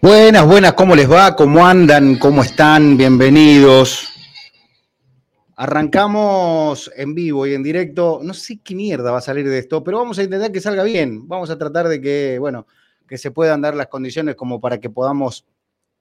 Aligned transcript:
Buenas, 0.00 0.46
buenas, 0.46 0.74
¿cómo 0.74 0.94
les 0.94 1.10
va? 1.10 1.34
¿Cómo 1.34 1.66
andan? 1.66 2.20
¿Cómo 2.20 2.42
están? 2.44 2.96
Bienvenidos. 2.96 4.08
Arrancamos 5.56 6.88
en 6.94 7.16
vivo 7.16 7.48
y 7.48 7.54
en 7.54 7.64
directo. 7.64 8.20
No 8.22 8.32
sé 8.32 8.60
qué 8.62 8.76
mierda 8.76 9.10
va 9.10 9.18
a 9.18 9.22
salir 9.22 9.48
de 9.48 9.58
esto, 9.58 9.82
pero 9.82 9.98
vamos 9.98 10.16
a 10.20 10.22
intentar 10.22 10.52
que 10.52 10.60
salga 10.60 10.84
bien. 10.84 11.26
Vamos 11.26 11.50
a 11.50 11.58
tratar 11.58 11.88
de 11.88 12.00
que, 12.00 12.36
bueno, 12.38 12.68
que 13.08 13.18
se 13.18 13.32
puedan 13.32 13.60
dar 13.60 13.74
las 13.74 13.88
condiciones 13.88 14.36
como 14.36 14.60
para 14.60 14.78
que 14.78 14.88
podamos 14.88 15.44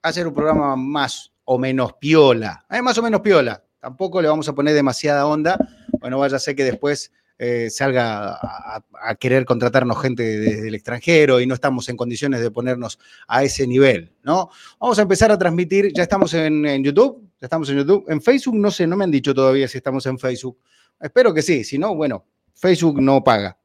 hacer 0.04 0.28
un 0.28 0.36
programa 0.36 0.76
más 0.76 1.32
o 1.46 1.58
menos 1.58 1.94
piola. 1.94 2.68
Eh, 2.70 2.84
más 2.84 3.00
o 3.00 3.02
menos 3.02 3.22
piola. 3.22 3.64
Tampoco 3.80 4.22
le 4.22 4.28
vamos 4.28 4.48
a 4.48 4.54
poner 4.54 4.76
demasiada 4.76 5.26
onda. 5.26 5.58
Bueno, 6.00 6.20
vaya 6.20 6.36
a 6.36 6.40
ser 6.40 6.56
que 6.56 6.64
después 6.64 7.12
eh, 7.40 7.70
salga 7.70 8.34
a, 8.34 9.16
querer 9.20 9.46
contratarnos 9.46 10.02
gente 10.02 10.24
desde 10.24 10.70
el 10.70 10.74
extranjero 10.74 11.40
y 11.40 11.46
no 11.46 11.54
estamos 11.54 11.88
en 11.88 11.96
condiciones 11.96 12.42
de 12.42 12.50
ponernos 12.50 12.98
a 13.28 13.44
ese 13.44 13.68
nivel, 13.68 14.12
¿no? 14.24 14.50
Vamos 14.80 14.98
a 14.98 15.04
empezar 15.04 15.32
a 15.32 15.38
transmitir, 15.38 15.94
ya 15.94 16.02
estamos 16.02 16.34
en, 16.34 16.84
YouTube, 16.84 17.30
ya 17.40 17.46
estamos 17.46 17.70
en 17.70 17.78
YouTube, 17.78 18.06
en 18.08 18.24
Facebook 18.24 18.56
no 18.56 18.72
sé, 18.72 18.88
no 18.88 18.98
me 18.98 19.04
han 19.04 19.12
dicho 19.12 19.36
todavía 19.36 19.68
si 19.68 19.78
estamos 19.78 20.06
en 20.08 20.18
Facebook. 20.18 20.58
Espero 21.00 21.32
que 21.32 21.44
sí, 21.44 21.64
si 21.64 21.78
no, 21.78 21.94
bueno, 21.94 22.26
Facebook 22.56 23.00
no 23.00 23.24
paga, 23.24 23.56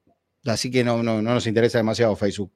así 0.44 0.70
que 0.70 0.84
no, 0.84 1.02
no, 1.02 1.22
nos 1.22 1.46
interesa 1.46 1.78
demasiado 1.78 2.14
Facebook. 2.14 2.52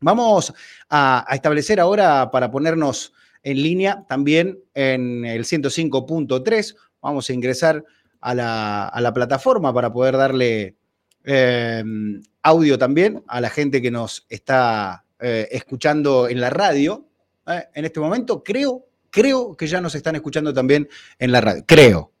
Vamos 0.00 0.52
a, 0.90 1.24
a 1.26 1.34
establecer 1.34 1.80
ahora 1.80 2.30
para 2.30 2.50
ponernos 2.50 3.14
en 3.42 3.62
línea 3.62 4.04
también 4.08 4.58
en 4.74 5.24
el 5.24 5.44
105.3, 5.44 6.76
vamos 7.00 7.30
a 7.30 7.32
ingresar 7.32 7.82
a 8.24 9.00
la, 9.00 9.12
plataforma 9.12 9.72
para 9.74 9.92
poder 9.92 10.16
darle 10.16 10.76
em, 11.24 12.22
audio 12.42 12.78
también 12.78 13.22
a 13.28 13.40
la 13.42 13.50
gente 13.50 13.82
que 13.82 13.90
nos 13.90 14.24
está 14.30 15.04
eh, 15.20 15.48
escuchando 15.50 16.28
en 16.28 16.40
la 16.40 16.48
radio. 16.48 17.06
Eh, 17.46 17.64
en 17.74 17.84
este 17.84 18.00
momento 18.00 18.42
creo, 18.42 18.86
creo 19.10 19.54
que 19.54 19.66
ya 19.66 19.82
nos 19.82 19.94
están 19.94 20.16
escuchando 20.16 20.54
también 20.54 20.88
en 21.18 21.32
la 21.32 21.42
radio. 21.42 21.64
Creo, 21.66 22.12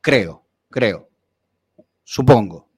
creo, 0.00 0.42
creo, 0.70 1.10
supongo. 2.02 2.70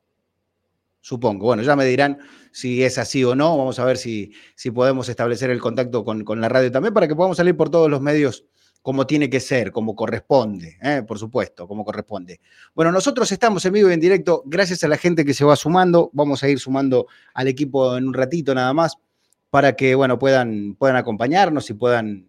Supongo. 1.01 1.47
Bueno, 1.47 1.63
ya 1.63 1.77
me 1.77 1.85
dirán 1.85 2.19
si 2.51 2.83
es 2.83 2.99
así 2.99 3.23
o 3.23 3.37
no. 3.37 3.57
Vamos 3.57 3.79
a 3.79 3.85
ver 3.85 3.99
si, 3.99 4.33
si 4.57 4.71
podemos 4.73 5.09
establecer 5.09 5.51
el 5.51 5.61
contacto 5.61 6.03
con, 6.03 6.25
con 6.25 6.41
la 6.41 6.49
radio 6.49 6.73
también 6.73 6.95
para 6.95 7.07
que 7.07 7.15
podamos 7.15 7.37
salir 7.37 7.57
por 7.57 7.71
todos 7.71 7.91
los 7.91 8.01
medios 8.01 8.47
como 8.85 9.07
tiene 9.07 9.31
que 9.31 9.41
ser, 9.41 9.73
como 9.73 9.97
corresponde, 9.97 10.77
¿eh? 10.83 11.03
por 11.09 11.19
supuesto, 11.19 11.67
como 11.67 11.87
corresponde. 11.87 12.39
Bueno, 12.75 12.93
nosotros 12.93 13.33
estamos 13.33 13.65
en 13.65 13.73
vivo 13.73 13.89
y 13.89 13.95
en 13.95 13.99
directo, 13.99 14.43
gracias 14.45 14.85
a 14.85 14.89
la 14.89 14.99
gente 14.99 15.25
que 15.25 15.33
se 15.33 15.43
va 15.43 15.57
sumando, 15.57 16.11
vamos 16.13 16.43
a 16.43 16.51
ir 16.51 16.59
sumando 16.59 17.07
al 17.33 17.49
equipo 17.49 17.97
en 17.97 18.07
un 18.07 18.13
ratito 18.13 18.55
nada 18.55 18.75
más, 18.75 18.99
para 19.49 19.75
que, 19.75 19.95
bueno, 19.95 20.19
puedan, 20.19 20.75
puedan 20.79 20.97
acompañarnos 20.97 21.71
y 21.71 21.73
puedan, 21.73 22.29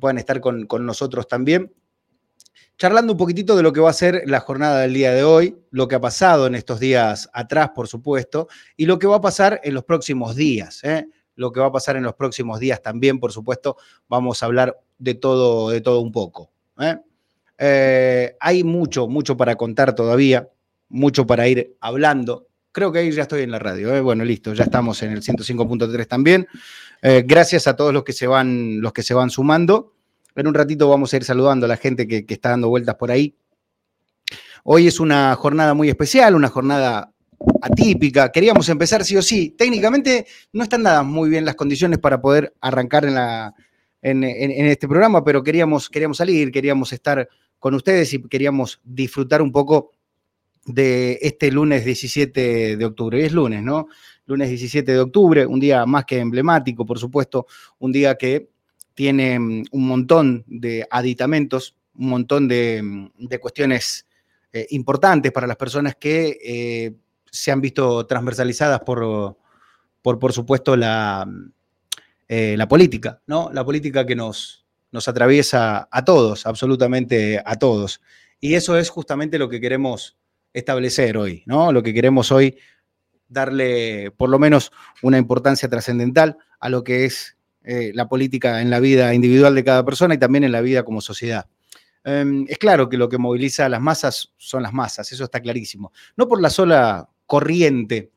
puedan 0.00 0.18
estar 0.18 0.40
con, 0.40 0.66
con 0.66 0.84
nosotros 0.84 1.28
también. 1.28 1.72
Charlando 2.76 3.12
un 3.12 3.18
poquitito 3.18 3.54
de 3.54 3.62
lo 3.62 3.72
que 3.72 3.78
va 3.78 3.90
a 3.90 3.92
ser 3.92 4.24
la 4.26 4.40
jornada 4.40 4.80
del 4.80 4.94
día 4.94 5.12
de 5.12 5.22
hoy, 5.22 5.56
lo 5.70 5.86
que 5.86 5.94
ha 5.94 6.00
pasado 6.00 6.48
en 6.48 6.56
estos 6.56 6.80
días 6.80 7.30
atrás, 7.32 7.70
por 7.76 7.86
supuesto, 7.86 8.48
y 8.76 8.86
lo 8.86 8.98
que 8.98 9.06
va 9.06 9.18
a 9.18 9.20
pasar 9.20 9.60
en 9.62 9.74
los 9.74 9.84
próximos 9.84 10.34
días. 10.34 10.82
¿eh? 10.82 11.06
lo 11.34 11.52
que 11.52 11.60
va 11.60 11.66
a 11.66 11.72
pasar 11.72 11.96
en 11.96 12.02
los 12.02 12.14
próximos 12.14 12.60
días 12.60 12.82
también, 12.82 13.18
por 13.18 13.32
supuesto, 13.32 13.76
vamos 14.08 14.42
a 14.42 14.46
hablar 14.46 14.78
de 15.02 15.14
todo, 15.14 15.70
de 15.70 15.80
todo 15.80 16.00
un 16.00 16.12
poco. 16.12 16.52
¿eh? 16.78 16.96
Eh, 17.58 18.36
hay 18.38 18.62
mucho, 18.62 19.08
mucho 19.08 19.36
para 19.36 19.56
contar 19.56 19.94
todavía, 19.94 20.48
mucho 20.88 21.26
para 21.26 21.48
ir 21.48 21.76
hablando. 21.80 22.46
Creo 22.70 22.92
que 22.92 23.00
ahí 23.00 23.10
ya 23.10 23.22
estoy 23.22 23.42
en 23.42 23.50
la 23.50 23.58
radio. 23.58 23.94
¿eh? 23.94 24.00
Bueno, 24.00 24.24
listo, 24.24 24.54
ya 24.54 24.64
estamos 24.64 25.02
en 25.02 25.12
el 25.12 25.22
105.3 25.22 26.06
también. 26.06 26.46
gracias 27.02 27.66
a 27.66 27.74
todos 27.74 27.92
los 27.92 28.04
que, 28.04 28.12
se 28.12 28.28
van, 28.28 28.80
los 28.80 28.92
que 28.92 29.02
se 29.02 29.12
van 29.12 29.28
sumando. 29.28 29.92
En 30.36 30.46
un 30.46 30.54
ratito 30.54 30.88
vamos 30.88 31.12
a 31.12 31.16
ir 31.16 31.24
saludando 31.24 31.66
a 31.66 31.68
la 31.68 31.76
gente 31.76 32.06
que, 32.06 32.24
que 32.24 32.34
está 32.34 32.50
dando 32.50 32.68
vueltas 32.68 32.94
por 32.94 33.10
ahí. 33.10 33.34
Hoy 34.62 34.86
es 34.86 35.00
una 35.00 35.34
jornada 35.34 35.74
muy 35.74 35.88
especial, 35.88 36.36
una 36.36 36.48
jornada 36.48 37.12
atípica, 37.60 38.30
queríamos 38.30 38.68
empezar 38.68 39.04
sí 39.04 39.16
o 39.16 39.22
sí. 39.22 39.50
Técnicamente 39.58 40.26
no 40.52 40.62
están 40.62 40.84
dadas 40.84 41.04
muy 41.04 41.28
bien 41.28 41.44
las 41.44 41.56
condiciones 41.56 41.98
para 41.98 42.20
poder 42.20 42.54
arrancar 42.60 43.04
en, 43.04 43.16
la, 43.16 43.52
en, 44.02 44.24
este 44.66 44.88
programa, 44.88 45.24
pero 45.24 45.42
queríamos, 45.42 45.88
queríamos 45.88 46.16
salir, 46.16 46.50
queríamos 46.50 46.92
estar 46.92 47.28
con 47.58 47.74
ustedes 47.74 48.12
y 48.12 48.22
queríamos 48.22 48.80
disfrutar 48.82 49.40
un 49.40 49.52
poco 49.52 49.92
de 50.66 51.18
este 51.22 51.50
lunes 51.50 51.84
17 51.84 52.76
de 52.76 52.84
octubre. 52.84 53.18
Hoy 53.18 53.24
es 53.24 53.32
lunes, 53.32 53.62
¿no? 53.62 53.86
Lunes 54.26 54.48
17 54.48 54.92
de 54.92 54.98
octubre, 54.98 55.46
un 55.46 55.60
día 55.60 55.86
más 55.86 56.04
que 56.04 56.18
emblemático, 56.18 56.84
por 56.84 56.98
supuesto, 56.98 57.46
un 57.78 57.92
día 57.92 58.16
que 58.16 58.50
tiene 58.94 59.38
mm, 59.38 59.64
un 59.70 59.86
montón 59.86 60.44
de 60.46 60.86
aditamentos, 60.90 61.76
un 61.94 62.08
montón 62.08 62.48
de, 62.48 62.82
mm, 62.82 63.26
cuestiones 63.40 64.06
eh, 64.52 64.66
importantes 64.70 65.32
para 65.32 65.46
las 65.46 65.56
personas 65.56 65.96
que 65.96 66.38
eh, 66.44 66.92
se 67.30 67.50
han 67.50 67.60
visto 67.60 68.04
transversalizadas 68.06 68.80
por, 68.80 69.36
por, 70.02 70.18
por 70.18 70.32
supuesto, 70.32 70.76
la, 70.76 71.26
eh, 72.28 72.54
la 72.56 72.68
política, 72.68 73.20
¿no? 73.26 73.50
La 73.52 73.64
política 73.64 74.06
que 74.06 74.16
nos, 74.16 74.66
nos 74.90 75.08
atraviesa 75.08 75.88
a 75.90 76.04
todos, 76.04 76.46
absolutamente 76.46 77.42
a 77.44 77.56
todos. 77.56 78.00
Y 78.40 78.54
eso 78.54 78.76
es 78.76 78.90
justamente 78.90 79.38
lo 79.38 79.48
que 79.48 79.60
queremos 79.60 80.16
establecer 80.52 81.16
hoy, 81.16 81.42
¿no? 81.46 81.72
Lo 81.72 81.82
que 81.82 81.94
queremos 81.94 82.30
hoy 82.32 82.58
darle 83.28 84.10
por 84.10 84.28
lo 84.28 84.38
menos 84.38 84.70
una 85.02 85.18
importancia 85.18 85.68
trascendental 85.68 86.36
a 86.60 86.68
lo 86.68 86.84
que 86.84 87.04
es 87.06 87.36
eh, 87.64 87.92
la 87.94 88.08
política 88.08 88.60
en 88.60 88.70
la 88.70 88.80
vida 88.80 89.14
individual 89.14 89.54
de 89.54 89.64
cada 89.64 89.84
persona 89.84 90.14
y 90.14 90.18
también 90.18 90.44
en 90.44 90.52
la 90.52 90.60
vida 90.60 90.82
como 90.82 91.00
sociedad. 91.00 91.46
Em, 92.04 92.44
es 92.48 92.58
claro 92.58 92.88
que 92.88 92.96
lo 92.96 93.08
que 93.08 93.18
moviliza 93.18 93.66
a 93.66 93.68
las 93.68 93.80
masas 93.80 94.32
son 94.36 94.62
las 94.62 94.72
masas, 94.72 95.10
eso 95.12 95.24
está 95.24 95.40
clarísimo. 95.40 95.92
No 96.16 96.28
por 96.28 96.40
la 96.40 96.50
sola 96.50 97.08
corriente 97.26 98.10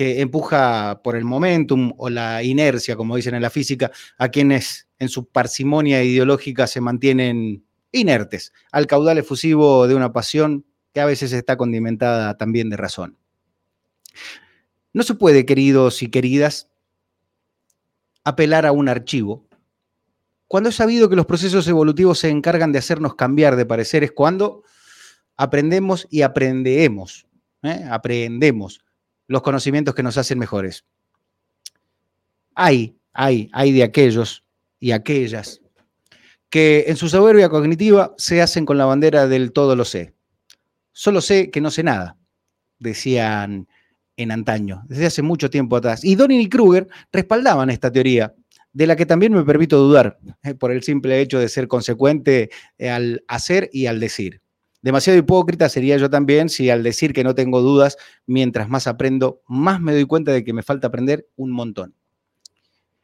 que 0.00 0.22
empuja 0.22 1.02
por 1.04 1.14
el 1.14 1.26
momentum 1.26 1.92
o 1.98 2.08
la 2.08 2.42
inercia, 2.42 2.96
como 2.96 3.16
dicen 3.16 3.34
en 3.34 3.42
la 3.42 3.50
física, 3.50 3.90
a 4.16 4.30
quienes 4.30 4.88
en 4.98 5.10
su 5.10 5.26
parsimonia 5.28 6.02
ideológica 6.02 6.66
se 6.66 6.80
mantienen 6.80 7.66
inertes 7.92 8.54
al 8.72 8.86
caudal 8.86 9.18
efusivo 9.18 9.86
de 9.86 9.94
una 9.94 10.10
pasión 10.10 10.64
que 10.94 11.02
a 11.02 11.04
veces 11.04 11.34
está 11.34 11.58
condimentada 11.58 12.38
también 12.38 12.70
de 12.70 12.78
razón. 12.78 13.18
No 14.94 15.02
se 15.02 15.12
puede, 15.16 15.44
queridos 15.44 16.02
y 16.02 16.08
queridas, 16.08 16.70
apelar 18.24 18.64
a 18.64 18.72
un 18.72 18.88
archivo 18.88 19.46
cuando 20.48 20.70
es 20.70 20.76
sabido 20.76 21.10
que 21.10 21.16
los 21.16 21.26
procesos 21.26 21.68
evolutivos 21.68 22.20
se 22.20 22.30
encargan 22.30 22.72
de 22.72 22.78
hacernos 22.78 23.16
cambiar 23.16 23.54
de 23.54 23.66
pareceres 23.66 24.12
cuando 24.12 24.62
aprendemos 25.36 26.08
y 26.08 26.22
aprendemos 26.22 27.26
¿eh? 27.62 27.84
aprendemos 27.90 28.80
los 29.30 29.42
conocimientos 29.42 29.94
que 29.94 30.02
nos 30.02 30.18
hacen 30.18 30.40
mejores. 30.40 30.84
Hay, 32.56 32.96
hay, 33.12 33.48
hay 33.52 33.70
de 33.70 33.84
aquellos 33.84 34.44
y 34.80 34.90
aquellas 34.90 35.60
que 36.48 36.86
en 36.88 36.96
su 36.96 37.08
soberbia 37.08 37.48
cognitiva 37.48 38.12
se 38.18 38.42
hacen 38.42 38.66
con 38.66 38.76
la 38.76 38.86
bandera 38.86 39.28
del 39.28 39.52
todo 39.52 39.76
lo 39.76 39.84
sé. 39.84 40.14
Solo 40.90 41.20
sé 41.20 41.48
que 41.52 41.60
no 41.60 41.70
sé 41.70 41.84
nada, 41.84 42.18
decían 42.80 43.68
en 44.16 44.32
antaño, 44.32 44.82
desde 44.88 45.06
hace 45.06 45.22
mucho 45.22 45.48
tiempo 45.48 45.76
atrás. 45.76 46.04
Y 46.04 46.16
Donning 46.16 46.40
y 46.40 46.48
Kruger 46.48 46.88
respaldaban 47.12 47.70
esta 47.70 47.92
teoría, 47.92 48.34
de 48.72 48.88
la 48.88 48.96
que 48.96 49.06
también 49.06 49.32
me 49.32 49.44
permito 49.44 49.78
dudar, 49.78 50.18
¿eh? 50.42 50.54
por 50.54 50.72
el 50.72 50.82
simple 50.82 51.20
hecho 51.20 51.38
de 51.38 51.48
ser 51.48 51.68
consecuente 51.68 52.50
al 52.80 53.22
hacer 53.28 53.70
y 53.72 53.86
al 53.86 54.00
decir. 54.00 54.39
Demasiado 54.82 55.18
hipócrita 55.18 55.68
sería 55.68 55.98
yo 55.98 56.08
también 56.08 56.48
si 56.48 56.70
al 56.70 56.82
decir 56.82 57.12
que 57.12 57.22
no 57.22 57.34
tengo 57.34 57.60
dudas, 57.60 57.98
mientras 58.26 58.68
más 58.68 58.86
aprendo, 58.86 59.42
más 59.46 59.80
me 59.80 59.92
doy 59.92 60.06
cuenta 60.06 60.32
de 60.32 60.42
que 60.42 60.52
me 60.52 60.62
falta 60.62 60.86
aprender 60.86 61.28
un 61.36 61.50
montón. 61.50 61.94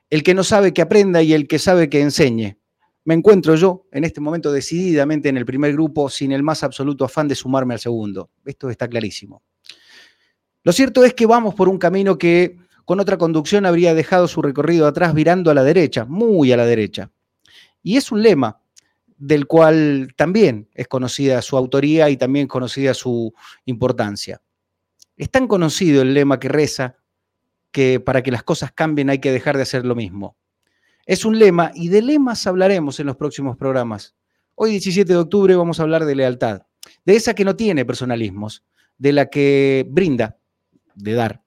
El 0.09 0.23
que 0.23 0.35
no 0.35 0.45
sabe 0.45 0.73
que 0.73 0.83
aprenda 0.83 1.23
y 1.23 1.35
el 1.35 1.47
que 1.47 1.59
sabe 1.59 1.91
que 1.91 2.01
enseñe. 2.01 2.59
Me 3.05 3.15
encuentro 3.15 3.55
yo 3.57 3.87
en 3.93 4.05
este 4.05 4.21
momento 4.21 4.51
decididamente 4.51 5.29
en 5.29 5.37
el 5.37 5.45
primer 5.45 5.73
grupo 5.73 6.09
sin 6.09 6.33
el 6.33 6.43
más 6.43 6.63
absoluto 6.63 7.05
afán 7.05 7.29
de 7.29 7.35
sumarme 7.35 7.75
al 7.75 7.81
segundo. 7.81 8.31
Esto 8.45 8.71
está 8.71 8.89
clarísimo. 8.89 9.43
Lo 10.63 10.73
cierto 10.73 11.05
es 11.05 11.15
que 11.15 11.27
vamos 11.27 11.55
por 11.55 11.69
un 11.69 11.79
camino 11.79 12.19
que 12.19 12.57
con 12.85 12.99
otra 12.99 13.19
conducción 13.19 13.67
habría 13.67 13.95
dejado 13.95 14.27
su 14.29 14.43
recorrido 14.43 14.87
atrás 14.87 15.13
virando 15.13 15.51
a 15.51 15.55
la 15.55 15.63
derecha, 15.63 16.05
muy 16.07 16.53
a 16.53 16.57
la 16.57 16.67
derecha. 16.67 17.11
Y 17.83 17.97
es 17.97 18.11
un 18.11 18.23
lema 18.23 18.61
del 19.19 19.47
cual 19.47 20.09
también 20.17 20.69
es 20.75 20.89
conocida 20.89 21.41
su 21.43 21.57
autoría 21.57 22.11
y 22.11 22.17
también 22.17 22.47
conocida 22.47 22.95
su 22.95 23.33
importancia. 23.65 24.43
Es 25.17 25.31
tan 25.31 25.49
conocido 25.49 26.03
el 26.03 26.15
lema 26.15 26.39
que 26.39 26.49
reza 26.49 26.97
que 27.71 28.01
para 28.01 28.23
que 28.23 28.31
las 28.31 28.43
cosas 28.43 28.73
cambien 28.73 29.11
hay 29.11 29.19
que 29.19 29.33
dejar 29.33 29.57
de 29.57 29.63
hacer 29.63 29.85
lo 29.85 29.95
mismo. 29.95 30.37
Es 31.07 31.25
un 31.25 31.39
lema 31.39 31.73
y 31.75 31.89
de 31.89 32.03
lemas 32.03 32.47
hablaremos 32.47 33.01
en 33.01 33.07
los 33.07 33.17
próximos 33.17 33.57
programas. 33.57 34.15
Hoy 34.55 34.71
17 34.73 35.13
de 35.13 35.19
octubre 35.19 35.55
vamos 35.57 35.79
a 35.79 35.83
hablar 35.83 36.05
de 36.05 36.15
lealtad, 36.15 36.63
de 37.05 37.17
esa 37.17 37.35
que 37.35 37.45
no 37.45 37.57
tiene 37.57 37.85
personalismos, 37.85 38.65
de 38.99 39.13
la 39.13 39.27
que 39.27 39.87
brinda, 39.89 40.39
de 40.95 41.13
dar, 41.13 41.43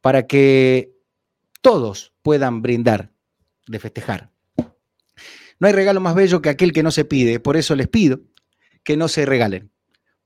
para 0.00 0.26
que 0.26 0.92
todos 1.60 2.12
puedan 2.22 2.62
brindar 2.62 3.12
de 3.66 3.78
festejar. 3.78 4.30
No 5.60 5.66
hay 5.66 5.72
regalo 5.72 6.00
más 6.00 6.14
bello 6.14 6.40
que 6.40 6.50
aquel 6.50 6.72
que 6.72 6.84
no 6.84 6.92
se 6.92 7.04
pide, 7.04 7.40
por 7.40 7.56
eso 7.56 7.74
les 7.74 7.88
pido 7.88 8.20
que 8.84 8.96
no 8.96 9.08
se 9.08 9.26
regalen, 9.26 9.72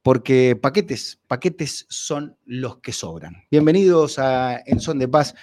porque 0.03 0.57
paquetes, 0.61 1.21
paquetes 1.27 1.87
son 1.89 2.37
los 2.45 2.79
que 2.79 2.93
sobran. 2.93 3.37
Bienvenidos 3.51 4.19
a 4.19 4.61
En 4.67 4.79
Son 4.79 4.99
de 4.99 5.09
Paz. 5.09 5.35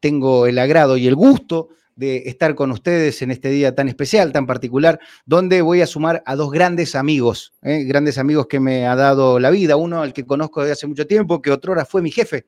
Tengo 0.00 0.46
el 0.46 0.58
agrado 0.58 0.96
y 0.96 1.06
el 1.06 1.14
gusto 1.14 1.68
de 1.96 2.22
estar 2.26 2.54
con 2.54 2.70
ustedes 2.70 3.20
en 3.20 3.30
este 3.30 3.50
día 3.50 3.74
tan 3.74 3.88
especial, 3.88 4.32
tan 4.32 4.46
particular, 4.46 4.98
donde 5.26 5.60
voy 5.60 5.82
a 5.82 5.86
sumar 5.86 6.22
a 6.24 6.34
dos 6.34 6.50
grandes 6.50 6.94
amigos, 6.94 7.52
¿eh? 7.60 7.84
grandes 7.84 8.16
amigos 8.16 8.46
que 8.46 8.58
me 8.58 8.86
ha 8.86 8.96
dado 8.96 9.38
la 9.38 9.50
vida. 9.50 9.76
Uno 9.76 10.00
al 10.00 10.14
que 10.14 10.24
conozco 10.24 10.62
desde 10.62 10.72
hace 10.72 10.86
mucho 10.86 11.06
tiempo, 11.06 11.42
que 11.42 11.50
otrora 11.50 11.84
fue 11.84 12.00
mi 12.00 12.10
jefe 12.10 12.46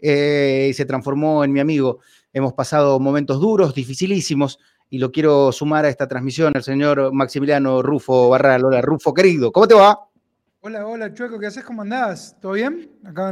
eh, 0.00 0.68
y 0.70 0.74
se 0.74 0.84
transformó 0.84 1.44
en 1.44 1.52
mi 1.52 1.60
amigo. 1.60 2.00
Hemos 2.34 2.52
pasado 2.52 3.00
momentos 3.00 3.40
duros, 3.40 3.74
dificilísimos, 3.74 4.58
y 4.90 4.98
lo 4.98 5.10
quiero 5.10 5.52
sumar 5.52 5.84
a 5.84 5.88
esta 5.88 6.06
transmisión 6.06 6.52
al 6.54 6.62
señor 6.62 7.12
Maximiliano 7.12 7.82
Rufo 7.82 8.28
Barral. 8.28 8.64
Hola, 8.64 8.80
Rufo, 8.80 9.12
querido, 9.12 9.52
¿cómo 9.52 9.66
te 9.66 9.74
va? 9.74 9.98
Hola, 10.60 10.86
hola, 10.86 11.14
Chueco, 11.14 11.38
¿qué 11.38 11.46
haces? 11.46 11.64
¿Cómo 11.64 11.82
andás? 11.82 12.36
¿Todo 12.40 12.52
bien? 12.52 12.90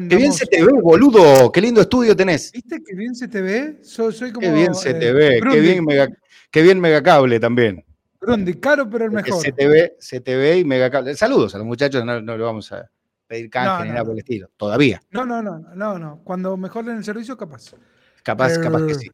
Qué 0.09 0.17
bien 0.17 0.33
se 0.33 0.47
te 0.47 0.65
ve, 0.65 0.73
boludo. 0.81 1.51
Qué 1.51 1.61
lindo 1.61 1.81
estudio 1.81 2.15
tenés. 2.15 2.53
¿Viste 2.53 2.81
qué 2.87 2.95
bien 2.95 3.15
se 3.15 3.27
te 3.27 3.43
ve? 3.43 3.81
Soy, 3.83 4.31
como, 4.33 4.47
qué 4.47 4.53
bien 4.53 4.75
se 4.75 4.95
te 4.95 5.13
ve. 5.13 5.41
Qué 5.51 5.61
bien, 5.61 5.85
mega, 5.85 6.09
qué 6.51 6.63
bien 6.63 6.81
megacable 6.81 7.41
también. 7.41 7.85
Grundy, 8.21 8.55
caro 8.55 8.89
pero 8.89 9.07
el 9.07 9.11
mejor. 9.11 9.43
Se 9.43 9.51
te 9.51 9.67
ve, 9.67 9.97
se 9.99 10.21
te 10.21 10.37
ve 10.37 10.59
y 10.59 10.65
megacable. 10.65 11.17
Saludos 11.17 11.55
a 11.57 11.59
los 11.59 11.67
muchachos, 11.67 12.05
no, 12.05 12.21
no 12.21 12.37
le 12.37 12.45
vamos 12.45 12.71
a 12.71 12.89
pedir 13.27 13.51
canje 13.51 13.85
ni 13.85 13.91
nada 13.91 14.05
por 14.05 14.13
el 14.13 14.19
estilo. 14.21 14.51
Todavía. 14.57 15.03
No, 15.11 15.27
no, 15.27 15.43
no, 15.43 15.59
no, 15.59 15.99
no. 15.99 16.21
Cuando 16.23 16.57
mejoren 16.57 16.99
el 16.99 17.05
servicio, 17.05 17.37
capaz. 17.37 17.75
Capaz, 18.23 18.59
capaz 18.59 18.87
que 18.87 18.95
sí. 18.95 19.11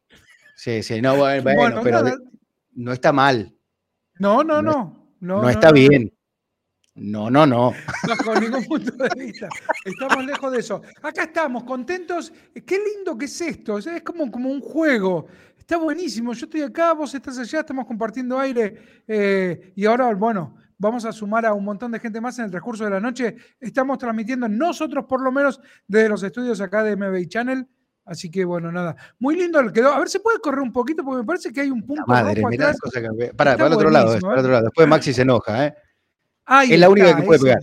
Sí, 0.63 0.83
sí, 0.83 1.01
no, 1.01 1.17
bueno, 1.17 1.43
bueno 1.43 1.81
pero 1.83 2.03
no 2.75 2.93
está 2.93 3.15
mal. 3.15 3.57
No, 4.19 4.45
no, 4.45 4.61
no. 4.61 5.15
No, 5.19 5.41
no 5.41 5.49
está 5.49 5.73
bien. 5.73 6.13
No, 6.97 7.31
no, 7.31 7.47
no. 7.47 7.73
No, 8.07 8.17
con 8.23 8.43
ningún 8.43 8.67
punto 8.67 8.93
de 8.93 9.09
vista. 9.17 9.49
Estamos 9.87 10.23
lejos 10.27 10.53
de 10.53 10.59
eso. 10.59 10.83
Acá 11.01 11.23
estamos, 11.23 11.65
contentos. 11.65 12.31
Qué 12.53 12.79
lindo 12.79 13.17
que 13.17 13.25
es 13.25 13.41
esto. 13.41 13.79
Es 13.79 14.03
como, 14.03 14.31
como 14.31 14.51
un 14.51 14.61
juego. 14.61 15.29
Está 15.57 15.79
buenísimo. 15.79 16.35
Yo 16.35 16.45
estoy 16.45 16.61
acá, 16.61 16.93
vos 16.93 17.15
estás 17.15 17.39
allá, 17.39 17.61
estamos 17.61 17.87
compartiendo 17.87 18.39
aire. 18.39 19.03
Eh, 19.09 19.73
y 19.75 19.87
ahora, 19.87 20.13
bueno, 20.15 20.59
vamos 20.77 21.07
a 21.07 21.13
sumar 21.13 21.47
a 21.47 21.55
un 21.55 21.65
montón 21.65 21.91
de 21.91 22.01
gente 22.01 22.21
más 22.21 22.39
en 22.39 22.45
el 22.45 22.51
transcurso 22.51 22.85
de 22.85 22.91
la 22.91 23.01
noche. 23.01 23.35
Estamos 23.59 23.97
transmitiendo 23.97 24.47
nosotros, 24.47 25.07
por 25.09 25.23
lo 25.23 25.33
menos, 25.33 25.59
desde 25.89 26.11
los 26.11 26.23
estudios 26.23 26.61
acá 26.61 26.83
de 26.83 26.97
MBI 26.97 27.29
Channel. 27.29 27.67
Así 28.11 28.29
que 28.29 28.45
bueno, 28.45 28.73
nada. 28.73 28.97
Muy 29.21 29.37
lindo 29.37 29.61
el 29.61 29.73
quedó. 29.73 29.93
A 29.93 30.01
ver, 30.01 30.09
¿se 30.09 30.19
puede 30.19 30.41
correr 30.41 30.59
un 30.59 30.73
poquito? 30.73 31.05
Porque 31.05 31.19
me 31.19 31.25
parece 31.25 31.53
que 31.53 31.61
hay 31.61 31.71
un 31.71 31.87
punto. 31.87 32.03
madre, 32.09 32.43
mirá 32.45 32.75
cosa 32.75 33.01
que... 33.01 33.09
Para, 33.35 33.57
para 33.57 33.69
el 33.69 33.73
otro 33.73 33.89
lado, 33.89 34.19
para 34.19 34.35
el 34.35 34.41
otro 34.41 34.51
lado. 34.51 34.65
Después 34.65 34.89
Maxi 34.89 35.15
se 35.15 35.23
enoja, 35.23 35.67
¿eh? 35.67 35.75
es 36.69 36.81
la 36.81 36.89
única 36.89 37.15
que 37.15 37.23
puede 37.23 37.39
pegar. 37.39 37.61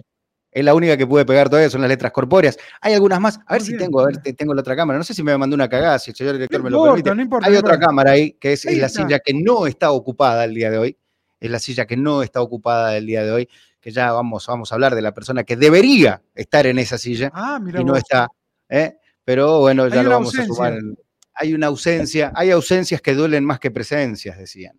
Es 0.50 0.64
la 0.64 0.74
única 0.74 0.96
que 0.96 1.06
puede 1.06 1.26
pegar 1.26 1.50
todavía, 1.50 1.70
son 1.70 1.82
las 1.82 1.90
letras 1.90 2.14
corpóreas. 2.14 2.58
Hay 2.80 2.94
algunas 2.94 3.20
más. 3.20 3.42
A 3.46 3.54
ver 3.56 3.62
si 3.62 3.76
tengo, 3.76 4.00
a 4.00 4.06
ver, 4.06 4.20
tengo 4.20 4.54
la 4.54 4.62
otra 4.62 4.74
cámara. 4.78 4.98
No 4.98 5.04
sé 5.04 5.14
si 5.14 5.22
me 5.22 5.38
mandó 5.38 5.54
una 5.54 5.68
cagada, 5.68 6.00
si 6.00 6.12
el 6.12 6.16
señor 6.16 6.36
director 6.36 6.64
me 6.64 6.70
lo 6.70 6.82
permite. 6.82 7.14
No 7.14 7.22
importa, 7.22 7.50
Hay 7.50 7.58
otra 7.58 7.78
cámara 7.78 8.12
ahí, 8.12 8.32
que 8.40 8.54
es, 8.54 8.64
la 8.64 8.88
silla 8.88 9.20
que 9.20 9.34
no 9.34 9.68
está 9.68 9.92
ocupada 9.92 10.46
el 10.46 10.56
día 10.56 10.72
de 10.72 10.78
hoy. 10.78 10.98
Es 11.42 11.52
la 11.52 11.60
silla 11.60 11.86
que 11.86 11.98
no 11.98 12.24
está 12.24 12.42
ocupada 12.42 12.96
el 12.96 13.06
día 13.06 13.22
de 13.24 13.32
hoy. 13.32 13.50
Que 13.82 13.92
ya 13.92 14.14
vamos, 14.14 14.48
vamos 14.48 14.72
a 14.72 14.76
hablar 14.76 14.96
de 14.96 15.02
la 15.02 15.14
persona 15.14 15.44
que 15.44 15.58
debería 15.58 16.22
estar 16.34 16.66
en 16.66 16.80
esa 16.80 16.98
silla 16.98 17.32
ah, 17.34 17.60
y 17.62 17.84
no 17.84 17.98
está. 17.98 18.30
¿eh? 18.70 18.98
Pero 19.28 19.60
bueno, 19.60 19.90
ya 19.90 20.04
lo 20.04 20.12
vamos 20.12 20.40
a 20.40 20.46
sumar. 20.46 20.80
hay 21.34 21.54
una 21.54 21.68
ausencia, 21.68 22.32
hay 22.34 22.50
ausencias 22.50 23.02
que 23.02 23.14
duelen 23.14 23.44
más 23.44 23.60
que 23.60 23.72
presencias, 23.72 24.38
decían. 24.38 24.74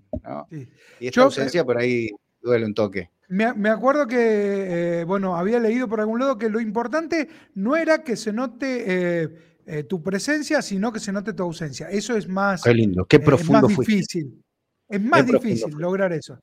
Y 0.99 1.07
esta 1.07 1.21
ausencia 1.21 1.67
por 1.67 1.77
ahí 1.77 2.09
duele 2.41 2.65
un 2.65 2.73
toque. 2.73 3.11
Me, 3.29 3.69
acuerdo 3.69 4.07
que, 4.07 5.01
eh, 5.01 5.05
bueno, 5.05 5.37
había 5.37 5.61
leído 5.61 5.87
por 5.87 6.01
algún 6.01 6.21
lado 6.21 6.39
que 6.39 6.49
lo 6.49 6.63
importante 6.63 7.29
no 7.57 7.77
era 7.77 8.03
que 8.03 8.17
se 8.17 8.33
note 8.33 8.85
eh, 8.87 9.29
eh, 9.67 9.83
tu 9.83 10.03
presencia, 10.03 10.63
sino 10.63 10.95
que 10.95 11.01
se 11.01 11.13
note 11.13 11.35
tu 11.35 11.43
ausencia. 11.43 11.91
Eso 11.91 12.17
es 12.17 12.27
más. 12.27 12.63
Qué 12.63 12.73
lindo, 12.73 13.05
qué 13.05 13.21
profundo 13.21 13.69
es 13.69 13.77
más 13.77 13.87
difícil. 13.87 14.43
Es 14.89 15.03
más 15.03 15.27
difícil 15.27 15.75
lograr 15.77 16.11
eso. 16.15 16.41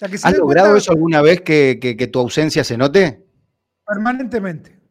¿Has 0.00 0.36
logrado 0.36 0.76
eso 0.76 0.90
alguna 0.90 1.22
vez 1.22 1.40
que, 1.42 2.08
tu 2.12 2.18
ausencia 2.18 2.64
se 2.64 2.76
note? 2.76 3.24
Permanentemente. 3.86 4.83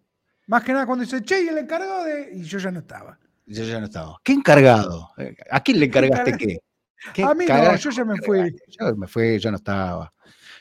Más 0.47 0.63
que 0.63 0.73
nada 0.73 0.85
cuando 0.85 1.03
dice, 1.03 1.21
che, 1.23 1.43
y 1.43 1.47
el 1.47 1.57
encargado 1.57 2.03
de. 2.03 2.31
Y 2.33 2.43
yo 2.43 2.59
ya 2.59 2.71
no 2.71 2.79
estaba. 2.79 3.17
Yo 3.45 3.63
ya 3.63 3.79
no 3.79 3.85
estaba. 3.85 4.17
¿Qué 4.23 4.33
encargado? 4.33 5.09
¿A 5.49 5.61
quién 5.61 5.79
le 5.79 5.85
encargaste 5.85 6.37
qué? 6.37 6.59
a 7.23 7.33
mí 7.33 7.45
no, 7.45 7.75
yo 7.75 7.89
ya 7.89 8.05
me 8.05 8.17
fui. 8.17 8.55
Yo 8.67 8.95
me 8.95 9.07
fui, 9.07 9.39
yo 9.39 9.51
no 9.51 9.57
estaba. 9.57 10.13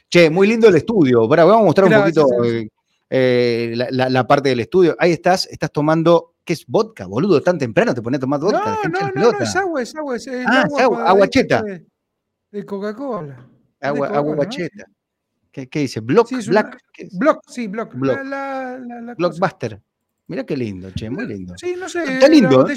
Che, 0.09 0.29
muy 0.29 0.47
lindo 0.47 0.69
el 0.69 0.77
estudio. 0.77 1.27
vamos 1.27 1.57
a 1.57 1.65
mostrar 1.65 1.89
un 1.89 2.01
poquito 2.01 2.27
eh, 2.45 2.69
eh, 3.09 3.75
la, 3.91 4.27
parte 4.27 4.51
del 4.51 4.61
estudio. 4.61 4.97
Ahí 4.99 5.13
estás, 5.13 5.47
estás 5.47 5.73
tomando, 5.73 6.35
¿qué 6.45 6.53
es 6.53 6.67
vodka, 6.67 7.07
boludo? 7.07 7.41
Tan 7.41 7.59
temprano 7.59 7.95
te 7.95 8.03
pones 8.03 8.19
a 8.19 8.21
tomar 8.21 8.41
vodka. 8.41 8.79
No, 8.85 9.01
no, 9.01 9.11
no, 9.15 9.33
no, 9.33 9.41
es 9.41 9.57
agua, 9.57 9.83
es 9.83 9.95
agua. 9.95 10.17
Es, 10.17 10.29
ah, 10.29 10.63
agua, 10.63 10.83
agua 10.83 11.09
aguacheta. 11.09 11.63
De, 12.51 12.67
Coca-Cola. 12.67 13.49
Agua, 13.81 14.09
agua 14.09 14.33
aguacheta. 14.33 14.85
¿Qué, 15.53 15.69
¿Qué, 15.69 15.81
dice? 15.81 16.01
Block, 16.01 16.29
sí, 16.29 16.49
Black. 16.49 16.79
Block, 17.13 17.43
sí, 17.47 17.69
Block. 17.69 17.95
Block. 17.95 18.19
Blockbuster. 19.19 19.81
Mira 20.29 20.45
qué 20.45 20.57
lindo, 20.57 20.91
che, 20.93 21.11
muy 21.11 21.27
lindo. 21.27 21.55
Sí, 21.59 21.75
no 21.79 21.89
sé. 21.89 22.05
Está 22.05 22.27
lindo. 22.27 22.67
¿eh? 22.67 22.75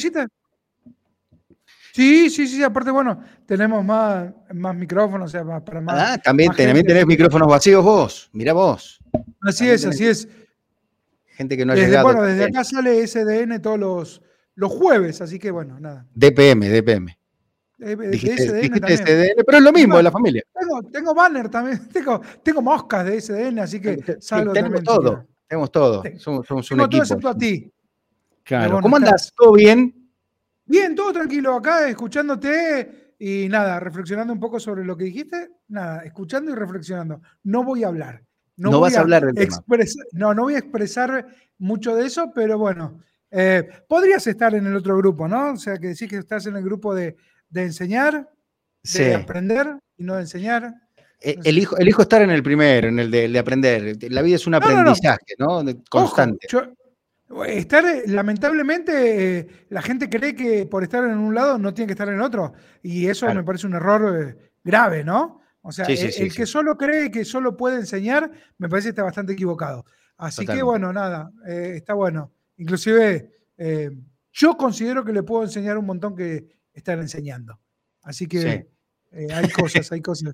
Sí, 1.93 2.29
sí, 2.29 2.47
sí, 2.47 2.61
aparte, 2.61 2.91
bueno, 2.91 3.23
tenemos 3.45 3.83
más, 3.85 4.29
más 4.53 4.75
micrófonos, 4.75 5.29
o 5.29 5.31
sea, 5.31 5.63
para 5.63 5.79
más. 5.79 5.95
Ah, 5.97 6.17
también, 6.17 6.51
también 6.51 6.85
tenés 6.85 7.05
micrófonos 7.05 7.47
vacíos 7.47 7.81
vos, 7.81 8.29
mira 8.33 8.51
vos. 8.51 8.99
Así 9.41 9.69
es, 9.69 9.85
así 9.85 10.05
es. 10.05 10.27
Gente 11.27 11.55
que 11.55 11.65
no 11.65 11.71
ha 11.71 11.75
llegado. 11.77 12.03
Bueno, 12.03 12.23
desde 12.23 12.43
acá 12.43 12.65
sale 12.65 13.07
SDN 13.07 13.61
todos 13.61 13.79
los, 13.79 14.21
los 14.55 14.71
jueves, 14.73 15.21
así 15.21 15.39
que 15.39 15.51
bueno, 15.51 15.79
nada. 15.79 16.05
DPM, 16.13 16.67
DPM. 16.67 17.17
De, 17.77 17.95
SDN, 17.95 18.75
SDN, 18.75 19.43
pero 19.45 19.57
es 19.57 19.63
lo 19.63 19.71
mismo 19.71 19.95
de 19.95 20.03
la 20.03 20.11
familia. 20.11 20.43
Tengo, 20.65 20.83
tengo 20.91 21.13
banner 21.13 21.49
también, 21.49 21.87
tengo, 21.93 22.21
tengo 22.43 22.61
moscas 22.61 23.05
de 23.05 23.21
SDN, 23.21 23.59
así 23.59 23.79
que 23.79 24.17
salgo 24.19 24.53
tenemos 24.53 24.83
todo, 24.83 25.25
tenemos 25.47 25.71
todo. 25.71 26.03
Somos, 26.17 26.47
somos 26.47 26.71
un 26.71 26.77
tengo 26.77 26.85
equipo. 26.85 26.89
todo 26.89 27.01
excepto 27.01 27.29
a 27.29 27.37
ti. 27.37 27.71
Claro. 28.43 28.79
¿Cómo 28.81 28.95
andas? 28.95 29.33
¿Todo 29.35 29.53
bien? 29.53 29.93
Bien, 30.65 30.95
todo 30.95 31.13
tranquilo 31.13 31.55
acá, 31.55 31.87
escuchándote 31.87 33.13
y 33.19 33.47
nada, 33.49 33.79
reflexionando 33.79 34.33
un 34.33 34.39
poco 34.39 34.59
sobre 34.59 34.83
lo 34.83 34.97
que 34.97 35.05
dijiste. 35.05 35.49
Nada, 35.67 36.03
escuchando 36.03 36.51
y 36.51 36.55
reflexionando. 36.55 37.21
No 37.43 37.63
voy 37.63 37.83
a 37.83 37.87
hablar. 37.87 38.23
No, 38.57 38.79
vas 38.79 38.95
a, 38.95 39.01
hablar 39.01 39.25
del 39.25 39.35
tema. 39.35 39.63
No, 40.13 40.33
no 40.33 40.43
voy 40.43 40.55
a 40.55 40.59
expresar 40.59 41.27
mucho 41.57 41.95
de 41.95 42.05
eso, 42.05 42.31
pero 42.33 42.57
bueno, 42.57 42.99
eh, 43.31 43.67
podrías 43.87 44.25
estar 44.27 44.55
en 44.55 44.65
el 44.65 44.75
otro 44.75 44.97
grupo, 44.97 45.27
¿no? 45.27 45.53
O 45.53 45.57
sea, 45.57 45.77
que 45.77 45.87
decís 45.87 46.09
que 46.09 46.17
estás 46.17 46.45
en 46.45 46.55
el 46.55 46.63
grupo 46.63 46.95
de, 46.95 47.17
enseñar, 47.53 48.29
de 48.93 49.15
aprender 49.15 49.77
y 49.97 50.03
no 50.03 50.15
de 50.15 50.21
enseñar. 50.21 50.73
Eh, 51.21 51.37
elijo, 51.43 51.77
elijo, 51.77 52.01
estar 52.01 52.21
en 52.21 52.29
el 52.29 52.43
primero, 52.43 52.87
en 52.87 52.99
el 52.99 53.11
de, 53.11 53.39
aprender. 53.39 53.97
La 54.11 54.21
vida 54.21 54.35
es 54.35 54.47
un 54.47 54.55
aprendizaje, 54.55 55.35
¿no? 55.37 55.63
Constante. 55.89 56.47
Estar, 57.47 57.83
eh, 57.85 58.03
lamentablemente, 58.05 59.39
eh, 59.39 59.47
la 59.69 59.81
gente 59.81 60.09
cree 60.09 60.35
que 60.35 60.67
por 60.67 60.83
estar 60.83 61.03
en 61.03 61.17
un 61.17 61.33
lado 61.33 61.57
no 61.57 61.73
tiene 61.73 61.87
que 61.87 61.93
estar 61.93 62.07
en 62.07 62.21
otro. 62.21 62.53
Y 62.83 63.07
eso 63.07 63.33
me 63.33 63.43
parece 63.43 63.65
un 63.65 63.73
error 63.73 64.21
eh, 64.21 64.51
grave, 64.63 65.03
¿no? 65.03 65.41
O 65.61 65.71
sea, 65.71 65.85
el, 65.87 66.33
que 66.33 66.45
solo 66.45 66.77
cree 66.77 67.09
que 67.09 67.25
solo 67.25 67.57
puede 67.57 67.77
enseñar, 67.77 68.31
me 68.59 68.69
parece 68.69 68.87
que 68.87 68.89
está 68.91 69.03
bastante 69.03 69.33
equivocado. 69.33 69.83
Así 70.17 70.45
que 70.45 70.61
bueno, 70.61 70.93
nada, 70.93 71.31
está 71.47 71.95
bueno. 71.95 72.31
Inclusive, 72.57 73.31
yo 74.31 74.55
considero 74.55 75.03
que 75.03 75.11
le 75.11 75.23
puedo 75.23 75.43
enseñar 75.43 75.79
un 75.79 75.87
montón 75.87 76.15
que 76.15 76.45
estar 76.71 76.99
enseñando. 76.99 77.59
Así 78.03 78.27
que 78.27 78.69
hay 79.15 79.49
cosas, 79.49 79.91
hay 79.91 80.01
cosas. 80.01 80.33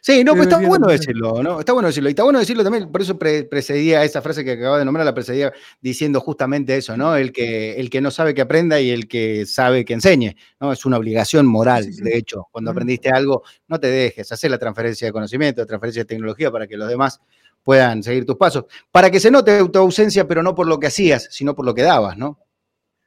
Sí, 0.00 0.22
no, 0.22 0.34
pues 0.34 0.46
está 0.46 0.60
bueno 0.60 0.86
decirlo, 0.86 1.42
¿no? 1.42 1.58
Está 1.58 1.72
bueno 1.72 1.88
decirlo. 1.88 2.08
Y 2.08 2.12
está 2.12 2.22
bueno 2.22 2.38
decirlo 2.38 2.62
también, 2.62 2.90
por 2.90 3.02
eso 3.02 3.18
precedía 3.18 4.04
esa 4.04 4.22
frase 4.22 4.44
que 4.44 4.52
acababa 4.52 4.78
de 4.78 4.84
nombrar, 4.84 5.04
la 5.04 5.14
precedía 5.14 5.52
diciendo 5.80 6.20
justamente 6.20 6.76
eso, 6.76 6.96
¿no? 6.96 7.16
El 7.16 7.32
que, 7.32 7.74
el 7.74 7.90
que 7.90 8.00
no 8.00 8.10
sabe 8.10 8.34
que 8.34 8.42
aprenda 8.42 8.80
y 8.80 8.90
el 8.90 9.08
que 9.08 9.44
sabe 9.46 9.84
que 9.84 9.94
enseñe, 9.94 10.36
¿no? 10.60 10.72
Es 10.72 10.84
una 10.86 10.98
obligación 10.98 11.46
moral, 11.46 11.92
de 11.94 12.16
hecho. 12.16 12.46
Cuando 12.52 12.70
aprendiste 12.70 13.10
algo, 13.10 13.42
no 13.66 13.80
te 13.80 13.88
dejes, 13.88 14.30
hacer 14.30 14.50
la 14.50 14.58
transferencia 14.58 15.06
de 15.06 15.12
conocimiento, 15.12 15.62
la 15.62 15.66
transferencia 15.66 16.02
de 16.02 16.06
tecnología 16.06 16.50
para 16.50 16.66
que 16.66 16.76
los 16.76 16.88
demás 16.88 17.20
puedan 17.64 18.02
seguir 18.02 18.24
tus 18.24 18.36
pasos. 18.36 18.66
Para 18.92 19.10
que 19.10 19.18
se 19.18 19.30
note 19.30 19.68
tu 19.68 19.78
ausencia, 19.78 20.28
pero 20.28 20.42
no 20.42 20.54
por 20.54 20.68
lo 20.68 20.78
que 20.78 20.86
hacías, 20.86 21.28
sino 21.30 21.54
por 21.56 21.64
lo 21.64 21.74
que 21.74 21.82
dabas, 21.82 22.16
¿no? 22.16 22.38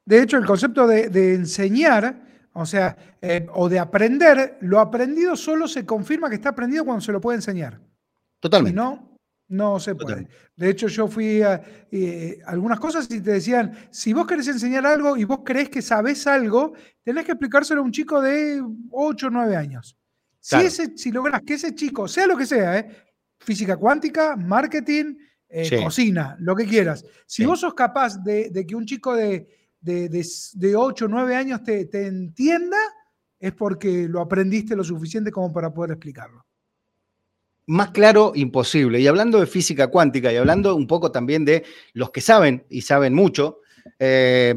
De 0.05 0.21
hecho, 0.21 0.37
el 0.37 0.45
concepto 0.45 0.87
de, 0.87 1.09
de 1.09 1.35
enseñar 1.35 2.30
o 2.53 2.65
sea, 2.65 3.17
eh, 3.21 3.47
o 3.53 3.69
de 3.69 3.79
aprender, 3.79 4.57
lo 4.61 4.79
aprendido 4.79 5.35
solo 5.35 5.67
se 5.67 5.85
confirma 5.85 6.29
que 6.29 6.35
está 6.35 6.49
aprendido 6.49 6.83
cuando 6.83 7.01
se 7.01 7.11
lo 7.11 7.21
puede 7.21 7.37
enseñar. 7.37 7.79
Totalmente. 8.39 8.75
no, 8.75 9.17
No 9.47 9.79
se 9.79 9.95
puede. 9.95 10.27
De 10.55 10.69
hecho, 10.69 10.87
yo 10.87 11.07
fui 11.07 11.41
a 11.41 11.61
eh, 11.91 12.39
algunas 12.45 12.79
cosas 12.79 13.09
y 13.11 13.21
te 13.21 13.31
decían, 13.31 13.73
si 13.89 14.13
vos 14.13 14.27
querés 14.27 14.47
enseñar 14.47 14.85
algo 14.85 15.15
y 15.15 15.23
vos 15.23 15.41
crees 15.45 15.69
que 15.69 15.81
sabés 15.81 16.27
algo, 16.27 16.73
tenés 17.03 17.25
que 17.25 17.31
explicárselo 17.31 17.81
a 17.81 17.83
un 17.85 17.91
chico 17.91 18.21
de 18.21 18.61
8 18.91 19.27
o 19.27 19.29
9 19.29 19.55
años. 19.55 19.97
Si, 20.39 20.55
ese, 20.55 20.97
si 20.97 21.11
lográs 21.11 21.43
que 21.43 21.53
ese 21.53 21.75
chico, 21.75 22.07
sea 22.07 22.25
lo 22.25 22.35
que 22.35 22.47
sea, 22.47 22.79
¿eh? 22.79 22.89
física 23.39 23.77
cuántica, 23.77 24.35
marketing, 24.35 25.15
eh, 25.47 25.83
cocina, 25.83 26.35
lo 26.39 26.55
que 26.55 26.65
quieras, 26.65 27.05
si 27.25 27.45
vos 27.45 27.59
sos 27.59 27.73
capaz 27.73 28.17
de, 28.23 28.65
que 28.65 28.75
un 28.75 28.85
chico 28.85 29.13
de, 29.13 29.60
de, 29.81 30.75
8 30.75 31.05
o 31.05 31.07
9 31.07 31.35
años 31.35 31.63
te, 31.63 31.85
te 31.85 32.07
entienda, 32.07 32.77
es 33.39 33.53
porque 33.53 34.07
lo 34.07 34.21
aprendiste 34.21 34.75
lo 34.75 34.83
suficiente 34.83 35.31
como 35.31 35.51
para 35.51 35.73
poder 35.73 35.91
explicarlo 35.91 36.45
más 37.67 37.91
claro 37.91 38.33
imposible. 38.35 38.99
Y 38.99 39.07
hablando 39.07 39.39
de 39.39 39.45
física 39.45 39.87
cuántica 39.87 40.31
y 40.31 40.35
hablando 40.35 40.75
un 40.75 40.87
poco 40.87 41.11
también 41.11 41.45
de 41.45 41.63
los 41.93 42.11
que 42.11 42.19
saben 42.19 42.65
y 42.69 42.81
saben 42.81 43.13
mucho, 43.13 43.60
eh, 43.99 44.53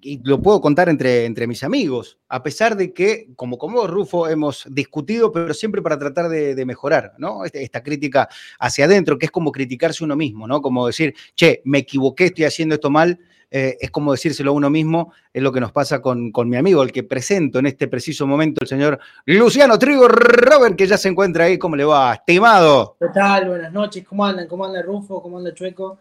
y 0.00 0.20
lo 0.22 0.40
puedo 0.40 0.60
contar 0.60 0.88
entre, 0.88 1.24
entre 1.24 1.46
mis 1.46 1.62
amigos, 1.64 2.18
a 2.28 2.42
pesar 2.42 2.76
de 2.76 2.92
que, 2.92 3.28
como 3.36 3.58
como 3.58 3.86
Rufo, 3.86 4.28
hemos 4.28 4.66
discutido, 4.70 5.32
pero 5.32 5.54
siempre 5.54 5.82
para 5.82 5.98
tratar 5.98 6.28
de, 6.28 6.66
mejorar, 6.66 7.14
¿no? 7.18 7.44
Este, 7.44 7.62
esta, 7.62 7.82
crítica 7.82 8.28
hacia 8.58 8.86
adentro, 8.86 9.18
que 9.18 9.26
es 9.26 9.32
como 9.32 9.52
criticarse 9.52 10.02
uno 10.04 10.16
mismo, 10.16 10.46
¿no? 10.46 10.60
Como 10.60 10.86
decir, 10.86 11.14
che, 11.34 11.62
me 11.64 11.78
equivoqué, 11.78 12.26
estoy 12.26 12.44
haciendo 12.44 12.74
esto 12.74 12.90
mal, 12.90 13.18
eh, 13.50 13.76
es 13.80 13.90
como 13.90 14.12
decírselo 14.12 14.50
a 14.50 14.54
uno 14.54 14.70
mismo, 14.70 15.12
es 15.32 15.42
lo 15.42 15.52
que 15.52 15.60
nos 15.60 15.72
pasa 15.72 16.02
con, 16.02 16.32
mi 16.46 16.56
amigo, 16.56 16.82
el 16.82 16.92
que 16.92 17.04
presento 17.04 17.58
en 17.58 17.66
este 17.66 17.88
preciso 17.88 18.26
momento, 18.26 18.62
el 18.62 18.68
señor 18.68 18.98
Luciano 19.24 19.78
Trigo 19.78 20.08
Robert, 20.08 20.76
que 20.76 20.86
ya 20.86 20.98
se 20.98 21.08
encuentra 21.08 21.44
ahí. 21.44 21.58
¿Cómo 21.58 21.76
le 21.76 21.84
va, 21.84 22.14
estimado? 22.14 22.96
¿Qué 22.98 23.06
tal? 23.14 23.48
Buenas 23.48 23.72
noches, 23.72 24.04
¿cómo 24.06 24.24
andan? 24.24 24.48
¿Cómo 24.48 24.64
anda 24.64 24.82
Rufo? 24.82 25.22
¿Cómo 25.22 25.38
anda 25.38 25.54
Chueco? 25.54 25.98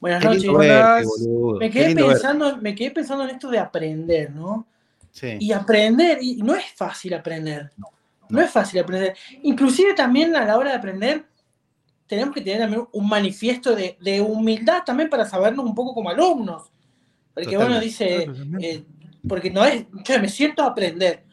Buenas 0.00 0.24
noches. 0.24 0.44
me, 1.58 1.70
quedé 1.70 1.94
pensando, 1.94 2.56
me 2.58 2.74
quedé 2.74 2.90
pensando 2.90 3.24
en 3.24 3.30
esto 3.30 3.50
de 3.50 3.58
aprender, 3.58 4.30
¿no? 4.30 4.66
Sí. 5.10 5.36
Y 5.40 5.52
aprender, 5.52 6.18
y 6.20 6.36
no 6.36 6.54
es 6.54 6.66
fácil 6.74 7.14
aprender. 7.14 7.70
No, 8.28 8.40
es 8.40 8.50
fácil 8.50 8.80
aprender. 8.80 9.16
Inclusive 9.42 9.94
también 9.94 10.36
a 10.36 10.44
la 10.44 10.56
hora 10.56 10.70
de 10.70 10.76
aprender, 10.76 11.24
tenemos 12.06 12.34
que 12.34 12.40
tener 12.40 12.60
también 12.60 12.86
un 12.92 13.08
manifiesto 13.08 13.74
de, 13.74 13.96
de 14.00 14.20
humildad 14.20 14.82
también 14.84 15.08
para 15.10 15.24
sabernos 15.24 15.64
un 15.64 15.74
poco 15.74 15.94
como 15.94 16.10
alumnos 16.10 16.70
porque 17.38 17.56
bueno, 17.56 17.78
dice, 17.78 18.26
eh, 18.60 18.84
porque 19.28 19.50
no 19.50 19.64
es, 19.64 19.86
yo 20.04 20.20
me 20.20 20.28
siento 20.28 20.62
a 20.62 20.66
aprender. 20.66 21.24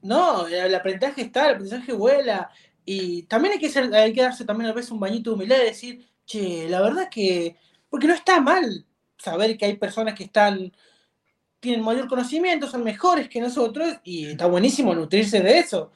No, 0.00 0.46
el 0.46 0.74
aprendizaje 0.74 1.22
está, 1.22 1.46
el 1.46 1.56
aprendizaje 1.56 1.92
vuela. 1.92 2.50
Y 2.84 3.24
también 3.24 3.52
hay 3.52 3.58
que, 3.58 3.68
ser, 3.68 3.94
hay 3.94 4.12
que 4.12 4.22
darse 4.22 4.46
también 4.46 4.70
a 4.70 4.72
veces 4.72 4.90
un 4.90 5.00
bañito 5.00 5.30
de 5.30 5.36
humildad 5.36 5.58
y 5.60 5.66
decir, 5.66 6.08
che, 6.24 6.66
la 6.68 6.80
verdad 6.80 7.08
que, 7.10 7.56
porque 7.88 8.06
no 8.06 8.14
está 8.14 8.40
mal 8.40 8.84
saber 9.16 9.56
que 9.56 9.64
hay 9.64 9.76
personas 9.76 10.14
que 10.14 10.24
están, 10.24 10.72
tienen 11.60 11.84
mayor 11.84 12.08
conocimiento, 12.08 12.68
son 12.68 12.84
mejores 12.84 13.28
que 13.28 13.40
nosotros, 13.40 13.96
y 14.04 14.26
está 14.26 14.46
buenísimo 14.46 14.94
nutrirse 14.94 15.40
de 15.40 15.58
eso. 15.58 15.92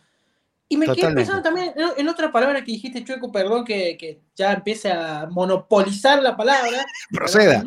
Y 0.68 0.76
me 0.78 0.86
quedé 0.86 1.12
pensando 1.12 1.42
también 1.42 1.74
en, 1.98 2.08
otra 2.08 2.32
palabra 2.32 2.64
que 2.64 2.72
dijiste, 2.72 3.04
Chueco, 3.04 3.30
perdón 3.30 3.62
que, 3.64 4.22
ya 4.34 4.54
empiece 4.54 4.90
a 4.90 5.26
monopolizar 5.30 6.22
la 6.22 6.34
palabra. 6.34 6.84
Proceda. 7.10 7.62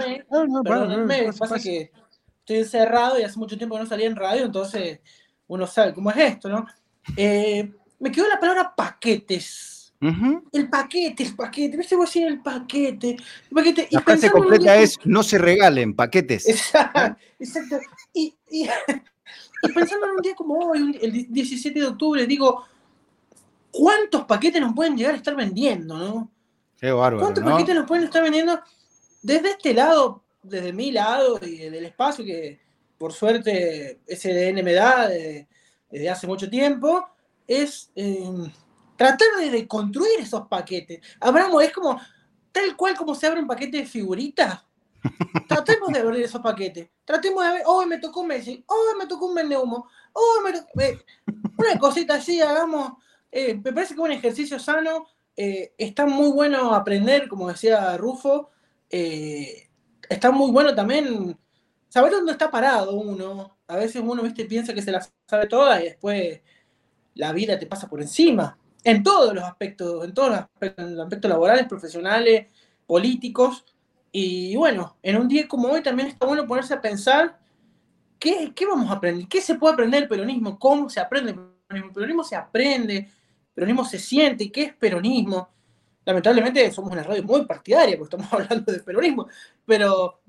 Perdónenme, 0.64 1.32
pasa 1.34 1.60
que 1.60 1.92
estoy 2.40 2.58
encerrado 2.58 3.20
y 3.20 3.24
hace 3.24 3.38
mucho 3.38 3.58
tiempo 3.58 3.76
que 3.76 3.84
no 3.84 3.88
salía 3.88 4.08
en 4.08 4.16
radio, 4.16 4.46
entonces 4.46 5.02
uno 5.48 5.68
sabe 5.68 5.94
cómo 5.94 6.10
es 6.10 6.18
esto, 6.18 6.50
¿no? 6.50 6.66
Eh, 7.16 7.72
me 8.00 8.12
quedó 8.12 8.28
la 8.28 8.40
palabra 8.40 8.74
paquetes. 8.76 9.75
El 10.52 10.70
paquete, 10.70 11.24
el 11.24 11.36
paquete. 11.36 11.78
¿Viste 11.78 11.96
vos 11.96 12.10
decir 12.10 12.28
el 12.28 12.42
paquete? 12.42 13.12
El 13.12 13.56
paquete. 13.56 13.88
La 13.92 14.02
frase 14.02 14.30
completa 14.30 14.76
es 14.76 14.98
no 15.06 15.24
se 15.24 15.38
regalen 15.38 15.96
paquetes. 15.96 16.48
Exacto. 16.48 17.18
exacto. 17.40 17.80
Y, 18.14 18.36
y, 18.50 18.64
y, 19.64 19.74
pensando 19.74 20.06
en 20.06 20.12
un 20.12 20.22
día 20.22 20.36
como 20.36 20.60
hoy, 20.60 21.00
el 21.02 21.28
17 21.32 21.80
de 21.80 21.88
octubre, 21.88 22.28
digo, 22.28 22.66
¿cuántos 23.72 24.26
paquetes 24.26 24.62
nos 24.62 24.74
pueden 24.74 24.98
llegar 24.98 25.14
a 25.14 25.18
estar 25.18 25.36
vendiendo, 25.36 25.98
no? 25.98 26.32
Qué 26.80 26.92
bárbaro. 26.92 27.24
¿Cuántos 27.24 27.44
paquetes 27.44 27.76
nos 27.76 27.88
pueden 27.88 28.06
estar 28.06 28.22
vendiendo 28.22 28.60
desde 29.22 29.52
este 29.52 29.74
lado, 29.74 30.24
desde 30.44 30.74
mi 30.74 30.92
lado 30.92 31.40
y 31.42 31.58
del 31.58 31.86
espacio 31.86 32.24
que 32.24 32.60
por 32.98 33.12
suerte 33.12 34.00
SDN 34.08 34.64
me 34.64 34.74
da 34.74 35.08
desde, 35.08 36.10
hace 36.10 36.28
mucho 36.28 36.50
tiempo? 36.50 37.08
Es 37.48 37.92
em, 37.96 38.52
tratar 38.96 39.28
de, 39.40 39.68
construir 39.68 40.20
esos 40.20 40.48
paquetes. 40.48 41.02
Abramos, 41.20 41.64
es 41.64 41.72
como 41.72 42.00
tal 42.52 42.76
cual 42.76 42.96
como 42.96 43.16
se 43.16 43.28
abre 43.28 43.42
un 43.42 43.48
paquete 43.48 43.78
de 43.78 43.86
figuritas. 43.86 44.64
Tratemos 45.48 45.92
de 45.92 46.00
abrir 46.00 46.24
esos 46.24 46.42
paquetes. 46.42 46.90
Tratemos 47.04 47.44
de 47.44 47.52
ver, 47.52 47.64
hoy 47.66 47.86
me 47.86 48.00
tocó 48.00 48.22
un 48.22 48.28
Messi, 48.28 48.64
hoy 48.68 48.98
me 48.98 49.06
tocó 49.06 49.28
un 49.28 49.36
vende 49.36 49.58
humo, 49.58 49.88
hoy 50.14 50.44
me 50.44 50.60
tocó. 50.60 50.82
Eh, 50.82 51.00
una 51.58 51.80
cosita 51.80 52.16
así, 52.16 52.42
hagamos 52.42 52.94
eh, 53.38 53.54
me 53.54 53.74
parece 53.74 53.94
que 53.94 54.00
es 54.00 54.06
un 54.06 54.12
ejercicio 54.14 54.58
sano. 54.60 55.08
Eh, 55.36 55.74
está 55.78 56.06
muy 56.06 56.32
bueno 56.32 56.74
aprender, 56.74 57.28
como 57.28 57.50
decía 57.50 57.98
Rufo. 57.98 58.50
Eh, 58.90 59.68
está 60.10 60.32
muy 60.32 60.52
bueno 60.52 60.74
también 60.74 61.38
saber 61.90 62.14
dónde 62.14 62.32
está 62.32 62.50
parado 62.50 62.96
uno. 62.96 63.58
A 63.68 63.76
veces 63.76 64.02
uno 64.02 64.24
¿viste? 64.24 64.46
piensa 64.46 64.74
que 64.74 64.82
se 64.82 64.92
la 64.94 65.06
sabe 65.28 65.48
toda 65.48 65.82
y 65.82 65.86
después 65.86 66.40
la 67.16 67.34
vida 67.34 67.60
te 67.60 67.68
pasa 67.68 67.90
por 67.90 68.02
encima. 68.02 68.58
En 68.86 69.04
todos 69.04 69.34
los 69.34 69.44
aspectos, 69.44 70.06
en 70.06 70.14
todos 70.14 70.30
los 70.30 70.40
aspectos, 70.40 70.86
en 70.86 70.96
los 70.96 71.04
aspectos 71.06 71.30
laborales, 71.30 71.66
profesionales, 71.68 72.48
políticos. 72.88 73.66
Y 74.12 74.56
bueno, 74.56 74.96
en 75.04 75.18
un 75.18 75.28
día 75.28 75.48
como 75.48 75.68
hoy 75.68 75.84
también 75.84 76.08
está 76.08 76.26
bueno 76.26 76.48
ponerse 76.48 76.74
a 76.74 76.82
pensar 76.82 77.38
qué, 78.18 78.54
qué 78.56 78.66
vamos 78.66 78.90
a 78.90 78.94
aprender, 78.94 79.28
qué 79.28 79.42
se 79.42 79.56
puede 79.56 79.74
aprender 79.74 80.04
el 80.04 80.10
peronismo, 80.10 80.58
cómo 80.58 80.90
se 80.90 81.02
aprende 81.02 81.32
el 81.32 81.38
peronismo. 81.68 81.90
El 81.90 81.94
peronismo 81.94 82.24
se 82.24 82.36
aprende, 82.38 83.10
peronismo 83.54 83.84
se 83.84 84.00
siente, 84.00 84.52
¿qué 84.52 84.64
es 84.64 84.74
peronismo? 84.74 85.50
Lamentablemente 86.06 86.72
somos 86.72 86.92
una 86.92 87.04
radio 87.04 87.24
muy 87.24 87.46
partidaria 87.46 87.98
porque 87.98 88.16
estamos 88.16 88.32
hablando 88.50 88.72
de 88.72 88.80
peronismo, 88.80 89.28
pero 89.66 90.22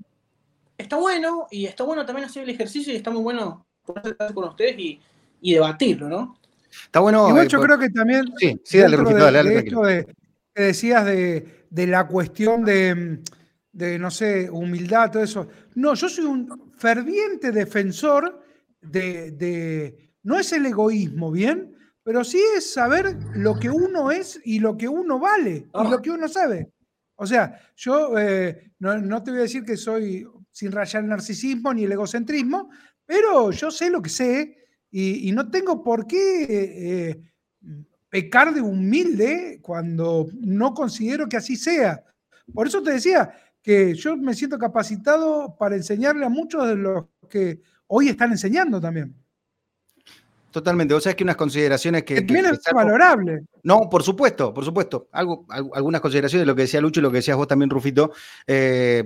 está 0.77 0.95
bueno 0.95 1.47
y 1.51 1.65
está 1.65 1.83
bueno 1.83 2.05
también 2.05 2.27
hacer 2.27 2.43
el 2.43 2.49
ejercicio 2.49 2.91
y 2.93 2.97
está 2.97 3.11
muy 3.11 3.21
bueno 3.21 3.65
ponerse 3.85 4.33
con 4.33 4.49
ustedes 4.49 4.75
y, 4.79 4.99
debatirlo, 5.39 6.09
¿no? 6.09 6.35
Está 6.69 6.99
bueno. 6.99 7.29
Igual 7.29 7.45
eh, 7.45 7.49
yo 7.49 7.61
creo 7.61 7.77
que 7.77 7.89
también. 7.89 8.25
Sí, 8.37 8.59
sí, 8.63 8.77
dale, 8.77 8.97
Rufito, 8.97 9.19
dale, 9.19 9.37
dale, 9.37 9.49
de 9.61 10.05
que 10.53 10.61
decías 10.61 11.05
de, 11.05 11.87
la 11.87 12.07
cuestión 12.07 12.63
de, 12.63 13.19
no 13.99 14.11
sé, 14.11 14.49
humildad, 14.49 15.11
todo 15.11 15.23
eso. 15.23 15.47
No, 15.75 15.93
yo 15.93 16.09
soy 16.09 16.25
un 16.25 16.73
ferviente 16.77 17.51
defensor 17.51 18.43
de, 18.81 19.31
de 19.31 20.13
no 20.23 20.39
es 20.39 20.51
el 20.53 20.65
egoísmo, 20.65 21.31
¿bien? 21.31 21.77
pero 22.07 22.23
sí 22.23 22.41
es 22.55 22.71
saber 22.71 23.17
lo 23.35 23.59
que 23.59 23.69
uno 23.69 24.11
es 24.11 24.39
y 24.45 24.59
lo 24.59 24.77
que 24.77 24.87
uno 24.87 25.19
vale 25.19 25.67
y 25.67 25.89
lo 25.89 25.97
ah. 25.97 26.01
que 26.01 26.09
uno 26.09 26.29
sabe. 26.29 26.71
O 27.15 27.27
sea, 27.27 27.59
yo 27.75 28.17
eh, 28.17 28.71
no, 28.79 29.21
te 29.21 29.31
voy 29.31 29.41
a 29.41 29.43
decir 29.43 29.65
que 29.65 29.75
soy 29.75 30.25
sin 30.49 30.71
rayar 30.71 31.03
el 31.03 31.09
narcisismo 31.09 31.73
ni 31.73 31.83
el 31.83 31.91
egocentrismo, 31.91 32.69
pero 33.05 33.51
yo 33.51 33.69
sé 33.69 33.89
lo 33.89 34.01
que 34.01 34.09
sé 34.09 34.66
y, 34.91 35.31
no 35.31 35.49
tengo 35.49 35.83
por 35.83 36.07
qué 36.07 36.45
eh, 36.49 37.21
pecar 38.09 38.53
de 38.53 38.61
humilde 38.61 39.59
cuando 39.61 40.27
no 40.39 40.73
considero 40.73 41.27
que 41.27 41.37
así 41.37 41.55
sea. 41.55 42.03
Por 42.53 42.67
eso 42.67 42.81
te 42.81 42.91
decía 42.91 43.31
que 43.61 43.93
yo 43.93 44.15
me 44.15 44.33
siento 44.33 44.57
capacitado 44.57 45.55
para 45.57 45.75
enseñarle 45.75 46.25
a 46.25 46.29
muchos 46.29 46.67
de 46.67 46.75
los 46.75 47.05
que 47.29 47.61
hoy 47.87 48.09
están 48.09 48.31
enseñando 48.31 48.79
también. 48.79 49.13
Totalmente. 50.51 50.93
O 50.93 50.99
sea, 50.99 51.11
es 51.11 51.15
que 51.15 51.23
unas 51.23 51.35
consideraciones 51.35 52.03
que. 52.03 52.15
También 52.15 52.45
es 52.45 52.59
valorable. 52.73 53.43
No, 53.63 53.89
por 53.89 54.01
supuesto, 54.01 54.53
por 54.53 54.63
supuesto. 54.63 55.09
Algo, 55.11 55.45
algunas 55.49 55.99
consideraciones 55.99 56.43
de 56.43 56.45
lo 56.45 56.55
que 56.55 56.61
decía 56.63 56.79
Lucho 56.79 56.99
y 56.99 57.03
lo 57.03 57.11
que 57.11 57.17
decías 57.17 57.35
vos 57.35 57.47
también, 57.47 57.69
Rufito. 57.69 58.11
Eh, 58.45 59.03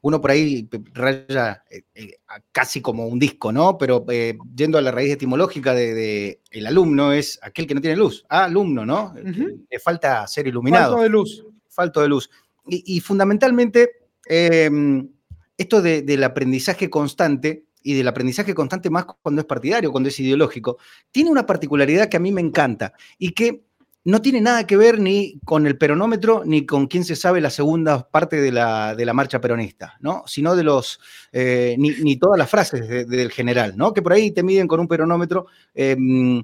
uno 0.00 0.20
por 0.20 0.30
ahí 0.30 0.68
raya 0.94 1.62
eh, 1.70 1.82
eh, 1.94 2.12
casi 2.50 2.80
como 2.80 3.06
un 3.06 3.18
disco, 3.18 3.52
¿no? 3.52 3.76
Pero 3.76 4.06
yendo 4.54 4.78
a 4.78 4.80
la 4.80 4.90
raíz 4.90 5.12
etimológica 5.12 5.74
de, 5.74 6.40
el 6.50 6.66
alumno 6.66 7.12
es 7.12 7.38
aquel 7.42 7.66
que 7.66 7.74
no 7.74 7.80
tiene 7.80 7.96
luz. 7.96 8.24
Ah, 8.28 8.44
alumno, 8.44 8.86
¿no? 8.86 9.14
Le 9.14 9.78
falta 9.78 10.26
ser 10.26 10.46
iluminado. 10.46 10.92
Falto 10.92 11.02
de 11.02 11.08
luz. 11.08 11.44
Falto 11.68 12.00
de 12.00 12.08
luz. 12.08 12.30
Y, 12.66 13.00
fundamentalmente, 13.00 13.90
esto 14.24 15.82
del 15.82 16.24
aprendizaje 16.24 16.88
constante 16.88 17.64
y 17.82 17.94
del 17.94 18.08
aprendizaje 18.08 18.54
constante 18.54 18.90
más 18.90 19.06
cuando 19.22 19.40
es 19.40 19.46
partidario, 19.46 19.92
cuando 19.92 20.08
es 20.08 20.20
ideológico, 20.20 20.78
tiene 21.10 21.30
una 21.30 21.46
particularidad 21.46 22.08
que 22.08 22.16
a 22.16 22.20
mí 22.20 22.32
me 22.32 22.40
encanta 22.40 22.92
y 23.18 23.32
que 23.32 23.64
no 24.04 24.22
tiene 24.22 24.40
nada 24.40 24.66
que 24.66 24.76
ver 24.76 24.98
ni 24.98 25.38
con 25.44 25.66
el 25.66 25.76
peronómetro 25.76 26.42
ni 26.46 26.64
con 26.64 26.86
quién 26.86 27.04
se 27.04 27.16
sabe 27.16 27.40
la 27.40 27.50
segunda 27.50 28.08
parte 28.08 28.40
de 28.40 28.50
la, 28.50 29.12
marcha 29.12 29.40
peronista, 29.40 29.96
¿no? 30.00 30.22
Sino 30.26 30.56
de 30.56 30.64
los, 30.64 31.00
eh, 31.32 31.76
ni, 31.78 32.16
todas 32.16 32.38
las 32.38 32.48
frases 32.48 32.88
del 32.88 33.30
general, 33.30 33.76
¿no? 33.76 33.92
Que 33.92 34.02
por 34.02 34.12
ahí 34.12 34.30
te 34.30 34.42
miden 34.42 34.68
con 34.68 34.80
un 34.80 34.88
peronómetro. 34.88 35.46
Em, 35.74 36.42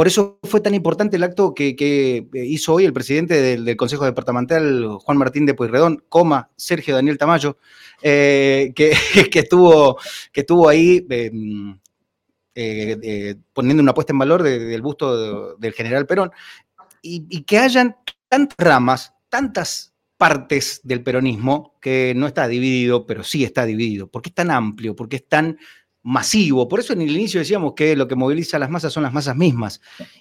Por 0.00 0.06
eso 0.06 0.38
fue 0.44 0.62
tan 0.62 0.72
importante 0.72 1.18
el 1.18 1.22
acto 1.22 1.52
que, 1.54 2.26
hizo 2.32 2.72
hoy 2.72 2.86
el 2.86 2.92
presidente 2.94 3.58
del, 3.58 3.76
Consejo 3.76 4.06
Departamental, 4.06 4.96
Juan 4.98 5.18
Martín 5.18 5.44
de 5.44 5.52
Pueyrredón, 5.52 6.02
coma 6.08 6.48
Sergio 6.56 6.94
Daniel 6.94 7.18
Tamayo, 7.18 7.58
eh, 8.00 8.72
que, 8.74 8.92
estuvo, 9.34 10.68
ahí 10.70 11.06
em, 11.10 11.78
eh, 12.54 13.34
poniendo 13.52 13.82
una 13.82 13.92
puesta 13.92 14.14
en 14.14 14.20
valor 14.20 14.42
del 14.42 14.80
busto 14.80 15.58
del 15.58 15.74
general 15.74 16.06
Perón, 16.06 16.30
y, 17.02 17.42
que 17.42 17.58
hayan 17.58 17.94
tantas 18.26 18.56
ramas, 18.56 19.12
tantas 19.28 19.92
partes 20.16 20.80
del 20.82 21.02
peronismo 21.02 21.78
que 21.78 22.14
no 22.16 22.26
está 22.26 22.48
dividido, 22.48 23.04
pero 23.04 23.22
sí 23.22 23.44
está 23.44 23.66
dividido. 23.66 24.06
¿Por 24.06 24.22
qué 24.22 24.30
es 24.30 24.34
tan 24.34 24.50
amplio? 24.50 24.96
¿Por 24.96 25.10
qué 25.10 25.16
es 25.16 25.28
tan 25.28 25.58
masivo. 26.02 26.68
Por 26.68 26.80
eso 26.80 26.92
en 26.92 27.02
el 27.02 27.10
inicio 27.10 27.40
decíamos 27.40 27.74
que 27.74 27.96
lo 27.96 28.08
que 28.08 28.16
moviliza 28.16 28.56
a 28.56 28.60
las 28.60 28.70
masas 28.70 28.92
son 28.92 29.02
las 29.02 29.12
masas 29.12 29.36
mismas. 29.36 29.80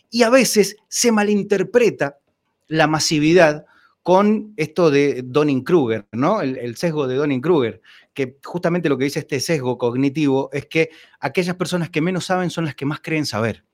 Y 0.09 0.23
a 0.23 0.29
veces 0.29 0.77
se 0.87 1.11
malinterpreta 1.11 2.19
la 2.67 2.87
masividad 2.87 3.65
con 4.01 4.53
esto 4.57 4.89
de 4.89 5.23
Donning-Kruger, 5.23 6.07
¿no? 6.13 6.41
El, 6.41 6.75
sesgo 6.77 7.07
de 7.07 7.17
Donning-Kruger, 7.17 7.81
que 8.13 8.37
justamente 8.43 8.89
lo 8.89 8.97
que 8.97 9.03
dice 9.03 9.19
este 9.19 9.39
sesgo 9.39 9.77
cognitivo 9.77 10.49
es 10.51 10.65
que 10.65 10.89
aquellas 11.19 11.55
personas 11.55 11.89
que 11.89 12.01
menos 12.01 12.25
saben 12.25 12.49
son 12.49 12.65
las 12.65 12.75
que 12.75 12.85
más 12.85 13.01
creen 13.01 13.25
saber, 13.25 13.65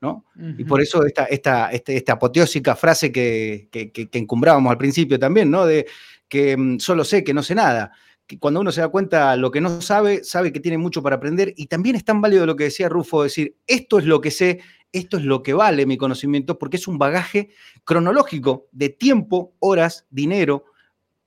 ¿no? 0.00 0.24
Y 0.58 0.64
por 0.64 0.80
eso 0.80 1.04
esta, 1.04 1.26
esta, 1.26 1.70
este, 1.70 1.96
esta 1.96 2.14
apoteósica 2.14 2.74
frase 2.74 3.12
que, 3.12 3.68
que, 3.70 3.92
que, 3.92 4.08
encumbrábamos 4.18 4.70
al 4.70 4.78
principio 4.78 5.18
también, 5.18 5.50
¿no? 5.50 5.66
De 5.66 5.86
que 6.28 6.56
mm, 6.56 6.78
solo 6.80 7.04
sé 7.04 7.22
que 7.22 7.34
no 7.34 7.42
sé 7.42 7.54
nada 7.54 7.92
cuando 8.40 8.60
uno 8.60 8.72
se 8.72 8.80
da 8.80 8.88
cuenta 8.88 9.36
lo 9.36 9.50
que 9.50 9.60
no 9.60 9.80
sabe, 9.80 10.24
sabe 10.24 10.52
que 10.52 10.60
tiene 10.60 10.78
mucho 10.78 11.02
para 11.02 11.16
aprender 11.16 11.54
y 11.56 11.66
también 11.66 11.96
es 11.96 12.04
tan 12.04 12.20
válido 12.20 12.44
lo 12.46 12.56
que 12.56 12.64
decía 12.64 12.88
Rufo, 12.88 13.22
decir, 13.22 13.56
esto 13.66 13.98
es 13.98 14.04
lo 14.04 14.20
que 14.20 14.30
sé, 14.30 14.60
esto 14.92 15.16
es 15.18 15.24
lo 15.24 15.42
que 15.42 15.54
vale 15.54 15.86
mi 15.86 15.96
conocimiento, 15.96 16.58
porque 16.58 16.76
es 16.76 16.88
un 16.88 16.98
bagaje 16.98 17.50
cronológico 17.84 18.66
de 18.72 18.88
tiempo, 18.88 19.54
horas, 19.60 20.06
dinero, 20.10 20.64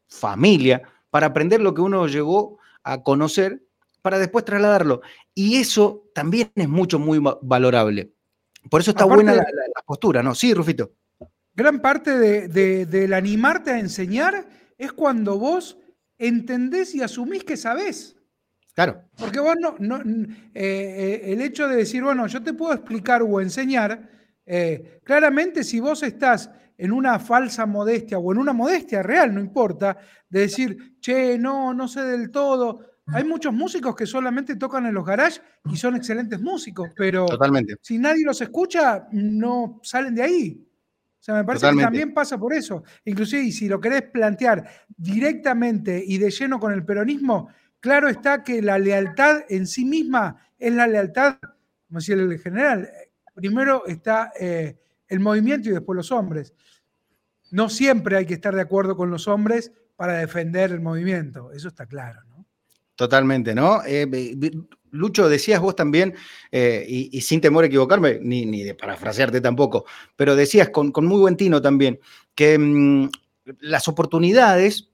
familia, 0.08 0.82
para 1.10 1.28
aprender 1.28 1.62
lo 1.62 1.74
que 1.74 1.82
uno 1.82 2.08
llegó 2.08 2.60
a 2.84 3.04
conocer, 3.04 3.64
para 4.02 4.20
después 4.20 4.46
trasladarlo. 4.46 5.02
Y 5.34 5.58
eso 5.58 6.10
también 6.14 6.52
es 6.56 6.68
mucho, 6.68 7.00
muy 7.00 7.22
valorable. 7.42 8.12
Por 8.70 8.82
eso 8.82 8.92
está 8.92 9.06
buena 9.06 9.36
la, 9.36 9.46
postura, 9.86 10.22
¿no? 10.22 10.36
Sí, 10.36 10.54
Rufito. 10.54 10.92
Gran 11.54 11.82
parte 11.82 12.48
del 12.48 13.14
animarte 13.14 13.72
a 13.72 13.80
enseñar 13.80 14.48
es 14.78 14.92
cuando 14.94 15.38
vos 15.38 15.78
entendés 16.20 16.94
y 16.94 17.02
asumís 17.02 17.44
que 17.44 17.58
sabés. 17.58 18.16
Claro. 18.76 19.02
Porque 19.18 19.40
vos 19.40 19.56
no, 19.80 19.98
eh, 20.00 20.04
eh, 20.54 21.22
el 21.34 21.42
hecho 21.42 21.68
de 21.68 21.78
decir, 21.78 22.04
bueno, 22.04 22.28
yo 22.28 22.44
te 22.44 22.54
puedo 22.54 22.74
explicar 22.74 23.22
o 23.24 23.42
enseñar, 23.42 24.10
eh, 24.46 25.00
claramente 25.04 25.64
si 25.64 25.80
vos 25.80 26.04
estás 26.04 26.50
en 26.78 26.92
una 26.92 27.20
falsa 27.20 27.66
modestia 27.66 28.20
o 28.20 28.32
en 28.32 28.38
una 28.38 28.54
modestia 28.54 29.04
real, 29.04 29.34
no 29.34 29.42
importa, 29.42 29.98
de 30.30 30.42
decir, 30.42 30.98
che, 31.02 31.38
no, 31.38 31.74
no 31.74 31.88
sé 31.88 32.04
del 32.04 32.32
todo. 32.32 32.86
Hay 33.08 33.24
muchos 33.24 33.52
músicos 33.52 33.96
que 33.96 34.06
solamente 34.06 34.56
tocan 34.56 34.86
en 34.86 34.94
los 34.94 35.06
garages 35.06 35.42
y 35.66 35.76
son 35.76 35.96
excelentes 35.96 36.40
músicos, 36.40 36.90
pero 36.96 37.26
Totalmente. 37.26 37.76
si 37.82 37.98
nadie 37.98 38.24
los 38.24 38.40
escucha, 38.40 39.08
no 39.12 39.80
salen 39.84 40.14
de 40.16 40.22
ahí. 40.22 40.69
O 41.20 41.22
sea, 41.22 41.36
me 41.36 41.44
parece 41.44 41.70
que 41.70 41.82
también 41.82 42.14
pasa 42.14 42.38
por 42.38 42.54
eso. 42.54 42.84
Inclusive, 43.04 43.44
y 43.44 43.52
si 43.52 43.68
lo 43.68 43.82
querés 43.82 44.04
plantear 44.04 44.66
directamente 44.96 46.02
y 46.06 46.18
de 46.18 46.32
lleno 46.32 46.60
con 46.60 46.72
el 46.72 46.86
peronismo, 46.86 47.50
claro 47.82 48.08
está 48.08 48.44
que 48.44 48.62
la 48.62 48.80
lealtad 48.80 49.42
en 49.50 49.68
sí 49.68 49.84
misma 49.84 50.38
es 50.58 50.74
la 50.74 50.88
lealtad, 50.88 51.38
como 51.88 52.00
decía 52.00 52.16
el 52.16 52.40
general, 52.40 52.90
primero 53.36 53.86
está 53.86 54.32
eh, 54.40 54.78
el 55.08 55.20
movimiento 55.20 55.70
y 55.70 55.74
después 55.74 55.96
los 55.96 56.12
hombres. 56.12 56.54
No 57.52 57.70
siempre 57.70 58.16
hay 58.16 58.26
que 58.26 58.36
estar 58.36 58.56
de 58.56 58.62
acuerdo 58.62 58.96
con 58.96 59.10
los 59.10 59.28
hombres 59.28 59.72
para 59.96 60.14
defender 60.14 60.72
el 60.72 60.80
movimiento, 60.80 61.52
eso 61.52 61.68
está 61.68 61.86
claro. 61.86 62.22
Totalmente, 63.00 63.56
¿no? 63.56 63.80
Eh, 63.88 64.52
Lucho, 64.92 65.30
decías 65.30 65.62
vos 65.62 65.74
también, 65.74 66.16
eh, 66.52 66.86
y, 66.86 67.22
sin 67.22 67.40
temor 67.40 67.64
a 67.64 67.68
equivocarme, 67.68 68.20
ni, 68.22 68.62
de 68.62 68.76
parafrasearte 68.76 69.40
tampoco, 69.40 69.86
pero 70.18 70.36
decías 70.36 70.68
con, 70.68 70.92
muy 71.04 71.22
buen 71.22 71.38
tino 71.38 71.62
también, 71.62 72.02
que 72.36 72.60
mm, 72.60 73.10
las 73.62 73.88
oportunidades 73.88 74.90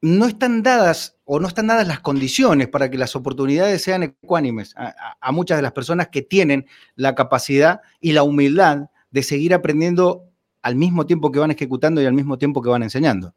no 0.00 0.26
están 0.26 0.62
dadas 0.62 1.18
o 1.24 1.40
no 1.40 1.48
están 1.48 1.66
dadas 1.66 1.88
las 1.88 1.98
condiciones 1.98 2.68
para 2.68 2.88
que 2.88 2.96
las 2.96 3.16
oportunidades 3.16 3.82
sean 3.82 4.04
ecuánimes 4.04 4.72
a, 4.76 5.32
muchas 5.32 5.58
de 5.58 5.62
las 5.62 5.72
personas 5.72 6.10
que 6.12 6.22
tienen 6.22 6.66
la 6.94 7.16
capacidad 7.16 7.80
y 8.00 8.12
la 8.12 8.22
humildad 8.22 8.88
de 9.10 9.24
seguir 9.24 9.52
aprendiendo 9.52 10.28
al 10.62 10.76
mismo 10.76 11.06
tiempo 11.06 11.32
que 11.32 11.40
van 11.40 11.50
ejecutando 11.50 12.00
y 12.00 12.06
al 12.06 12.12
mismo 12.12 12.38
tiempo 12.38 12.62
que 12.62 12.70
van 12.70 12.84
enseñando. 12.84 13.34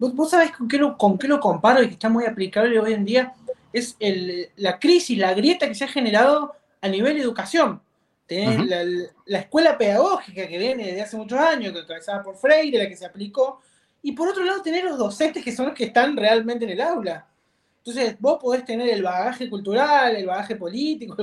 ¿Vos, 0.00 0.30
sabés 0.30 0.50
con 0.52 0.66
qué, 0.66 0.78
lo, 0.78 0.96
con 0.96 1.18
qué 1.18 1.28
lo 1.28 1.38
comparo 1.38 1.82
y 1.82 1.86
que 1.86 1.92
está 1.92 2.08
muy 2.08 2.24
aplicable 2.24 2.80
hoy 2.80 2.94
en 2.94 3.04
día? 3.04 3.34
es 3.72 3.96
la 4.56 4.80
crisis, 4.80 5.16
la 5.16 5.32
grieta 5.32 5.68
que 5.68 5.76
se 5.76 5.84
ha 5.84 5.88
generado 5.88 6.56
a 6.80 6.88
nivel 6.88 7.14
de 7.14 7.22
educación. 7.22 7.80
Tenés 8.26 8.66
la, 9.26 9.38
escuela 9.38 9.76
pedagógica 9.76 10.46
que 10.46 10.58
viene 10.58 10.86
desde 10.86 11.02
hace 11.02 11.16
muchos 11.16 11.38
años, 11.38 11.72
que 11.72 11.80
encabezada 11.80 12.22
por 12.22 12.36
Freire, 12.36 12.78
la 12.78 12.88
que 12.88 12.96
se 12.96 13.06
aplicó, 13.06 13.60
y 14.02 14.12
por 14.12 14.28
otro 14.28 14.44
lado 14.44 14.62
tener 14.62 14.84
los 14.84 14.98
docentes 14.98 15.44
que 15.44 15.52
son 15.52 15.66
los 15.66 15.74
que 15.74 15.84
están 15.84 16.16
realmente 16.16 16.64
en 16.64 16.70
el 16.70 16.80
aula. 16.80 17.26
Entonces, 17.84 18.16
vos 18.20 18.38
podés 18.38 18.64
tener 18.66 18.90
el 18.90 19.02
bagaje 19.02 19.48
cultural, 19.48 20.14
el 20.14 20.26
bagaje 20.26 20.54
político, 20.54 21.16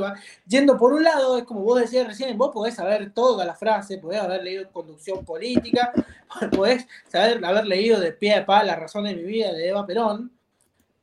yendo 0.48 0.76
por 0.76 0.92
un 0.92 1.04
lado, 1.04 1.38
es 1.38 1.44
como 1.44 1.62
vos 1.62 1.80
decías 1.80 2.08
recién, 2.08 2.36
vos 2.36 2.50
podés 2.52 2.74
saber 2.74 3.14
toda 3.14 3.46
la 3.46 3.54
frase, 3.54 4.00
podés 4.00 4.22
haber 4.22 4.44
leído 4.44 4.72
conducción 4.72 5.24
política, 5.24 5.94
podés 6.52 6.88
saber, 7.08 7.46
haber 7.46 7.68
leído 7.68 8.00
de 8.00 8.12
pie 8.12 8.34
a 8.34 8.46
pa 8.46 8.64
la 8.64 8.76
razón 8.76 9.04
de 9.04 9.16
mi 9.16 9.24
vida 9.24 9.54
de 9.54 9.68
Eva 9.68 9.86
Perón, 9.86 10.32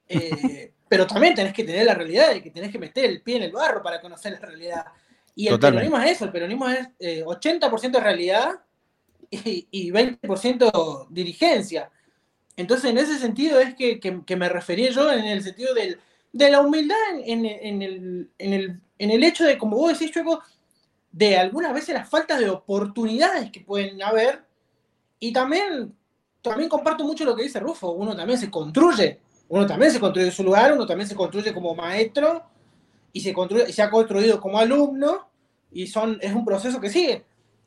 eh, 0.09 0.73
pero 0.88 1.07
también 1.07 1.35
tenés 1.35 1.53
que 1.53 1.62
tener 1.62 1.87
la 1.87 1.95
realidad 1.95 2.33
de 2.33 2.43
que 2.43 2.51
tenés 2.51 2.73
que 2.73 2.79
meter 2.81 3.05
el 3.05 3.23
pie 3.23 3.37
en 3.37 3.45
el 3.45 3.53
barro 3.53 3.81
para 3.81 4.01
conocer 4.01 4.33
la 4.33 4.40
realidad. 4.40 4.87
Y 5.37 5.49
el 5.49 5.59
peronismo 5.59 5.99
es 5.99 6.11
eso, 6.12 6.25
el 6.25 6.33
peronismo 6.33 6.69
es 6.69 6.88
80% 6.99 7.97
eh, 7.97 8.01
realidad 8.01 8.61
y, 9.31 9.90
20% 9.90 11.07
dirigencia. 11.11 11.90
Entonces, 12.57 12.90
en 12.90 12.99
ese 12.99 13.19
sentido 13.19 13.59
es 13.61 13.75
que, 13.75 14.37
me 14.37 14.49
refería 14.49 14.90
yo 14.90 15.11
en 15.12 15.25
el 15.25 15.43
sentido 15.43 15.75
de 15.75 16.51
la 16.51 16.61
humildad 16.61 16.97
en, 17.25 17.45
el, 17.47 18.31
en, 18.38 19.11
el, 19.11 19.25
hecho 19.25 19.45
de, 19.45 19.59
como 19.59 19.77
vos 19.77 19.99
decís, 19.99 20.12
Chueco, 20.12 20.43
de 21.11 21.37
algunas 21.37 21.73
veces 21.75 21.95
las 21.95 22.09
faltas 22.09 22.40
de 22.40 22.51
oportunidades 22.51 23.51
que 23.51 23.61
pueden 23.61 24.03
haber. 24.03 24.45
Y 25.19 25.33
también, 25.33 25.95
también 26.43 26.69
comparto 26.69 27.05
mucho 27.05 27.25
lo 27.25 27.35
que 27.35 27.45
dice 27.45 27.61
Rufo, 27.61 27.93
uno 27.93 28.14
también 28.14 28.38
se 28.38 28.51
construye 28.51 29.21
uno 29.49 29.67
también 29.67 29.93
se 29.93 30.01
construye 30.01 30.31
su 30.31 30.43
lugar, 30.43 30.73
uno 30.73 30.87
también 30.87 31.09
se 31.09 31.14
construye 31.14 31.53
como 31.53 31.75
maestro 31.75 32.43
y 33.12 33.21
se, 33.21 33.33
construye, 33.33 33.73
se 33.73 33.83
ha 33.83 33.90
construido 33.90 34.40
como 34.40 34.59
alumno 34.59 35.29
y 35.71 35.87
son, 35.87 36.19
es 36.21 36.33
un 36.33 36.45
proceso 36.45 36.81
que 36.81 36.90
sigue. 36.90 37.25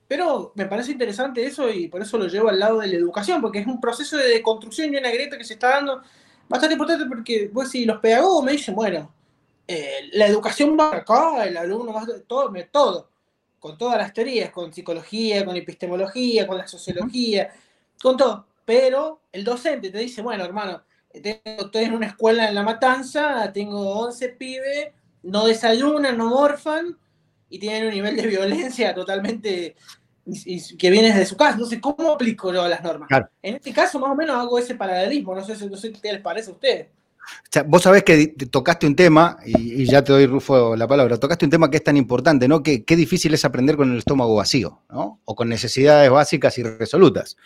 Pero 0.07 0.53
me 0.55 0.65
parece 0.65 0.91
interesante 0.91 1.45
eso 1.45 1.69
y 1.69 1.87
por 1.89 2.01
eso 2.01 2.17
lo 2.17 2.27
llevo 2.27 2.49
al 2.49 2.59
lado 2.59 2.79
de 2.79 2.87
la 2.87 2.95
educación, 2.95 3.41
porque 3.41 3.59
es 3.59 3.67
un 3.67 3.81
proceso 3.81 4.17
de 4.17 4.41
construcción 4.41 4.93
y 4.93 4.97
una 4.97 5.11
grieta 5.11 5.37
que 5.37 5.43
se 5.43 5.53
está 5.53 5.69
dando 5.69 6.01
bastante 6.47 6.73
importante 6.73 7.05
porque, 7.05 7.49
pues, 7.53 7.69
si 7.69 7.85
los 7.85 7.99
pedagogos 7.99 8.43
me 8.43 8.53
dicen, 8.53 8.73
bueno, 8.73 9.11
eh, 9.67 10.09
la 10.13 10.27
educación 10.27 10.77
va 10.79 10.95
acá, 10.95 11.45
el 11.45 11.57
alumno 11.57 11.91
va 11.93 12.05
todo, 12.25 12.53
todo, 12.71 13.09
con 13.59 13.77
todas 13.77 13.97
las 13.97 14.13
teorías, 14.13 14.51
con 14.51 14.71
psicología, 14.71 15.43
con 15.43 15.57
epistemología, 15.57 16.47
con 16.47 16.57
la 16.57 16.67
sociología, 16.67 17.53
con 18.01 18.15
todo. 18.15 18.45
Pero 18.63 19.21
el 19.31 19.43
docente 19.43 19.89
te 19.89 19.97
dice, 19.99 20.21
bueno, 20.21 20.45
hermano, 20.45 20.83
estoy 21.11 21.83
en 21.83 21.93
una 21.93 22.07
escuela 22.07 22.47
en 22.47 22.55
La 22.55 22.63
Matanza, 22.63 23.51
tengo 23.53 23.99
11 23.99 24.29
pibes, 24.29 24.89
no 25.23 25.45
desayunan, 25.45 26.17
no 26.17 26.29
morfan 26.29 26.97
y 27.49 27.59
tienen 27.59 27.87
un 27.87 27.93
nivel 27.93 28.15
de 28.15 28.27
violencia 28.27 28.93
totalmente 28.93 29.75
que 30.77 30.89
viene 30.89 31.13
de 31.13 31.25
su 31.25 31.35
casa. 31.37 31.53
Entonces, 31.53 31.79
¿cómo 31.81 32.11
aplico 32.11 32.53
yo 32.53 32.67
las 32.67 32.83
normas? 32.83 33.09
En 33.41 33.55
este 33.55 33.71
caso, 33.73 33.99
más 33.99 34.11
o 34.11 34.15
menos 34.15 34.35
hago 34.35 34.59
ese 34.59 34.75
paralelismo. 34.75 35.35
No 35.35 35.43
sé, 35.43 35.67
no 35.67 35.77
sé 35.77 35.91
qué 35.91 36.13
les 36.13 36.21
parece 36.21 36.49
a 36.49 36.53
ustedes. 36.53 36.87
vos 37.65 37.83
sabés 37.83 38.03
que 38.03 38.27
tocaste 38.49 38.87
un 38.87 38.95
tema, 38.95 39.37
y, 39.45 39.85
ya 39.85 40.03
te 40.03 40.13
doy, 40.13 40.25
Rufo, 40.25 40.75
la 40.75 40.87
palabra, 40.87 41.17
tocaste 41.17 41.45
un 41.45 41.51
tema 41.51 41.69
que 41.69 41.77
es 41.77 41.83
tan 41.83 41.97
importante, 41.97 42.47
¿no? 42.47 42.63
Que 42.63 42.83
qué 42.83 42.95
difícil 42.95 43.33
es 43.33 43.45
aprender 43.45 43.77
con 43.77 43.91
el 43.91 43.97
estómago 43.99 44.35
vacío, 44.35 44.81
¿no? 44.89 45.21
O 45.25 45.35
con 45.35 45.49
necesidades 45.49 46.09
básicas 46.09 46.57
y 46.57 46.63
resolutas 46.63 47.37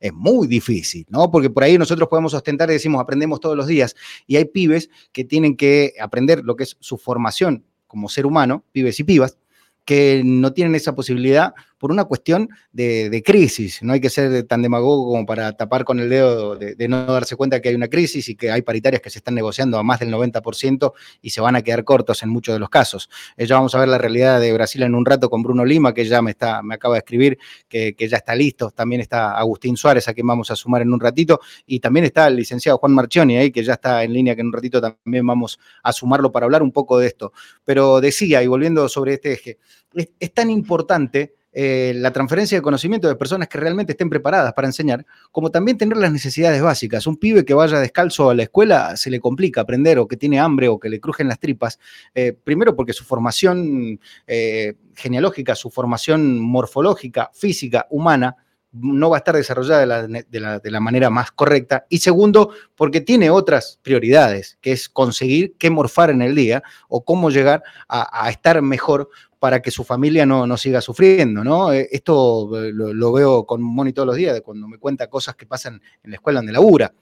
es 0.00 0.14
muy 0.14 0.48
difícil, 0.48 1.06
¿no? 1.10 1.30
Porque 1.30 1.50
por 1.50 1.62
ahí 1.62 1.76
nosotros 1.76 2.08
podemos 2.08 2.32
ostentar 2.32 2.70
y 2.70 2.72
decimos, 2.72 3.02
aprendemos 3.02 3.38
todos 3.38 3.56
los 3.56 3.66
días, 3.66 3.94
y 4.26 4.36
hay 4.36 4.46
pibes 4.46 4.88
que 5.12 5.24
tienen 5.24 5.56
que 5.56 5.94
aprender 6.00 6.42
lo 6.42 6.56
que 6.56 6.64
es 6.64 6.76
su 6.80 6.96
formación 6.96 7.64
como 7.86 8.08
ser 8.08 8.24
humano, 8.24 8.64
pibes 8.72 8.98
y 8.98 9.04
pibas, 9.04 9.36
que 9.84 10.22
no 10.24 10.52
tienen 10.52 10.74
esa 10.74 10.94
posibilidad 10.94 11.52
por 11.80 11.90
una 11.90 12.04
cuestión 12.04 12.50
de, 12.72 13.22
crisis. 13.24 13.82
No 13.82 13.94
hay 13.94 14.00
que 14.00 14.10
ser 14.10 14.42
tan 14.44 14.60
demagogo 14.60 15.12
como 15.12 15.24
para 15.24 15.52
tapar 15.54 15.84
con 15.84 15.98
el 15.98 16.10
dedo 16.10 16.54
de, 16.54 16.88
no 16.88 17.06
darse 17.06 17.36
cuenta 17.36 17.60
que 17.60 17.70
hay 17.70 17.74
una 17.74 17.88
crisis 17.88 18.28
y 18.28 18.36
que 18.36 18.50
hay 18.50 18.60
paritarias 18.60 19.00
que 19.00 19.08
se 19.08 19.18
están 19.18 19.34
negociando 19.34 19.78
a 19.78 19.82
más 19.82 19.98
del 19.98 20.12
90% 20.12 20.92
y 21.22 21.30
se 21.30 21.40
van 21.40 21.56
a 21.56 21.62
quedar 21.62 21.82
cortos 21.84 22.22
en 22.22 22.28
muchos 22.28 22.54
de 22.54 22.58
los 22.58 22.68
casos. 22.68 23.08
Eh, 23.38 23.46
ya 23.46 23.56
vamos 23.56 23.74
a 23.74 23.80
ver 23.80 23.88
la 23.88 23.96
realidad 23.96 24.40
de 24.40 24.52
Brasil 24.52 24.82
en 24.82 24.94
un 24.94 25.06
rato 25.06 25.30
con 25.30 25.42
Bruno 25.42 25.64
Lima, 25.64 25.94
que 25.94 26.04
ya 26.04 26.20
me, 26.20 26.32
está, 26.32 26.62
me 26.62 26.74
acaba 26.74 26.94
de 26.94 26.98
escribir 26.98 27.38
que, 27.66 27.94
que 27.94 28.08
ya 28.08 28.18
está 28.18 28.34
listo. 28.34 28.70
También 28.70 29.00
está 29.00 29.38
Agustín 29.38 29.78
Suárez, 29.78 30.06
a 30.06 30.12
quien 30.12 30.26
vamos 30.26 30.50
a 30.50 30.56
sumar 30.56 30.82
en 30.82 30.92
un 30.92 31.00
ratito. 31.00 31.40
Y 31.64 31.80
también 31.80 32.04
está 32.04 32.26
el 32.26 32.36
licenciado 32.36 32.76
Juan 32.76 32.92
Marchioni 32.92 33.38
ahí, 33.38 33.50
que 33.50 33.64
ya 33.64 33.72
está 33.72 34.04
en 34.04 34.12
línea, 34.12 34.34
que 34.34 34.42
en 34.42 34.48
un 34.48 34.52
ratito 34.52 34.82
también 34.82 35.26
vamos 35.26 35.58
a 35.82 35.94
sumarlo 35.94 36.30
para 36.30 36.44
hablar 36.44 36.62
un 36.62 36.72
poco 36.72 36.98
de 36.98 37.06
esto. 37.06 37.32
Pero 37.64 38.02
decía, 38.02 38.42
y 38.42 38.46
volviendo 38.48 38.86
sobre 38.90 39.14
este 39.14 39.32
eje, 39.32 39.58
es, 39.94 40.32
tan 40.32 40.50
importante 40.50 41.34
eh, 41.52 41.92
la 41.96 42.12
transferencia 42.12 42.58
de 42.58 42.62
conocimiento 42.62 43.08
de 43.08 43.16
personas 43.16 43.48
que 43.48 43.58
realmente 43.58 43.92
estén 43.92 44.08
preparadas 44.08 44.52
para 44.52 44.68
enseñar, 44.68 45.04
como 45.32 45.50
también 45.50 45.76
tener 45.76 45.96
las 45.96 46.12
necesidades 46.12 46.62
básicas. 46.62 47.06
Un 47.06 47.16
pibe 47.16 47.44
que 47.44 47.54
vaya 47.54 47.80
descalzo 47.80 48.30
a 48.30 48.34
la 48.34 48.44
escuela 48.44 48.96
se 48.96 49.10
le 49.10 49.20
complica 49.20 49.62
aprender 49.62 49.98
o 49.98 50.06
que 50.06 50.16
tiene 50.16 50.38
hambre 50.38 50.68
o 50.68 50.78
que 50.78 50.88
le 50.88 51.00
crujen 51.00 51.28
las 51.28 51.40
tripas, 51.40 51.78
eh, 52.14 52.32
primero 52.32 52.76
porque 52.76 52.92
su 52.92 53.04
formación 53.04 53.98
eh, 54.26 54.74
genealógica, 54.94 55.54
su 55.54 55.70
formación 55.70 56.38
morfológica, 56.38 57.30
física, 57.34 57.86
humana, 57.90 58.36
no 58.72 59.10
va 59.10 59.16
a 59.16 59.18
estar 59.18 59.34
desarrollada 59.34 60.06
de 60.06 60.70
la, 60.70 60.80
manera 60.80 61.10
más 61.10 61.32
correcta. 61.32 61.86
Y 61.88 61.98
segundo, 61.98 62.50
porque 62.76 63.00
tiene 63.00 63.30
otras 63.30 63.78
prioridades, 63.82 64.58
que 64.60 64.72
es 64.72 64.88
conseguir 64.88 65.54
qué 65.58 65.70
morfar 65.70 66.10
en 66.10 66.22
el 66.22 66.34
día 66.34 66.62
o 66.88 67.04
cómo 67.04 67.30
llegar 67.30 67.62
a, 67.88 68.30
estar 68.30 68.62
mejor 68.62 69.10
para 69.40 69.60
que 69.62 69.70
su 69.70 69.84
familia 69.84 70.26
no, 70.26 70.56
siga 70.58 70.82
sufriendo, 70.82 71.42
¿no? 71.42 71.72
Eh, 71.72 71.88
esto 71.90 72.62
eh, 72.62 72.72
lo, 72.72 73.12
veo 73.12 73.46
con 73.46 73.62
Moni 73.62 73.92
todos 73.94 74.06
los 74.06 74.16
días, 74.16 74.34
de 74.34 74.42
cuando 74.42 74.68
me 74.68 74.76
cuenta 74.76 75.08
cosas 75.08 75.34
que 75.34 75.46
pasan 75.46 75.80
en 76.04 76.10
la 76.10 76.16
escuela 76.16 76.40
donde 76.40 76.52
labura. 76.52 76.92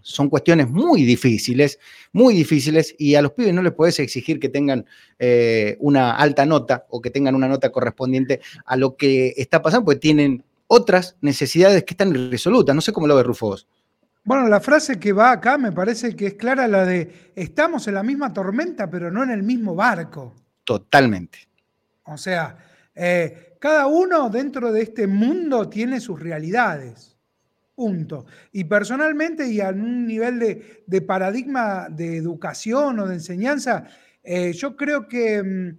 Son 0.00 0.30
cuestiones 0.30 0.70
muy 0.70 1.02
difíciles, 1.02 1.80
muy 2.12 2.34
difíciles, 2.34 2.94
y 2.96 3.16
a 3.16 3.22
los 3.22 3.32
pibes 3.32 3.52
no 3.52 3.60
les 3.60 3.72
puedes 3.72 3.98
exigir 3.98 4.38
que 4.38 4.48
tengan 4.48 4.86
eh, 5.18 5.76
una 5.80 6.12
alta 6.12 6.46
nota 6.46 6.86
o 6.90 7.02
que 7.02 7.10
tengan 7.10 7.34
una 7.34 7.48
nota 7.48 7.72
correspondiente 7.72 8.40
a 8.64 8.76
lo 8.76 8.96
que 8.96 9.34
está 9.36 9.60
pasando, 9.60 9.86
porque 9.86 9.98
tienen 9.98 10.44
otras 10.68 11.16
necesidades 11.22 11.82
que 11.82 11.94
están 11.94 12.14
irresolutas. 12.14 12.74
No 12.74 12.82
sé 12.82 12.92
cómo 12.92 13.08
lo 13.08 13.16
ve 13.16 13.24
Rufos. 13.24 13.66
Bueno, 14.22 14.46
la 14.48 14.60
frase 14.60 15.00
que 15.00 15.12
va 15.12 15.32
acá 15.32 15.58
me 15.58 15.72
parece 15.72 16.14
que 16.14 16.28
es 16.28 16.34
clara 16.34 16.68
la 16.68 16.84
de 16.84 17.32
estamos 17.34 17.88
en 17.88 17.94
la 17.94 18.04
misma 18.04 18.32
tormenta, 18.32 18.88
pero 18.88 19.10
no 19.10 19.24
en 19.24 19.30
el 19.30 19.42
mismo 19.42 19.74
barco. 19.74 20.34
Totalmente. 20.62 21.53
O 22.04 22.16
sea, 22.16 22.56
eh, 22.94 23.56
cada 23.58 23.86
uno 23.86 24.28
dentro 24.30 24.72
de 24.72 24.82
este 24.82 25.06
mundo 25.06 25.68
tiene 25.68 26.00
sus 26.00 26.20
realidades. 26.20 27.16
Punto. 27.74 28.26
Y 28.52 28.64
personalmente 28.64 29.48
y 29.48 29.60
a 29.60 29.70
un 29.70 30.06
nivel 30.06 30.38
de, 30.86 31.02
paradigma 31.02 31.88
de 31.90 32.16
educación 32.16 33.00
o 33.00 33.06
de 33.06 33.14
enseñanza, 33.14 33.84
eh, 34.22 34.52
yo 34.52 34.76
creo 34.76 35.08
que 35.08 35.42
mm, 35.42 35.78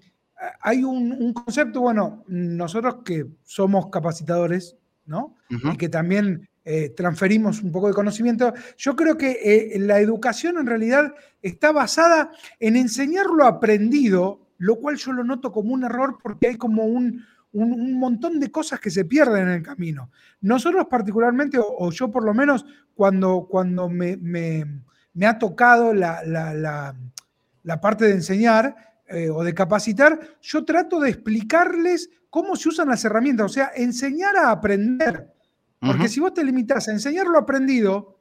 hay 0.62 0.84
un, 0.84 1.32
concepto, 1.32 1.82
bueno, 1.82 2.26
nosotros 2.28 2.98
que 3.06 3.26
somos 3.44 3.88
capacitadores, 3.90 4.76
¿no? 5.06 5.38
Y 5.50 5.78
que 5.78 5.88
también 5.88 6.50
eh, 6.66 6.90
transferimos 6.90 7.62
un 7.62 7.72
poco 7.72 7.88
de 7.88 7.94
conocimiento, 7.94 8.54
yo 8.76 8.96
creo 8.96 9.18
que 9.18 9.76
la 9.80 10.00
educación 10.02 10.58
en 10.58 10.66
realidad 10.66 11.14
está 11.42 11.72
basada 11.72 12.32
en 12.60 12.76
enseñar 12.76 13.28
lo 13.28 13.46
aprendido, 13.46 14.45
lo 14.58 14.78
cual 14.78 14.96
yo 14.98 15.12
lo 15.12 15.24
noto 15.24 15.52
como 15.52 15.74
un 15.74 15.84
error 15.84 16.18
porque 16.22 16.48
hay 16.48 16.56
como 16.58 16.86
un, 16.86 17.24
montón 17.54 18.40
de 18.40 18.52
cosas 18.52 18.82
que 18.82 18.92
se 18.92 19.06
pierden 19.06 19.44
en 19.44 19.54
el 19.54 19.64
camino. 19.64 20.12
Nosotros 20.42 20.88
particularmente, 20.90 21.58
o, 21.58 21.90
yo 21.92 22.12
por 22.12 22.26
lo 22.26 22.34
menos, 22.34 22.66
cuando, 22.94 23.48
cuando 23.50 23.90
me, 23.90 24.82
ha 25.26 25.40
tocado 25.40 25.94
la, 25.94 26.22
la 26.26 27.82
parte 27.82 28.06
de 28.06 28.12
enseñar, 28.12 28.76
eh, 29.08 29.30
o 29.30 29.44
de 29.44 29.54
capacitar, 29.54 30.20
yo 30.42 30.66
trato 30.66 31.00
de 31.00 31.12
explicarles 31.12 32.10
cómo 32.32 32.56
se 32.56 32.70
usan 32.70 32.88
las 32.88 33.06
herramientas, 33.06 33.46
o 33.46 33.54
sea, 33.54 33.72
enseñar 33.76 34.36
a 34.36 34.50
aprender. 34.50 35.32
Porque 35.80 36.08
si 36.08 36.20
vos 36.20 36.34
te 36.34 36.44
limitas 36.44 36.88
a 36.88 36.92
enseñar 36.92 37.28
lo 37.28 37.38
aprendido, 37.38 38.20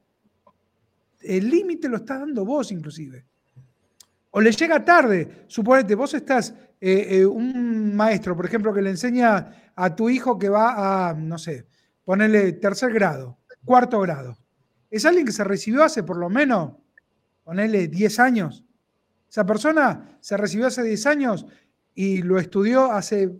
el 1.21 1.49
límite 1.49 1.89
lo 1.89 1.97
estás 1.97 2.19
dando 2.19 2.45
vos 2.45 2.71
inclusive. 2.71 3.25
O 4.35 4.41
le 4.41 4.51
llega 4.51 4.83
tarde, 4.83 5.45
suponete, 5.47 5.95
vos 5.95 6.13
estás, 6.13 6.53
eh, 6.81 7.07
eh, 7.09 7.25
un 7.25 7.95
maestro, 7.95 8.35
por 8.35 8.45
ejemplo, 8.45 8.73
que 8.73 8.81
le 8.81 8.89
enseña 8.89 9.71
a 9.73 9.95
tu 9.95 10.09
hijo 10.09 10.37
que 10.37 10.49
va 10.49 11.07
a, 11.07 11.13
no 11.13 11.37
sé, 11.37 11.67
ponerle 12.03 12.51
tercer 12.51 12.91
grado, 12.91 13.37
cuarto 13.63 13.97
grado. 14.01 14.37
Es 14.89 15.05
alguien 15.05 15.25
que 15.25 15.31
se 15.31 15.45
recibió 15.45 15.85
hace 15.85 16.03
por 16.03 16.17
lo 16.17 16.29
menos, 16.29 16.73
ponerle 17.45 17.87
10 17.87 18.19
años. 18.19 18.65
Esa 19.29 19.45
persona 19.45 20.17
se 20.19 20.35
recibió 20.35 20.67
hace 20.67 20.83
10 20.83 21.05
años 21.05 21.45
y 21.93 22.21
lo 22.21 22.37
estudió 22.37 22.91
hace 22.91 23.31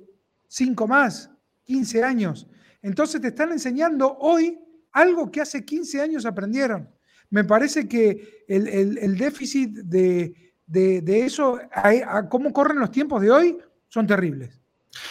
5 0.47 0.87
más, 0.87 1.29
15 1.65 2.05
años. 2.05 2.47
Entonces 2.81 3.19
te 3.19 3.27
están 3.27 3.51
enseñando 3.51 4.15
hoy 4.17 4.57
algo 4.93 5.29
que 5.29 5.41
hace 5.41 5.65
15 5.65 5.99
años 5.99 6.25
aprendieron. 6.25 6.89
Me 7.31 7.43
parece 7.43 7.85
que 7.85 8.45
el, 8.47 9.17
déficit 9.17 9.71
de, 9.71 10.44
eso, 10.71 11.59
a, 11.71 12.27
cómo 12.29 12.51
corren 12.51 12.79
los 12.79 12.91
tiempos 12.91 13.21
de 13.21 13.31
hoy, 13.31 13.57
son 13.87 14.07
terribles. 14.07 14.59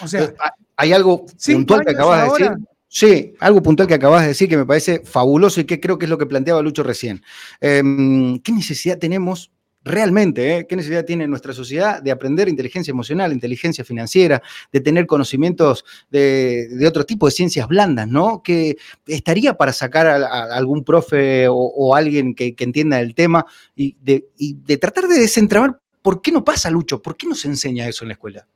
O 0.03 0.09
sea, 0.09 0.25
eh, 0.25 0.35
hay 0.77 0.93
algo 0.93 1.27
puntual 1.27 1.85
que 1.85 1.91
acabas 1.91 2.23
de 2.23 2.45
decir. 2.45 2.57
Sí, 2.89 3.35
algo 3.41 3.61
puntual 3.61 3.89
que 3.89 3.95
acabas 3.95 4.23
de 4.23 4.29
decir 4.29 4.49
que 4.49 4.57
me 4.57 4.65
parece 4.65 5.01
fabuloso 5.01 5.61
y 5.61 5.65
que 5.65 5.81
creo 5.81 5.99
que 5.99 6.07
es 6.07 6.11
lo 6.11 6.17
que 6.17 6.27
planteaba 6.27 6.63
Lucho 6.63 6.85
recién. 6.85 7.25
Em, 7.61 8.39
¿Qué 8.39 8.53
necesidad 8.53 8.99
tenemos 8.99 9.51
realmente, 9.85 10.57
¿eh? 10.57 10.67
¿qué 10.67 10.77
necesidad 10.77 11.05
tiene 11.05 11.27
nuestra 11.27 11.53
sociedad 11.53 12.03
de 12.03 12.11
aprender 12.11 12.49
inteligencia 12.49 12.91
emocional, 12.91 13.33
inteligencia 13.33 13.85
financiera, 13.85 14.43
de 14.73 14.81
tener 14.81 15.07
conocimientos 15.07 15.85
de, 16.11 16.85
otro 16.89 17.05
tipo 17.05 17.27
de 17.27 17.33
ciencias 17.33 17.69
blandas, 17.69 18.09
¿no? 18.09 18.43
Que 18.43 18.77
estaría 19.07 19.55
para 19.55 19.73
sacar 19.73 20.07
a, 20.07 20.55
algún 20.55 20.85
profe 20.85 21.47
o, 21.49 21.95
alguien 21.95 22.35
que, 22.35 22.55
entienda 22.59 22.99
el 23.01 23.15
tema 23.15 23.45
y 23.77 23.97
de, 24.01 24.79
tratar 24.79 25.07
de 25.07 25.19
desentrabar 25.19 25.79
por 26.01 26.23
qué 26.23 26.33
no 26.33 26.43
pasa, 26.43 26.71
Lucho, 26.71 27.03
por 27.03 27.17
qué 27.17 27.27
no 27.27 27.35
se 27.35 27.49
enseña 27.49 27.87
eso 27.87 28.05
en 28.05 28.09
la 28.09 28.15
escuela. 28.15 28.47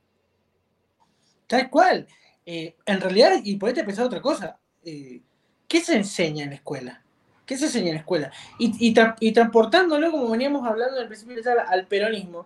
Tal 1.45 1.69
cual. 1.69 2.07
Eh, 2.45 2.75
en 2.85 3.01
realidad, 3.01 3.41
y 3.43 3.55
podés 3.57 3.83
pensar 3.83 4.05
otra 4.05 4.21
cosa, 4.21 4.59
eh, 4.83 5.21
¿qué 5.67 5.81
se 5.81 5.95
enseña 5.95 6.43
en 6.43 6.49
la 6.49 6.55
escuela? 6.55 7.03
¿Qué 7.49 7.57
se 7.57 7.65
enseña 7.65 7.87
en 7.87 7.93
la 7.95 7.99
escuela? 8.01 8.31
Y, 8.59 9.33
transportándolo, 9.33 10.11
como 10.11 10.29
veníamos 10.29 10.67
hablando 10.67 10.99
al 10.99 11.07
principio 11.07 11.35
de 11.35 11.55
la 11.55 11.63
al 11.63 11.87
peronismo, 11.87 12.45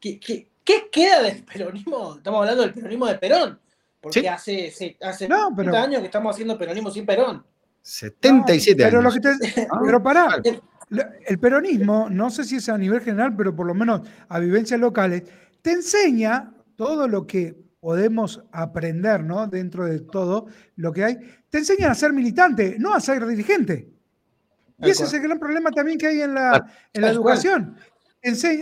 ¿qué, 0.00 0.48
queda 0.90 1.20
del 1.22 1.44
peronismo? 1.44 2.14
Estamos 2.16 2.40
hablando 2.40 2.62
del 2.62 2.72
peronismo 2.72 3.06
de 3.08 3.16
Perón, 3.16 3.60
porque 4.00 4.26
hace, 4.26 4.72
hace 5.02 5.28
años 5.30 6.00
que 6.00 6.06
estamos 6.06 6.34
haciendo 6.34 6.56
peronismo 6.56 6.90
sin 6.90 7.04
Perón. 7.04 7.44
77 7.82 8.82
pero 8.82 9.00
años. 9.00 9.18
Ah, 9.70 9.80
pero 9.84 10.02
pará, 10.02 10.40
el 11.26 11.38
peronismo, 11.38 12.08
no 12.08 12.30
sé 12.30 12.44
si 12.44 12.56
es 12.56 12.70
a 12.70 12.78
nivel 12.78 13.02
general, 13.02 13.36
pero 13.36 13.54
por 13.54 13.66
lo 13.66 13.74
menos 13.74 14.00
a 14.30 14.38
vivencias 14.38 14.80
locales, 14.80 15.24
te 15.60 15.72
enseña 15.72 16.54
todo 16.74 17.06
lo 17.06 17.26
que 17.26 17.54
podemos 17.80 18.42
aprender, 18.52 19.22
¿no? 19.24 19.46
Dentro 19.46 19.84
de 19.84 20.00
todo 20.00 20.46
lo 20.76 20.90
que 20.90 21.04
hay, 21.04 21.18
te 21.50 21.58
enseñan 21.58 21.90
a 21.90 21.94
ser 21.94 22.14
militante, 22.14 22.76
no 22.78 22.94
a 22.94 23.00
ser 23.00 23.26
dirigente. 23.26 23.97
Y 24.78 24.90
ese 24.90 25.04
es 25.04 25.12
el 25.12 25.22
gran 25.22 25.38
problema 25.38 25.70
también 25.70 25.98
que 25.98 26.06
hay 26.06 26.22
en 26.22 26.34
la, 26.34 26.72
en 26.92 27.02
la 27.02 27.10
educación. 27.10 27.76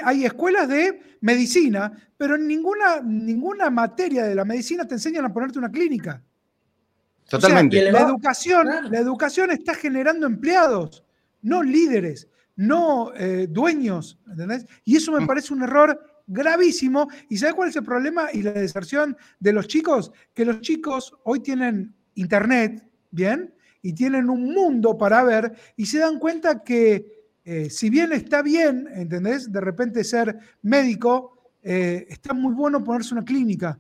hay 0.05 0.25
escuelas 0.25 0.69
de 0.69 1.19
medicina, 1.21 1.93
pero 2.17 2.37
en 2.37 2.47
ninguna, 2.47 3.01
ninguna 3.03 3.69
materia 3.71 4.25
de 4.25 4.35
la 4.35 4.45
medicina 4.45 4.87
te 4.87 4.95
enseñan 4.95 5.25
a 5.27 5.33
ponerte 5.33 5.59
una 5.59 5.71
clínica. 5.71 6.23
Totalmente. 7.29 7.91
la, 7.91 8.01
educación, 8.01 8.69
la 8.91 8.99
educación 8.99 9.51
está 9.51 9.75
generando 9.75 10.27
empleados, 10.27 11.05
no 11.43 11.63
líderes, 11.63 12.29
no 12.55 13.13
eh, 13.15 13.47
dueños. 13.51 14.19
¿entendés? 14.31 14.67
Y 14.85 14.97
eso 14.97 15.13
me 15.13 15.21
mm. 15.21 15.27
parece 15.27 15.53
un 15.53 15.63
error 15.63 16.01
gravísimo. 16.27 17.09
¿Y 17.29 17.37
sabes 17.37 17.55
cuál 17.55 17.69
es 17.69 17.77
el 17.77 17.85
problema 17.85 18.29
y 18.33 18.43
la 18.43 18.53
deserción 18.53 19.17
de 19.41 19.53
los 19.53 19.67
chicos? 19.67 20.13
Que 20.35 20.45
los 20.45 20.61
chicos 20.61 21.13
hoy 21.25 21.41
tienen 21.41 21.95
internet, 22.15 22.89
¿bien? 23.11 23.53
Y 23.87 23.93
tienen 23.93 24.29
un 24.29 24.53
mundo 24.53 24.99
para 24.99 25.23
ver 25.23 25.53
y 25.77 25.87
se 25.87 26.01
dan 26.01 26.19
cuenta 26.19 26.65
que 26.65 27.31
eh, 27.45 27.71
si 27.71 27.89
bien 27.89 28.13
está 28.13 28.43
bien, 28.43 28.89
¿entendés? 28.93 29.53
De 29.53 29.61
repente 29.61 30.03
ser 30.03 30.37
médico, 30.63 31.53
eh, 31.63 32.05
está 32.09 32.35
muy 32.35 32.53
bueno 32.53 32.83
ponerse 32.83 33.15
una 33.15 33.25
clínica. 33.25 33.79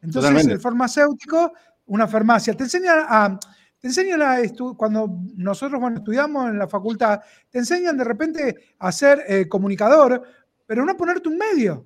Entonces 0.00 0.46
el 0.48 0.58
farmacéutico, 0.58 1.52
una 1.86 2.08
farmacia, 2.08 2.54
te 2.54 2.64
enseñan 2.64 3.04
a... 3.08 3.38
Te 3.78 3.88
enseñan 3.88 4.22
a 4.22 4.38
cuando 4.76 5.18
nosotros 5.34 5.80
bueno, 5.80 5.96
estudiamos 5.96 6.48
en 6.48 6.56
la 6.56 6.68
facultad, 6.68 7.20
te 7.50 7.58
enseñan 7.58 7.96
de 7.96 8.04
repente 8.04 8.56
a 8.78 8.92
ser 8.92 9.24
eh, 9.26 9.48
comunicador, 9.48 10.22
pero 10.64 10.84
no 10.84 10.92
a 10.92 10.96
ponerte 10.96 11.28
un 11.28 11.36
medio. 11.36 11.84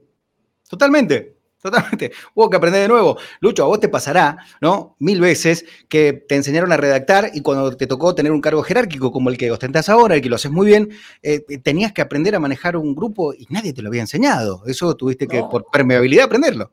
Totalmente. 0.68 1.35
Totalmente. 1.66 2.12
Hubo 2.34 2.48
que 2.48 2.56
aprender 2.56 2.82
de 2.82 2.88
nuevo. 2.88 3.18
Lucho, 3.40 3.64
a 3.64 3.66
vos 3.66 3.80
te 3.80 3.88
pasará, 3.88 4.38
¿no? 4.60 4.94
Mil 5.00 5.20
veces 5.20 5.64
que 5.88 6.12
te 6.12 6.36
enseñaron 6.36 6.70
a 6.70 6.76
redactar 6.76 7.32
y 7.34 7.42
cuando 7.42 7.76
te 7.76 7.88
tocó 7.88 8.14
tener 8.14 8.30
un 8.30 8.40
cargo 8.40 8.62
jerárquico 8.62 9.10
como 9.10 9.30
el 9.30 9.36
que 9.36 9.50
ostentás 9.50 9.88
ahora, 9.88 10.14
el 10.14 10.22
que 10.22 10.28
lo 10.28 10.36
haces 10.36 10.52
muy 10.52 10.68
bien, 10.68 10.90
eh, 11.22 11.40
tenías 11.58 11.92
que 11.92 12.02
aprender 12.02 12.36
a 12.36 12.38
manejar 12.38 12.76
un 12.76 12.94
grupo 12.94 13.34
y 13.34 13.48
nadie 13.50 13.72
te 13.72 13.82
lo 13.82 13.88
había 13.88 14.02
enseñado. 14.02 14.62
Eso 14.66 14.94
tuviste 14.94 15.26
que, 15.26 15.42
por 15.42 15.66
permeabilidad, 15.72 16.26
aprenderlo. 16.26 16.70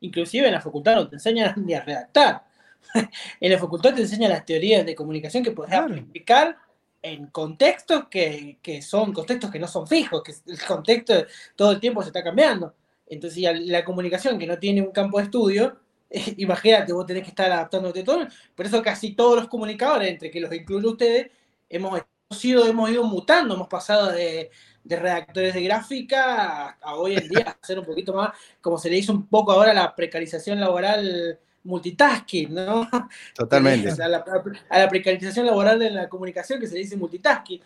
Inclusive 0.00 0.46
en 0.46 0.52
la 0.52 0.60
facultad 0.60 0.96
no 0.96 1.08
te 1.08 1.16
enseñan 1.16 1.54
ni 1.64 1.72
a 1.72 1.80
redactar. 1.80 2.44
en 3.40 3.52
la 3.52 3.58
facultad 3.58 3.94
te 3.94 4.02
enseñan 4.02 4.30
las 4.30 4.44
teorías 4.44 4.84
de 4.84 4.94
comunicación 4.94 5.42
que 5.42 5.52
podés 5.52 5.72
aplicar 5.72 6.58
en 7.00 7.28
contextos 7.28 8.08
que, 8.10 8.58
que, 8.62 8.82
son 8.82 9.12
contextos 9.12 9.50
que 9.50 9.58
no 9.58 9.66
son 9.66 9.88
fijos, 9.88 10.22
que 10.22 10.34
el 10.46 10.62
contexto 10.62 11.14
todo 11.56 11.72
el 11.72 11.80
tiempo 11.80 12.02
se 12.02 12.08
está 12.08 12.22
cambiando. 12.22 12.74
Entonces, 13.12 13.44
la 13.66 13.84
comunicación 13.84 14.38
que 14.38 14.46
no 14.46 14.58
tiene 14.58 14.80
un 14.80 14.90
campo 14.90 15.18
de 15.18 15.24
estudio, 15.24 15.76
imagínate, 16.38 16.94
vos 16.94 17.04
tenés 17.04 17.24
que 17.24 17.28
estar 17.28 17.52
adaptándote 17.52 18.02
todo. 18.02 18.26
Por 18.54 18.64
eso 18.64 18.82
casi 18.82 19.14
todos 19.14 19.36
los 19.36 19.48
comunicadores, 19.48 20.08
entre 20.08 20.30
que 20.30 20.40
los 20.40 20.52
incluyo 20.52 20.92
ustedes, 20.92 21.30
hemos 21.68 22.00
sido, 22.30 22.66
hemos 22.66 22.88
ido 22.88 23.04
mutando, 23.04 23.54
hemos 23.54 23.68
pasado 23.68 24.12
de, 24.12 24.50
redactores 24.84 25.52
de 25.52 25.62
gráfica 25.62 26.78
a, 26.80 26.96
hoy 26.96 27.16
en 27.16 27.28
día 27.28 27.54
hacer 27.62 27.78
un 27.78 27.84
poquito 27.84 28.14
más, 28.14 28.30
como 28.62 28.78
se 28.78 28.88
le 28.88 28.96
dice 28.96 29.12
un 29.12 29.26
poco 29.26 29.52
ahora 29.52 29.74
la 29.74 29.94
precarización 29.94 30.58
laboral 30.58 31.38
multitasking, 31.64 32.54
¿no? 32.54 32.88
Totalmente. 33.34 33.90
a, 34.02 34.08
la, 34.08 34.24
a 34.70 34.78
la 34.78 34.88
precarización 34.88 35.44
laboral 35.44 35.78
de 35.78 35.90
la 35.90 36.08
comunicación 36.08 36.58
que 36.58 36.66
se 36.66 36.74
le 36.74 36.80
dice 36.80 36.96
multitasking. 36.96 37.60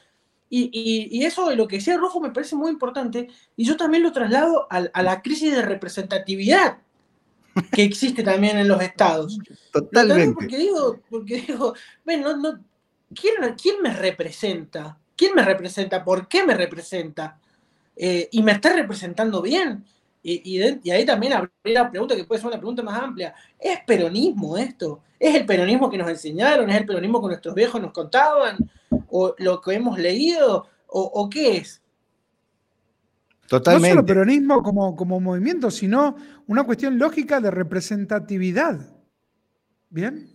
Y, 0.49 1.25
eso 1.25 1.49
de 1.49 1.57
lo 1.57 1.67
que 1.67 1.77
decía 1.77 1.97
Rojo 1.97 2.21
me 2.21 2.31
parece 2.31 2.55
muy 2.55 2.71
importante 2.71 3.29
y 3.57 3.65
yo 3.65 3.77
también 3.77 4.05
lo 4.05 4.13
traslado 4.13 4.69
a, 4.71 5.03
la 5.03 5.21
crisis 5.21 5.53
de 5.53 5.63
representatividad 5.63 6.79
que 7.73 7.83
existe 7.83 8.23
también 8.23 8.57
en 8.59 8.69
los 8.69 8.81
estados. 8.81 9.39
Totalmente. 9.73 10.35
Porque 10.35 10.59
digo, 10.59 11.01
porque 11.11 11.41
digo, 11.49 11.75
bueno, 12.05 12.37
no, 12.37 12.61
¿quién, 13.15 13.35
¿quién, 13.61 13.83
me 13.83 13.93
representa? 13.93 14.99
¿Quién 15.17 15.35
me 15.35 15.43
representa? 15.43 16.05
¿Por 16.05 16.29
qué 16.29 16.45
me 16.45 16.55
representa? 16.55 17.41
Eh, 17.97 18.29
y 18.31 18.43
me 18.43 18.53
está 18.53 18.73
representando 18.73 19.43
bien. 19.43 19.85
Y, 20.23 20.59
y, 20.59 20.91
ahí 20.91 21.05
también 21.05 21.33
abrir 21.33 21.53
la 21.65 21.91
pregunta 21.91 22.15
que 22.15 22.25
puede 22.25 22.41
ser 22.41 22.49
una 22.49 22.59
pregunta 22.59 22.83
más 22.83 23.01
amplia. 23.01 23.35
¿Es 23.59 23.79
peronismo 23.87 24.57
esto? 24.59 25.01
¿Es 25.19 25.35
el 25.35 25.47
peronismo 25.47 25.89
que 25.89 25.99
nos 25.99 26.09
enseñaron? 26.09 26.69
¿Es 26.69 26.77
el 26.77 26.87
peronismo 26.87 27.21
que 27.21 27.29
nuestros 27.29 27.55
viejos 27.55 27.81
nos 27.81 27.93
contaban? 27.93 28.59
¿O 29.09 29.35
lo 29.39 29.61
que 29.61 29.75
hemos 29.75 29.99
leído? 29.99 30.67
¿O, 30.89 31.29
qué 31.29 31.59
es? 31.59 31.83
Totalmente. 33.49 33.89
No 33.89 33.95
solo 33.95 34.07
peronismo 34.07 34.63
como, 34.63 34.97
como 34.97 35.21
movimiento, 35.21 35.71
sino 35.71 36.17
una 36.47 36.65
cuestión 36.65 36.99
lógica 36.99 37.41
de 37.41 37.51
representatividad. 37.51 38.81
¿Bien? 39.91 40.31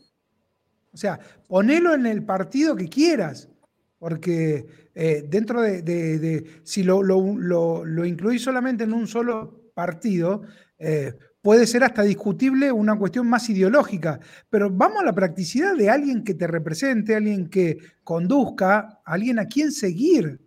O 0.93 0.97
sea, 0.97 1.19
ponelo 1.47 1.93
en 1.93 2.05
el 2.05 2.23
partido 2.23 2.75
que 2.75 2.89
quieras, 2.89 3.49
porque 3.97 4.65
eh, 4.93 5.23
dentro 5.27 5.61
de, 5.61 6.61
si 6.63 6.83
lo, 6.83 7.01
lo, 7.01 8.05
incluís 8.05 8.41
solamente 8.41 8.83
en 8.83 8.93
un 8.93 9.07
solo 9.07 9.71
partido, 9.73 10.43
eh, 10.77 11.17
puede 11.41 11.65
ser 11.67 11.83
hasta 11.83 12.03
discutible 12.03 12.71
una 12.71 12.97
cuestión 12.97 13.27
más 13.27 13.49
ideológica, 13.49 14.19
pero 14.49 14.69
vamos 14.69 15.01
a 15.01 15.05
la 15.05 15.13
practicidad 15.13 15.75
de 15.75 15.89
alguien 15.89 16.23
que 16.23 16.33
te 16.33 16.47
represente, 16.47 17.15
alguien 17.15 17.49
que 17.49 17.77
conduzca, 18.03 19.01
alguien 19.05 19.39
a 19.39 19.47
quien 19.47 19.71
seguir. 19.71 20.39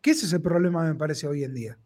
¿Qué 0.00 0.10
es 0.12 0.22
ese 0.22 0.40
problema, 0.40 0.84
me 0.84 0.94
parece, 0.94 1.26
hoy 1.26 1.44
en 1.44 1.54
día? 1.54 1.78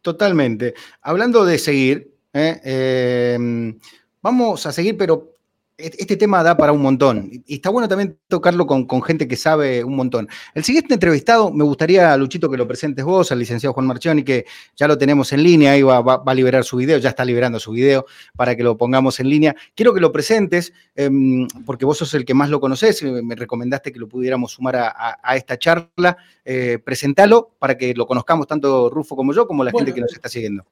Totalmente. 0.00 0.74
Hablando 1.02 1.44
de 1.44 1.58
seguir, 1.58 2.14
¿eh? 2.32 2.60
Eh, 2.64 3.74
vamos 4.22 4.64
a 4.66 4.72
seguir, 4.72 4.96
pero 4.96 5.35
este 5.78 6.16
tema 6.16 6.42
da 6.42 6.56
para 6.56 6.72
un 6.72 6.80
montón. 6.80 7.30
Y 7.46 7.56
está 7.56 7.68
bueno 7.68 7.86
también 7.88 8.18
tocarlo 8.28 8.66
con, 8.66 8.86
gente 9.02 9.28
que 9.28 9.36
sabe 9.36 9.84
un 9.84 9.94
montón. 9.94 10.28
El 10.54 10.64
siguiente 10.64 10.94
entrevistado, 10.94 11.52
me 11.52 11.64
gustaría, 11.64 12.16
Luchito, 12.16 12.50
que 12.50 12.56
lo 12.56 12.66
presentes 12.66 13.04
vos, 13.04 13.30
al 13.30 13.38
licenciado 13.38 13.74
Juan 13.74 13.86
Marchioni, 13.86 14.22
que 14.22 14.46
ya 14.74 14.88
lo 14.88 14.96
tenemos 14.96 15.32
en 15.32 15.42
línea, 15.42 15.72
ahí 15.72 15.82
va, 15.82 16.22
a 16.24 16.34
liberar 16.34 16.64
su 16.64 16.78
video, 16.78 16.98
ya 16.98 17.10
está 17.10 17.24
liberando 17.24 17.60
su 17.60 17.72
video 17.72 18.06
para 18.36 18.56
que 18.56 18.62
lo 18.62 18.76
pongamos 18.76 19.20
en 19.20 19.28
línea. 19.28 19.54
Quiero 19.74 19.92
que 19.92 20.00
lo 20.00 20.12
presentes, 20.12 20.72
em, 20.94 21.46
porque 21.66 21.84
vos 21.84 21.98
sos 21.98 22.14
el 22.14 22.24
que 22.24 22.32
más 22.32 22.48
lo 22.48 22.58
conocés, 22.58 23.02
me 23.02 23.34
recomendaste 23.34 23.92
que 23.92 23.98
lo 23.98 24.08
pudiéramos 24.08 24.52
sumar 24.52 24.76
a, 24.76 25.36
esta 25.36 25.58
charla. 25.58 26.16
Eh, 26.44 26.78
presentalo 26.82 27.50
para 27.58 27.76
que 27.76 27.92
lo 27.92 28.06
conozcamos 28.06 28.46
tanto 28.46 28.88
Rufo 28.88 29.14
como 29.14 29.34
yo, 29.34 29.46
como 29.46 29.62
la 29.62 29.72
gente 29.72 29.92
que 29.92 30.00
nos 30.00 30.12
está 30.12 30.28
siguiendo. 30.28 30.64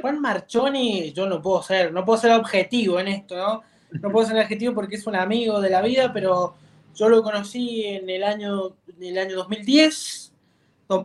Juan 0.00 0.20
Marchoni, 0.20 1.12
yo 1.12 1.26
no 1.26 1.40
puedo 1.40 1.62
ser, 1.62 1.92
no 1.92 2.04
puedo 2.04 2.20
ser 2.20 2.32
objetivo 2.32 3.00
en 3.00 3.08
esto, 3.08 3.36
¿no? 3.36 3.62
No 4.00 4.10
puedo 4.10 4.26
ser 4.26 4.38
adjetivo 4.38 4.74
porque 4.74 4.96
es 4.96 5.06
un 5.06 5.16
amigo 5.16 5.60
de 5.60 5.70
la 5.70 5.82
vida, 5.82 6.12
pero 6.12 6.54
yo 6.94 7.08
lo 7.08 7.22
conocí 7.22 7.84
en 7.84 8.08
el 8.08 8.24
año, 8.24 8.76
en 8.96 9.02
el 9.02 9.18
año 9.18 9.36
2010, 9.36 10.32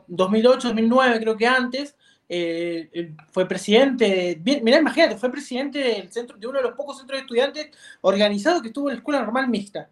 2008, 0.07 0.67
2009, 0.69 1.19
creo 1.19 1.37
que 1.37 1.47
antes. 1.47 1.95
Eh, 2.31 3.15
fue 3.31 3.47
presidente, 3.47 4.39
mirá, 4.45 4.77
imagínate, 4.77 5.17
fue 5.17 5.31
presidente 5.31 5.79
del 5.79 6.11
centro, 6.11 6.37
de 6.37 6.45
uno 6.45 6.59
de 6.59 6.65
los 6.65 6.75
pocos 6.75 6.99
centros 6.99 7.17
de 7.17 7.21
estudiantes 7.21 7.71
organizados 8.01 8.61
que 8.61 8.67
estuvo 8.67 8.87
en 8.87 8.97
la 8.97 8.99
escuela 8.99 9.21
normal 9.21 9.49
mixta. 9.49 9.89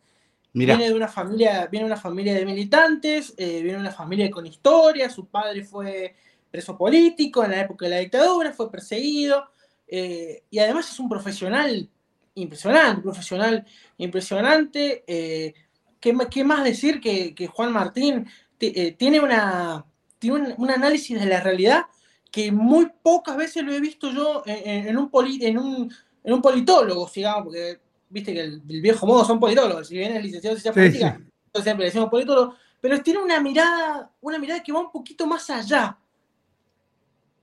Viene 0.54 0.88
de 0.88 0.94
una 0.94 1.08
familia, 1.08 1.66
viene 1.66 1.88
una 1.88 1.98
familia 1.98 2.36
de 2.36 2.46
militantes, 2.46 3.34
eh, 3.38 3.62
viene 3.64 3.74
de 3.74 3.80
una 3.80 3.92
familia 3.92 4.30
con 4.30 4.46
historia, 4.46 5.10
su 5.10 5.26
padre 5.26 5.64
fue 5.64 6.16
preso 6.52 6.78
político 6.78 7.44
en 7.44 7.52
la 7.52 7.62
época 7.62 7.86
de 7.86 7.90
la 7.90 7.98
dictadura, 8.00 8.54
fue 8.54 8.72
perseguido, 8.72 9.50
eh, 9.88 10.44
y 10.52 10.60
además 10.60 10.92
es 10.92 11.00
un 11.00 11.10
profesional 11.10 11.90
impresionante, 12.38 13.02
profesional 13.02 13.66
impresionante. 13.98 15.04
Eh, 15.08 15.54
¿qué, 16.00 16.44
más 16.44 16.64
decir 16.64 17.00
que, 17.02 17.48
Juan 17.48 17.74
Martín 17.74 18.28
eh, 18.60 18.92
tiene, 18.94 19.20
una, 19.20 19.86
tiene 20.20 20.56
un, 20.58 20.70
análisis 20.70 21.20
de 21.20 21.26
la 21.26 21.42
realidad 21.42 21.86
que 22.32 22.52
muy 22.52 22.90
pocas 23.02 23.36
veces 23.38 23.64
lo 23.64 23.74
he 23.74 23.80
visto 23.80 24.12
yo 24.12 24.44
en, 24.46 24.98
un, 24.98 25.10
en, 25.42 25.58
un, 25.58 25.94
en 26.24 26.34
un 26.34 26.42
politólogo, 26.42 27.10
digamos, 27.14 27.44
porque 27.46 27.80
viste 28.10 28.34
que 28.34 28.42
el, 28.42 28.62
viejo 28.62 29.06
modo 29.06 29.26
son 29.26 29.40
politólogos, 29.40 29.88
si 29.88 29.98
bien 29.98 30.16
es 30.16 30.24
licenciado 30.24 30.56
en 30.56 30.62
ciencia 30.62 30.82
política, 30.82 31.20
entonces 31.46 31.64
siempre 31.64 31.86
decimos 31.86 32.10
politólogo, 32.10 32.56
pero 32.80 33.02
tiene 33.02 33.22
una 33.22 33.40
mirada, 33.40 34.12
una 34.22 34.38
mirada 34.38 34.62
que 34.62 34.72
va 34.72 34.82
un 34.82 34.92
poquito 34.92 35.26
más 35.26 35.50
allá 35.50 35.98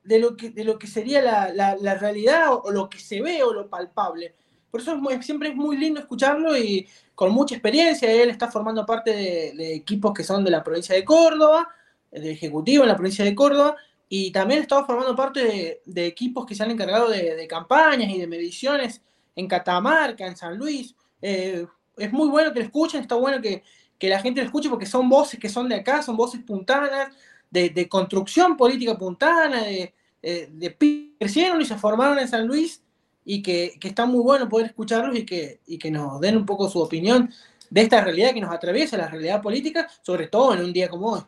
de 0.05 0.19
lo 0.19 0.37
que, 0.37 0.51
de 0.51 0.65
lo 0.65 0.79
que 0.79 0.87
sería 0.87 1.23
la, 1.23 1.77
la 1.81 1.95
realidad 1.95 2.53
o, 2.53 2.71
lo 2.71 2.89
que 2.89 2.99
se 2.99 3.21
ve 3.23 3.43
o 3.43 3.53
lo 3.53 3.69
palpable. 3.69 4.35
Por 4.75 4.81
eso 4.81 5.01
siempre 5.23 5.51
es 5.51 5.55
muy 5.55 5.77
lindo 5.77 6.01
escucharlo 6.01 6.59
y 6.59 6.89
con 7.15 7.31
mucha 7.31 7.55
experiencia. 7.55 8.11
Él 8.11 8.31
está 8.31 8.51
formando 8.51 8.85
parte 8.85 9.13
de, 9.13 9.73
equipos 9.73 10.13
que 10.13 10.25
son 10.25 10.43
de 10.43 10.51
la 10.51 10.65
provincia 10.65 10.97
de 10.97 11.05
Córdoba, 11.05 11.69
de 12.11 12.33
ejecutivo 12.33 12.83
en 12.83 12.89
la 12.89 12.97
provincia 12.97 13.25
de 13.25 13.37
Córdoba, 13.37 13.77
y 14.09 14.33
también 14.33 14.63
estaba 14.63 14.85
formando 14.85 15.15
parte 15.15 15.81
de, 15.85 16.07
equipos 16.09 16.45
que 16.45 16.57
se 16.57 16.65
han 16.65 16.73
encargado 16.73 17.09
de, 17.09 17.47
campañas 17.47 18.11
y 18.11 18.19
de 18.19 18.27
mediciones 18.27 19.01
en 19.37 19.47
Catamarca, 19.47 20.27
en 20.27 20.37
San 20.37 20.59
Luis. 20.59 20.97
Eh, 21.23 21.65
es 21.97 22.13
muy 22.13 22.29
bueno 22.29 22.53
que 22.53 22.59
lo 22.59 22.65
escuchen, 22.65 23.01
está 23.01 23.15
bueno 23.15 23.41
que, 23.41 23.63
la 24.01 24.19
gente 24.19 24.41
lo 24.41 24.47
escuche 24.47 24.69
porque 24.69 24.87
son 24.87 25.09
voces 25.09 25.39
que 25.39 25.49
son 25.49 25.69
de 25.69 25.77
acá, 25.77 26.03
son 26.03 26.17
voces 26.17 26.43
puntanas, 26.43 27.15
de, 27.49 27.89
construcción 27.89 28.57
política 28.57 28.99
puntana, 28.99 29.63
de, 29.63 29.95
eh, 30.21 30.49
de, 30.51 31.15
crecieron 31.17 31.63
y 31.63 31.65
se 31.65 31.79
formaron 31.79 32.19
en 32.19 32.27
San 32.27 32.45
Luis 32.45 32.83
y 33.25 33.43
que, 33.43 33.79
está 33.83 34.07
muy 34.07 34.21
bueno 34.21 34.49
poder 34.49 34.67
escucharlos 34.67 35.17
y 35.17 35.25
que, 35.25 35.61
que 35.79 35.91
nos 35.91 36.21
den 36.21 36.37
un 36.37 36.47
poco 36.47 36.69
su 36.69 36.81
opinión 36.81 37.31
de 37.71 37.81
esta 37.81 38.03
realidad 38.03 38.33
que 38.33 38.41
nos 38.41 38.55
atraviesa, 38.55 38.97
la 38.97 39.09
realidad 39.09 39.43
política, 39.43 39.89
sobre 40.03 40.29
todo 40.29 40.55
en 40.55 40.61
un 40.61 40.73
día 40.73 40.89
como 40.89 41.13
hoy. 41.13 41.21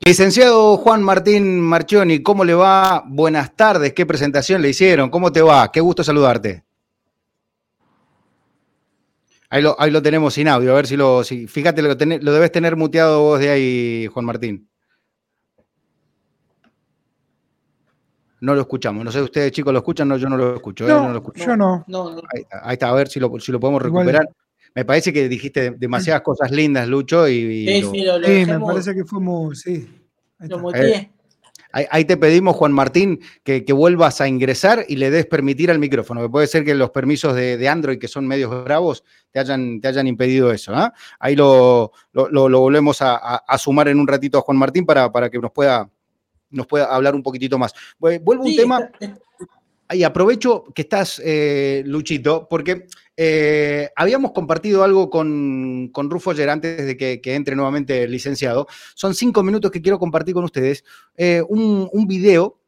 Licenciado 0.00 0.76
Juan 0.78 1.02
Martín 1.02 1.60
Marchioni, 1.60 2.22
¿cómo 2.22 2.44
le 2.44 2.54
va? 2.54 3.04
Buenas 3.06 3.54
tardes, 3.54 3.92
¿qué 3.92 4.04
presentación 4.04 4.60
le 4.60 4.70
hicieron? 4.70 5.10
¿Cómo 5.10 5.30
te 5.30 5.42
va? 5.42 5.70
Qué 5.70 5.80
gusto 5.80 6.02
saludarte. 6.02 6.64
Ahí 9.50 9.62
lo, 9.62 9.76
ahí 9.78 9.92
lo 9.92 10.02
tenemos 10.02 10.34
sin 10.34 10.48
audio, 10.48 10.72
a 10.72 10.74
ver 10.74 10.86
si 10.88 10.96
lo. 10.96 11.22
Si, 11.22 11.46
fíjate, 11.46 11.80
lo, 11.80 11.90
lo 11.90 12.32
debes 12.32 12.50
tener 12.50 12.74
muteado 12.74 13.22
vos 13.22 13.38
de 13.38 13.50
ahí, 13.50 14.06
Juan 14.08 14.24
Martín. 14.24 14.68
No 18.44 18.54
lo 18.54 18.60
escuchamos. 18.60 19.04
No 19.04 19.10
sé, 19.10 19.22
ustedes 19.22 19.52
chicos 19.52 19.72
lo 19.72 19.78
escuchan, 19.78 20.06
no, 20.06 20.18
yo 20.18 20.28
no 20.28 20.36
lo 20.36 20.56
escucho. 20.56 20.84
¿eh? 20.84 20.88
No, 20.88 21.08
lo 21.08 21.16
escucho. 21.16 21.46
Yo 21.46 21.56
no. 21.56 21.84
Ahí, 22.62 22.74
está, 22.74 22.90
a 22.90 22.94
ver 22.94 23.08
si 23.08 23.18
lo, 23.18 23.32
si 23.40 23.50
lo 23.50 23.58
podemos 23.58 23.82
recuperar. 23.82 24.28
Me 24.74 24.84
parece 24.84 25.12
que 25.12 25.28
dijiste 25.28 25.70
demasiadas 25.70 26.22
cosas 26.22 26.50
lindas, 26.50 26.86
Lucho. 26.86 27.26
Y, 27.28 27.66
sí, 27.66 27.88
sí, 27.90 28.04
lo, 28.04 28.22
sí 28.22 28.44
me 28.44 28.60
parece 28.60 28.94
que 28.94 29.04
fue 29.04 29.20
muy. 29.20 29.56
Sí. 29.56 29.88
Ahí, 31.72 31.86
ahí, 31.90 32.04
te 32.04 32.16
pedimos, 32.16 32.54
Juan 32.54 32.72
Martín, 32.72 33.20
que, 33.42 33.64
que, 33.64 33.72
vuelvas 33.72 34.20
a 34.20 34.28
ingresar 34.28 34.84
y 34.86 34.96
le 34.96 35.10
des 35.10 35.26
permitir 35.26 35.70
al 35.70 35.78
micrófono, 35.78 36.20
que 36.20 36.28
puede 36.28 36.46
ser 36.46 36.64
que 36.64 36.74
los 36.74 36.90
permisos 36.90 37.34
de, 37.34 37.68
Android, 37.68 37.98
que 37.98 38.06
son 38.06 38.28
medios 38.28 38.64
bravos, 38.64 39.04
te 39.32 39.40
hayan, 39.40 39.80
te 39.80 39.88
hayan 39.88 40.06
impedido 40.06 40.52
eso. 40.52 40.72
¿ah? 40.74 40.92
Ahí 41.18 41.34
lo, 41.34 41.92
lo, 42.12 42.60
volvemos 42.60 43.00
a, 43.00 43.16
a, 43.16 43.58
sumar 43.58 43.88
en 43.88 43.98
un 43.98 44.06
ratito 44.06 44.38
a 44.38 44.42
Juan 44.42 44.58
Martín 44.58 44.84
para, 44.84 45.10
para 45.10 45.30
que 45.30 45.38
nos 45.38 45.50
pueda 45.50 45.88
nos 46.54 46.66
pueda 46.66 46.86
hablar 46.86 47.14
un 47.14 47.22
poquitito 47.22 47.58
más. 47.58 47.72
Vuelvo 47.98 48.44
a 48.44 48.46
un 48.46 48.56
tema. 48.56 48.90
y 49.90 50.02
aprovecho 50.02 50.64
que 50.74 50.82
estás, 50.82 51.20
eh, 51.24 51.82
Luchito, 51.86 52.46
porque 52.48 52.86
eh, 53.16 53.90
habíamos 53.94 54.32
compartido 54.32 54.82
algo 54.82 55.10
con, 55.10 55.90
con, 55.92 56.10
Rufo 56.10 56.30
ayer 56.30 56.48
antes 56.48 56.86
de 56.86 56.96
que, 56.96 57.20
entre 57.34 57.54
nuevamente 57.54 58.04
el 58.04 58.10
licenciado. 58.10 58.66
Son 58.94 59.14
cinco 59.14 59.42
minutos 59.42 59.70
que 59.70 59.82
quiero 59.82 59.98
compartir 59.98 60.34
con 60.34 60.44
ustedes. 60.44 60.84
Eh, 61.16 61.42
un, 61.48 61.88
un, 61.92 62.06
video 62.06 62.60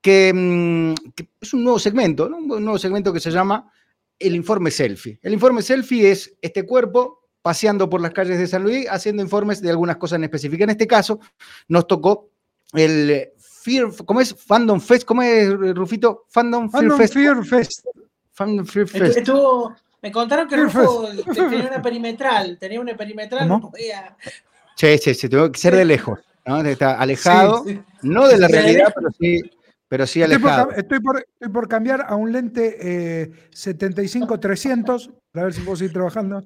que, 0.00 0.32
mm, 0.34 1.12
que, 1.14 1.28
es 1.40 1.52
un 1.52 1.64
nuevo 1.64 1.78
segmento, 1.78 2.28
¿no? 2.28 2.38
un 2.38 2.64
nuevo 2.64 2.78
segmento 2.78 3.12
que 3.12 3.20
se 3.20 3.30
llama 3.30 3.70
el 4.18 4.34
informe 4.34 4.70
selfie. 4.70 5.18
El 5.22 5.32
informe 5.32 5.62
selfie 5.62 6.10
es 6.10 6.34
este 6.40 6.64
cuerpo 6.64 7.28
paseando 7.42 7.88
por 7.88 8.00
las 8.00 8.12
calles 8.12 8.38
de 8.38 8.46
San 8.46 8.62
Luis 8.62 8.86
haciendo 8.90 9.22
informes 9.22 9.62
de 9.62 9.70
algunas 9.70 9.96
cosas 9.96 10.16
en 10.16 10.24
específica. 10.24 10.64
En 10.64 10.70
este 10.70 10.86
caso 10.86 11.20
nos 11.68 11.86
tocó 11.86 12.27
el 12.72 13.30
Fear, 13.38 13.88
¿cómo 14.04 14.20
es? 14.20 14.34
Fandom 14.34 14.80
Fest, 14.80 15.04
¿cómo 15.04 15.22
es, 15.22 15.52
Rufito? 15.74 16.24
Fandom, 16.28 16.70
Fear 16.70 16.96
Fest. 16.96 17.14
Fear 17.14 17.44
Fest. 17.44 17.86
Fandom 18.32 18.66
Fear 18.66 18.88
Fest. 18.88 19.18
Estuvo, 19.18 19.74
me 20.02 20.12
contaron 20.12 20.48
que 20.48 20.56
Rufo 20.56 21.08
tenía 21.34 21.68
una 21.68 21.82
perimetral, 21.82 22.56
tenía 22.58 22.80
una 22.80 22.96
perimetral, 22.96 23.48
no 23.48 23.60
podía. 23.60 24.16
Sí, 24.76 24.96
sí, 24.98 25.14
sí, 25.14 25.28
tuvo 25.28 25.50
que 25.50 25.58
ser 25.58 25.74
de 25.74 25.84
lejos, 25.84 26.20
¿no? 26.46 26.60
Está 26.60 26.98
alejado, 27.00 27.64
no 28.02 28.28
de 28.28 28.38
la 28.38 28.48
realidad, 28.48 28.92
pero 28.94 29.08
sí, 29.18 29.40
pero 29.88 30.06
sí 30.06 30.22
alejado. 30.22 30.70
Estoy 30.70 31.00
por, 31.00 31.18
estoy 31.18 31.48
por, 31.48 31.68
cambiar 31.68 32.06
a 32.08 32.14
un 32.14 32.30
lente 32.30 32.76
eh, 33.22 33.32
75-300 33.50 35.10
para 35.32 35.46
ver 35.46 35.54
si 35.54 35.62
puedo 35.62 35.76
seguir 35.76 35.92
trabajando. 35.92 36.44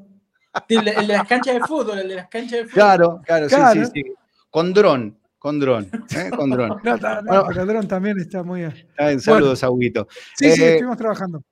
El, 0.68 0.88
el, 0.88 1.06
de 1.06 1.12
las 1.14 1.26
canchas 1.26 1.54
de 1.54 1.60
fútbol, 1.60 1.98
el 1.98 2.08
de 2.08 2.14
las 2.14 2.28
canchas 2.28 2.52
de 2.52 2.64
fútbol. 2.64 2.74
Claro, 2.74 3.20
claro, 3.24 3.48
sí, 3.48 3.56
sí, 3.74 3.90
sí. 3.94 4.14
Con 4.50 4.72
dron. 4.72 5.18
Con 5.42 5.58
dron, 5.58 5.90
¿eh? 6.16 6.30
con 6.36 6.50
dron. 6.50 6.80
No, 6.84 6.96
no, 7.22 7.50
el 7.50 7.66
dron 7.66 7.88
también 7.88 8.16
está 8.20 8.44
muy 8.44 8.60
bien. 8.60 9.20
saludos, 9.20 9.60
bueno. 9.62 10.06
Sí, 10.36 10.52
sí, 10.52 10.62
eh, 10.62 10.70
estuvimos 10.74 10.96
trabajando. 10.96 11.42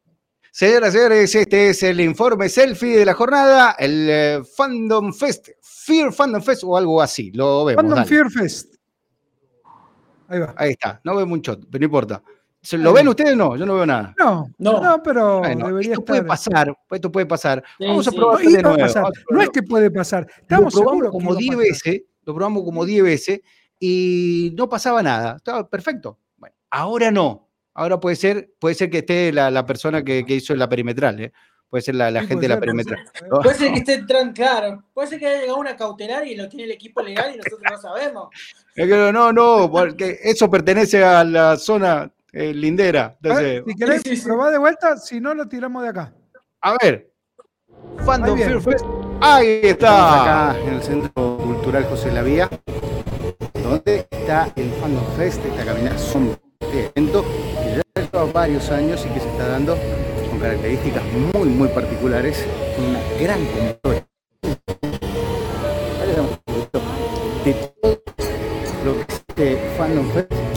Señoras 0.52 0.94
y 0.94 0.96
señores, 0.96 1.34
este 1.34 1.70
es 1.70 1.82
el 1.82 2.00
informe 2.00 2.48
selfie 2.48 2.98
de 2.98 3.04
la 3.04 3.14
jornada, 3.14 3.74
el 3.76 4.06
eh, 4.08 4.42
Fandom 4.56 5.12
Fest, 5.12 5.48
Fear 5.60 6.12
Fandom 6.12 6.40
Fest 6.40 6.62
o 6.62 6.76
algo 6.76 7.02
así, 7.02 7.32
lo 7.32 7.64
vemos. 7.64 7.82
Fandom 7.82 8.04
Fear 8.04 8.30
Fest. 8.30 8.76
Ahí 10.28 10.38
va. 10.38 10.54
Ahí 10.56 10.70
está, 10.70 11.00
no 11.02 11.16
veo 11.16 11.26
mucho, 11.26 11.58
pero 11.58 11.80
no 11.80 11.84
importa. 11.86 12.22
¿Lo 12.70 12.92
ven 12.92 13.08
ustedes? 13.08 13.36
No, 13.36 13.56
yo 13.56 13.66
no 13.66 13.74
veo 13.74 13.86
nada. 13.86 14.14
No, 14.16 14.46
no, 14.58 14.80
no 14.80 15.02
pero 15.02 15.40
debería 15.40 15.94
esto 15.94 16.04
puede 16.04 16.22
pasar, 16.22 16.72
esto 16.92 17.10
puede 17.10 17.26
pasar. 17.26 17.64
Vamos 17.80 18.06
a 18.06 18.12
probar 18.12 18.38
de 18.40 18.62
nuevo. 18.62 19.10
No 19.30 19.42
es 19.42 19.50
que 19.50 19.64
puede 19.64 19.90
pasar, 19.90 20.28
estamos 20.40 20.76
lo 20.76 20.82
probamos 20.82 21.10
como 21.10 21.34
10 21.34 21.56
veces, 21.56 22.02
lo 22.24 22.34
probamos 22.34 22.62
como 22.62 22.84
10 22.84 23.02
veces 23.02 23.40
y 23.80 24.52
no 24.56 24.68
pasaba 24.68 25.02
nada. 25.02 25.36
Estaba 25.36 25.68
perfecto. 25.68 26.18
Bueno, 26.36 26.54
ahora 26.70 27.10
no. 27.10 27.48
Ahora 27.72 27.98
puede 27.98 28.14
ser, 28.16 28.52
puede 28.58 28.74
ser 28.74 28.90
que 28.90 28.98
esté 28.98 29.32
la, 29.32 29.64
persona 29.64 30.04
que, 30.04 30.24
hizo 30.28 30.54
la 30.54 30.68
perimetral, 30.68 31.18
¿eh? 31.20 31.32
Puede 31.70 31.82
ser 31.82 31.94
la, 31.94 32.10
gente 32.24 32.42
de 32.42 32.48
la 32.48 32.58
perimetral. 32.58 32.98
Puede 33.42 33.54
ser, 33.54 33.72
que 33.72 33.78
esté 33.78 33.94
entrando, 33.94 34.34
claro. 34.34 34.84
Puede 34.92 35.08
ser 35.08 35.20
que 35.20 35.26
haya 35.28 35.40
llegado 35.40 35.58
una 35.58 35.76
cautelar 35.76 36.26
y 36.26 36.34
lo 36.34 36.48
tiene 36.48 36.64
el 36.64 36.72
equipo 36.72 37.00
legal 37.00 37.32
y 37.32 37.38
nosotros 37.38 37.60
no 37.70 37.78
sabemos. 37.78 38.28
No, 39.12 39.32
no, 39.32 39.70
porque 39.70 40.18
eso 40.20 40.50
pertenece 40.50 41.02
a 41.04 41.22
la 41.22 41.56
zona 41.56 42.12
eh, 42.32 42.52
lindera. 42.52 43.16
Entonces, 43.22 43.62
si 43.66 43.74
querés, 43.76 44.02
sí, 44.02 44.16
de 44.16 44.58
vuelta, 44.58 44.96
si 44.96 45.20
no 45.20 45.32
lo 45.32 45.46
tiramos 45.46 45.84
de 45.84 45.88
acá. 45.90 46.12
A 46.60 46.76
ver. 46.82 47.12
Fandom 48.04 48.38
Ahí 49.20 49.60
está. 49.62 50.50
Acá 50.50 50.60
en 50.60 50.74
el 50.74 50.82
Centro 50.82 51.38
Cultural 51.38 51.84
José 51.84 52.10
Lavía 52.10 52.50
donde 53.70 54.06
está 54.10 54.52
el 54.56 54.68
Fandom 54.80 55.04
Fest, 55.16 55.44
esta 55.44 55.64
caminata 55.64 55.98
son 55.98 56.36
de 56.72 56.86
evento 56.86 57.24
que 57.62 57.76
ya 57.76 58.02
lleva 58.02 58.24
varios 58.32 58.68
años 58.70 59.06
y 59.06 59.14
que 59.14 59.20
se 59.20 59.28
está 59.28 59.46
dando 59.46 59.76
con 60.28 60.40
características 60.40 61.04
muy 61.32 61.48
muy 61.48 61.68
particulares, 61.68 62.44
con 62.76 62.86
una 62.86 63.00
gran 63.20 63.44
convocatoria. 63.46 64.06
De 67.44 67.54
todo 67.54 68.02
lo 68.84 68.94
que 68.94 69.00
es 69.02 69.24
este 69.28 69.56
Fandom 69.78 70.10
Fest 70.10 70.49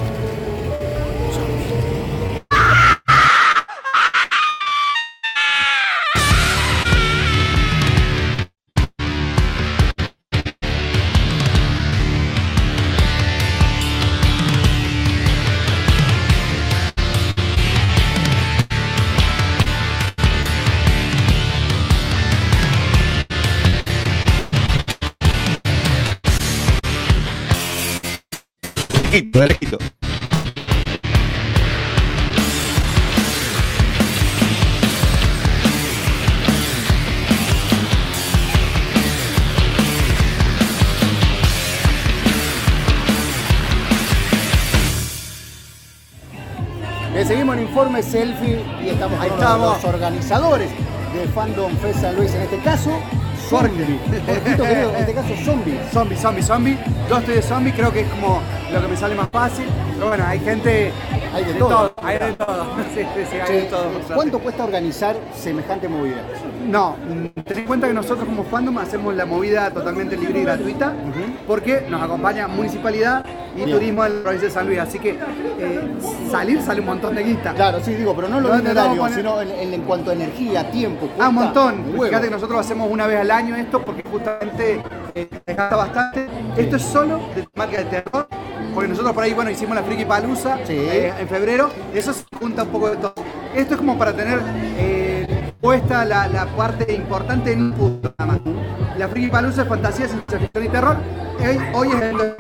Selfie 48.02 48.60
y 48.84 48.90
estamos 48.90 49.20
ahí 49.20 49.30
estamos. 49.30 49.76
los 49.76 49.94
organizadores 49.94 50.70
de 51.14 51.28
Fandom 51.34 51.72
Fest 51.78 52.02
San 52.02 52.16
Luis 52.16 52.34
en 52.34 52.42
este 52.42 52.58
caso 52.60 52.92
Zombie. 53.50 54.00
en 54.08 54.96
este 54.96 55.14
caso 55.14 55.36
zombie. 55.44 55.80
Zombie, 55.92 56.18
zombie, 56.18 56.44
zombie. 56.44 56.78
Yo 57.10 57.18
estoy 57.18 57.36
de 57.36 57.42
zombie, 57.42 57.72
creo 57.74 57.92
que 57.92 58.02
es 58.02 58.08
como 58.10 58.42
lo 58.72 58.82
que 58.82 58.88
me 58.88 58.98
sale 58.98 59.16
más 59.16 59.30
fácil. 59.30 59.66
Pero 59.94 60.08
bueno, 60.08 60.24
hay 60.26 60.40
gente. 60.40 60.92
Hay 61.34 61.46
de, 61.46 61.54
todo. 61.56 61.94
Hay 62.02 62.18
de 62.20 62.34
todo. 62.34 62.66
Sí, 62.94 63.02
sí, 63.30 63.38
hay 63.38 63.56
de 63.56 63.62
todo. 63.64 63.86
¿Cuánto 64.16 64.40
cuesta 64.40 64.64
organizar 64.64 65.16
semejante 65.36 65.88
movida? 65.88 66.22
No, 66.70 66.96
ten 67.46 67.60
en 67.60 67.66
cuenta 67.66 67.88
que 67.88 67.94
nosotros 67.94 68.26
como 68.26 68.44
fandom 68.44 68.78
hacemos 68.78 69.14
la 69.16 69.26
movida 69.26 69.72
totalmente 69.72 70.18
libre 70.18 70.40
y 70.40 70.44
gratuita 70.44 70.94
porque 71.48 71.86
nos 71.90 72.02
acompaña 72.02 72.48
municipalidad 72.48 73.26
y 73.56 73.70
turismo 73.70 74.04
de 74.04 74.10
la 74.10 74.22
provincia 74.22 74.48
de 74.48 74.54
San 74.54 74.68
Luis. 74.68 74.80
Así 74.80 75.00
que 75.00 75.12
eh, 75.12 75.92
salir 76.30 76.62
sale 76.62 76.82
un 76.82 76.88
montón 76.88 77.16
de 77.16 77.24
guita. 77.24 77.54
Claro, 77.54 77.80
sí, 77.84 77.94
digo, 77.94 78.16
pero 78.16 78.28
no 78.30 78.40
lo 78.40 78.56
dinerario, 78.56 79.08
sino 79.10 79.42
en, 79.42 79.82
cuanto 79.82 80.12
a 80.12 80.14
energía, 80.14 80.70
tiempo. 80.72 81.10
Ah, 81.20 81.30
un 81.30 81.36
montón. 81.36 81.86
Fíjate 81.94 82.28
que 82.28 82.32
nosotros 82.32 82.60
hacemos 82.60 82.90
una 82.90 83.08
vez 83.08 83.20
al 83.20 83.32
año 83.32 83.56
esto 83.56 83.84
porque 83.84 84.04
justamente 84.10 84.82
eh, 85.16 85.30
gasta 85.46 85.76
bastante. 85.76 86.28
Esto 86.58 86.76
es 86.76 86.82
solo 86.82 87.20
de 87.36 87.48
marca 87.56 87.78
de 87.78 87.86
terror, 87.86 88.28
porque 88.74 88.90
nosotros 88.90 89.14
por 89.14 89.24
ahí, 89.24 89.34
bueno, 89.34 89.52
hicimos 89.52 89.76
la 89.76 89.84
Friki 89.84 90.06
Palusa 90.06 90.60
eh, 90.68 91.14
en 91.20 91.28
febrero. 91.28 91.70
Eso 91.94 92.14
se 92.14 92.24
junta 92.40 92.64
un 92.64 92.70
poco 92.70 92.90
de 92.90 92.98
todo. 92.98 93.16
Esto 93.56 93.76
es 93.76 93.80
como 93.80 93.98
para 93.98 94.14
tener 94.14 94.40
eh, 94.78 95.03
puesta 95.64 96.04
la, 96.04 96.28
la, 96.28 96.46
parte 96.58 96.94
importante 96.94 97.54
en 97.54 97.62
un 97.64 97.72
punto 97.72 98.14
nada 98.20 98.34
más. 98.34 98.98
La 98.98 99.08
Friki 99.08 99.30
Palusa 99.30 99.62
es 99.62 99.68
fantasía, 99.70 100.08
ciencia 100.10 100.38
ficción 100.38 100.66
y 100.66 100.68
terror. 100.68 100.98
Hoy, 101.74 101.88
es 101.88 102.02
el 102.02 102.36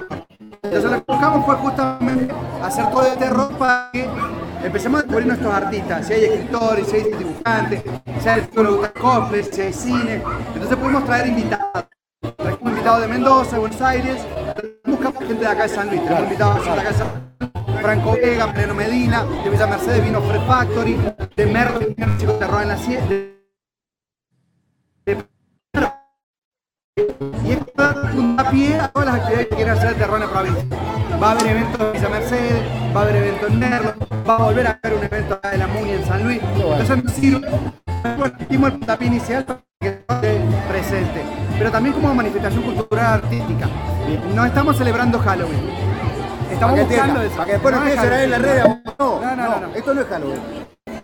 entonces 0.61 0.91
lo 0.91 1.05
que 1.05 1.11
buscamos 1.11 1.45
fue 1.45 1.55
justamente 1.55 2.33
hacer 2.61 2.89
todo 2.89 3.03
de 3.03 3.15
terror 3.15 3.57
para 3.57 3.89
que 3.93 4.07
empecemos 4.63 4.99
a 4.99 5.03
descubrir 5.03 5.27
nuestros 5.27 5.53
artistas, 5.53 6.07
si 6.07 6.13
hay 6.13 6.23
escritores, 6.25 6.87
si 6.87 6.95
hay 6.97 7.03
dibujantes, 7.17 7.83
si 8.21 8.29
hay 8.29 8.41
cosplays, 8.99 9.49
si 9.51 9.61
hay 9.61 9.73
cine. 9.73 10.21
Entonces 10.53 10.77
pudimos 10.77 11.05
traer 11.05 11.27
invitados. 11.27 11.85
Traemos 12.37 12.61
invitados 12.61 13.01
de 13.01 13.07
Mendoza, 13.07 13.59
Buenos 13.59 13.81
Aires, 13.81 14.17
buscamos 14.85 15.23
gente 15.23 15.41
de 15.41 15.47
acá 15.47 15.63
de 15.63 15.69
San 15.69 15.87
Luis, 15.89 16.01
tenemos 16.01 16.23
invitados 16.23 16.65
de 16.65 16.71
acá 16.71 16.89
de 16.89 16.93
San 16.93 17.07
Luis. 17.07 17.81
Franco 17.81 18.13
Vega, 18.13 18.53
Pleno 18.53 18.73
Medina, 18.73 19.23
de 19.43 19.49
Villa 19.49 19.67
Mercedes 19.67 20.05
vino 20.05 20.21
Fred 20.21 20.41
Factory, 20.47 20.97
de 21.35 21.45
Merlin, 21.45 21.95
de 21.95 22.33
Terror 22.39 22.61
en 22.61 22.67
la 22.69 22.77
Sierra, 22.77 23.15
y 27.43 27.51
esto 27.51 27.71
da 27.75 28.49
pie 28.51 28.79
a 28.79 28.87
todas 28.87 29.07
las 29.07 29.15
actividades 29.15 29.47
que 29.47 29.55
quieren 29.55 29.73
hacer 29.73 29.89
el 29.89 29.95
terror 29.95 30.21
en 30.21 30.27
la 30.27 30.31
provincia. 30.31 30.65
Va 31.21 31.27
a 31.27 31.31
haber 31.31 31.47
eventos 31.47 31.81
en 31.81 31.93
Villa 31.93 32.09
Mercedes, 32.09 32.63
va 32.95 32.99
a 32.99 33.03
haber 33.03 33.15
eventos 33.17 33.49
en 33.49 33.59
Merlo, 33.59 33.93
va 34.27 34.35
a 34.35 34.43
volver 34.43 34.67
a 34.67 34.79
haber 34.81 34.97
un 34.97 35.03
evento 35.03 35.33
acá 35.33 35.51
de 35.51 35.57
la 35.57 35.67
MUNI 35.67 35.91
en 35.91 36.05
San 36.05 36.23
Luis. 36.23 36.41
Entonces 36.41 37.03
nos 37.03 37.13
sirve, 37.13 37.47
el 38.49 38.59
puntapié 38.59 39.07
inicial 39.07 39.45
presente, 40.67 41.23
pero 41.57 41.71
también 41.71 41.93
como 41.93 42.13
manifestación 42.13 42.63
cultural 42.63 43.05
artística. 43.23 43.67
No 44.33 44.45
estamos 44.45 44.77
celebrando 44.77 45.19
Halloween. 45.19 45.69
Estamos 46.51 46.79
buscando 46.79 47.21
eso. 47.21 47.35
Para 47.35 47.45
que 47.45 47.51
después 47.53 47.75
no, 47.75 47.83
no 47.83 48.15
en 48.15 48.31
la 48.31 48.37
red. 48.37 48.63
No, 48.63 49.21
no, 49.21 49.35
no, 49.35 49.59
no, 49.59 49.75
esto 49.75 49.93
no 49.93 50.01
es 50.01 50.07
Halloween. 50.07 50.39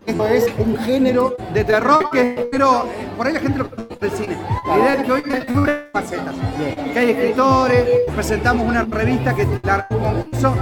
Esto 0.06 0.28
es 0.28 0.48
un 0.58 0.78
género 0.78 1.36
de 1.54 1.64
terror 1.64 2.10
que 2.12 2.48
pero 2.52 2.86
por 3.16 3.28
ahí 3.28 3.34
la 3.34 3.40
gente 3.40 3.60
lo 3.60 3.70
conoce 3.70 3.96
del 4.00 4.12
cine. 4.12 4.38
La 4.68 4.78
idea 4.78 4.94
es 4.96 5.04
que 5.04 5.12
hoy 5.12 5.24
hay 5.28 5.80
facetas. 5.94 6.36
Que 6.94 7.00
hay 7.00 7.10
escritores, 7.12 7.86
presentamos 8.16 8.68
una 8.68 8.84
revista 8.84 9.34
que 9.34 9.48
la 9.64 9.88
hizo 10.32 10.54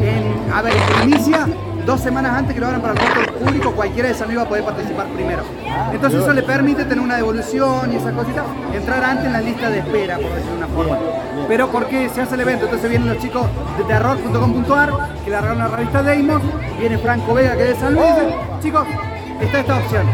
en, 0.00 0.52
a 0.52 0.62
ver, 0.62 0.74
inicia 1.02 1.46
dos 1.84 2.00
semanas 2.00 2.32
antes 2.38 2.54
que 2.54 2.60
lo 2.60 2.66
abran 2.66 2.80
para 2.80 2.94
el 2.94 2.98
resto 2.98 3.34
público, 3.34 3.72
cualquiera 3.72 4.08
de 4.08 4.14
San 4.14 4.26
Luis 4.28 4.38
va 4.38 4.42
a 4.42 4.48
poder 4.48 4.64
participar 4.64 5.06
primero. 5.08 5.42
Entonces 5.92 6.22
eso 6.22 6.32
le 6.32 6.42
permite 6.42 6.84
tener 6.84 7.00
una 7.00 7.16
devolución 7.16 7.92
y 7.92 7.96
esas 7.96 8.12
cositas, 8.12 8.44
entrar 8.72 9.04
antes 9.04 9.26
en 9.26 9.32
la 9.32 9.40
lista 9.40 9.70
de 9.70 9.78
espera, 9.78 10.16
por 10.16 10.30
decirlo 10.30 10.52
de 10.52 10.56
una 10.56 10.66
forma. 10.68 10.98
Pero 11.48 11.70
porque 11.70 12.08
se 12.08 12.22
hace 12.22 12.34
el 12.34 12.40
evento, 12.40 12.64
entonces 12.64 12.88
vienen 12.88 13.08
los 13.08 13.18
chicos 13.18 13.46
de 13.76 13.84
terror.com.ar, 13.84 14.92
que 15.24 15.30
le 15.30 15.40
regalan 15.40 15.58
la 15.58 15.76
revista 15.76 16.02
Deimos, 16.02 16.42
viene 16.78 16.98
Franco 16.98 17.34
Vega, 17.34 17.56
que 17.56 17.62
es 17.62 17.68
de 17.68 17.76
San 17.76 17.94
Luis, 17.94 18.12
chicos, 18.62 18.86
está 19.40 19.60
esta 19.60 19.76
opción. 19.76 20.06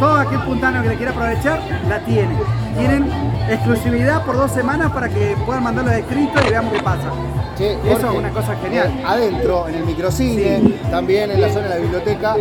Todo 0.00 0.14
aquel 0.16 0.40
puntano 0.40 0.82
que 0.82 0.88
le 0.90 0.96
quiera 0.96 1.12
aprovechar, 1.12 1.60
la 1.88 1.98
tiene. 2.00 2.36
Tienen 2.78 3.10
exclusividad 3.48 4.24
por 4.24 4.36
dos 4.36 4.52
semanas 4.52 4.92
para 4.92 5.08
que 5.08 5.36
puedan 5.44 5.64
mandar 5.64 5.84
los 5.84 5.94
escritos 5.94 6.40
y 6.46 6.50
veamos 6.50 6.72
qué 6.72 6.82
pasa. 6.82 7.10
Che, 7.58 7.72
Eso 7.90 8.10
es 8.12 8.16
una 8.16 8.30
cosa 8.30 8.54
genial. 8.62 8.86
eh, 8.86 9.04
Adentro, 9.04 9.66
en 9.68 9.74
el 9.74 9.84
microcine, 9.84 10.60
también 10.92 11.30
en 11.32 11.40
la 11.40 11.48
zona 11.48 11.64
de 11.66 11.68
la 11.70 11.76
biblioteca, 11.80 12.36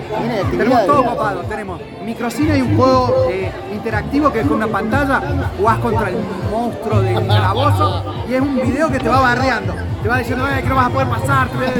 Tenemos 0.52 0.86
todo 0.86 1.04
copado, 1.06 1.40
tenemos 1.42 1.82
microcine 2.06 2.58
y 2.60 2.62
un 2.62 2.78
juego 2.78 3.28
eh, 3.32 3.52
interactivo 3.74 4.32
que 4.32 4.42
es 4.42 4.48
con 4.48 4.58
una 4.58 4.68
pantalla, 4.68 5.22
jugás 5.58 5.80
contra 5.80 6.10
el 6.10 6.18
monstruo 6.52 7.02
del 7.02 7.26
calabozo 7.28 8.04
y 8.30 8.34
es 8.36 8.42
un 8.42 8.56
video 8.62 8.92
que 8.92 9.00
te 9.00 9.10
va 9.10 9.20
barreando. 9.22 9.74
Te 10.04 10.08
va 10.08 10.20
diciendo 10.20 10.48
"Eh, 10.48 10.62
que 10.62 10.70
no 10.70 10.76
vas 10.76 10.86
a 10.86 10.90
poder 10.92 11.08
pasar, 11.08 11.48
te 11.50 11.58
ves 11.58 11.74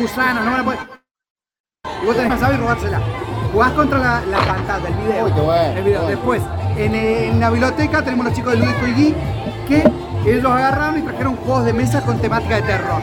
gusanos, 0.00 0.44
no 0.46 0.50
van 0.50 0.60
a 0.60 0.64
poder. 0.64 0.78
Y 2.02 2.06
vos 2.06 2.16
tenés 2.16 2.32
que 2.34 2.40
saber 2.40 2.58
robársela. 2.60 3.00
Jugás 3.52 3.72
contra 3.72 3.98
la, 3.98 4.20
la 4.30 4.38
pantalla, 4.38 4.88
el 4.88 4.94
video. 4.94 5.24
Uy, 5.26 5.32
qué 5.32 5.40
bueno, 5.40 5.78
el 5.78 5.84
video. 5.84 6.00
bueno. 6.00 6.16
Después, 6.16 6.42
en, 6.78 6.94
en 6.94 7.40
la 7.40 7.50
biblioteca 7.50 8.02
tenemos 8.02 8.24
los 8.26 8.34
chicos 8.34 8.52
de 8.54 8.58
Lúdico 8.60 8.86
y 8.86 8.92
Geek 8.94 9.16
que 9.68 9.90
ellos 10.30 10.50
agarraron 10.50 10.98
y 10.98 11.02
trajeron 11.02 11.36
juegos 11.36 11.64
de 11.64 11.72
mesa 11.72 12.00
con 12.02 12.18
temática 12.20 12.56
de 12.56 12.62
terror. 12.62 13.00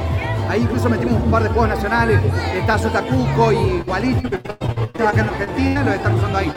Ahí 0.50 0.62
incluso 0.62 0.90
metimos 0.90 1.22
un 1.24 1.32
par 1.32 1.44
de 1.44 1.50
juegos 1.50 1.70
nacionales. 1.70 2.20
Está 2.54 2.78
Sotacuco 2.78 3.52
y 3.52 3.82
Gualicho, 3.82 4.30
que 4.30 4.36
está 4.36 5.10
acá 5.10 5.22
en 5.22 5.30
Argentina, 5.30 5.84
los 5.84 5.96
están 5.96 6.16
usando 6.16 6.38
ahí. 6.38 6.54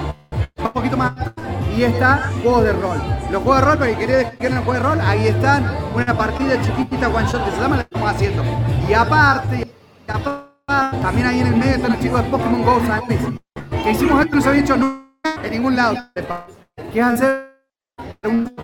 Un 0.58 0.70
poquito 0.70 0.96
más. 0.96 1.12
Y 1.76 1.84
está 1.84 2.30
juegos 2.42 2.64
de 2.64 2.72
rol. 2.72 2.98
Los 3.30 3.42
juegos 3.42 3.60
de 3.60 3.66
rol, 3.66 3.78
para 3.78 3.90
que 3.90 3.96
querés 3.96 4.30
que 4.36 4.48
juegos 4.48 4.74
de 4.74 4.80
rol, 4.80 5.00
ahí 5.00 5.28
están. 5.28 5.64
Una 5.94 6.16
partida 6.16 6.60
chiquitita 6.60 7.08
one 7.08 7.26
shot 7.28 7.44
que 7.44 7.50
se 7.50 7.60
llama, 7.60 7.76
la 7.76 7.82
estamos 7.82 8.10
haciendo. 8.10 8.42
Y 8.88 8.92
aparte, 8.92 9.56
y 10.06 10.10
aparte, 10.10 10.98
también 11.00 11.26
ahí 11.26 11.40
en 11.40 11.46
el 11.46 11.56
medio 11.56 11.74
están 11.76 11.92
los 11.92 12.00
chicos 12.00 12.22
de 12.22 12.30
Pokémon 12.30 12.64
Go 12.64 12.80
San 12.86 13.00
Luis. 13.08 13.20
Que 13.84 13.90
hicimos 13.92 14.26
que 14.26 14.36
no 14.36 14.42
se 14.42 14.48
había 14.48 14.60
hecho 14.60 14.76
nunca 14.76 15.42
en 15.42 15.50
ningún 15.50 15.76
lado. 15.76 15.96
Que 16.92 17.00
es 17.00 17.06
hacer 17.06 17.54
un 18.24 18.54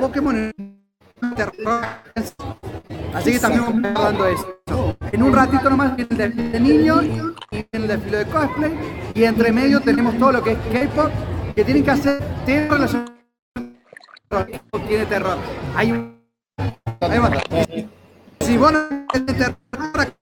Pokémon. 0.00 0.75
Así 3.14 3.32
que 3.32 3.38
también 3.38 3.64
vamos 3.64 3.84
hablando 3.96 4.24
de 4.24 4.32
eso. 4.34 4.96
En 5.12 5.22
un 5.22 5.32
ratito 5.32 5.70
nomás 5.70 5.96
viene 5.96 6.24
el 6.24 6.36
de, 6.36 6.42
de 6.48 6.60
niños 6.60 7.04
y 7.04 7.08
viene 7.10 7.68
el 7.72 7.88
desfile 7.88 8.18
de 8.18 8.26
cosplay. 8.26 8.72
Y 9.14 9.24
entre 9.24 9.52
medio 9.52 9.80
tenemos 9.80 10.18
todo 10.18 10.32
lo 10.32 10.42
que 10.42 10.52
es 10.52 10.58
K-pop, 10.58 11.10
que 11.54 11.64
tienen 11.64 11.84
que 11.84 11.90
hacer, 11.90 12.22
tiene 12.44 12.68
tiene 14.86 15.06
terror. 15.06 15.38
Hay 15.74 15.92
un. 15.92 16.16
Si 18.40 18.56
vos 18.58 18.72
no 18.72 18.80
tenés 19.12 19.36
terror, 19.38 20.14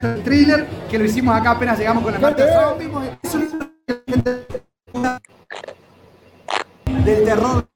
el 0.00 0.22
thriller, 0.24 0.66
que 0.90 0.98
lo 0.98 1.04
hicimos 1.04 1.34
acá 1.36 1.52
apenas 1.52 1.78
llegamos 1.78 2.02
con 2.02 2.12
la 2.12 2.18
gente- 2.18 2.42
del 7.04 7.24
terror. 7.24 7.68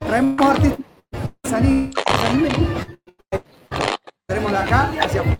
Traemos 0.00 0.40
artistas 0.42 0.82
traemos 4.26 4.50
de 4.50 4.58
acá 4.58 4.90
hacia 5.00 5.20
afuera. 5.20 5.38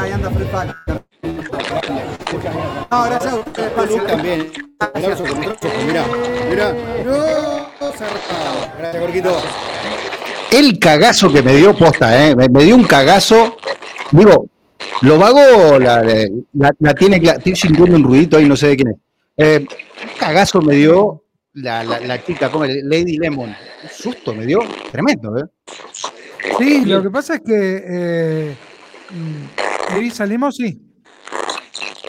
Ahí 0.00 0.12
anda 0.12 0.30
Fred 0.30 0.46
Factor. 0.48 1.02
No, 2.90 3.04
gracias 3.04 3.32
a 3.32 3.36
ustedes, 3.36 3.72
Luz 3.76 3.84
espacio. 3.90 4.02
también. 4.04 4.52
Con 4.78 5.86
mirá, 5.86 6.04
mirá. 6.50 6.72
No. 7.04 7.66
Gracias. 8.78 9.44
El 10.52 10.78
cagazo 10.78 11.32
que 11.32 11.42
me 11.42 11.56
dio 11.56 11.74
posta, 11.76 12.26
¿eh? 12.28 12.36
Me, 12.36 12.48
me 12.48 12.62
dio 12.64 12.76
un 12.76 12.84
cagazo. 12.84 13.56
Digo, 14.12 14.46
lo 15.00 15.18
vago 15.18 15.78
la, 15.80 16.02
la, 16.52 16.70
la 16.78 16.94
tiene, 16.94 17.20
cla- 17.20 17.38
estoy 17.38 17.56
sintiendo 17.56 17.96
un 17.96 18.04
ruidito 18.04 18.36
ahí, 18.36 18.46
no 18.48 18.54
sé 18.56 18.68
de 18.68 18.76
quién 18.76 18.88
es. 18.90 18.96
Eh, 19.36 19.66
cagazo 20.18 20.60
me 20.62 20.74
dio 20.76 21.24
la, 21.54 21.82
la, 21.84 22.00
la 22.00 22.22
chica, 22.24 22.50
como 22.50 22.64
Lady 22.66 23.18
Lemon. 23.18 23.50
Un 23.50 23.88
susto 23.90 24.34
me 24.34 24.46
dio 24.46 24.60
tremendo, 24.90 25.36
¿eh? 25.38 25.44
Sí, 26.58 26.84
lo 26.84 27.02
que 27.02 27.10
pasa 27.10 27.34
es 27.36 27.40
que. 27.40 27.84
Eh, 27.86 28.56
mm, 29.10 29.92
ahí 29.94 30.10
salimos, 30.10 30.56
sí. 30.56 30.80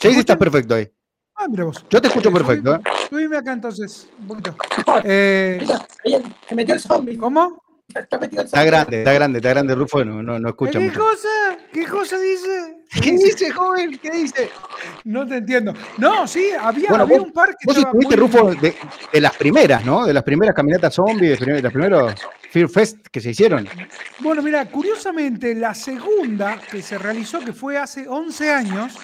Sí, 0.02 0.08
estás 0.10 0.38
perfecto 0.38 0.76
ahí. 0.76 0.90
Ah, 1.36 1.48
mira 1.50 1.66
vos. 1.66 1.84
Yo 1.90 2.02
te 2.02 2.08
escucho 2.10 2.30
Eh, 2.30 2.34
perfecto, 2.34 2.76
¿eh? 2.76 2.80
subime- 2.80 3.10
Subime 3.10 3.38
acá 3.38 3.54
entonces, 3.54 4.10
un 4.20 4.28
poquito. 4.28 4.56
Eh, 5.04 5.66
Ahí 6.06 6.22
se 6.48 6.56
metió 6.56 6.76
el 6.76 6.80
zombie. 6.82 7.18
¿Cómo? 7.18 7.63
Está 7.96 8.18
metido 8.18 8.42
el 8.42 8.46
Está 8.46 8.58
zombie. 8.58 8.72
grande, 8.72 8.98
está 9.00 9.14
grande, 9.14 9.38
está 9.40 9.50
grande, 9.50 9.76
Rufo, 9.76 10.04
no, 10.06 10.22
no, 10.24 10.40
no 10.40 10.50
escucha 10.50 10.80
¿Qué 10.80 10.86
mucho. 10.86 11.00
cosa? 11.00 11.28
¿Qué 11.72 11.86
cosa 11.86 12.18
dice? 12.20 12.78
¿Qué 13.02 13.12
dice, 13.12 13.50
joven? 13.52 13.98
¿Qué 14.02 14.12
dice? 14.12 14.50
No 15.06 15.26
te 15.28 15.38
entiendo. 15.38 15.74
No, 15.98 16.28
sí, 16.28 16.50
había, 16.60 16.90
Bueno, 16.90 17.04
había 17.06 17.18
vos- 17.18 17.28
un 17.28 17.34
par 17.34 17.50
que 17.50 17.66
Vos 17.66 17.78
estuviste, 17.78 18.16
muy- 18.18 18.28
Rufo, 18.28 18.54
de, 18.56 18.76
de 19.12 19.22
las 19.22 19.36
primeras, 19.36 19.84
¿no? 19.86 20.06
De 20.06 20.14
las 20.14 20.24
primeras 20.24 20.56
caminatas 20.56 20.94
zombies, 20.94 21.40
de, 21.40 21.54
de 21.54 21.62
los 21.62 21.72
primeros 21.74 22.14
Fear 22.52 22.70
Fest 22.70 23.08
que 23.12 23.20
se 23.20 23.32
hicieron. 23.32 23.68
Bueno, 24.20 24.42
mira, 24.44 24.66
curiosamente, 24.70 25.56
la 25.56 25.74
segunda 25.74 26.60
que 26.70 26.82
se 26.84 26.98
realizó, 27.00 27.40
que 27.40 27.52
fue 27.54 27.78
hace 27.78 28.08
11 28.08 28.52
años, 28.52 28.96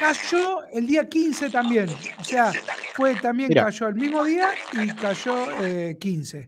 cayó 0.00 0.64
el 0.72 0.86
día 0.86 1.08
15 1.08 1.48
también. 1.50 1.88
O 2.18 2.24
sea, 2.24 2.52
fue 2.94 3.14
también 3.14 3.50
Mira. 3.50 3.66
cayó 3.66 3.86
el 3.88 3.94
mismo 3.94 4.24
día 4.24 4.50
y 4.72 4.88
cayó 4.94 5.46
eh, 5.62 5.96
15. 6.00 6.46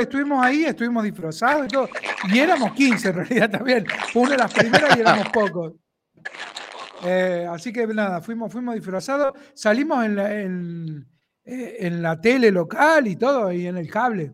Estuvimos 0.00 0.44
ahí, 0.44 0.64
estuvimos 0.64 1.04
disfrazados 1.04 1.66
y 1.66 1.68
todo. 1.68 1.88
Y 2.32 2.38
éramos 2.38 2.72
15 2.72 3.08
en 3.08 3.14
realidad 3.14 3.50
también. 3.50 3.86
Fue 4.12 4.22
una 4.22 4.32
de 4.32 4.36
las 4.38 4.52
primeras 4.52 4.96
y 4.96 5.00
éramos 5.00 5.28
pocos. 5.30 5.72
Eh, 7.04 7.46
así 7.50 7.72
que 7.72 7.86
nada, 7.86 8.20
fuimos, 8.20 8.52
fuimos 8.52 8.74
disfrazados. 8.74 9.32
Salimos 9.54 10.04
en 10.04 10.16
la, 10.16 10.40
en, 10.40 11.06
eh, 11.44 11.76
en 11.80 12.02
la 12.02 12.20
tele 12.20 12.50
local 12.50 13.06
y 13.06 13.16
todo, 13.16 13.50
y 13.52 13.66
en 13.66 13.76
el 13.78 13.90
cable. 13.90 14.32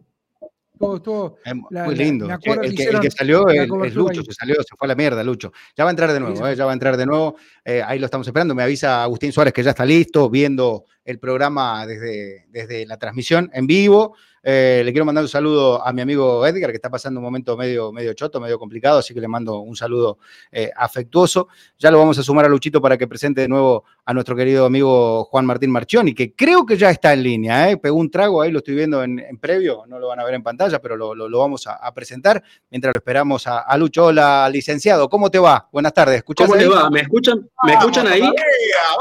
Todo, 0.79 1.01
todo. 1.01 1.37
La- 1.71 1.85
Muy 1.85 1.95
lindo. 1.95 2.29
el, 2.31 2.75
que 2.75 2.83
el 2.85 3.11
salió 3.13 3.49
es, 3.49 3.67
Lucho, 3.95 4.21
ahí. 4.21 4.27
se 4.27 4.33
salió, 4.35 4.57
se 4.57 4.77
fue 4.77 4.87
a 4.87 4.89
la 4.89 4.95
mierda, 4.95 5.25
Lucho. 5.25 5.51
Ya 5.75 5.85
va 5.85 5.91
a 5.91 5.93
entrar 5.93 6.13
de 6.13 6.21
nuevo, 6.21 6.47
eh, 6.47 6.55
ya 6.55 6.67
va 6.67 6.73
a 6.73 6.75
entrar 6.75 6.99
de 6.99 7.07
nuevo. 7.07 7.37
Eh, 7.65 7.83
ahí 7.83 7.99
lo 7.99 8.05
estamos 8.05 8.27
esperando. 8.27 8.55
Me 8.55 8.63
avisa 8.63 9.03
Agustín 9.03 9.33
Suárez 9.33 9.55
que 9.55 9.63
ya 9.63 9.71
está 9.71 9.87
listo, 9.87 10.29
viendo 10.29 10.85
el 11.03 11.19
programa 11.19 11.87
desde, 11.87 12.45
desde 12.51 12.85
la 12.85 12.99
transmisión 12.99 13.49
en 13.55 13.67
vivo. 13.67 14.17
Eh, 14.49 14.83
le 14.85 14.93
quiero 14.93 15.05
mandar 15.05 15.25
un 15.25 15.29
saludo 15.29 15.85
a 15.85 15.93
mi 15.93 16.03
amigo 16.03 16.47
Edgar, 16.47 16.71
que 16.71 16.77
está 16.77 16.89
pasando 16.89 17.19
un 17.19 17.25
momento 17.25 17.57
medio, 17.57 17.91
medio 17.91 18.15
choto, 18.15 18.39
medio 18.41 18.61
complicado, 18.61 19.01
así 19.01 19.13
que 19.13 19.21
le 19.21 19.27
mando 19.27 19.59
un 19.59 19.75
saludo 19.75 20.19
eh, 20.53 20.71
afectuoso. 20.77 21.49
Ya 21.81 21.91
lo 21.91 21.99
vamos 21.99 22.17
a 22.21 22.23
sumar 22.23 22.45
a 22.45 22.49
Luchito 22.49 22.81
para 22.81 22.97
que 22.97 23.09
presente 23.09 23.41
de 23.41 23.49
nuevo 23.49 23.83
a 24.05 24.15
nuestro 24.15 24.37
querido 24.37 24.65
amigo 24.67 25.25
Juan 25.25 25.47
Martín 25.47 25.73
Marchioni, 25.73 26.15
que 26.15 26.33
creo 26.33 26.65
que 26.65 26.77
ya 26.77 26.91
está 26.91 27.13
en 27.13 27.25
línea. 27.25 27.69
¿eh? 27.71 27.77
Pegó 27.77 27.97
un 27.99 28.09
trago, 28.09 28.41
ahí 28.41 28.53
lo 28.53 28.59
estoy 28.59 28.77
viendo 28.77 29.03
en, 29.03 29.19
en 29.19 29.37
previo, 29.39 29.83
no 29.89 29.99
lo 29.99 30.07
van 30.07 30.21
a 30.21 30.25
ver 30.25 30.35
en 30.35 30.45
pantalla, 30.45 30.81
pero 30.81 30.97
lo, 30.97 31.13
lo- 31.13 31.29
lo 31.29 31.39
vamos 31.41 31.67
a, 31.67 31.73
a 31.75 31.93
presentar 31.93 32.41
mientras 32.71 32.95
lo 32.95 32.99
esperamos 33.01 33.49
a, 33.49 33.59
a 33.63 33.77
Lucho. 33.77 34.05
Hola, 34.07 34.49
licenciado, 34.49 35.09
¿cómo 35.09 35.29
te 35.29 35.41
va? 35.41 35.69
Buenas 35.73 35.93
tardes, 35.93 36.19
¿escuchás 36.19 36.47
¿Cómo 36.47 36.57
ahí? 36.61 36.69
le 36.69 36.73
va? 36.73 36.89
¿Me 36.89 37.01
escuchan, 37.01 37.51
¿me 37.65 37.73
escuchan 37.73 38.07
ahí? 38.07 38.21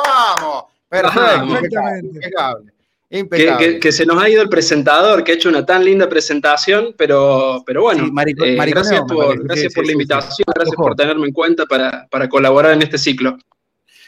¡Vamos! 0.03 0.63
Perfecto, 0.89 1.21
Vamos. 1.21 1.63
Exactamente. 1.63 2.07
impecable. 2.15 2.71
Que, 3.09 3.19
impecable. 3.19 3.73
que- 3.73 3.79
que 3.79 3.91
se 3.91 4.05
nos 4.05 4.21
ha 4.21 4.27
ido 4.29 4.41
el 4.41 4.49
presentador, 4.49 5.23
que 5.23 5.31
ha 5.31 5.35
hecho 5.35 5.49
una 5.49 5.65
tan 5.65 5.85
linda 5.85 6.09
presentación, 6.09 6.93
pero, 6.97 7.63
pero 7.65 7.83
bueno, 7.83 8.05
Sí, 8.05 8.11
marico- 8.11 8.43
eh, 8.45 8.55
gracias, 8.55 9.01
por, 9.07 9.25
parece, 9.27 9.43
gracias 9.43 9.71
sí, 9.71 9.75
por 9.75 9.83
sí, 9.83 9.87
la 9.87 9.91
invitación, 9.93 10.45
gracias 10.55 10.75
por 10.75 10.95
tenerme 10.95 11.27
en 11.27 11.33
cuenta 11.33 11.65
para, 11.65 12.07
para 12.09 12.27
colaborar 12.27 12.73
en 12.73 12.81
este 12.81 12.97
ciclo. 12.97 13.37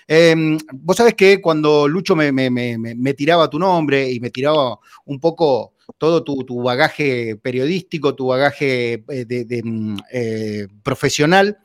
Eh, 0.08 0.58
vos 0.74 0.96
sabés 0.98 1.14
que 1.16 1.40
cuando 1.42 1.88
Lucho 1.88 2.16
me, 2.16 2.32
me- 2.32 2.50
me- 2.50 2.78
me- 2.78 2.96
me 2.96 3.14
tiraba 3.14 3.50
tu 3.50 3.60
nombre 3.60 4.10
y 4.10 4.20
me 4.20 4.30
tiraba 4.30 4.78
un 5.06 5.20
poco 5.20 5.74
todo 5.98 6.24
tu, 6.24 6.44
tu 6.44 6.62
bagaje 6.64 7.36
periodístico, 7.36 8.16
tu 8.16 8.28
bagaje 8.28 9.04
eh, 9.10 9.26
de, 9.26 9.46
de, 9.46 9.62
mm, 9.64 9.98
eh, 10.12 10.68
profesional, 10.82 11.58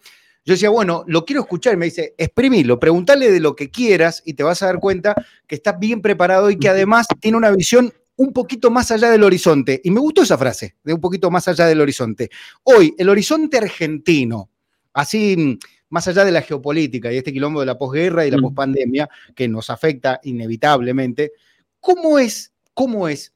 yo 0.45 0.55
decía, 0.55 0.71
bueno, 0.71 1.05
lo 1.07 1.25
quiero 1.25 1.43
escuchar 1.43 1.75
y 1.75 1.77
me 1.77 1.85
dice, 1.87 2.15
exprimilo, 2.19 2.81
preguntale 2.81 3.31
de 3.31 3.41
lo 3.41 3.55
que 3.55 3.71
quieras 3.71 4.23
y 4.25 4.35
te 4.35 4.43
vas 4.43 4.63
a 4.63 4.67
dar 4.67 4.81
cuenta 4.81 5.15
que 5.47 5.55
estás 5.55 5.79
bien 5.79 6.03
preparado 6.03 6.51
y 6.51 6.59
que 6.59 6.69
además 6.69 7.07
tiene 7.21 7.37
una 7.37 7.51
visión 7.51 7.93
un 8.17 8.33
poquito 8.33 8.71
más 8.71 8.91
allá 8.91 9.11
del 9.11 9.23
horizonte. 9.23 9.81
Y 9.85 9.91
me 9.91 10.01
gustó 10.01 10.23
esa 10.23 10.37
frase, 10.37 10.77
de 10.83 10.95
un 10.95 11.01
poquito 11.01 11.31
más 11.31 11.47
allá 11.49 11.67
del 11.67 11.81
horizonte. 11.81 12.31
Hoy, 12.65 12.95
el 12.99 13.09
horizonte 13.09 13.59
argentino, 13.59 14.51
así 14.93 15.37
mm, 15.37 15.59
más 15.91 16.09
allá 16.09 16.25
de 16.25 16.33
la 16.33 16.43
geopolítica 16.43 17.13
y 17.13 17.19
este 17.19 17.33
quilombo 17.33 17.61
de 17.61 17.67
la 17.67 17.79
posguerra 17.79 18.27
y 18.27 18.31
la 18.31 18.39
Mm. 18.39 18.43
pospandemia, 18.43 19.09
que 19.35 19.47
nos 19.47 19.71
afecta 19.71 20.21
inevitablemente, 20.25 21.33
¿cómo 21.81 22.19
es, 22.19 22.53
cómo 22.75 23.09
es 23.09 23.33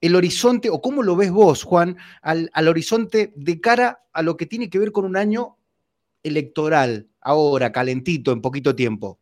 el 0.00 0.16
horizonte, 0.16 0.70
o 0.70 0.80
cómo 0.80 1.02
lo 1.02 1.14
ves 1.14 1.30
vos, 1.30 1.62
Juan, 1.62 1.96
al, 2.22 2.50
horizonte 2.68 3.32
de 3.36 3.60
cara 3.60 4.02
a 4.12 4.22
lo 4.22 4.36
que 4.36 4.46
tiene 4.46 4.70
que 4.70 4.78
ver 4.78 4.92
con 4.92 5.04
un 5.04 5.16
año 5.16 5.58
electoral, 6.22 7.08
ahora, 7.20 7.72
calentito, 7.72 8.32
en 8.32 8.40
poquito 8.40 8.74
tiempo? 8.74 9.20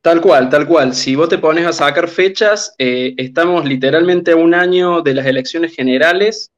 Tal 0.00 0.20
cual, 0.20 0.50
tal 0.50 0.66
cual. 0.66 0.94
Si 0.94 1.16
vos 1.16 1.30
te 1.30 1.38
pones 1.38 1.66
a 1.66 1.72
sacar 1.72 2.08
fechas, 2.08 2.74
eh, 2.76 3.14
estamos 3.16 3.64
literalmente 3.64 4.32
a 4.32 4.36
un 4.36 4.52
año 4.52 5.00
de 5.00 5.14
las 5.14 5.24
elecciones 5.24 5.74
generales 5.74 6.52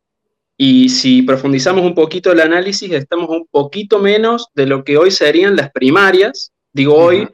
y 0.57 0.89
si 0.89 1.22
profundizamos 1.22 1.84
un 1.84 1.95
poquito 1.95 2.32
el 2.32 2.41
análisis, 2.41 2.91
estamos 2.91 3.28
un 3.28 3.47
poquito 3.47 4.01
menos 4.01 4.49
de 4.55 4.66
lo 4.66 4.82
que 4.82 4.97
hoy 4.97 5.11
serían 5.11 5.55
las 5.55 5.70
primarias. 5.70 6.53
Digo 6.72 6.97
hoy 6.97 7.28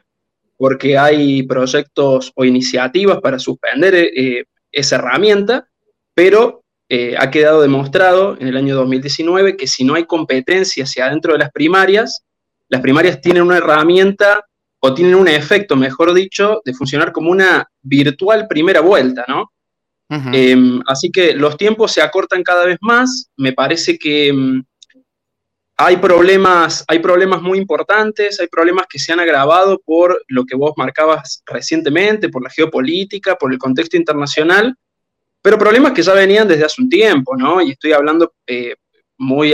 porque 0.59 0.99
hay 0.99 1.45
proyectos 1.45 2.31
o 2.35 2.45
iniciativas 2.45 3.21
para 3.21 3.39
suspender 3.39 3.95
eh, 3.95 4.45
esa 4.71 4.97
herramienta, 4.97 5.67
pero 6.15 6.62
eh, 6.95 7.15
ha 7.19 7.31
quedado 7.31 7.63
demostrado 7.63 8.37
en 8.39 8.49
el 8.49 8.57
año 8.59 8.77
2019 8.77 9.57
que 9.57 9.67
si 9.67 9.83
no 9.83 9.95
hay 9.95 10.05
competencia 10.05 10.85
hacia 10.85 11.07
adentro 11.07 11.33
de 11.33 11.39
las 11.39 11.51
primarias, 11.51 12.23
las 12.69 12.83
primarias 12.83 13.19
tienen 13.23 13.45
una 13.45 13.57
herramienta 13.57 14.45
o 14.79 14.93
tienen 14.93 15.15
un 15.15 15.27
efecto, 15.27 15.75
mejor 15.75 16.13
dicho, 16.13 16.61
de 16.67 16.75
funcionar 16.75 17.11
como 17.11 17.31
una 17.31 17.67
virtual 17.81 18.47
primera 18.47 18.83
vuelta, 18.83 19.25
¿no? 19.27 19.51
Em, 20.35 20.83
así 20.87 21.11
que 21.11 21.33
los 21.33 21.57
tiempos 21.57 21.93
se 21.93 22.03
acortan 22.03 22.43
cada 22.43 22.67
vez 22.67 22.77
más. 22.83 23.31
Me 23.39 23.55
parece 23.55 23.97
que 23.97 24.29
em, 24.29 24.63
hay 25.79 25.97
problemas, 25.97 26.85
hay 26.89 26.99
problemas 26.99 27.41
muy 27.41 27.57
importantes, 27.57 28.39
hay 28.39 28.49
problemas 28.49 28.85
que 28.87 28.99
se 28.99 29.15
han 29.15 29.21
agravado 29.21 29.81
por 29.83 30.23
lo 30.29 30.45
que 30.45 30.57
vos 30.57 30.75
marcabas 30.77 31.43
recientemente, 31.47 32.29
por 32.29 32.43
la 32.43 32.51
geopolítica, 32.51 33.37
por 33.37 33.51
el 33.51 33.59
contexto 33.59 33.97
internacional, 33.97 34.77
pero 35.43 35.59
problemas 35.59 35.93
que 35.93 36.03
ya 36.03 36.15
venían 36.15 36.49
desde 36.49 36.65
hace 36.65 36.81
un 36.81 36.89
tiempo, 36.89 37.37
¿no? 37.37 37.61
Y 37.61 37.73
estoy 37.73 37.93
hablando 37.93 38.33
eh, 38.47 38.77
muy, 39.19 39.53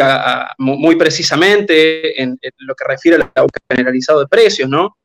muy 0.58 0.96
precisamente 0.96 2.22
en, 2.22 2.38
lo 2.58 2.74
que 2.74 2.84
refiere 2.86 3.16
al 3.16 3.46
generalizado 3.68 4.20
de 4.20 4.28
precios, 4.28 4.68
¿no? 4.68 4.96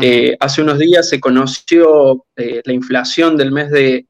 Eh, 0.00 0.36
hace 0.40 0.62
unos 0.62 0.78
días 0.78 1.08
se 1.08 1.20
conoció 1.20 2.24
eh, 2.36 2.62
la 2.64 2.72
inflación 2.72 3.36
del 3.36 3.52
mes 3.52 3.70
de, 3.70 4.06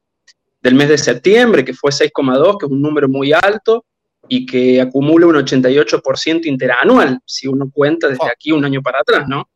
del 0.61 0.75
mes 0.75 0.87
de 0.87 0.97
septiembre, 0.97 1.65
que 1.65 1.73
fue 1.73 1.91
6,2, 1.91 2.57
que 2.57 2.65
es 2.67 2.71
un 2.71 2.81
número 2.81 3.09
muy 3.09 3.33
alto 3.33 3.85
y 4.29 4.45
que 4.45 4.79
acumula 4.79 5.27
un 5.27 5.35
88% 5.35 6.45
interanual, 6.45 7.19
si 7.25 7.47
uno 7.47 7.69
cuenta 7.71 8.07
desde 8.07 8.23
oh. 8.23 8.29
aquí 8.31 8.51
un 8.53 8.63
año 8.63 8.81
para 8.81 8.99
atrás, 8.99 9.27
¿no? 9.27 9.49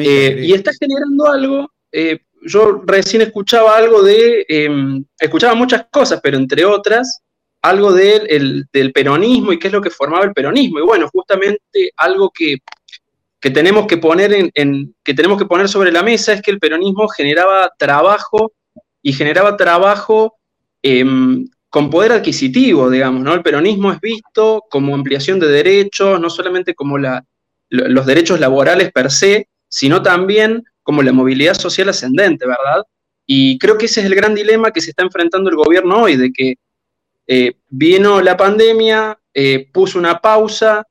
Eh, 0.00 0.40
y 0.42 0.52
está 0.52 0.72
generando 0.78 1.26
algo, 1.26 1.70
eh, 1.92 2.18
yo 2.46 2.82
recién 2.86 3.22
escuchaba 3.22 3.76
algo 3.76 4.02
de, 4.02 4.44
em, 4.48 5.04
escuchaba 5.18 5.54
muchas 5.54 5.86
cosas, 5.90 6.20
pero 6.22 6.36
entre 6.36 6.64
otras, 6.64 7.22
algo 7.62 7.92
del 7.92 8.68
peronismo 8.94 9.52
y 9.52 9.58
qué 9.58 9.66
es 9.68 9.72
lo 9.72 9.80
que 9.80 9.90
formaba 9.90 10.24
el 10.24 10.32
peronismo. 10.32 10.78
Y 10.78 10.82
bueno, 10.82 11.08
justamente 11.12 11.90
algo 11.96 12.30
que, 12.30 12.58
que 13.40 13.50
tenemos 13.50 13.86
que, 13.86 13.98
poner 13.98 14.50
en, 14.54 14.94
que 15.02 15.14
tenemos 15.14 15.38
que 15.38 15.46
poner 15.46 15.68
sobre 15.68 15.92
la 15.92 16.02
mesa 16.02 16.32
es 16.32 16.42
que 16.42 16.50
el 16.50 16.58
peronismo 16.58 17.08
generaba 17.08 17.72
trabajo 17.76 18.52
y 19.02 19.12
generaba 19.12 19.56
trabajo 19.56 20.36
em, 20.82 21.46
con 21.68 21.90
poder 21.90 22.12
adquisitivo, 22.12 22.88
digamos, 22.88 23.22
¿no? 23.22 23.34
El 23.34 23.42
peronismo 23.42 23.92
es 23.92 24.00
visto 24.00 24.64
como 24.70 24.94
ampliación 24.94 25.38
de 25.40 25.48
derechos, 25.48 26.20
no 26.20 26.30
solamente 26.30 26.74
como 26.74 26.96
los 26.98 28.06
derechos 28.06 28.40
laborales 28.40 28.92
per 28.92 29.10
se, 29.10 29.48
sino 29.68 30.02
también 30.02 30.64
como 30.86 31.02
la 31.02 31.12
movilidad 31.12 31.54
social 31.54 31.88
ascendente, 31.88 32.46
¿verdad? 32.46 32.84
Y 33.26 33.58
creo 33.58 33.76
que 33.76 33.86
ese 33.86 33.98
es 33.98 34.06
el 34.06 34.14
gran 34.14 34.36
dilema 34.36 34.70
que 34.70 34.80
se 34.80 34.90
está 34.90 35.02
enfrentando 35.02 35.50
el 35.50 35.56
gobierno 35.56 36.02
hoy, 36.02 36.14
de 36.14 36.30
que 36.32 36.54
eh, 37.26 37.54
vino 37.68 38.20
la 38.20 38.36
pandemia, 38.36 39.18
eh, 39.34 39.68
puso 39.72 39.98
una 39.98 40.20
pausa, 40.20 40.86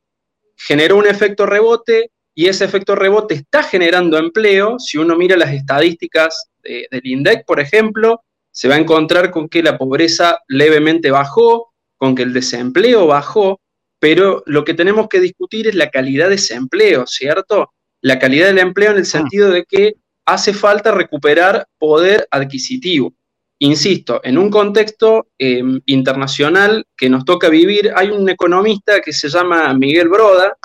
generó 0.57 0.97
un 0.97 1.07
efecto 1.07 1.45
rebote 1.45 2.11
y 2.33 2.47
ese 2.47 2.65
efecto 2.65 2.93
rebote 2.93 3.35
está 3.35 3.63
generando 3.63 4.17
empleo. 4.17 4.79
Si 4.79 4.97
uno 4.97 5.15
mira 5.15 5.37
las 5.37 5.53
estadísticas 5.53 6.49
del 6.61 7.07
INDEC, 7.07 7.45
por 7.45 7.61
ejemplo, 7.61 8.21
se 8.51 8.67
va 8.67 8.75
a 8.75 8.79
encontrar 8.79 9.31
con 9.31 9.47
que 9.47 9.63
la 9.63 9.77
pobreza 9.77 10.39
levemente 10.49 11.09
bajó, 11.09 11.73
con 11.95 12.15
que 12.15 12.23
el 12.23 12.33
desempleo 12.33 13.07
bajó, 13.07 13.61
pero 13.97 14.43
lo 14.45 14.65
que 14.65 14.73
tenemos 14.73 15.07
que 15.07 15.21
discutir 15.21 15.69
es 15.69 15.75
la 15.75 15.89
calidad 15.89 16.27
de 16.27 16.35
ese 16.35 16.55
empleo, 16.55 17.07
¿cierto? 17.07 17.71
La 18.06 18.20
calidad 18.20 18.47
del 18.47 18.60
empleo 18.60 18.91
en 18.91 18.97
el 18.97 19.06
sentido 19.06 19.49
de 19.49 19.64
que 19.64 19.95
hace 20.28 20.53
falta 20.53 20.91
recuperar 20.91 21.66
poder 21.80 22.28
adquisitivo. 22.30 23.16
Insisto, 23.60 24.22
en 24.24 24.38
un 24.38 24.51
contexto 24.51 25.28
em, 25.39 25.82
internacional 25.88 26.86
que 26.95 27.10
nos 27.10 27.26
toca 27.26 27.49
vivir, 27.49 27.91
hay 27.95 28.10
un 28.10 28.30
economista 28.30 29.01
que 29.01 29.12
se 29.12 29.28
llama 29.28 29.74
Miguel 29.74 30.10
Broda, 30.10 30.56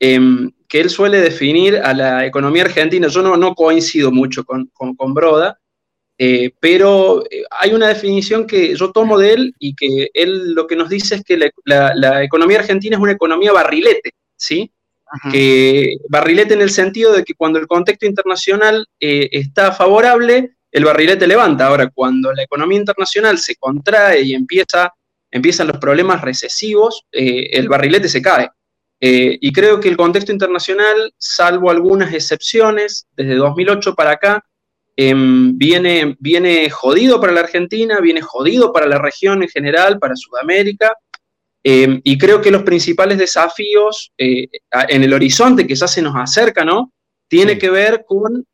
em, 0.00 0.50
que 0.68 0.80
él 0.80 0.90
suele 0.90 1.20
definir 1.20 1.76
a 1.76 1.94
la 1.94 2.26
economía 2.26 2.64
argentina, 2.64 3.06
yo 3.06 3.22
no, 3.22 3.36
no 3.36 3.54
coincido 3.54 4.10
mucho 4.10 4.42
con, 4.44 4.68
con 4.74 5.14
Broda, 5.14 5.60
eh, 6.18 6.52
pero 6.60 7.24
eh, 7.30 7.44
hay 7.50 7.72
una 7.72 7.86
definición 7.86 8.46
que 8.46 8.74
yo 8.74 8.90
tomo 8.90 9.16
de 9.16 9.32
él 9.32 9.54
y 9.58 9.74
que 9.74 10.10
él 10.12 10.54
lo 10.54 10.66
que 10.66 10.76
nos 10.76 10.88
dice 10.88 11.14
es 11.14 11.24
que 11.24 11.38
la, 11.64 12.24
economía 12.24 12.58
argentina 12.58 12.96
es 12.96 13.02
una 13.02 13.12
economía 13.12 13.52
barrilete, 13.52 14.10
¿sí? 14.36 14.70
Que 15.32 15.96
barrilete 16.08 16.54
en 16.54 16.62
el 16.62 16.70
sentido 16.70 17.12
de 17.12 17.24
que 17.24 17.34
cuando 17.34 17.58
el 17.58 17.66
contexto 17.66 18.06
internacional 18.06 18.86
eh, 19.00 19.28
está 19.32 19.72
favorable, 19.72 20.56
el 20.70 20.84
barrilete 20.84 21.26
levanta. 21.26 21.66
Ahora, 21.66 21.90
cuando 21.90 22.32
la 22.32 22.42
economía 22.44 22.78
internacional 22.78 23.38
se 23.38 23.56
contrae 23.56 24.22
y 24.22 24.34
empieza, 24.34 24.92
empiezan 25.30 25.66
los 25.66 25.78
problemas 25.78 26.20
recesivos, 26.20 27.06
el 27.10 27.68
barrilete 27.68 28.08
se 28.08 28.22
cae. 28.22 28.50
y 29.00 29.52
creo 29.52 29.80
que 29.80 29.88
el 29.88 29.96
contexto 29.96 30.30
internacional, 30.30 31.12
salvo 31.18 31.70
algunas 31.70 32.12
excepciones, 32.12 33.06
desde 33.16 33.34
2008 33.34 33.94
para 33.94 34.12
acá, 34.12 34.44
Em, 35.02 35.56
viene, 35.56 36.14
viene 36.20 36.68
jodido 36.68 37.22
para 37.22 37.32
la 37.32 37.40
Argentina, 37.40 38.00
viene 38.00 38.20
jodido 38.20 38.70
para 38.70 38.86
la 38.86 38.98
región 38.98 39.42
en 39.42 39.48
general, 39.48 39.98
para 39.98 40.14
Sudamérica, 40.14 40.94
em, 41.62 42.00
y 42.04 42.18
creo 42.18 42.40
que 42.40 42.50
los 42.50 42.62
principales 42.62 43.18
desafíos 43.18 44.12
eh, 44.18 44.48
en 44.88 45.02
el 45.02 45.12
horizonte 45.12 45.66
que 45.66 45.74
ya 45.74 45.86
se 45.86 46.02
nos 46.02 46.14
acerca, 46.16 46.64
¿no? 46.64 46.92
Tiene 47.28 47.58
que 47.58 47.70
ver 47.70 48.04
con 48.06 48.46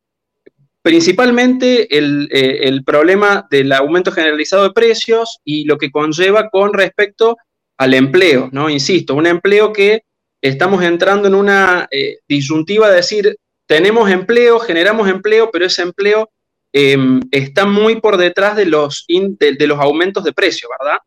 principalmente 0.82 1.96
el, 1.96 2.28
eh, 2.30 2.60
el, 2.62 2.84
problema 2.84 3.46
del 3.50 3.72
aumento 3.72 4.12
generalizado 4.12 4.62
de 4.64 4.72
precios 4.72 5.40
y 5.44 5.64
lo 5.64 5.78
que 5.78 5.90
conlleva 5.90 6.48
con 6.48 6.72
respecto 6.72 7.36
al 7.78 7.94
empleo, 7.94 8.48
¿no? 8.52 8.70
Insisto, 8.70 9.14
un 9.14 9.26
empleo 9.26 9.72
que 9.72 10.02
estamos 10.40 10.82
entrando 10.84 11.26
en 11.26 11.34
una 11.34 11.88
eh, 11.90 12.18
disyuntiva 12.28 12.88
de 12.88 12.96
decir, 12.96 13.36
tenemos 13.66 14.10
empleo, 14.10 14.60
generamos 14.60 15.08
empleo, 15.08 15.50
pero 15.50 15.66
ese 15.66 15.82
empleo 15.82 16.30
Em, 16.78 17.20
está 17.30 17.64
muy 17.64 18.02
por 18.02 18.18
detrás 18.18 18.54
de 18.54 18.66
los, 18.66 19.06
de, 19.08 19.66
los 19.66 19.78
aumentos 19.78 20.24
de 20.24 20.34
precio, 20.34 20.68
¿verdad? 20.78 20.98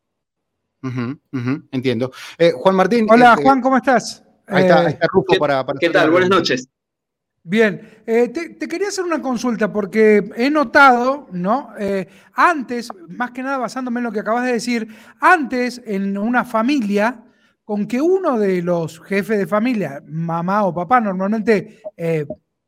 Entiendo. 1.72 2.12
Eh, 2.38 2.52
Juan 2.56 2.76
Martín. 2.76 3.08
Hola, 3.10 3.32
este, 3.32 3.44
Juan, 3.44 3.62
¿cómo 3.62 3.78
estás? 3.78 4.24
Ahí 4.48 4.64
está, 4.64 4.90
eh, 4.90 5.00
Rufo 5.12 5.38
para, 5.38 5.66
¿Qué 5.80 5.90
tal? 5.90 6.10
Buenas 6.10 6.30
noches. 6.30 6.68
Bien, 7.44 8.02
eh, 8.06 8.30
te, 8.30 8.68
quería 8.68 8.90
hacer 8.90 9.04
una 9.04 9.22
consulta 9.22 9.72
porque 9.72 10.30
he 10.36 10.50
notado, 10.50 11.28
¿no? 11.32 11.70
antes, 12.34 12.90
más 13.08 13.32
que 13.32 13.42
nada 13.42 13.58
basándome 13.58 14.00
en 14.00 14.04
lo 14.04 14.12
que 14.12 14.20
acabas 14.20 14.46
de 14.46 14.54
decir, 14.54 14.88
antes 15.20 15.82
en 15.86 16.18
una 16.18 16.44
familia, 16.44 17.24
con 17.64 17.88
que 17.88 18.02
uno 18.02 18.38
de 18.38 18.62
los 18.62 19.00
jefes 19.02 19.40
de 19.40 19.48
familia, 19.48 20.04
mamá 20.06 20.66
o 20.66 20.74
papá, 20.74 21.00
normalmente 21.00 21.82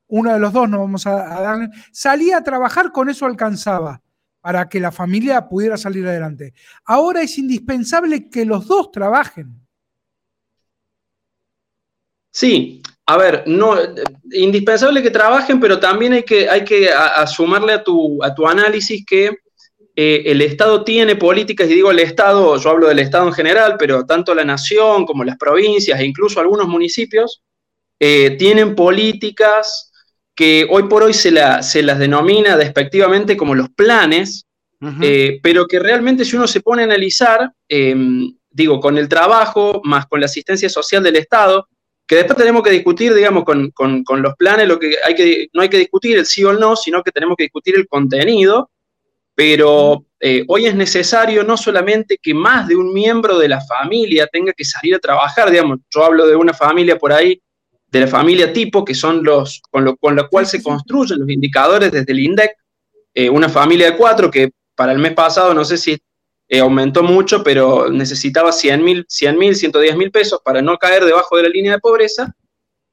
uno 0.07 0.33
de 0.33 0.39
los 0.39 0.53
dos, 0.53 0.69
no 0.69 0.79
vamos 0.79 1.05
a, 1.05 1.15
dar, 1.15 1.69
salía 1.91 2.37
a 2.37 2.43
trabajar, 2.43 2.91
con 2.91 3.09
eso 3.09 3.25
alcanzaba 3.25 4.01
para 4.41 4.67
que 4.67 4.79
la 4.79 4.91
familia 4.91 5.47
pudiera 5.47 5.77
salir 5.77 6.05
adelante. 6.05 6.53
Ahora 6.85 7.21
es 7.21 7.37
indispensable 7.37 8.29
que 8.29 8.43
los 8.43 8.67
dos 8.67 8.91
trabajen. 8.91 9.55
Sí, 12.31 12.81
a 13.05 13.17
ver, 13.17 13.43
no, 13.45 13.75
indispensable 14.31 15.03
que 15.03 15.11
trabajen, 15.11 15.59
pero 15.59 15.79
también 15.79 16.13
hay 16.13 16.23
que, 16.23 16.49
hay 16.49 16.63
que 16.63 16.89
asumarle 16.89 17.73
a 17.73 17.83
tu, 17.83 18.23
a 18.23 18.33
tu 18.33 18.47
análisis 18.47 19.05
que 19.05 19.31
eh, 19.95 20.23
el 20.25 20.41
Estado 20.41 20.83
tiene 20.83 21.17
políticas, 21.17 21.69
y 21.69 21.75
digo 21.75 21.91
el 21.91 21.99
Estado, 21.99 22.57
yo 22.57 22.69
hablo 22.69 22.87
del 22.87 22.99
Estado 22.99 23.27
en 23.27 23.33
general, 23.33 23.75
pero 23.77 24.05
tanto 24.05 24.33
la 24.33 24.45
nación 24.45 25.05
como 25.05 25.25
las 25.25 25.37
provincias 25.37 25.99
e 25.99 26.05
incluso 26.05 26.39
algunos 26.39 26.67
municipios 26.67 27.43
eh, 27.99 28.37
tienen 28.39 28.73
políticas 28.73 29.90
que 30.41 30.65
hoy 30.71 30.87
por 30.89 31.03
hoy 31.03 31.13
se, 31.13 31.31
se 31.61 31.83
las 31.83 31.99
denomina 31.99 32.57
despectivamente 32.57 33.37
como 33.37 33.53
los 33.53 33.69
planes, 33.69 34.47
eh, 35.03 35.39
pero 35.43 35.67
que 35.67 35.77
realmente 35.77 36.25
si 36.25 36.35
uno 36.35 36.47
se 36.47 36.61
pone 36.61 36.81
a 36.81 36.85
analizar, 36.85 37.51
em, 37.69 38.35
digo, 38.49 38.79
con 38.79 38.97
el 38.97 39.07
trabajo 39.07 39.81
más 39.83 40.07
con 40.07 40.19
la 40.19 40.25
asistencia 40.25 40.67
social 40.67 41.03
del 41.03 41.17
Estado, 41.17 41.67
que 42.07 42.15
después 42.15 42.39
tenemos 42.39 42.63
que 42.63 42.71
discutir, 42.71 43.13
digamos, 43.13 43.43
con, 43.43 43.71
los 44.23 44.35
planes, 44.35 44.67
lo 44.67 44.79
que 44.79 44.95
hay 45.05 45.13
que, 45.13 45.47
no 45.53 45.61
hay 45.61 45.69
que 45.69 45.77
discutir 45.77 46.17
el 46.17 46.25
sí 46.25 46.43
o 46.43 46.49
el 46.49 46.59
no, 46.59 46.75
sino 46.75 47.03
que 47.03 47.11
tenemos 47.11 47.37
que 47.37 47.43
discutir 47.43 47.75
el 47.75 47.87
contenido, 47.87 48.71
pero 49.35 50.07
eh, 50.19 50.43
hoy 50.47 50.65
es 50.65 50.73
necesario 50.73 51.43
no 51.43 51.55
solamente 51.55 52.17
que 52.19 52.33
más 52.33 52.67
de 52.67 52.75
un 52.75 52.91
miembro 52.91 53.37
de 53.37 53.47
la 53.47 53.61
familia 53.61 54.25
tenga 54.25 54.53
que 54.53 54.65
salir 54.65 54.95
a 54.95 54.99
trabajar, 54.99 55.51
digamos, 55.51 55.81
yo 55.93 56.03
hablo 56.03 56.25
de 56.25 56.35
una 56.35 56.55
familia 56.55 56.97
por 56.97 57.13
ahí, 57.13 57.39
de 57.91 57.99
la 57.99 58.07
familia 58.07 58.53
tipo, 58.53 58.85
que 58.85 58.95
son 58.95 59.23
los 59.23 59.61
con 59.69 59.83
lo, 59.83 59.97
con 59.97 60.15
lo 60.15 60.29
cual 60.29 60.47
se 60.47 60.63
construyen 60.63 61.19
los 61.19 61.29
indicadores 61.29 61.91
desde 61.91 62.11
el 62.11 62.19
INDEC, 62.19 62.51
eh, 63.13 63.29
una 63.29 63.49
familia 63.49 63.91
de 63.91 63.97
cuatro 63.97 64.31
que 64.31 64.51
para 64.75 64.93
el 64.93 64.99
mes 64.99 65.13
pasado 65.13 65.53
no 65.53 65.65
sé 65.65 65.77
si 65.77 66.01
eh, 66.47 66.59
aumentó 66.59 67.03
mucho, 67.03 67.43
pero 67.43 67.89
necesitaba 67.89 68.51
100 68.51 68.83
mil, 68.83 69.05
100 69.07 69.37
mil, 69.37 69.55
110 69.55 69.97
mil 69.97 70.11
pesos 70.11 70.39
para 70.43 70.61
no 70.61 70.77
caer 70.77 71.05
debajo 71.05 71.37
de 71.37 71.43
la 71.43 71.49
línea 71.49 71.73
de 71.73 71.79
pobreza. 71.79 72.33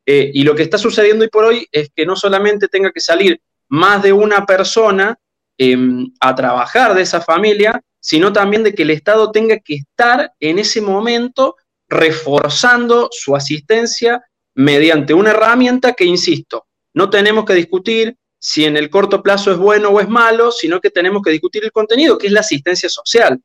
y 0.07 0.43
lo 0.43 0.55
que 0.55 0.63
está 0.63 0.79
sucediendo 0.79 1.25
hoy 1.25 1.31
por 1.31 1.45
hoy 1.45 1.69
es 1.71 1.91
que 1.95 2.07
no 2.07 2.17
solamente 2.17 2.67
tenga 2.69 2.91
que 2.93 3.01
salir 3.01 3.41
más 3.69 4.03
de 4.03 4.13
una 4.13 4.47
persona 4.47 5.19
Em, 5.61 6.13
a 6.21 6.37
trabajar 6.37 6.95
de 6.95 7.03
esa 7.03 7.21
familia, 7.21 7.83
sino 7.99 8.33
también 8.33 8.63
de 8.63 8.77
que 8.77 8.85
el 8.85 8.91
Estado 8.91 9.33
tenga 9.33 9.59
que 9.59 9.75
estar 9.75 10.33
en 10.39 10.61
ese 10.61 10.81
momento 10.81 11.57
reforzando 11.89 13.09
su 13.11 13.35
asistencia 13.35 14.23
mediante 14.59 15.15
una 15.15 15.31
herramienta 15.31 15.93
que, 15.93 16.05
insisto, 16.05 16.67
no 16.93 17.09
tenemos 17.09 17.45
que 17.45 17.55
discutir 17.55 18.17
si 18.41 18.65
en 18.65 18.77
el 18.77 18.91
corto 18.91 19.23
plazo 19.23 19.53
es 19.53 19.59
bueno 19.59 19.91
o 19.91 20.01
es 20.01 20.09
malo, 20.09 20.51
sino 20.51 20.81
que 20.81 20.91
tenemos 20.91 21.23
que 21.23 21.31
discutir 21.31 21.65
el 21.65 21.71
contenido, 21.71 22.19
que 22.19 22.27
es 22.27 22.33
la 22.33 22.41
asistencia 22.41 22.89
social. 22.89 23.41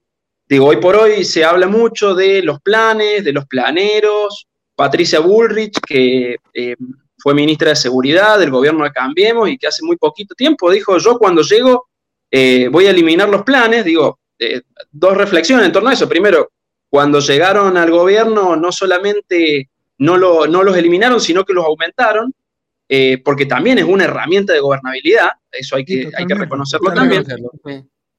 Digo, 0.48 0.66
hoy 0.66 0.78
por 0.78 0.96
hoy 0.96 1.24
se 1.24 1.46
habla 1.46 1.68
mucho 1.68 2.16
de 2.16 2.42
los 2.42 2.60
planes, 2.62 3.24
de 3.24 3.32
los 3.32 3.46
planeros. 3.46 4.48
Patricia 4.76 5.20
Bullrich, 5.20 5.80
que 5.86 6.38
em, 6.52 6.76
fue 7.20 7.36
ministra 7.36 7.70
de 7.70 7.76
Seguridad 7.76 8.40
del 8.40 8.50
gobierno 8.50 8.84
de 8.84 8.92
Cambiemos 8.92 9.50
y 9.50 9.58
que 9.60 9.68
hace 9.68 9.86
muy 9.86 9.98
poquito 9.98 10.34
tiempo 10.34 10.72
dijo, 10.72 10.98
yo 10.98 11.20
cuando 11.20 11.44
llego 11.44 11.90
eh, 12.32 12.70
voy 12.72 12.88
a 12.88 12.90
eliminar 12.90 13.30
los 13.30 13.44
planes, 13.44 13.86
digo, 13.86 14.20
eh, 14.40 14.62
dos 14.92 15.16
reflexiones 15.16 15.68
en 15.68 15.72
torno 15.72 15.90
a 15.90 15.94
eso. 15.94 16.10
Primero, 16.10 16.50
cuando 16.90 17.20
llegaron 17.20 17.78
al 17.78 17.92
gobierno 17.92 18.56
no 18.56 18.72
solamente 18.72 19.70
no, 19.98 20.18
no 20.18 20.64
los 20.64 20.78
eliminaron, 20.78 21.20
sino 21.20 21.44
que 21.44 21.54
los 21.54 21.66
aumentaron, 21.66 22.34
eh, 22.90 23.22
porque 23.24 23.46
también 23.46 23.78
es 23.78 23.86
una 23.86 24.06
herramienta 24.06 24.54
de 24.54 24.60
gobernabilidad, 24.60 25.30
eso 25.52 25.76
hay 25.76 25.86
que, 25.86 26.10
hay 26.18 26.26
que 26.26 26.36
reconocerlo 26.36 26.94
también. 26.94 27.26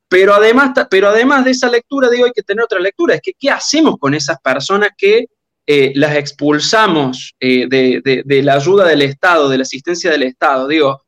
Pero 0.09 0.35
además, 0.35 0.72
pero 0.91 1.09
además 1.09 1.45
de 1.45 1.51
esa 1.51 1.68
lectura, 1.68 2.09
digo, 2.09 2.27
hay 2.27 2.33
que 2.33 2.43
tener 2.43 2.64
otra 2.64 2.79
lectura, 2.79 3.14
es 3.14 3.20
que 3.20 3.33
¿qué 3.39 3.51
hacemos 3.51 3.97
con 3.99 4.14
esas 4.14 4.41
personas 4.41 4.91
que 4.97 5.27
las 5.66 6.16
expulsamos 6.16 7.35
de, 7.41 8.22
de, 8.25 8.43
la 8.43 8.55
ayuda 8.55 8.87
del 8.87 9.03
Estado, 9.03 9.49
de 9.49 9.59
la 9.59 9.62
asistencia 9.62 10.11
del 10.11 10.22
Estado? 10.22 10.68
Digo, 10.68 11.05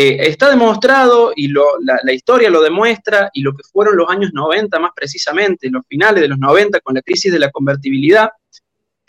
eh, 0.00 0.28
está 0.28 0.50
demostrado 0.50 1.32
y 1.34 1.48
la, 1.48 2.12
historia 2.12 2.50
lo 2.50 2.62
demuestra 2.62 3.30
y 3.32 3.42
lo 3.42 3.52
que 3.52 3.64
fueron 3.64 3.96
los 3.96 4.08
años 4.08 4.30
90 4.32 4.78
más 4.78 4.92
precisamente, 4.94 5.70
los 5.70 5.82
finales 5.88 6.22
de 6.22 6.28
los 6.28 6.38
90 6.38 6.78
con 6.82 6.94
la 6.94 7.02
crisis 7.02 7.32
de 7.32 7.40
la 7.40 7.50
convertibilidad, 7.50 8.28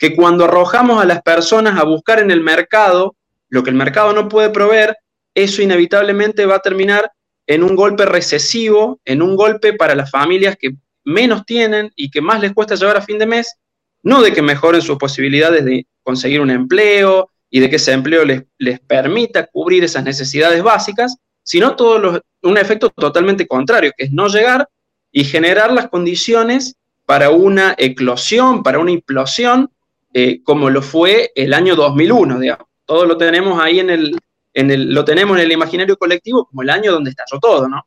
que 0.00 0.16
cuando 0.16 0.46
arrojamos 0.46 1.00
a 1.00 1.06
las 1.06 1.22
personas 1.22 1.78
a 1.78 1.84
buscar 1.84 2.18
en 2.18 2.32
el 2.32 2.40
mercado 2.40 3.14
lo 3.50 3.62
que 3.62 3.70
el 3.70 3.76
mercado 3.76 4.12
no 4.12 4.28
puede 4.28 4.50
proveer, 4.50 4.96
eso 5.34 5.62
inevitablemente 5.62 6.46
va 6.46 6.56
a 6.56 6.60
terminar 6.60 7.12
en 7.46 7.62
un 7.62 7.76
golpe 7.76 8.06
recesivo, 8.06 9.00
en 9.04 9.22
un 9.22 9.36
golpe 9.36 9.74
para 9.74 9.94
las 9.94 10.10
familias 10.10 10.56
que 10.58 10.70
menos 11.04 11.44
tienen 11.44 11.92
y 11.96 12.10
que 12.10 12.20
más 12.20 12.40
les 12.40 12.52
cuesta 12.52 12.74
llevar 12.74 12.96
a 12.96 13.02
fin 13.02 13.18
de 13.18 13.26
mes, 13.26 13.54
no 14.02 14.22
de 14.22 14.32
que 14.32 14.42
mejoren 14.42 14.82
sus 14.82 14.98
posibilidades 14.98 15.64
de 15.64 15.86
conseguir 16.02 16.40
un 16.40 16.50
empleo, 16.50 17.30
y 17.50 17.60
de 17.60 17.68
que 17.68 17.76
ese 17.76 17.92
empleo 17.92 18.24
les, 18.24 18.44
les 18.58 18.80
permita 18.80 19.46
cubrir 19.46 19.82
esas 19.84 20.04
necesidades 20.04 20.62
básicas, 20.62 21.16
sino 21.42 21.74
todo 21.74 22.22
un 22.42 22.58
efecto 22.58 22.90
totalmente 22.90 23.46
contrario, 23.46 23.92
que 23.96 24.04
es 24.04 24.12
no 24.12 24.28
llegar 24.28 24.68
y 25.10 25.24
generar 25.24 25.72
las 25.72 25.88
condiciones 25.88 26.76
para 27.06 27.30
una 27.30 27.74
eclosión, 27.76 28.62
para 28.62 28.78
una 28.78 28.92
implosión, 28.92 29.70
eh, 30.12 30.42
como 30.42 30.70
lo 30.70 30.82
fue 30.82 31.30
el 31.34 31.54
año 31.54 31.76
2001, 31.76 32.38
digamos. 32.38 32.66
Todo 32.84 33.06
lo 33.06 33.16
tenemos 33.16 33.60
ahí 33.62 33.80
en 33.80 33.90
el, 33.90 34.18
en 34.52 34.70
el, 34.70 34.92
lo 34.92 35.04
tenemos 35.04 35.38
en 35.38 35.44
el 35.44 35.52
imaginario 35.52 35.96
colectivo 35.96 36.46
como 36.46 36.62
el 36.62 36.70
año 36.70 36.92
donde 36.92 37.10
estalló 37.10 37.38
todo, 37.40 37.68
¿no? 37.68 37.86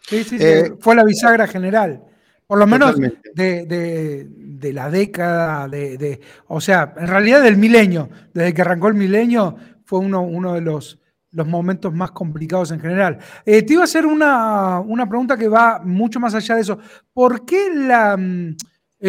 Sí, 0.00 0.24
sí, 0.24 0.38
sí. 0.38 0.44
Eh, 0.44 0.72
fue 0.80 0.94
la 0.94 1.04
bisagra 1.04 1.46
general. 1.46 2.02
Por 2.46 2.58
lo 2.58 2.66
menos 2.66 2.96
de, 3.34 4.72
la 4.72 4.90
década, 4.90 5.68
de, 5.68 6.20
o 6.46 6.60
sea, 6.60 6.94
en 6.96 7.08
realidad 7.08 7.42
del 7.42 7.56
milenio, 7.56 8.08
desde 8.32 8.54
que 8.54 8.62
arrancó 8.62 8.86
el 8.86 8.94
milenio, 8.94 9.56
fue 9.84 9.98
uno, 9.98 10.22
uno 10.22 10.54
de 10.54 10.60
los, 10.60 11.00
los 11.32 11.46
momentos 11.46 11.92
más 11.92 12.12
complicados 12.12 12.70
en 12.70 12.80
general. 12.80 13.18
Eh, 13.44 13.62
te 13.62 13.74
iba 13.74 13.82
a 13.82 13.84
hacer 13.84 14.06
una, 14.06 14.82
pregunta 15.08 15.36
que 15.36 15.48
va 15.48 15.80
mucho 15.84 16.20
más 16.20 16.34
allá 16.34 16.54
de 16.54 16.60
eso. 16.60 16.78
¿Por 17.12 17.44
qué 17.44 17.68
la, 17.74 18.16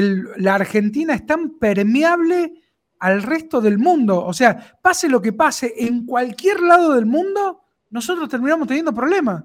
la 0.02 0.56
Argentina 0.56 1.14
es 1.14 1.26
tan 1.26 1.58
permeable 1.58 2.54
al 3.00 3.24
resto 3.24 3.62
del 3.62 3.78
mundo? 3.78 4.24
O 4.26 4.34
sea, 4.34 4.78
pase 4.82 5.10
lo 5.10 5.22
que 5.22 5.34
pase, 5.34 5.74
en 5.78 6.06
cualquier 6.06 6.62
lado 6.62 6.94
del 6.94 7.06
mundo, 7.06 7.62
nosotros 7.90 8.30
terminamos 8.30 8.68
teniendo 8.68 8.94
problemas. 8.94 9.44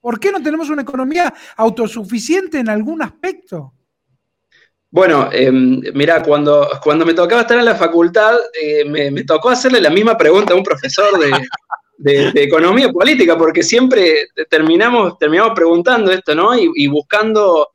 ¿Por 0.00 0.20
qué 0.20 0.30
no 0.30 0.42
tenemos 0.42 0.68
una 0.68 0.82
economía 0.82 1.32
autosuficiente 1.56 2.58
en 2.58 2.68
algún 2.68 3.02
aspecto? 3.02 3.72
Bueno, 4.94 5.28
em, 5.32 5.80
mira, 5.92 6.22
cuando, 6.22 6.68
cuando 6.80 7.04
me 7.04 7.14
tocaba 7.14 7.40
estar 7.40 7.58
en 7.58 7.64
la 7.64 7.74
facultad, 7.74 8.36
eh, 8.52 8.84
me, 8.84 9.24
tocó 9.24 9.50
hacerle 9.50 9.80
la 9.80 9.90
misma 9.90 10.16
pregunta 10.16 10.54
a 10.54 10.56
un 10.56 10.62
profesor 10.62 11.18
de, 11.98 12.30
economía 12.34 12.92
política, 12.92 13.36
porque 13.36 13.64
siempre 13.64 14.28
terminamos, 14.48 15.18
terminamos 15.18 15.52
preguntando 15.52 16.12
esto, 16.12 16.32
¿no? 16.36 16.50
Y, 16.56 16.86
buscando, 16.86 17.73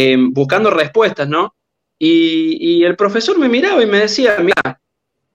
em, 0.00 0.32
buscando 0.32 0.70
respuestas, 0.70 1.28
¿no? 1.28 1.56
Y, 1.98 2.56
y, 2.60 2.84
el 2.84 2.94
profesor 2.94 3.36
me 3.36 3.48
miraba 3.48 3.82
y 3.82 3.86
me 3.86 3.98
decía, 3.98 4.36
mira, 4.40 4.80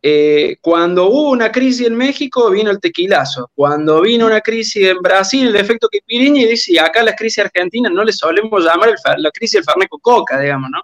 eh, 0.01 0.55
cuando 0.61 1.09
hubo 1.09 1.32
una 1.32 1.51
crisis 1.51 1.88
en 1.88 1.95
México, 1.95 2.49
vino 2.49 2.72
el 2.72 2.80
tequilazo. 2.80 3.51
Cuando 3.53 3.99
vino 3.99 4.26
una 4.26 4.39
crisis 4.39 4.88
en 4.88 4.99
Brasil, 4.99 5.49
el 5.49 5.57
efecto 5.57 5.89
que 5.91 5.99
y 6.07 6.45
dice, 6.45 6.80
acá 6.80 7.03
la 7.03 7.14
crisis 7.14 7.39
argentina 7.39 7.89
no 7.89 8.05
le 8.05 8.14
solemos 8.14 8.64
llamar 8.64 8.95
la 9.18 9.32
crisis 9.32 9.59
del 9.59 9.66
Ferneco 9.66 9.99
Coca, 9.99 10.39
digamos, 10.39 10.70
¿no? 10.72 10.82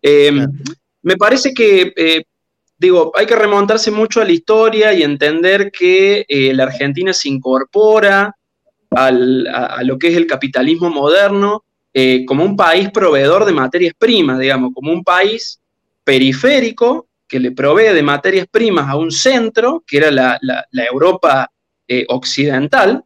Em, 0.00 0.48
me 1.02 1.16
parece 1.16 1.54
que, 1.54 1.92
eh, 1.94 2.24
digo, 2.76 3.12
hay 3.14 3.26
que 3.26 3.36
remontarse 3.36 3.92
mucho 3.92 4.20
a 4.20 4.24
la 4.24 4.32
historia 4.32 4.92
y 4.92 5.04
entender 5.04 5.70
que 5.70 6.24
eh, 6.28 6.52
la 6.54 6.64
Argentina 6.64 7.12
se 7.12 7.28
incorpora 7.28 8.34
a, 8.90 9.06
a, 9.06 9.82
lo 9.84 9.96
que 9.96 10.08
es 10.08 10.16
el 10.16 10.26
capitalismo 10.26 10.90
moderno 10.90 11.64
como 12.26 12.44
un 12.44 12.56
país 12.56 12.90
proveedor 12.90 13.44
de 13.44 13.52
materias 13.52 13.94
primas, 13.98 14.38
digamos, 14.38 14.72
como 14.74 14.92
un 14.92 15.04
país 15.04 15.60
periférico 16.04 17.08
que 17.32 17.40
le 17.40 17.52
provee 17.52 17.94
de 17.94 18.02
materias 18.02 18.46
primas 18.50 18.90
a 18.90 18.96
un 18.96 19.10
centro, 19.10 19.82
que 19.86 19.96
era 19.96 20.10
la, 20.10 20.38
Europa 20.70 21.50
eh, 21.88 22.04
occidental, 22.10 23.02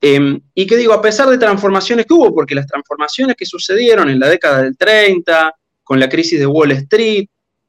em, 0.00 0.40
y 0.54 0.66
que 0.66 0.78
digo, 0.78 0.94
a 0.94 1.02
pesar 1.02 1.28
de 1.28 1.36
transformaciones 1.36 2.06
que 2.06 2.14
hubo, 2.14 2.34
porque 2.34 2.54
las 2.54 2.66
transformaciones 2.66 3.36
que 3.36 3.44
sucedieron 3.44 4.08
en 4.08 4.20
la 4.20 4.28
década 4.28 4.62
del 4.62 4.74
30, 4.74 5.54
con 5.84 6.00
la 6.00 6.08
crisis 6.08 6.38
de 6.38 6.46
Wall 6.46 6.72
Street, 6.72 7.26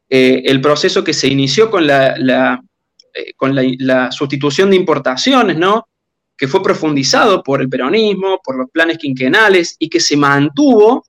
eh, 0.09 0.41
el 0.45 0.61
proceso 0.61 1.03
que 1.03 1.13
se 1.13 1.27
inició 1.27 1.69
con 1.69 1.85
la, 1.85 2.61
eh, 3.13 3.33
con 3.35 3.53
la, 3.53 4.09
sustitución 4.09 4.69
de 4.69 4.77
importaciones, 4.77 5.57
¿no? 5.57 5.85
Que 6.39 6.47
fue 6.47 6.63
profundizado 6.63 7.43
por 7.43 7.61
el 7.61 7.67
peronismo, 7.67 8.39
por 8.41 8.57
los 8.57 8.69
planes 8.71 8.97
quinquenales 8.97 9.75
y 9.77 9.89
que 9.89 9.99
se 9.99 10.15
mantuvo, 10.15 11.03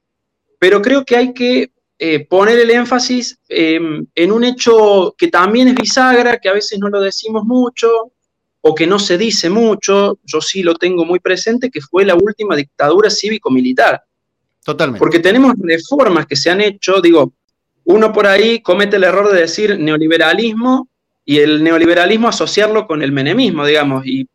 pero 0.59 0.83
creo 0.83 1.05
que 1.05 1.17
hay 1.17 1.33
que 1.33 1.71
eh, 2.01 2.27
poner 2.27 2.59
el 2.59 2.69
énfasis 2.69 3.39
em, 3.49 4.05
en 4.13 4.33
un 4.33 4.43
hecho 4.43 5.15
que 5.17 5.29
también 5.29 5.69
es 5.69 5.77
bisagra, 5.77 6.39
que 6.39 6.49
a 6.49 6.53
veces 6.53 6.81
no 6.81 6.89
lo 6.89 7.01
decimos 7.01 7.45
mucho 7.45 8.11
o 8.61 8.75
que 8.75 8.89
no 8.89 8.99
se 8.99 9.17
dice 9.17 9.49
mucho, 9.49 10.19
yo 10.25 10.41
sí 10.41 10.65
lo 10.65 10.75
tengo 10.75 11.05
muy 11.05 11.21
presente, 11.21 11.71
que 11.71 11.81
fue 11.81 12.05
la 12.05 12.17
última 12.17 12.57
dictadura 12.57 13.09
cívico-militar. 13.09 14.03
Totalmente. 14.65 14.99
Porque 14.99 15.21
tenemos 15.21 15.55
reformas 15.63 16.27
que 16.27 16.35
se 16.35 16.51
han 16.51 16.61
hecho, 16.61 17.01
digo, 17.01 17.35
uno 17.85 18.13
por 18.13 18.27
ahí 18.27 18.61
comete 18.63 18.97
el 18.97 19.05
error 19.05 19.33
de 19.33 19.43
decir 19.43 19.79
neoliberalismo 19.79 20.89
y 21.25 21.39
el 21.39 21.63
neoliberalismo 21.63 22.27
asociarlo 22.27 22.89
con 22.89 23.01
el 23.01 23.13
menemismo, 23.13 23.65
digamos, 23.65 24.05
y, 24.05 24.27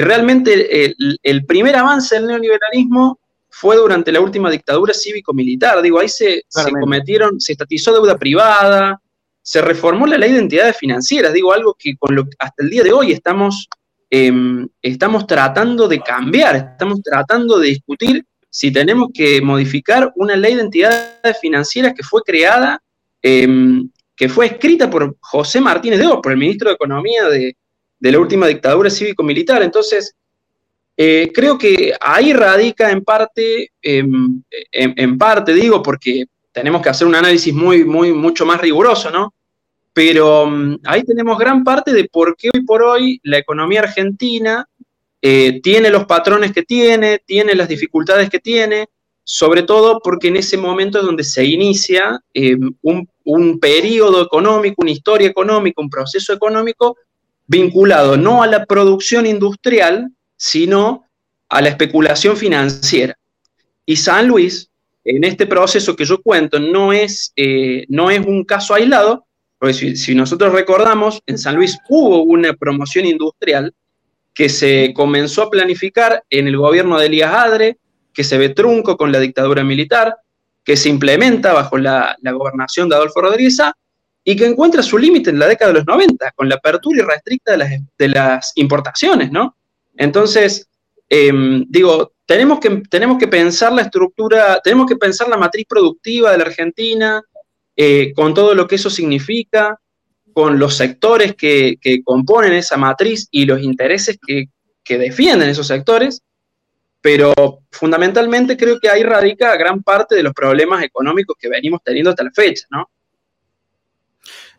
realmente 0.00 0.86
el, 0.86 1.18
el, 1.22 1.44
primer 1.44 1.76
avance 1.76 2.14
del 2.14 2.26
neoliberalismo 2.26 3.20
fue 3.50 3.76
durante 3.76 4.10
la 4.10 4.20
última 4.20 4.50
dictadura 4.50 4.94
cívico-militar. 4.94 5.82
Digo, 5.82 6.00
ahí 6.00 6.08
se, 6.08 6.44
cometieron, 6.80 7.38
se 7.38 7.52
estatizó 7.52 7.92
deuda 7.92 8.16
privada, 8.16 9.00
se 9.42 9.60
reformó 9.60 10.06
la 10.06 10.16
ley 10.16 10.32
de 10.32 10.38
entidades 10.38 10.76
financieras. 10.76 11.32
Digo, 11.32 11.52
algo 11.52 11.76
que 11.78 11.96
con 11.96 12.14
lo, 12.14 12.24
hasta 12.38 12.62
el 12.64 12.70
día 12.70 12.82
de 12.82 12.92
hoy 12.92 13.12
estamos, 13.12 13.68
em, 14.08 14.66
estamos 14.80 15.26
tratando 15.26 15.86
de 15.86 16.00
cambiar, 16.00 16.56
estamos 16.56 17.02
tratando 17.02 17.58
de 17.58 17.68
discutir 17.68 18.24
si 18.48 18.72
tenemos 18.72 19.08
que 19.12 19.42
modificar 19.42 20.12
una 20.16 20.36
ley 20.36 20.54
de 20.54 20.62
entidades 20.62 21.38
financieras 21.40 21.92
que 21.94 22.02
fue 22.02 22.22
creada, 22.22 22.82
em, 23.20 23.90
que 24.16 24.28
fue 24.28 24.46
escrita 24.46 24.88
por 24.88 25.16
José 25.20 25.60
Martínez 25.60 25.98
de 25.98 26.06
Oz, 26.06 26.20
por 26.22 26.32
el 26.32 26.38
ministro 26.38 26.70
de 26.70 26.74
Economía 26.74 27.24
de, 27.28 27.56
de 28.02 28.12
la 28.12 28.18
última 28.18 28.46
dictadura 28.48 28.90
cívico-militar. 28.90 29.62
Entonces, 29.62 30.14
Eh, 30.94 31.30
creo 31.34 31.56
que 31.56 31.94
ahí 32.00 32.32
radica 32.34 32.90
en 32.90 33.02
parte, 33.02 33.72
em, 33.80 34.42
en, 34.70 35.16
parte 35.16 35.54
digo, 35.54 35.82
porque 35.82 36.26
tenemos 36.52 36.82
que 36.82 36.90
hacer 36.90 37.06
un 37.06 37.14
análisis 37.14 37.52
muy, 37.54 37.82
muy, 37.84 38.12
mucho 38.12 38.44
más 38.44 38.60
riguroso, 38.60 39.10
¿no? 39.10 39.32
Pero 39.94 40.46
mm, 40.46 40.80
ahí 40.84 41.02
tenemos 41.02 41.38
gran 41.38 41.64
parte 41.64 41.92
de 41.92 42.04
por 42.12 42.36
qué 42.36 42.50
hoy 42.54 42.62
por 42.64 42.82
hoy 42.82 43.20
la 43.22 43.38
economía 43.38 43.80
argentina 43.80 44.68
eh, 45.22 45.60
tiene 45.62 45.88
los 45.88 46.04
patrones 46.04 46.52
que 46.52 46.62
tiene, 46.62 47.20
tiene 47.24 47.54
las 47.54 47.68
dificultades 47.68 48.28
que 48.28 48.38
tiene, 48.38 48.88
sobre 49.24 49.62
todo 49.62 49.98
porque 50.04 50.28
en 50.28 50.36
ese 50.36 50.58
momento 50.58 50.98
es 50.98 51.04
donde 51.06 51.24
se 51.24 51.44
inicia 51.44 52.20
em, 52.34 52.70
un, 52.82 53.08
un 53.24 53.58
periodo 53.58 54.20
económico, 54.22 54.82
una 54.82 54.90
historia 54.90 55.28
económica, 55.28 55.80
un 55.80 55.88
proceso 55.88 56.34
económico 56.34 56.96
vinculado 57.46 58.16
no 58.16 58.42
a 58.42 58.46
la 58.46 58.64
producción 58.64 59.26
industrial, 59.26 60.10
sino 60.36 61.04
a 61.48 61.60
la 61.60 61.68
especulación 61.68 62.36
financiera. 62.36 63.16
Y 63.84 63.96
San 63.96 64.28
Luis, 64.28 64.70
en 65.04 65.24
este 65.24 65.46
proceso 65.46 65.96
que 65.96 66.04
yo 66.04 66.20
cuento, 66.22 66.58
no 66.58 66.92
es, 66.92 67.32
eh, 67.36 67.84
no 67.88 68.10
es 68.10 68.20
un 68.24 68.44
caso 68.44 68.74
aislado, 68.74 69.26
porque 69.58 69.74
si, 69.96 70.14
nosotros 70.14 70.52
recordamos, 70.52 71.20
en 71.26 71.38
San 71.38 71.54
Luis 71.56 71.78
hubo 71.88 72.24
una 72.24 72.52
promoción 72.52 73.06
industrial 73.06 73.72
que 74.34 74.48
se 74.48 74.92
comenzó 74.94 75.42
a 75.42 75.50
planificar 75.50 76.24
en 76.30 76.48
el 76.48 76.56
gobierno 76.56 76.98
de 76.98 77.06
Elías 77.06 77.32
Adre, 77.32 77.78
que 78.12 78.24
se 78.24 78.38
ve 78.38 78.48
trunco 78.48 78.96
con 78.96 79.12
la 79.12 79.20
dictadura 79.20 79.62
militar, 79.62 80.16
que 80.64 80.76
se 80.76 80.88
implementa 80.88 81.52
bajo 81.52 81.78
la, 81.78 82.16
gobernación 82.22 82.88
de 82.88 82.96
Adolfo 82.96 83.20
Rodríguez 83.20 83.60
y 84.24 84.36
que 84.36 84.46
encuentra 84.46 84.82
su 84.82 84.98
límite 84.98 85.30
en 85.30 85.38
la 85.38 85.48
década 85.48 85.72
de 85.72 85.78
los 85.78 85.86
90, 85.86 86.32
con 86.32 86.48
la 86.48 86.56
apertura 86.56 87.02
irrestricta 87.02 87.52
de 87.52 87.58
las, 87.58 87.70
de 87.98 88.08
las 88.08 88.52
importaciones, 88.56 89.32
¿no? 89.32 89.56
Entonces, 89.96 90.68
em, 91.08 91.64
digo, 91.68 92.12
tenemos 92.24 92.60
que, 92.60 92.82
tenemos 92.88 93.18
que 93.18 93.28
pensar 93.28 93.72
la 93.72 93.82
estructura, 93.82 94.60
tenemos 94.62 94.86
que 94.86 94.96
pensar 94.96 95.28
la 95.28 95.36
matriz 95.36 95.66
productiva 95.68 96.30
de 96.30 96.38
la 96.38 96.44
Argentina, 96.44 97.22
eh, 97.76 98.12
con 98.14 98.32
todo 98.32 98.54
lo 98.54 98.66
que 98.68 98.76
eso 98.76 98.90
significa, 98.90 99.78
con 100.32 100.58
los 100.58 100.76
sectores 100.76 101.34
que, 101.34 101.78
componen 102.04 102.52
esa 102.52 102.76
matriz 102.76 103.28
y 103.30 103.44
los 103.44 103.60
intereses 103.60 104.18
que, 104.24 104.46
que, 104.84 104.98
defienden 104.98 105.48
esos 105.48 105.66
sectores, 105.66 106.22
pero 107.00 107.34
fundamentalmente 107.70 108.56
creo 108.56 108.78
que 108.78 108.88
ahí 108.88 109.02
radica 109.02 109.56
gran 109.56 109.82
parte 109.82 110.14
de 110.14 110.22
los 110.22 110.32
problemas 110.32 110.82
económicos 110.84 111.36
que 111.38 111.48
venimos 111.48 111.80
teniendo 111.84 112.10
hasta 112.10 112.24
la 112.24 112.30
fecha, 112.30 112.66
¿no? 112.70 112.88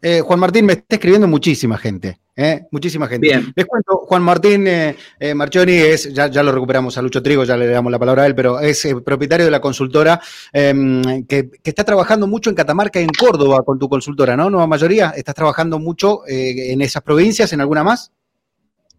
Eh, 0.06 0.20
Juan 0.20 0.38
Martín, 0.38 0.66
me 0.66 0.74
está 0.74 0.96
escribiendo 0.96 1.30
muchísima 1.30 1.78
gente. 1.78 2.20
¿eh? 2.36 2.64
Muchísima 2.72 3.08
gente. 3.08 3.26
Bien. 3.26 3.54
Les 3.56 3.66
cuento, 3.66 4.00
Juan 4.06 4.22
Martín 4.22 4.68
eh, 4.68 4.96
Marchoni 5.34 5.72
es, 5.72 6.14
ya, 6.14 6.28
ya, 6.28 6.44
lo 6.44 6.52
recuperamos 6.52 6.98
a 6.98 7.02
Lucho 7.02 7.24
Trigo, 7.24 7.46
ya 7.46 7.56
le 7.56 7.68
damos 7.68 7.90
la 7.90 7.98
palabra 7.98 8.24
a 8.24 8.26
él, 8.28 8.36
pero 8.36 8.60
es 8.60 8.86
propietario 9.06 9.46
de 9.46 9.52
la 9.52 9.62
consultora 9.62 10.20
em, 10.52 11.26
que, 11.26 11.52
está 11.64 11.86
trabajando 11.86 12.28
mucho 12.28 12.50
en 12.50 12.56
Catamarca 12.58 13.00
y 13.00 13.04
en 13.04 13.12
Córdoba 13.18 13.64
con 13.64 13.80
tu 13.80 13.88
consultora, 13.88 14.36
¿no? 14.36 14.50
Nueva 14.50 14.68
mayoría. 14.68 15.14
¿Estás 15.16 15.36
trabajando 15.36 15.80
mucho 15.80 16.24
en 16.28 16.82
esas 16.82 17.02
provincias, 17.02 17.54
en 17.54 17.62
alguna 17.62 17.86
más? 17.86 18.12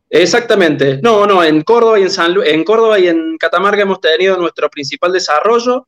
Exactamente. 0.08 1.00
No, 1.02 1.26
no, 1.26 1.44
en 1.44 1.60
Córdoba 1.60 2.00
y 2.00 2.04
en 2.04 2.10
San 2.10 2.34
en 2.42 2.64
Córdoba 2.64 2.98
y 2.98 3.08
en 3.08 3.36
Catamarca 3.36 3.82
hemos 3.82 4.00
tenido 4.00 4.38
nuestro 4.38 4.70
principal 4.70 5.12
desarrollo. 5.12 5.86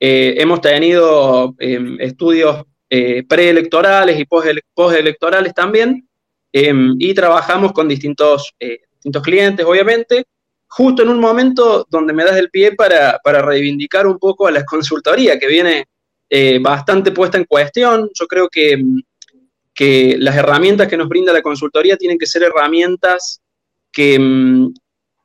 hemos 0.00 0.60
tenido 0.60 1.54
em, 1.60 2.00
estudios 2.00 2.64
eh, 2.88 3.24
preelectorales 3.28 4.18
y 4.18 4.26
postelectorales 4.74 5.52
también, 5.54 6.08
em, 6.52 6.94
y 7.00 7.14
trabajamos 7.14 7.72
con 7.72 7.88
distintos, 7.88 8.54
eh, 8.60 8.78
distintos 8.92 9.22
clientes, 9.24 9.66
obviamente, 9.66 10.24
justo 10.68 11.02
en 11.02 11.08
un 11.08 11.18
momento 11.18 11.86
donde 11.90 12.12
me 12.12 12.24
das 12.24 12.36
el 12.36 12.50
pie 12.50 12.72
para, 12.76 13.18
reivindicar 13.24 14.06
un 14.06 14.18
poco 14.18 14.46
a 14.46 14.52
la 14.52 14.64
consultoría, 14.64 15.38
que 15.38 15.48
viene 15.48 15.86
eh, 16.30 16.60
bastante 16.60 17.10
puesta 17.10 17.38
en 17.38 17.44
cuestión. 17.44 18.08
Yo 18.14 18.26
creo 18.28 18.48
que, 18.48 18.80
que 19.74 20.16
las 20.18 20.36
herramientas 20.36 20.86
que 20.86 20.96
nos 20.96 21.08
brinda 21.08 21.32
la 21.32 21.42
consultoría 21.42 21.96
tienen 21.96 22.18
que 22.18 22.26
ser 22.26 22.44
herramientas 22.44 23.40
que 23.90 24.14
em, 24.14 24.72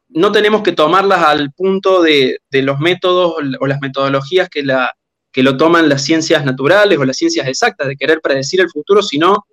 no 0.10 0.32
tenemos 0.32 0.64
que 0.64 0.72
tomarlas 0.72 1.24
al 1.24 1.52
punto 1.54 2.02
de, 2.02 2.40
de, 2.50 2.62
los 2.64 2.80
métodos 2.80 3.36
o 3.60 3.68
las 3.68 3.80
metodologías 3.82 4.50
que 4.50 4.64
la, 4.64 4.92
que 5.32 5.44
lo 5.44 5.58
toman 5.58 5.90
las 5.90 6.04
ciencias 6.04 6.44
naturales 6.44 6.98
o 6.98 7.06
las 7.06 7.18
ciencias 7.18 7.48
exactas, 7.48 7.88
de 7.88 7.96
querer 7.96 8.22
predecir 8.22 8.62
el 8.62 8.70
futuro, 8.70 9.02
sino 9.02 9.46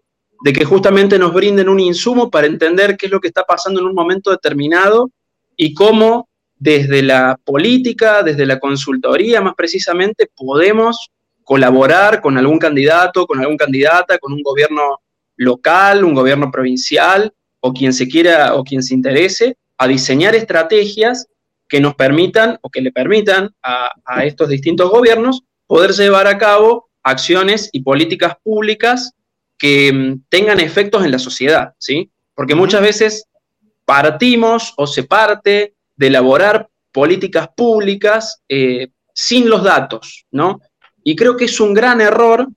de 0.42 0.52
que 0.52 0.64
justamente 0.64 1.18
nos 1.18 1.32
brinden 1.32 1.68
un 1.68 1.80
insumo 1.80 2.30
para 2.30 2.46
entender 2.46 2.96
qué 2.96 3.06
es 3.06 3.12
lo 3.12 3.20
que 3.20 3.28
está 3.28 3.44
pasando 3.44 3.80
en 3.80 3.86
un 3.86 3.94
momento 3.94 4.30
determinado 4.30 5.10
y 5.56 5.74
cómo 5.74 6.28
desde 6.56 7.02
la 7.02 7.38
política, 7.44 8.22
desde 8.22 8.46
la 8.46 8.58
consultoría 8.58 9.40
más 9.40 9.54
precisamente, 9.56 10.28
podemos 10.34 11.10
colaborar 11.44 12.20
con 12.20 12.36
algún 12.36 12.58
candidato, 12.58 13.26
con 13.26 13.40
algún 13.40 13.56
candidata, 13.56 14.18
con 14.18 14.32
un 14.32 14.42
gobierno 14.42 15.00
local, 15.36 16.04
un 16.04 16.14
gobierno 16.14 16.50
provincial 16.50 17.32
o 17.60 17.72
quien 17.72 17.92
se 17.92 18.08
quiera 18.08 18.54
o 18.54 18.64
quien 18.64 18.82
se 18.82 18.94
interese 18.94 19.56
a 19.78 19.86
diseñar 19.86 20.34
estrategias 20.34 21.28
que 21.68 21.80
nos 21.80 21.94
permitan 21.94 22.58
o 22.62 22.70
que 22.70 22.80
le 22.80 22.92
permitan 22.92 23.50
a, 23.62 24.24
estos 24.24 24.48
distintos 24.48 24.90
gobiernos 24.90 25.42
poder 25.68 25.92
llevar 25.92 26.26
a 26.26 26.38
cabo 26.38 26.88
acciones 27.04 27.68
y 27.72 27.82
políticas 27.82 28.34
públicas 28.42 29.12
que 29.56 29.92
mm, 29.92 30.24
tengan 30.28 30.58
efectos 30.58 31.04
en 31.04 31.12
la 31.12 31.18
sociedad, 31.20 31.74
¿sí? 31.78 32.10
Porque 32.34 32.56
muchas 32.56 32.80
veces 32.80 33.24
partimos 33.84 34.74
o 34.76 34.86
se 34.86 35.04
parte 35.04 35.74
de 35.94 36.06
elaborar 36.06 36.68
políticas 36.92 37.48
públicas 37.56 38.42
eh, 38.48 38.88
sin 39.12 39.48
los 39.48 39.62
datos, 39.62 40.26
¿no? 40.30 40.60
Y 41.04 41.14
creo 41.14 41.36
que 41.36 41.44
es 41.44 41.60
un 41.60 41.74
gran 41.74 42.00
error 42.00 42.48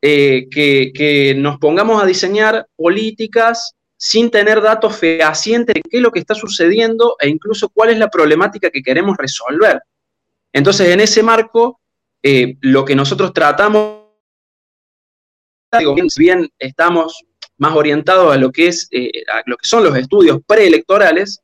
eh, 0.00 0.46
que, 0.50 0.92
que, 0.94 1.34
nos 1.34 1.58
pongamos 1.58 2.02
a 2.02 2.06
diseñar 2.06 2.66
políticas 2.76 3.74
sin 3.96 4.30
tener 4.30 4.60
datos 4.60 4.96
fehacientes 4.96 5.74
de 5.74 5.82
qué 5.82 5.96
es 5.96 6.02
lo 6.02 6.12
que 6.12 6.20
está 6.20 6.34
sucediendo 6.34 7.16
e 7.20 7.28
incluso 7.28 7.68
cuál 7.68 7.90
es 7.90 7.98
la 7.98 8.10
problemática 8.10 8.70
que 8.70 8.82
queremos 8.82 9.16
resolver. 9.16 9.80
Entonces, 10.52 10.90
en 10.90 11.00
ese 11.00 11.22
marco, 11.22 11.80
eh, 12.26 12.56
lo 12.62 12.86
que 12.86 12.96
nosotros 12.96 13.34
tratamos, 13.34 13.98
digo, 15.78 15.94
bien, 15.94 16.08
bien 16.16 16.48
estamos 16.58 17.22
más 17.58 17.76
orientados 17.76 18.34
a 18.34 18.38
lo 18.38 18.50
que, 18.50 18.68
es, 18.68 18.88
eh, 18.92 19.10
a 19.30 19.42
lo 19.44 19.58
que 19.58 19.66
son 19.66 19.84
los 19.84 19.94
estudios 19.94 20.38
preelectorales, 20.46 21.40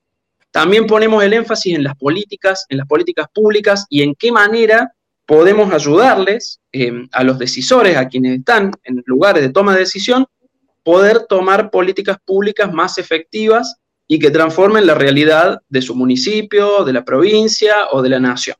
también 0.50 0.86
ponemos 0.86 1.22
el 1.22 1.34
énfasis 1.34 1.74
en 1.74 1.84
las 1.84 1.96
políticas, 1.96 2.64
en 2.70 2.78
las 2.78 2.86
políticas 2.86 3.26
públicas 3.32 3.84
y 3.90 4.02
en 4.02 4.14
qué 4.14 4.32
manera 4.32 4.90
podemos 5.26 5.70
ayudarles 5.70 6.60
eh, 6.72 7.06
a 7.12 7.24
los 7.24 7.38
decisores, 7.38 7.98
a 7.98 8.08
quienes 8.08 8.38
están 8.38 8.72
en 8.84 9.02
lugares 9.04 9.42
de 9.42 9.50
toma 9.50 9.74
de 9.74 9.80
decisión, 9.80 10.24
poder 10.82 11.26
tomar 11.28 11.70
políticas 11.70 12.16
públicas 12.24 12.72
más 12.72 12.96
efectivas 12.96 13.76
y 14.08 14.18
que 14.18 14.30
transformen 14.30 14.86
la 14.86 14.94
realidad 14.94 15.60
de 15.68 15.82
su 15.82 15.94
municipio, 15.94 16.84
de 16.84 16.94
la 16.94 17.04
provincia 17.04 17.74
o 17.92 18.00
de 18.00 18.08
la 18.08 18.18
nación. 18.18 18.56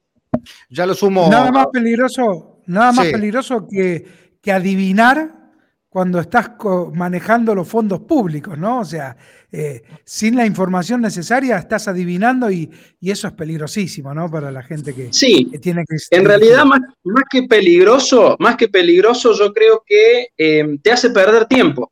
Ya 0.68 0.87
lo 0.87 0.95
sumo. 0.95 1.28
Nada 1.28 1.51
más 1.51 1.66
peligroso, 1.72 2.62
nada 2.66 2.93
más 2.93 3.07
peligroso 3.09 3.66
que, 3.68 4.07
que, 4.41 4.53
adivinar 4.53 5.41
cuando 5.89 6.20
estás 6.20 6.53
manejando 6.95 7.55
los 7.55 7.66
fondos 7.66 8.01
públicos, 8.03 8.57
¿no? 8.57 8.81
O 8.81 8.85
sea, 8.85 9.16
eh, 9.51 9.83
sin 10.05 10.37
la 10.37 10.47
información 10.47 11.01
necesaria 11.01 11.59
estás 11.59 11.89
adivinando 11.89 12.51
y, 12.51 12.70
eso 13.01 13.26
es 13.26 13.35
peligrosísimo, 13.35 14.14
¿no? 14.14 14.31
Para 14.31 14.53
la 14.53 14.62
gente 14.62 14.95
que, 14.95 15.12
sí, 15.12 15.51
tiene 15.61 15.85
que... 15.85 15.97
En 16.16 16.24
realidad, 16.24 16.64
más, 16.64 16.81
que 17.28 17.43
peligroso, 17.43 18.37
más 18.39 18.57
que 18.57 18.68
peligroso, 18.68 19.33
yo 19.37 19.53
creo 19.53 19.83
que 19.85 20.28
eh, 20.39 20.78
te 20.81 20.93
hace 20.93 21.11
perder 21.11 21.47
tiempo. 21.47 21.91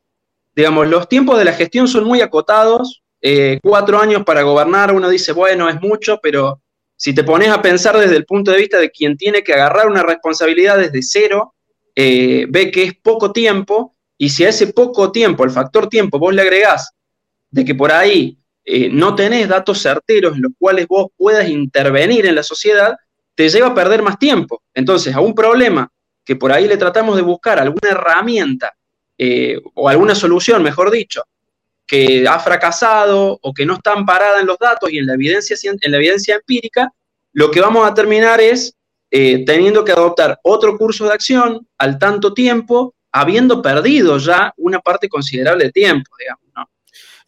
Digamos, 0.55 0.87
los 0.89 1.09
tiempos 1.09 1.39
de 1.39 1.45
la 1.45 1.53
gestión 1.53 1.89
son 1.89 2.05
muy 2.05 2.21
acotados. 2.21 3.03
Eh, 3.21 3.59
cuatro 3.63 4.01
años 4.01 4.23
para 4.25 4.43
gobernar, 4.43 4.95
uno 4.95 5.09
dice, 5.09 5.33
bueno, 5.33 5.69
es 5.69 5.81
mucho, 5.81 6.21
pero 6.23 6.63
si 6.99 7.15
te 7.15 7.23
pones 7.23 7.49
a 7.49 7.63
pensar 7.63 7.97
desde 7.97 8.17
el 8.17 8.27
punto 8.27 8.51
de 8.51 8.59
vista 8.59 8.79
de 8.79 8.91
quien 8.91 9.17
tiene 9.17 9.45
que 9.45 9.55
agarrar 9.55 9.87
una 9.87 10.03
responsabilidad 10.03 10.79
desde 10.79 11.01
cero, 11.01 11.55
eh, 11.95 12.45
ve 12.49 12.73
que 12.73 12.83
es 12.83 12.95
poco 13.01 13.33
tiempo, 13.33 13.95
y 14.19 14.31
si 14.31 14.45
a 14.45 14.49
ese 14.49 14.67
poco 14.73 15.13
tiempo, 15.13 15.45
el 15.45 15.53
factor 15.53 15.89
tiempo, 15.89 16.19
vos 16.19 16.35
le 16.35 16.43
agregás 16.43 16.91
de 17.51 17.65
que 17.65 17.77
por 17.77 17.93
ahí 17.93 18.37
eh, 18.65 18.89
no 18.91 19.15
tenés 19.15 19.49
datos 19.49 19.81
certeros 19.81 20.35
en 20.35 20.43
los 20.43 20.53
cuales 20.59 20.89
vos 20.89 21.07
puedas 21.17 21.49
intervenir 21.49 22.27
en 22.27 22.35
la 22.35 22.43
sociedad, 22.43 22.97
te 23.37 23.49
lleva 23.49 23.69
a 23.69 23.75
perder 23.75 24.03
más 24.03 24.19
tiempo. 24.19 24.65
Entonces, 24.75 25.15
a 25.15 25.21
un 25.21 25.37
problema 25.37 25.89
que 26.25 26.35
por 26.35 26.51
ahí 26.51 26.67
le 26.67 26.77
tratamos 26.77 27.15
de 27.15 27.23
buscar 27.23 27.61
alguna 27.61 27.91
herramienta 27.93 28.75
eh, 29.17 29.61
o 29.75 29.89
alguna 29.89 30.17
solución, 30.17 30.65
mejor 30.65 30.91
dicho, 30.91 31.23
que 31.89 32.29
ha 32.29 32.39
fracasado 32.39 33.39
o 33.41 33.55
que 33.55 33.65
no 33.65 33.75
está 33.75 33.95
amparada 33.95 34.41
en 34.41 34.47
los 34.47 34.59
datos 34.59 34.93
y 34.93 34.99
en 34.99 35.07
la 35.07 35.15
evidencia, 35.15 35.57
en 35.63 35.91
la 35.91 35.97
evidencia 35.97 36.37
empírica, 36.37 36.93
lo 37.33 37.51
que 37.51 37.63
vamos 37.63 37.89
a 37.89 37.95
terminar 37.95 38.41
es 38.41 38.75
eh, 39.11 39.45
teniendo 39.47 39.85
que 39.85 39.93
adoptar 39.93 40.39
otro 40.43 40.77
curso 40.77 41.07
de 41.07 41.15
acción 41.15 41.67
al 41.79 41.99
tanto 41.99 42.35
tiempo, 42.35 42.95
habiendo 43.11 43.63
perdido 43.63 44.19
ya 44.19 44.53
una 44.59 44.81
parte 44.81 45.09
considerable 45.09 45.65
de 45.65 45.73
tiempo, 45.73 46.11
digamos. 46.19 46.48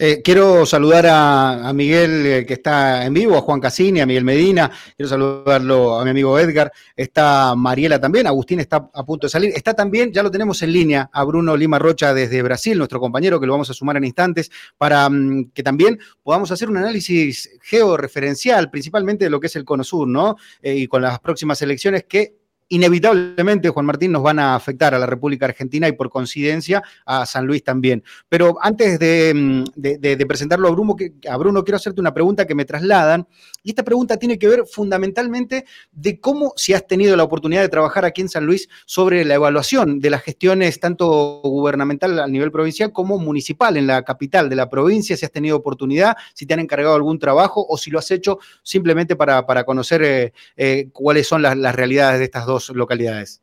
Eh, 0.03 0.22
quiero 0.24 0.64
saludar 0.64 1.05
a, 1.11 1.72
Miguel 1.74 2.24
eh, 2.24 2.46
que 2.46 2.55
está 2.55 3.05
en 3.05 3.12
vivo, 3.12 3.36
a 3.36 3.42
Juan 3.42 3.61
Cassini, 3.61 4.01
a 4.01 4.07
Miguel 4.07 4.24
Medina, 4.24 4.70
quiero 4.96 5.11
saludarlo 5.11 6.01
a 6.01 6.05
mi 6.05 6.11
amigo 6.11 6.38
Edgar, 6.38 6.72
está 6.96 7.55
Mariela 7.55 8.01
también, 8.01 8.26
Agustín 8.26 8.61
está 8.61 8.88
a 8.94 9.05
punto 9.05 9.26
de 9.26 9.30
salir, 9.30 9.53
está 9.55 9.74
también, 9.74 10.11
ya 10.11 10.22
lo 10.22 10.30
tenemos 10.30 10.62
en 10.62 10.72
línea, 10.72 11.11
a 11.12 11.22
Bruno 11.24 11.55
Lima 11.55 11.78
Rocha 11.78 12.14
desde 12.14 12.40
Brasil, 12.40 12.78
nuestro 12.78 12.98
compañero 12.98 13.38
que 13.38 13.46
lo 13.46 13.53
vamos 13.53 13.68
a 13.68 13.74
sumar 13.74 13.98
en 13.98 14.05
instantes, 14.05 14.51
para 14.78 15.07
mm, 15.11 15.51
que 15.53 15.62
también 15.62 15.98
podamos 16.22 16.51
hacer 16.51 16.70
un 16.70 16.78
análisis 16.78 17.51
georreferencial, 17.61 18.70
principalmente 18.70 19.26
de 19.26 19.30
lo 19.30 19.38
que 19.38 19.48
es 19.48 19.57
el 19.57 19.66
Cono 19.66 19.84
Sur, 19.84 20.09
¿no? 20.09 20.36
Eh, 20.62 20.76
y 20.76 20.86
con 20.86 21.03
las 21.03 21.20
próximas 21.20 21.61
elecciones 21.61 22.05
que 22.09 22.39
inevitablemente, 22.71 23.68
Juan 23.68 23.87
Martín, 23.87 24.12
nos 24.12 24.23
van 24.23 24.39
a 24.39 24.55
afectar 24.55 24.95
a 24.95 24.99
la 24.99 25.07
República 25.07 25.45
Argentina 25.45 25.89
y 25.89 25.93
por 25.93 26.09
coincidencia 26.09 26.83
a 27.05 27.27
San 27.27 27.47
Luis 27.47 27.64
también. 27.64 28.03
Pero 28.29 28.57
antes 28.62 28.99
de, 28.99 29.33
mm, 29.35 30.27
presentarlo 30.27 30.68
a 30.68 30.71
Bruno, 30.71 30.97
a 31.29 31.37
Bruno, 31.37 31.64
quiero 31.64 31.77
hacerte 31.77 32.01
una 32.01 32.14
pregunta 32.14 32.47
que 32.47 32.55
me 32.55 32.64
trasladan. 32.64 33.27
Y 33.62 33.71
esta 33.71 33.83
pregunta 33.83 34.16
tiene 34.16 34.39
que 34.39 34.49
ver 34.49 34.64
fundamentalmente 34.66 35.66
de 35.91 36.21
cómo, 36.21 36.53
si 36.57 36.73
has 36.73 36.87
tenido 36.87 37.16
la 37.16 37.25
oportunidad 37.25 37.61
de 37.61 37.68
trabajar 37.68 38.05
aquí 38.05 38.21
en 38.21 38.29
San 38.29 38.47
Luis, 38.47 38.68
sobre 38.87 39.25
la 39.25 39.35
evaluación 39.35 39.99
de 39.99 40.11
las 40.11 40.23
gestiones 40.23 40.79
tanto 40.79 41.41
gubernamental 41.43 42.21
a 42.21 42.29
nivel 42.29 42.53
provincial 42.53 42.93
como 42.93 43.18
municipal 43.18 43.77
en 43.77 43.89
la 43.89 44.05
capital 44.05 44.49
de 44.49 44.57
la 44.57 44.71
provincia, 44.71 45.16
si 45.16 45.25
has 45.25 45.33
tenido 45.33 45.57
oportunidad, 45.57 46.16
si 46.35 46.47
te 46.47 46.55
han 46.55 46.61
encargado 46.61 46.95
algún 46.95 47.18
trabajo 47.18 47.66
o 47.68 47.77
si 47.77 47.91
lo 47.91 47.99
has 47.99 48.11
hecho 48.12 48.39
simplemente 48.62 49.16
para, 49.16 49.43
conocer 49.64 50.03
eh, 50.03 50.33
eh, 50.57 50.89
cuáles 50.93 51.27
son 51.27 51.43
las 51.43 51.75
realidades 51.75 52.18
de 52.21 52.25
estas 52.25 52.47
dos 52.47 52.60
localidades? 52.69 53.43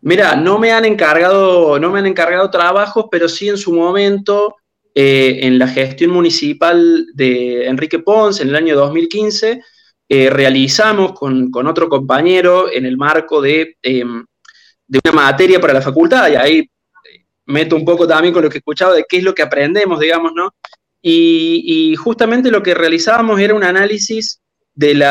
Mira, 0.00 0.36
no 0.36 0.58
me 0.58 0.70
han 0.70 0.84
encargado, 0.84 1.78
no 1.78 1.90
me 1.90 1.98
han 1.98 2.06
encargado 2.06 2.50
trabajos, 2.50 3.06
pero 3.10 3.28
sí 3.28 3.48
en 3.48 3.58
su 3.58 3.72
momento, 3.72 4.56
eh, 4.94 5.40
en 5.42 5.58
la 5.58 5.66
gestión 5.66 6.12
municipal 6.12 7.06
de 7.14 7.66
Enrique 7.66 7.98
Pons, 7.98 8.40
en 8.40 8.48
el 8.48 8.56
año 8.56 8.76
2015, 8.76 9.60
eh, 10.08 10.30
realizamos 10.30 11.12
con, 11.12 11.50
otro 11.66 11.88
compañero 11.88 12.72
en 12.72 12.86
el 12.86 12.96
marco 12.96 13.42
de, 13.42 13.76
em, 13.82 14.24
de, 14.86 15.00
una 15.04 15.12
materia 15.12 15.60
para 15.60 15.74
la 15.74 15.82
facultad, 15.82 16.30
y 16.30 16.36
ahí 16.36 16.58
eh, 16.60 17.24
meto 17.46 17.74
un 17.74 17.84
poco 17.84 18.06
también 18.06 18.32
con 18.32 18.44
lo 18.44 18.48
que 18.48 18.58
he 18.58 18.60
escuchado 18.60 18.94
de 18.94 19.04
qué 19.08 19.18
es 19.18 19.24
lo 19.24 19.34
que 19.34 19.42
aprendemos, 19.42 19.98
digamos, 19.98 20.32
¿no? 20.34 20.54
Y, 21.02 21.94
justamente 21.96 22.50
lo 22.50 22.62
que 22.62 22.74
realizábamos 22.74 23.40
era 23.40 23.54
un 23.54 23.64
análisis 23.64 24.40
del 24.74 25.02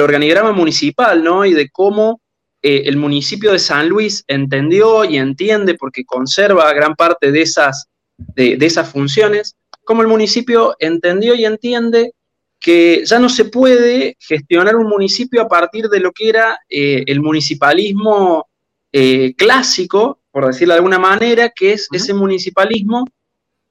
organigrama 0.00 0.52
municipal, 0.52 1.22
¿no? 1.22 1.44
Y 1.44 1.52
de 1.52 1.68
cómo 1.70 2.20
eh, 2.62 2.82
el 2.86 2.96
municipio 2.96 3.52
de 3.52 3.58
San 3.58 3.88
Luis 3.88 4.24
entendió 4.28 5.04
y 5.04 5.16
entiende, 5.16 5.74
porque 5.74 6.04
conserva 6.04 6.72
gran 6.74 6.94
parte 6.94 7.32
de 7.32 7.42
esas, 7.42 7.88
de, 8.18 8.58
esas 8.60 8.90
funciones, 8.90 9.56
cómo 9.84 10.02
el 10.02 10.08
municipio 10.08 10.76
entendió 10.78 11.34
y 11.34 11.46
entiende 11.46 12.12
que 12.58 13.02
ya 13.06 13.18
no 13.18 13.30
se 13.30 13.46
puede 13.46 14.16
gestionar 14.20 14.76
un 14.76 14.88
municipio 14.88 15.40
a 15.40 15.48
partir 15.48 15.88
de 15.88 16.00
lo 16.00 16.12
que 16.12 16.28
era 16.28 16.58
eh, 16.68 17.02
el 17.06 17.22
municipalismo 17.22 18.46
eh, 18.92 19.34
clásico, 19.36 20.20
por 20.30 20.46
decirlo 20.46 20.74
de 20.74 20.78
alguna 20.78 20.98
manera, 20.98 21.48
que 21.48 21.72
es 21.72 21.88
ese 21.92 22.12
municipalismo 22.12 23.06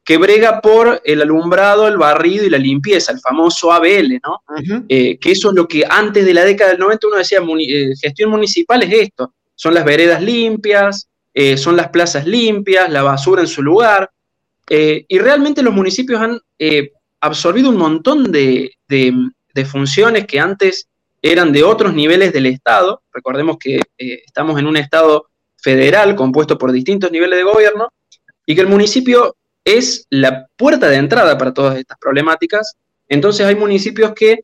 que 0.09 0.17
brega 0.17 0.59
por 0.59 1.03
el 1.05 1.21
alumbrado, 1.21 1.87
el 1.87 1.95
barrido 1.95 2.43
y 2.43 2.49
la 2.49 2.57
limpieza, 2.57 3.11
el 3.11 3.19
famoso 3.19 3.71
ABL, 3.71 4.19
¿no? 4.23 4.41
Eh, 4.89 5.19
que 5.19 5.33
eso 5.33 5.49
es 5.49 5.55
lo 5.55 5.67
que 5.67 5.83
antes 5.87 6.25
de 6.25 6.33
la 6.33 6.43
década 6.43 6.71
del 6.71 6.79
90 6.79 7.07
uno 7.07 7.17
decía, 7.17 7.37
eh, 7.59 7.91
gestión 8.01 8.31
municipal 8.31 8.81
es 8.81 8.91
esto, 8.91 9.35
son 9.53 9.75
las 9.75 9.85
veredas 9.85 10.19
limpias, 10.23 11.07
eh, 11.31 11.57
son 11.57 11.75
las 11.75 11.89
plazas 11.89 12.25
limpias, 12.25 12.89
la 12.89 13.03
basura 13.03 13.43
en 13.43 13.47
su 13.47 13.61
lugar, 13.61 14.09
y 14.67 15.19
realmente 15.19 15.61
los 15.61 15.75
municipios 15.75 16.19
han 16.19 16.39
absorbido 17.21 17.69
un 17.69 17.77
montón 17.77 18.31
de, 18.31 18.71
de, 18.87 19.65
funciones 19.65 20.25
que 20.25 20.39
antes 20.39 20.87
eran 21.21 21.51
de 21.51 21.63
otros 21.63 21.93
niveles 21.93 22.33
del 22.33 22.47
Estado, 22.47 23.03
recordemos 23.13 23.57
que 23.59 23.79
estamos 23.97 24.57
en 24.57 24.65
un 24.65 24.77
Estado 24.77 25.27
federal 25.57 26.15
compuesto 26.15 26.57
por 26.57 26.71
distintos 26.71 27.11
niveles 27.11 27.37
de 27.37 27.43
gobierno, 27.43 27.89
y 28.47 28.55
que 28.55 28.61
el 28.61 28.67
municipio 28.67 29.35
es 29.63 30.05
la 30.09 30.47
puerta 30.55 30.89
de 30.89 30.97
entrada 30.97 31.37
para 31.37 31.53
todas 31.53 31.77
estas 31.77 31.97
problemáticas. 31.99 32.75
Entonces 33.07 33.45
hay 33.45 33.55
municipios 33.55 34.13
que 34.13 34.39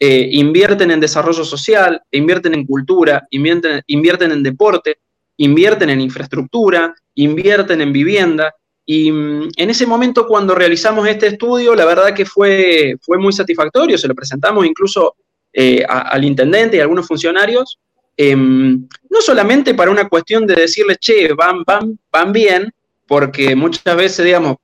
eh, 0.00 0.28
invierten 0.32 0.90
en 0.90 1.00
desarrollo 1.00 1.44
social, 1.44 2.02
invierten 2.10 2.54
en 2.54 2.66
cultura, 2.66 3.26
invierten, 3.30 3.82
invierten 3.86 4.32
en 4.32 4.42
deporte, 4.42 4.98
invierten 5.36 5.90
en 5.90 6.00
infraestructura, 6.00 6.94
invierten 7.14 7.80
en 7.80 7.92
vivienda. 7.92 8.54
Y 8.84 9.10
mm, 9.10 9.48
en 9.56 9.70
ese 9.70 9.86
momento 9.86 10.26
cuando 10.26 10.54
realizamos 10.54 11.06
este 11.08 11.28
estudio, 11.28 11.74
la 11.74 11.84
verdad 11.84 12.14
que 12.14 12.24
fue, 12.24 12.96
fue 13.00 13.18
muy 13.18 13.32
satisfactorio, 13.32 13.96
se 13.96 14.08
lo 14.08 14.14
presentamos 14.14 14.66
incluso 14.66 15.14
eh, 15.52 15.84
al 15.86 16.24
intendente 16.24 16.76
y 16.76 16.80
a 16.80 16.82
algunos 16.82 17.06
funcionarios, 17.06 17.78
em, 18.16 18.88
no 19.08 19.20
solamente 19.20 19.74
para 19.74 19.90
una 19.90 20.08
cuestión 20.08 20.46
de 20.46 20.54
decirles, 20.54 20.98
che, 20.98 21.32
van, 21.32 21.62
van, 21.64 21.98
van 22.10 22.32
bien, 22.32 22.72
porque 23.06 23.54
muchas 23.54 23.96
veces, 23.96 24.24
digamos, 24.24 24.56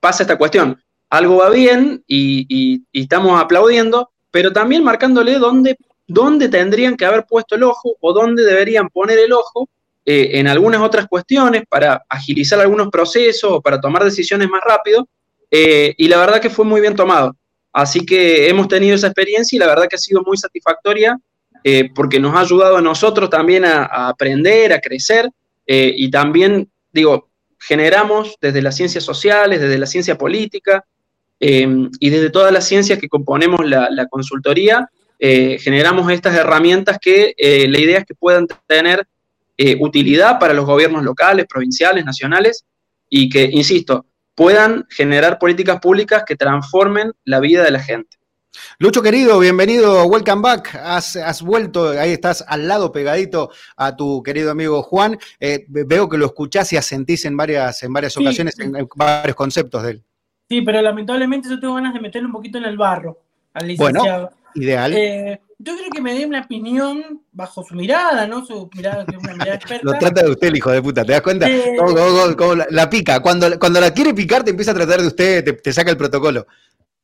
pasa 0.00 0.22
esta 0.22 0.38
cuestión, 0.38 0.80
algo 1.10 1.36
va 1.36 1.50
bien 1.50 2.02
y, 2.06 2.82
estamos 2.92 3.40
aplaudiendo, 3.40 4.10
pero 4.30 4.52
también 4.52 4.82
marcándole 4.82 5.38
dónde, 5.38 5.76
dónde, 6.06 6.48
tendrían 6.48 6.96
que 6.96 7.04
haber 7.04 7.24
puesto 7.26 7.54
el 7.54 7.62
ojo 7.62 7.96
o 8.00 8.12
dónde 8.12 8.44
deberían 8.44 8.88
poner 8.88 9.18
el 9.18 9.32
ojo 9.32 9.68
eh, 10.04 10.38
en 10.38 10.46
algunas 10.48 10.80
otras 10.80 11.06
cuestiones 11.06 11.64
para 11.68 12.04
agilizar 12.08 12.60
algunos 12.60 12.88
procesos 12.88 13.50
o 13.50 13.60
para 13.60 13.80
tomar 13.80 14.04
decisiones 14.04 14.48
más 14.48 14.62
rápido. 14.64 15.08
Eh, 15.50 15.94
y 15.96 16.08
la 16.08 16.18
verdad 16.18 16.40
que 16.40 16.50
fue 16.50 16.64
muy 16.64 16.80
bien 16.80 16.96
tomado. 16.96 17.36
Así 17.72 18.04
que 18.04 18.48
hemos 18.48 18.68
tenido 18.68 18.94
esa 18.94 19.08
experiencia 19.08 19.56
y 19.56 19.60
la 19.60 19.66
verdad 19.66 19.86
que 19.88 19.96
ha 19.96 19.98
sido 19.98 20.22
muy 20.22 20.36
satisfactoria 20.36 21.18
eh, 21.62 21.90
porque 21.94 22.18
nos 22.18 22.34
ha 22.34 22.40
ayudado 22.40 22.76
a 22.76 22.82
nosotros 22.82 23.28
también 23.28 23.64
a, 23.64 23.84
a 23.84 24.08
aprender, 24.08 24.72
a 24.72 24.80
crecer 24.80 25.28
y 25.68 26.08
también, 26.12 26.70
digo, 26.92 27.28
generamos 27.66 28.36
desde 28.40 28.62
las 28.62 28.76
ciencias 28.76 29.02
sociales, 29.02 29.60
desde 29.60 29.78
la 29.78 29.86
ciencia 29.86 30.16
política 30.16 30.84
em, 31.40 31.90
y 31.98 32.10
desde 32.10 32.30
todas 32.30 32.52
las 32.52 32.66
ciencias 32.66 32.98
que 32.98 33.08
componemos 33.08 33.60
la, 33.66 34.06
consultoría, 34.08 34.88
eh, 35.18 35.58
generamos 35.58 36.10
estas 36.12 36.36
herramientas 36.36 36.98
que 37.00 37.34
eh, 37.36 37.66
la 37.68 37.80
idea 37.80 37.98
es 37.98 38.04
que 38.04 38.14
puedan 38.14 38.46
tener 38.66 39.06
eh, 39.58 39.76
utilidad 39.80 40.38
para 40.38 40.54
los 40.54 40.64
gobiernos 40.64 41.02
locales, 41.02 41.46
provinciales, 41.48 42.04
nacionales 42.04 42.64
y 43.10 43.28
que, 43.28 43.48
insisto, 43.50 44.06
puedan 44.36 44.86
generar 44.88 45.38
políticas 45.38 45.80
públicas 45.80 46.22
que 46.24 46.36
transformen 46.36 47.12
la 47.24 47.40
vida 47.40 47.64
de 47.64 47.70
la 47.72 47.82
gente. 47.82 48.16
Lucho 48.78 49.02
querido, 49.02 49.38
bienvenido, 49.38 50.04
welcome 50.04 50.42
back. 50.42 50.74
Has, 50.74 51.42
vuelto, 51.42 51.90
ahí 51.90 52.12
estás 52.12 52.44
al 52.46 52.68
lado 52.68 52.92
pegadito 52.92 53.50
a 53.76 53.96
tu 53.96 54.22
querido 54.22 54.50
amigo 54.50 54.82
Juan. 54.82 55.18
Eh, 55.40 55.64
veo 55.68 56.08
que 56.08 56.18
lo 56.18 56.26
escuchás 56.26 56.72
y 56.72 56.76
asentís 56.76 57.24
en 57.24 57.36
varias, 57.36 57.82
en 57.82 57.92
varias 57.92 58.16
ocasiones, 58.16 58.58
en, 58.58 58.86
varios 58.94 59.36
conceptos 59.36 59.82
de 59.82 59.90
él. 59.92 60.04
Sí, 60.48 60.62
pero 60.62 60.80
lamentablemente 60.82 61.48
yo 61.48 61.58
tengo 61.58 61.74
ganas 61.74 61.94
de 61.94 62.00
meterle 62.00 62.26
un 62.26 62.32
poquito 62.32 62.58
en 62.58 62.64
el 62.64 62.76
barro 62.76 63.18
al 63.54 63.66
licenciado. 63.66 64.30
Bueno, 64.30 64.30
ideal. 64.54 64.92
Eh, 64.94 65.40
yo 65.58 65.74
creo 65.74 65.90
que 65.90 66.02
me 66.02 66.14
dé 66.14 66.26
una 66.26 66.42
opinión 66.42 67.22
bajo 67.32 67.64
su 67.64 67.74
mirada, 67.74 68.26
¿no? 68.26 68.44
Su 68.44 68.68
mirada, 68.74 69.06
una 69.08 69.32
mirada 69.32 69.54
experta. 69.56 69.84
Lo 69.84 69.98
trata 69.98 70.22
de 70.22 70.30
usted, 70.30 70.48
el 70.48 70.56
hijo 70.56 70.70
de 70.70 70.82
puta, 70.82 71.02
¿te 71.02 71.12
das 71.12 71.22
cuenta? 71.22 71.48
Como, 72.36 72.54
la, 72.54 72.90
pica. 72.90 73.20
Cuando, 73.20 73.58
cuando 73.58 73.80
la 73.80 73.90
quiere 73.92 74.12
picar, 74.12 74.44
te 74.44 74.50
empieza 74.50 74.72
a 74.72 74.74
tratar 74.74 75.00
de 75.00 75.06
usted, 75.06 75.60
te 75.62 75.72
saca 75.72 75.90
el 75.90 75.96
protocolo 75.96 76.46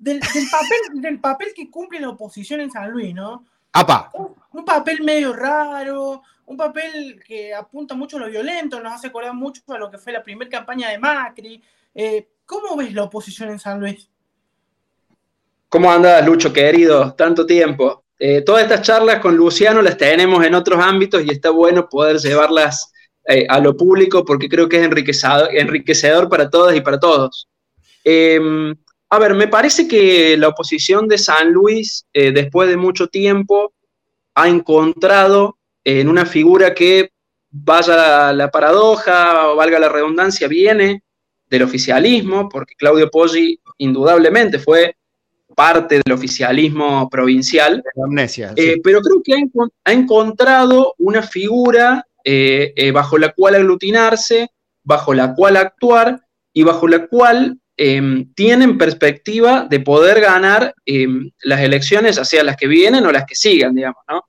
del, 0.02 0.18
papel, 0.18 1.00
del 1.00 1.20
papel 1.20 1.48
que 1.54 1.70
cumple 1.70 2.00
la 2.00 2.08
oposición 2.10 2.60
en 2.60 2.70
San 2.70 2.90
Luis, 2.90 3.14
¿no? 3.14 3.44
¡Apa! 3.72 4.10
Un, 4.52 4.64
papel 4.64 5.00
medio 5.02 5.32
raro, 5.32 6.22
un 6.46 6.56
papel 6.56 7.22
que 7.24 7.54
apunta 7.54 7.94
mucho 7.94 8.16
a 8.16 8.20
lo 8.20 8.26
violento, 8.28 8.80
nos 8.80 8.94
hace 8.94 9.06
acordar 9.06 9.32
mucho 9.32 9.62
a 9.68 9.78
lo 9.78 9.90
que 9.90 9.98
fue 9.98 10.12
la 10.12 10.22
primera 10.22 10.50
campaña 10.50 10.90
de 10.90 10.98
Macri. 10.98 11.62
Eh, 11.94 12.26
¿Cómo 12.44 12.76
ves 12.76 12.92
la 12.92 13.04
oposición 13.04 13.50
en 13.50 13.60
San 13.60 13.78
Luis? 13.78 14.08
¿Cómo 15.68 15.90
andas, 15.90 16.26
Lucho, 16.26 16.52
querido? 16.52 17.14
Tanto 17.14 17.46
tiempo. 17.46 18.04
Eh, 18.18 18.42
todas 18.42 18.64
estas 18.64 18.82
charlas 18.82 19.20
con 19.20 19.36
Luciano 19.36 19.80
las 19.82 19.96
tenemos 19.96 20.44
en 20.44 20.54
otros 20.54 20.82
ámbitos 20.82 21.24
y 21.24 21.30
está 21.30 21.50
bueno 21.50 21.88
poder 21.88 22.18
llevarlas 22.18 22.92
eh, 23.26 23.46
a 23.48 23.60
lo 23.60 23.76
público 23.76 24.24
porque 24.24 24.48
creo 24.48 24.68
que 24.68 24.78
es 24.78 24.84
enriquecedor, 24.84 25.48
enriquecedor 25.54 26.28
para 26.28 26.50
todas 26.50 26.76
y 26.76 26.80
para 26.80 26.98
todos. 26.98 27.48
Eh, 28.04 28.74
a 29.12 29.18
ver, 29.18 29.34
me 29.34 29.46
parece 29.46 29.86
que 29.86 30.38
la 30.38 30.48
oposición 30.48 31.06
de 31.06 31.18
San 31.18 31.52
Luis, 31.52 32.06
eh, 32.14 32.32
después 32.32 32.66
de 32.70 32.78
mucho 32.78 33.08
tiempo, 33.08 33.74
ha 34.34 34.48
encontrado 34.48 35.58
en 35.84 36.08
una 36.08 36.24
figura 36.24 36.72
que, 36.72 37.10
vaya 37.50 38.32
la, 38.32 38.50
paradoja 38.50 39.50
o 39.50 39.56
valga 39.56 39.78
la 39.78 39.90
redundancia, 39.90 40.48
viene 40.48 41.02
del 41.46 41.62
oficialismo, 41.64 42.48
porque 42.48 42.74
Claudio 42.74 43.10
Poggi 43.10 43.60
indudablemente 43.76 44.58
fue 44.58 44.96
parte 45.54 46.00
del 46.02 46.14
oficialismo 46.14 47.10
provincial. 47.10 47.84
amnesia, 48.02 48.54
eh, 48.56 48.80
pero 48.82 49.02
creo 49.02 49.20
que 49.22 49.34
ha, 49.84 49.92
encontrado 49.92 50.94
una 50.96 51.20
figura 51.20 52.06
eh, 52.24 52.90
bajo 52.94 53.18
la 53.18 53.34
cual 53.34 53.56
aglutinarse, 53.56 54.48
bajo 54.82 55.12
la 55.12 55.34
cual 55.34 55.58
actuar 55.58 56.18
y 56.54 56.62
bajo 56.62 56.88
la 56.88 57.06
cual 57.08 57.58
em, 57.76 58.32
tienen 58.34 58.78
perspectiva 58.78 59.66
de 59.68 59.80
poder 59.80 60.20
ganar 60.20 60.74
em, 60.84 61.30
las 61.42 61.60
elecciones, 61.60 62.18
hacia 62.18 62.44
las 62.44 62.56
que 62.56 62.66
vienen 62.66 63.06
o 63.06 63.12
las 63.12 63.24
que 63.24 63.34
sigan, 63.34 63.74
digamos, 63.74 64.02
¿no? 64.08 64.22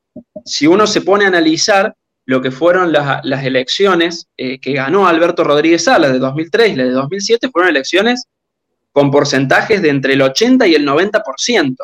Si 0.46 0.68
uno 0.68 0.88
se 0.88 1.02
pone 1.02 1.26
a 1.26 1.30
analizar 1.30 1.96
lo 2.26 2.42
que 2.42 2.52
fueron 2.52 2.92
las 2.94 3.44
elecciones 3.44 4.28
eh, 4.38 4.60
que 4.60 4.74
ganó 4.74 5.08
Alberto 5.08 5.44
Rodríguez 5.44 5.84
Sala 5.84 6.10
de 6.10 6.20
2003 6.20 6.72
y 6.72 6.76
la 6.76 6.84
de 6.86 6.92
2007, 6.92 7.50
fueron 7.50 7.70
elecciones 7.70 8.28
con 8.94 9.12
porcentajes 9.12 9.82
de 9.82 9.90
entre 9.90 10.14
el 10.14 10.22
80 10.22 10.68
y 10.68 10.76
el 10.76 10.88
90%. 10.88 11.76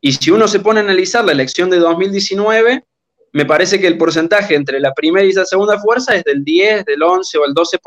Y 0.00 0.12
si 0.12 0.30
uno 0.30 0.48
se 0.48 0.60
pone 0.60 0.80
a 0.80 0.82
analizar 0.82 1.24
la 1.24 1.32
elección 1.32 1.70
de 1.70 1.78
2019, 1.78 2.84
me 3.32 3.46
parece 3.46 3.80
que 3.80 3.86
el 3.86 3.96
porcentaje 3.96 4.54
entre 4.54 4.78
la 4.80 4.92
primera 4.92 5.24
y 5.24 5.32
la 5.32 5.46
segunda 5.46 5.78
fuerza 5.78 6.14
es 6.14 6.24
del 6.24 6.44
10, 6.44 6.84
del 6.84 7.02
11 7.02 7.38
o 7.38 7.44
el 7.46 7.54
12%. 7.54 7.78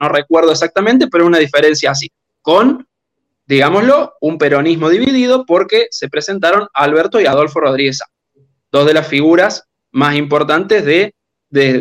No 0.00 0.08
recuerdo 0.08 0.52
exactamente, 0.52 1.06
pero 1.06 1.24
una 1.24 1.38
diferencia 1.38 1.92
así. 1.92 2.10
Con, 2.42 2.86
digámoslo, 3.46 4.14
un 4.20 4.36
peronismo 4.36 4.90
dividido 4.90 5.46
porque 5.46 5.86
se 5.90 6.08
presentaron 6.08 6.68
Alberto 6.74 7.20
y 7.20 7.26
Adolfo 7.26 7.60
Rodríguez 7.60 8.00
dos 8.72 8.86
de 8.86 8.94
las 8.94 9.06
figuras 9.06 9.68
más 9.92 10.16
importantes 10.16 10.84
de, 10.84 11.14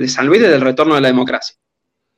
San 0.09 0.27
Luis 0.27 0.41
desde 0.41 0.55
el 0.55 0.61
retorno 0.61 0.95
de 0.95 1.01
la 1.01 1.07
democracia. 1.07 1.55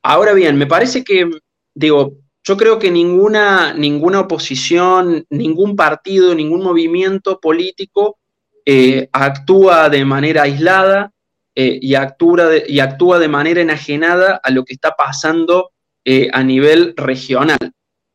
Ahora 0.01 0.33
bien, 0.33 0.57
me 0.57 0.65
parece 0.65 1.03
que, 1.03 1.29
digo, 1.75 2.17
yo 2.43 2.57
creo 2.57 2.79
que 2.79 2.89
ninguna, 2.89 3.73
ninguna 3.73 4.21
oposición, 4.21 5.25
ningún 5.29 5.75
partido, 5.75 6.33
ningún 6.33 6.63
movimiento 6.63 7.39
político 7.39 8.17
eh, 8.65 9.07
actúa 9.13 9.89
de 9.89 10.03
manera 10.03 10.43
aislada 10.43 11.11
eh, 11.55 11.77
y, 11.79 11.93
actúa 11.93 12.47
de, 12.47 12.63
y, 12.67 12.79
actúa 12.79 13.19
de, 13.19 13.27
manera 13.27 13.61
enajenada 13.61 14.41
a 14.43 14.49
lo 14.49 14.65
que 14.65 14.73
está 14.73 14.95
pasando 14.97 15.71
eh, 16.03 16.29
a 16.33 16.43
nivel 16.43 16.95
regional. 16.97 17.71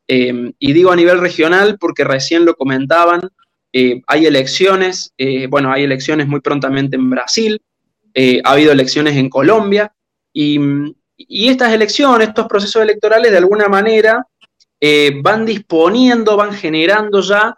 Y 0.09 0.73
digo 0.73 0.91
a 0.91 0.97
nivel 0.97 1.21
regional 1.21 1.77
porque 1.79 2.03
recién 2.03 2.45
lo 2.45 2.55
comentaban, 2.55 3.21
hay 3.73 4.27
elecciones, 4.27 5.13
bueno, 5.51 5.71
hay 5.71 5.85
elecciones 5.85 6.27
muy 6.27 6.41
prontamente 6.41 6.97
en 6.97 7.11
Brasil, 7.11 7.61
ha 8.45 8.53
habido 8.53 8.73
elecciones 8.73 9.17
en 9.17 9.29
Colombia, 9.29 9.93
y, 10.33 10.59
y, 11.17 11.49
estas 11.49 11.73
elecciones, 11.73 12.29
estos 12.29 12.47
procesos 12.47 12.83
electorales, 12.83 13.31
de 13.31 13.39
alguna 13.39 13.69
manera 13.69 14.25
van 15.23 15.45
disponiendo, 15.45 16.37
van 16.37 16.55
generando 16.55 17.21
ya 17.21 17.55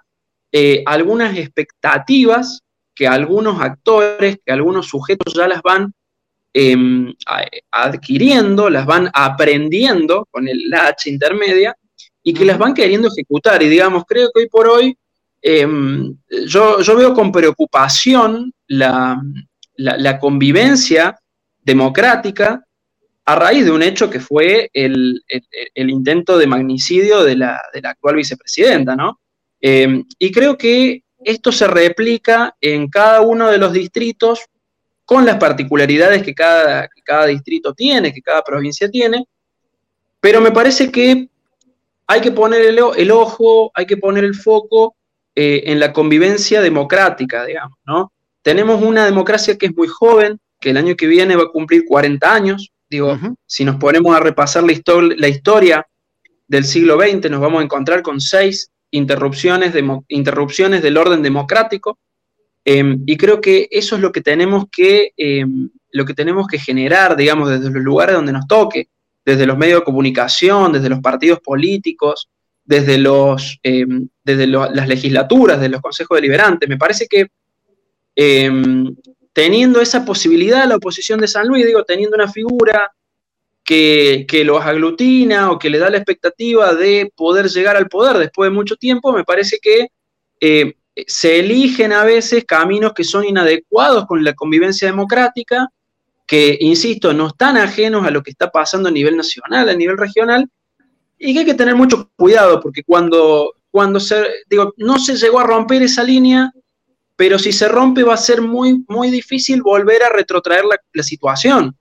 algunas 0.87 1.37
expectativas 1.37 2.63
que 3.01 3.09
algunos 3.09 3.59
actores, 3.63 4.41
que 4.45 4.53
algunos 4.53 4.89
sujetos 4.89 5.33
ya 5.33 5.49
las 5.49 5.63
van 5.63 5.91
em, 6.53 7.11
adquiriendo, 7.71 8.69
las 8.69 8.85
van 8.85 9.09
aprendiendo 9.15 10.29
con 10.31 10.47
el, 10.47 10.69
la 10.69 10.89
H 10.89 11.09
intermedia 11.09 11.75
y 12.23 12.35
que 12.35 12.45
las 12.45 12.59
van 12.59 12.75
queriendo 12.75 13.09
ejecutar. 13.09 13.63
Y 13.63 13.69
digamos, 13.69 14.05
creo 14.07 14.31
que 14.33 14.43
hoy 14.43 14.49
por 14.49 14.69
hoy 14.69 14.97
em, 15.43 16.17
yo, 16.47 16.97
veo 16.97 17.15
con 17.15 17.33
preocupación 17.33 18.53
la, 18.67 19.21
convivencia 20.21 21.19
democrática 21.63 22.65
a 23.25 23.37
raíz 23.37 23.65
de 23.65 23.71
un 23.71 23.83
hecho 23.83 24.11
que 24.11 24.21
fue 24.21 24.71
el, 24.73 25.23
intento 25.75 26.37
de 26.37 26.47
magnicidio 26.47 27.23
de 27.23 27.37
la, 27.37 27.61
actual 27.85 28.17
vicepresidenta, 28.17 28.97
¿no? 28.97 29.21
Em, 29.61 30.05
y 30.19 30.33
creo 30.33 30.57
que 30.57 31.03
esto 31.23 31.53
se 31.53 31.67
replica 31.67 32.57
en 32.61 32.89
cada 32.89 33.21
uno 33.21 33.51
de 33.51 33.59
los 33.59 33.73
distritos 33.73 34.41
con 35.05 35.27
las 35.27 35.37
particularidades 35.37 36.23
que 36.23 36.35
cada, 36.35 36.89
cada 37.05 37.27
distrito 37.27 37.75
tiene, 37.75 38.13
que 38.13 38.23
cada 38.23 38.43
provincia 38.43 38.91
tiene, 38.91 39.27
pero 40.21 40.41
me 40.41 40.53
parece 40.53 40.91
que 40.91 41.30
hay 42.11 42.21
que 42.21 42.33
poner 42.33 42.63
el, 42.63 43.11
ojo, 43.13 43.71
hay 43.73 43.87
que 43.87 43.97
poner 43.97 44.25
el 44.25 44.35
foco 44.35 44.97
eh, 45.37 45.63
en 45.67 45.79
la 45.79 45.93
convivencia 45.93 46.61
democrática, 46.61 47.45
digamos, 47.45 47.79
¿no? 47.87 48.13
Tenemos 48.43 48.83
una 48.83 49.05
democracia 49.05 49.57
que 49.57 49.67
es 49.67 49.77
muy 49.77 49.87
joven, 49.87 50.41
que 50.61 50.71
el 50.71 50.77
año 50.77 50.97
que 50.97 51.07
viene 51.07 51.37
va 51.37 51.45
a 51.45 51.53
cumplir 51.53 51.85
40 51.87 52.35
años. 52.35 52.73
Digo, 52.89 53.17
si 53.47 53.65
nos 53.65 53.77
ponemos 53.77 54.17
a 54.17 54.19
repasar 54.19 54.65
la, 54.65 54.73
la 55.17 55.29
historia 55.29 55.87
del 56.49 56.65
siglo 56.65 56.99
XX, 57.01 57.31
nos 57.31 57.41
vamos 57.41 57.61
a 57.61 57.65
encontrar 57.65 58.03
con 58.03 58.21
seis 58.21 58.73
interrupciones, 58.91 59.73
interrupciones 60.09 60.83
del 60.83 60.97
orden 60.97 61.23
democrático. 61.23 61.97
Em, 62.65 63.05
y 63.07 63.17
creo 63.19 63.41
que 63.41 63.69
eso 63.71 63.95
es 63.95 64.03
lo 64.03 64.11
que 64.11 64.21
tenemos 64.21 64.65
que, 64.73 65.13
em, 65.17 65.71
lo 65.93 66.05
que 66.05 66.15
tenemos 66.15 66.49
que 66.49 66.59
generar, 66.59 67.15
digamos, 67.15 67.49
desde 67.51 67.71
los 67.71 67.85
lugares 67.85 68.17
donde 68.17 68.33
nos 68.33 68.49
toque, 68.49 68.89
desde 69.31 69.47
los 69.47 69.59
medios 69.59 69.81
de 69.81 69.85
comunicación, 69.85 70.73
desde 70.73 70.89
los 70.89 71.01
partidos 71.01 71.41
políticos, 71.41 72.29
desde, 72.65 72.99
los, 72.99 73.59
em, 73.63 74.09
desde 74.23 74.47
las 74.47 74.89
legislaturas, 74.89 75.61
de 75.61 75.69
los 75.69 75.81
consejos 75.81 76.17
deliberantes. 76.17 76.69
Me 76.69 76.77
parece 76.77 77.07
que 77.09 77.29
teniendo 79.33 79.81
esa 79.81 80.05
posibilidad, 80.05 80.67
la 80.67 80.77
oposición 80.77 81.21
de 81.21 81.29
San 81.29 81.47
Luis, 81.47 81.65
digo, 81.67 81.85
teniendo 81.85 82.17
una 82.17 82.31
figura 82.31 82.91
que, 83.65 84.27
los 84.45 84.65
aglutina 84.65 85.53
o 85.53 85.59
que 85.59 85.71
le 85.71 85.79
da 85.79 85.91
la 85.91 85.99
expectativa 85.99 86.75
de 86.75 87.13
poder 87.15 87.49
llegar 87.49 87.77
al 87.77 87.89
poder 87.89 88.19
después 88.19 88.51
de 88.51 88.55
mucho 88.55 88.77
tiempo, 88.77 89.13
me 89.13 89.25
parece 89.25 89.59
que 89.63 89.89
eh, 90.41 90.75
se 91.07 91.39
eligen 91.39 91.93
a 91.93 92.05
veces 92.05 92.45
caminos 92.45 92.93
que 92.93 93.05
son 93.05 93.25
inadecuados 93.25 94.07
con 94.07 94.25
la 94.25 94.35
convivencia 94.35 94.89
democrática, 94.89 95.69
que, 96.31 96.57
insisto, 96.61 97.13
no 97.13 97.27
están 97.27 97.57
ajenos 97.57 98.07
a 98.07 98.11
lo 98.13 98.23
que 98.23 98.31
está 98.31 98.53
pasando 98.53 98.89
a 98.89 98.93
nivel 98.93 99.17
nacional, 99.17 99.69
a 99.69 99.75
nivel 99.75 99.99
regional, 99.99 100.49
y 101.19 101.33
que 101.33 101.41
hay 101.41 101.45
que 101.45 101.55
tener 101.55 101.75
mucho 101.75 102.09
cuidado, 102.15 102.61
porque 102.61 102.85
cuando, 102.85 103.55
cuando 103.69 103.99
se, 103.99 104.27
digo, 104.49 104.73
no 104.77 105.01
se 105.01 105.17
llegó 105.17 105.41
a 105.41 105.45
romper 105.45 105.83
esa 105.83 106.05
línea, 106.05 106.53
pero 107.17 107.37
si 107.37 107.51
se 107.51 107.67
rompe 107.67 108.05
va 108.05 108.15
a 108.15 108.17
ser 108.17 108.43
muy, 108.43 108.85
muy 108.87 109.11
difícil 109.11 109.61
volver 109.61 110.05
a 110.05 110.09
retrotraer 110.09 110.67
la, 110.67 111.03
situación. 111.03 111.77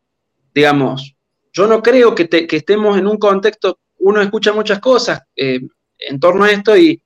Digamos, 0.51 1.13
yo 1.53 1.67
no 1.67 1.83
creo 1.83 2.15
que, 2.15 2.27
estemos 2.49 2.97
en 2.97 3.05
un 3.05 3.17
contexto, 3.17 3.77
uno 3.99 4.19
escucha 4.19 4.51
muchas 4.51 4.79
cosas 4.79 5.21
eh, 5.35 5.59
en 5.99 6.19
torno 6.19 6.45
a 6.45 6.51
esto 6.51 6.75
y, 6.75 6.99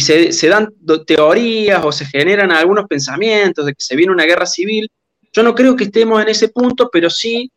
se, 0.00 0.48
dan 0.48 0.72
teorías 1.06 1.84
o 1.84 1.92
se 1.92 2.06
generan 2.06 2.50
algunos 2.52 2.86
pensamientos 2.86 3.66
de 3.66 3.74
que 3.74 3.84
se 3.84 3.96
viene 3.96 4.14
una 4.14 4.24
guerra 4.24 4.46
civil. 4.46 4.90
Yo 5.32 5.42
no 5.42 5.54
creo 5.54 5.76
que 5.76 5.84
estemos 5.84 6.20
en 6.22 6.28
ese 6.28 6.48
punto, 6.48 6.90
pero 6.92 7.08
sí 7.08 7.50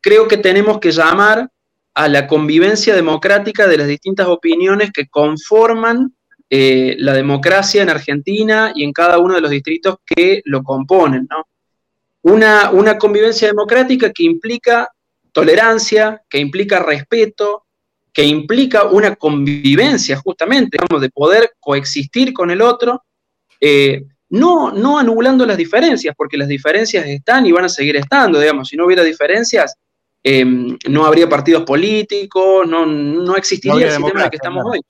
creo 0.00 0.28
que 0.28 0.36
tenemos 0.36 0.78
que 0.78 0.90
llamar 0.90 1.48
a 1.94 2.08
la 2.08 2.26
convivencia 2.26 2.94
democrática 2.94 3.66
de 3.66 3.78
las 3.78 3.86
distintas 3.86 4.26
opiniones 4.26 4.90
que 4.92 5.06
conforman 5.06 6.12
eh, 6.50 6.96
la 6.98 7.12
democracia 7.14 7.82
en 7.82 7.90
Argentina 7.90 8.72
y 8.74 8.84
en 8.84 8.92
cada 8.92 9.18
uno 9.18 9.34
de 9.34 9.40
los 9.40 9.50
distritos 9.50 9.96
que 10.04 10.42
lo 10.44 10.62
componen. 10.62 11.28
Una, 12.22 12.70
una 12.70 12.98
convivencia 12.98 13.48
democrática 13.48 14.12
que 14.12 14.24
implica 14.24 14.88
tolerancia, 15.32 16.22
que 16.28 16.38
implica 16.38 16.80
respeto, 16.80 17.64
que 18.12 18.24
implica 18.24 18.84
una 18.84 19.16
convivencia 19.16 20.16
justamente, 20.16 20.78
digamos, 20.80 21.02
de 21.02 21.10
poder 21.10 21.54
coexistir 21.58 22.32
con 22.32 22.50
el 22.50 22.62
otro, 22.62 23.02
eh, 23.60 24.04
no, 24.34 24.72
no 24.72 24.98
anulando 24.98 25.46
las 25.46 25.56
diferencias, 25.56 26.12
porque 26.16 26.36
las 26.36 26.48
diferencias 26.48 27.06
están 27.06 27.46
y 27.46 27.52
van 27.52 27.66
a 27.66 27.68
seguir 27.68 27.94
estando, 27.96 28.40
digamos, 28.40 28.68
si 28.68 28.76
no 28.76 28.86
hubiera 28.86 29.04
diferencias, 29.04 29.76
em, 30.24 30.76
no 30.88 31.06
habría 31.06 31.28
partidos 31.28 31.62
políticos, 31.62 32.66
no, 32.66 32.84
no 32.84 33.36
existiría 33.36 33.86
el 33.86 33.92
sistema 33.92 34.20
en 34.20 34.24
el 34.24 34.30
que 34.30 34.36
estamos 34.36 34.64
hoy. 34.66 34.80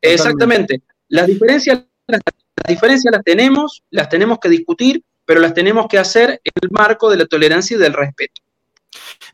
Exactamente. 0.00 0.82
Las 1.08 1.28
diferencias, 1.28 1.84
las 2.08 2.20
diferencias 2.66 3.14
las 3.14 3.22
tenemos, 3.22 3.82
las 3.90 4.08
tenemos 4.08 4.40
que 4.40 4.48
discutir, 4.48 5.02
pero 5.24 5.38
las 5.38 5.54
tenemos 5.54 5.86
que 5.86 5.98
hacer 5.98 6.30
en 6.42 6.52
el 6.62 6.70
marco 6.72 7.10
de 7.10 7.16
la 7.16 7.26
tolerancia 7.26 7.76
y 7.76 7.80
del 7.80 7.92
respeto. 7.92 8.42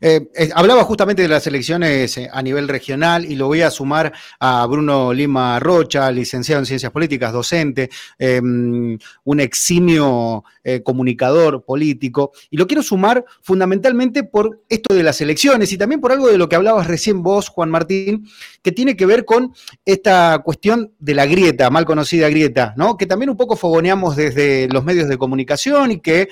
Eh, 0.01 0.27
eh, 0.35 0.49
hablaba 0.53 0.83
justamente 0.83 1.23
de 1.23 1.27
las 1.27 1.47
elecciones 1.47 2.17
eh, 2.17 2.29
a 2.31 2.41
nivel 2.41 2.67
regional 2.67 3.25
y 3.25 3.35
lo 3.35 3.47
voy 3.47 3.61
a 3.61 3.71
sumar 3.71 4.13
a 4.39 4.65
Bruno 4.67 5.11
Lima 5.13 5.59
Rocha, 5.59 6.11
licenciado 6.11 6.59
en 6.59 6.65
Ciencias 6.65 6.91
Políticas, 6.91 7.33
docente, 7.33 7.89
em, 8.19 8.97
un 9.23 9.39
eximio 9.39 10.43
comunicador 10.83 11.63
político. 11.63 12.31
Y 12.49 12.57
lo 12.57 12.67
quiero 12.67 12.83
sumar 12.83 13.25
fundamentalmente 13.41 14.23
por 14.23 14.61
esto 14.69 14.93
de 14.93 15.03
las 15.03 15.19
elecciones 15.21 15.71
y 15.71 15.77
también 15.77 16.01
por 16.01 16.11
algo 16.11 16.27
de 16.27 16.37
lo 16.37 16.47
que 16.49 16.55
hablabas 16.55 16.87
recién 16.87 17.23
vos, 17.23 17.49
Juan 17.49 17.69
Martín, 17.69 18.27
que 18.61 18.71
tiene 18.71 18.95
que 18.95 19.05
ver 19.05 19.25
con 19.25 19.53
esta 19.85 20.41
cuestión 20.43 20.93
de 20.99 21.13
la 21.13 21.25
grieta, 21.25 21.69
mal 21.69 21.85
conocida 21.85 22.29
grieta, 22.29 22.73
¿no? 22.77 22.97
Que 22.97 23.05
también 23.05 23.29
un 23.29 23.37
poco 23.37 23.55
fogoneamos 23.55 24.15
desde 24.15 24.67
los 24.69 24.83
medios 24.83 25.07
de 25.09 25.17
comunicación 25.17 25.91
y 25.91 25.99
que 25.99 26.29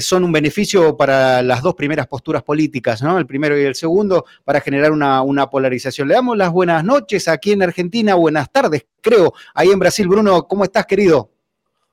son 0.00 0.24
un 0.24 0.32
beneficio 0.32 0.96
para 0.96 1.42
las 1.42 1.62
dos 1.62 1.74
primeras 1.74 2.06
posturas 2.06 2.42
políticas 2.42 3.02
el 3.18 3.26
primero 3.26 3.58
y 3.58 3.64
el 3.64 3.74
segundo, 3.74 4.24
para 4.44 4.60
generar 4.60 4.92
una, 4.92 5.50
polarización. 5.50 6.08
Le 6.08 6.14
damos 6.14 6.36
las 6.36 6.50
buenas 6.50 6.84
noches 6.84 7.28
aquí 7.28 7.52
en 7.52 7.62
Argentina, 7.62 8.14
buenas 8.14 8.50
tardes, 8.52 8.86
creo. 9.00 9.32
Ahí 9.54 9.70
en 9.70 9.78
Brasil, 9.78 10.06
Bruno, 10.06 10.46
¿cómo 10.46 10.64
estás, 10.64 10.86
querido? 10.86 11.30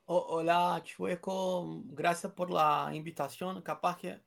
Hola, 0.07 0.81
Chueco, 0.83 1.83
gracias 1.85 2.31
por 2.33 2.49
la 2.49 2.89
invitación. 2.93 3.61
Capaz 3.61 3.97
que, 3.97 4.19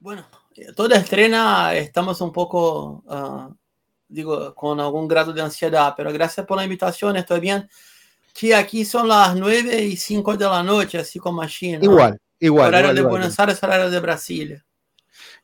bueno, 0.00 0.26
toda 0.74 0.96
estrena 0.96 1.74
estamos 1.74 2.20
un 2.20 2.32
poco 2.32 3.02
uh, 3.06 3.54
digo, 4.12 4.54
con 4.54 4.78
algún 4.78 5.08
grado 5.08 5.32
de 5.32 5.42
ansiedad, 5.42 5.94
pero 5.96 6.12
gracias 6.12 6.46
por 6.46 6.56
la 6.56 6.64
invitación, 6.64 7.16
estoy 7.16 7.40
bien. 7.40 7.68
Que 8.34 8.54
aquí 8.54 8.84
son 8.84 9.08
las 9.08 9.34
9 9.36 9.82
y 9.82 9.96
5 9.96 10.36
de 10.36 10.44
la 10.44 10.62
noche, 10.62 10.98
así 10.98 11.18
como 11.18 11.44
China. 11.46 11.78
Igual, 11.82 12.18
igual. 12.38 12.68
Horario 12.68 12.86
igual, 12.86 12.94
de 12.94 13.00
igual. 13.00 13.12
Buenos 13.12 13.40
Aires, 13.40 13.62
horario 13.62 13.90
de 13.90 14.00
Brasilia. 14.00 14.64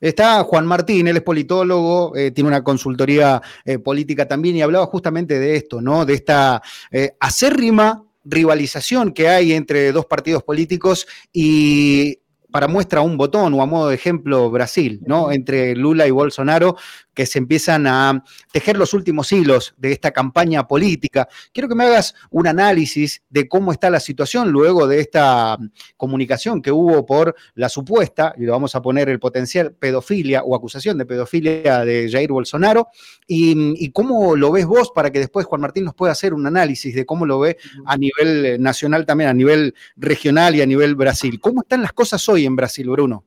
Está 0.01 0.43
Juan 0.45 0.65
Martín, 0.65 1.09
él 1.09 1.17
es 1.17 1.23
politólogo, 1.23 2.15
eh, 2.17 2.31
tiene 2.31 2.49
una 2.49 2.63
consultoría 2.63 3.43
eh, 3.65 3.79
política 3.79 4.27
también 4.29 4.57
y 4.57 4.63
hablaba 4.63 4.87
justamente 4.87 5.39
de 5.39 5.57
esto, 5.57 5.81
¿no? 5.81 6.07
De 6.07 6.15
esta 6.15 6.63
eh, 6.91 7.17
acérrima 7.19 8.08
rivalización 8.29 9.13
que 9.13 9.29
hay 9.29 9.53
entre 9.53 9.93
dos 9.93 10.07
partidos 10.07 10.43
políticos 10.43 11.07
y 11.33 12.19
para 12.51 12.69
muestra 12.69 13.03
un 13.03 13.17
botón 13.17 13.53
o 13.55 13.63
a 13.63 13.67
modo 13.67 13.89
de 13.89 13.95
ejemplo 13.95 14.51
Brasil, 14.51 15.01
¿no? 15.07 15.31
Entre 15.31 15.75
Lula 15.75 16.07
y 16.07 16.11
Bolsonaro, 16.11 16.77
que 17.19 17.27
se 17.27 17.41
empiezan 17.41 17.89
a 17.89 18.23
tejer 18.53 18.79
los 18.79 18.95
últimos 18.95 19.33
hilos 19.33 19.75
de 19.77 19.91
esta 19.91 20.13
campaña 20.13 20.69
política. 20.69 21.27
Quiero 21.53 21.69
que 21.69 21.75
me 21.75 21.83
hagas 21.83 22.15
un 22.31 22.47
análisis 22.47 23.25
de 23.29 23.49
cómo 23.49 23.73
está 23.73 23.91
la 23.91 23.99
situación 23.99 24.53
luego 24.53 24.87
de 24.87 25.01
esta 25.01 25.59
comunicación 25.97 26.63
que 26.63 26.71
hubo 26.71 27.05
por 27.05 27.35
la 27.57 27.69
supuesta, 27.69 28.35
y 28.39 28.45
lo 28.45 28.53
vamos 28.53 28.77
a 28.77 28.83
poner 28.83 29.09
el 29.09 29.19
potencial 29.19 29.73
pedofilia 29.73 30.45
o 30.45 30.55
acusación 30.55 30.97
de 30.97 31.07
pedofilia 31.07 31.85
de 31.85 32.09
Jair 32.09 32.31
Bolsonaro, 32.31 32.87
y, 33.27 33.85
y 33.85 33.91
cómo 33.91 34.37
lo 34.37 34.53
ves 34.53 34.67
vos 34.67 34.93
para 34.95 35.11
que 35.11 35.19
después 35.19 35.45
Juan 35.45 35.63
Martín 35.63 35.87
nos 35.87 35.95
pueda 35.95 36.13
hacer 36.13 36.33
un 36.33 36.47
análisis 36.47 36.95
de 36.95 37.05
cómo 37.05 37.27
lo 37.27 37.41
ve 37.41 37.57
a 37.85 37.97
nivel 37.97 38.47
eh, 38.47 38.59
nacional 38.61 39.05
también, 39.05 39.31
a 39.31 39.35
nivel 39.35 39.75
regional 39.97 40.55
y 40.55 40.63
a 40.63 40.67
nivel 40.67 40.95
Brasil. 40.95 41.41
¿Cómo 41.41 41.63
están 41.63 41.83
las 41.83 41.93
cosas 41.93 42.29
hoy 42.29 42.47
en 42.47 42.55
Brasil, 42.55 42.89
Bruno? 42.89 43.25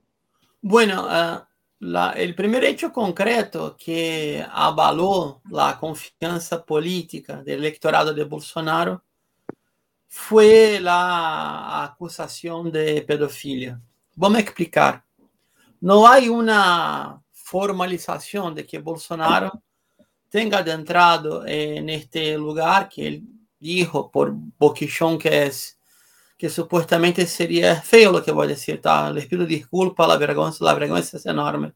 Bueno, 0.61 1.07
uh, 1.07 1.50
la, 1.82 2.11
el 2.11 2.36
primer 2.36 2.63
hecho 2.63 2.93
concreto 2.93 3.75
que 3.75 4.45
avaló 4.51 5.41
la 5.49 5.79
confianza 5.79 6.63
política 6.63 7.41
del 7.41 7.59
electorado 7.59 8.13
de 8.13 8.23
Bolsonaro 8.23 9.03
fue 10.07 10.79
la 10.79 11.84
acusación 11.84 12.71
de 12.71 13.01
pedofilia. 13.01 13.82
Vamos 14.15 14.38
a 14.38 14.41
explicar. 14.41 15.03
No 15.79 16.07
hay 16.07 16.29
una 16.29 17.19
formalización 17.32 18.53
de 18.53 18.67
que 18.67 18.77
Bolsonaro 18.77 19.51
tenga 20.29 20.59
adentrado 20.59 21.47
en 21.47 21.89
este 21.89 22.38
lugar 22.38 22.89
que 22.89 23.07
él 23.07 23.23
dijo 23.59 24.11
por 24.11 24.32
boquichón 24.32 25.17
que 25.17 25.47
es 25.47 25.79
que 26.41 26.49
supuestamente 26.49 27.27
sería 27.27 27.79
feo 27.83 28.11
lo 28.11 28.23
que 28.23 28.31
voy 28.31 28.47
a 28.47 28.49
decir, 28.49 28.81
tá? 28.81 29.11
les 29.11 29.27
pido 29.27 29.45
disculpas, 29.45 30.07
la 30.07 30.17
vergüenza, 30.17 30.65
la 30.65 30.73
vergüenza 30.73 31.17
es 31.17 31.25
enorme. 31.27 31.71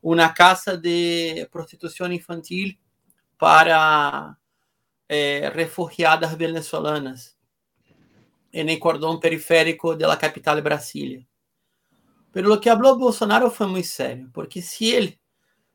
Una 0.00 0.32
casa 0.32 0.76
de 0.76 1.48
prostitución 1.50 2.12
infantil 2.12 2.78
para 3.36 4.38
eh, 5.08 5.50
refugiadas 5.52 6.38
venezolanas 6.38 7.36
en 8.52 8.68
el 8.68 8.78
cordón 8.78 9.18
periférico 9.18 9.96
de 9.96 10.06
la 10.06 10.16
capital 10.16 10.54
de 10.54 10.62
Brasilia. 10.62 11.26
Pero 12.30 12.48
lo 12.48 12.60
que 12.60 12.70
habló 12.70 12.96
Bolsonaro 12.96 13.50
fue 13.50 13.66
muy 13.66 13.82
serio, 13.82 14.30
porque 14.32 14.62
si 14.62 14.94
él, 14.94 15.18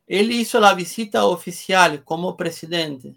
él 0.08 0.32
hizo 0.32 0.62
la 0.62 0.74
visita 0.74 1.26
oficial 1.26 2.02
como 2.06 2.38
presidente, 2.38 3.14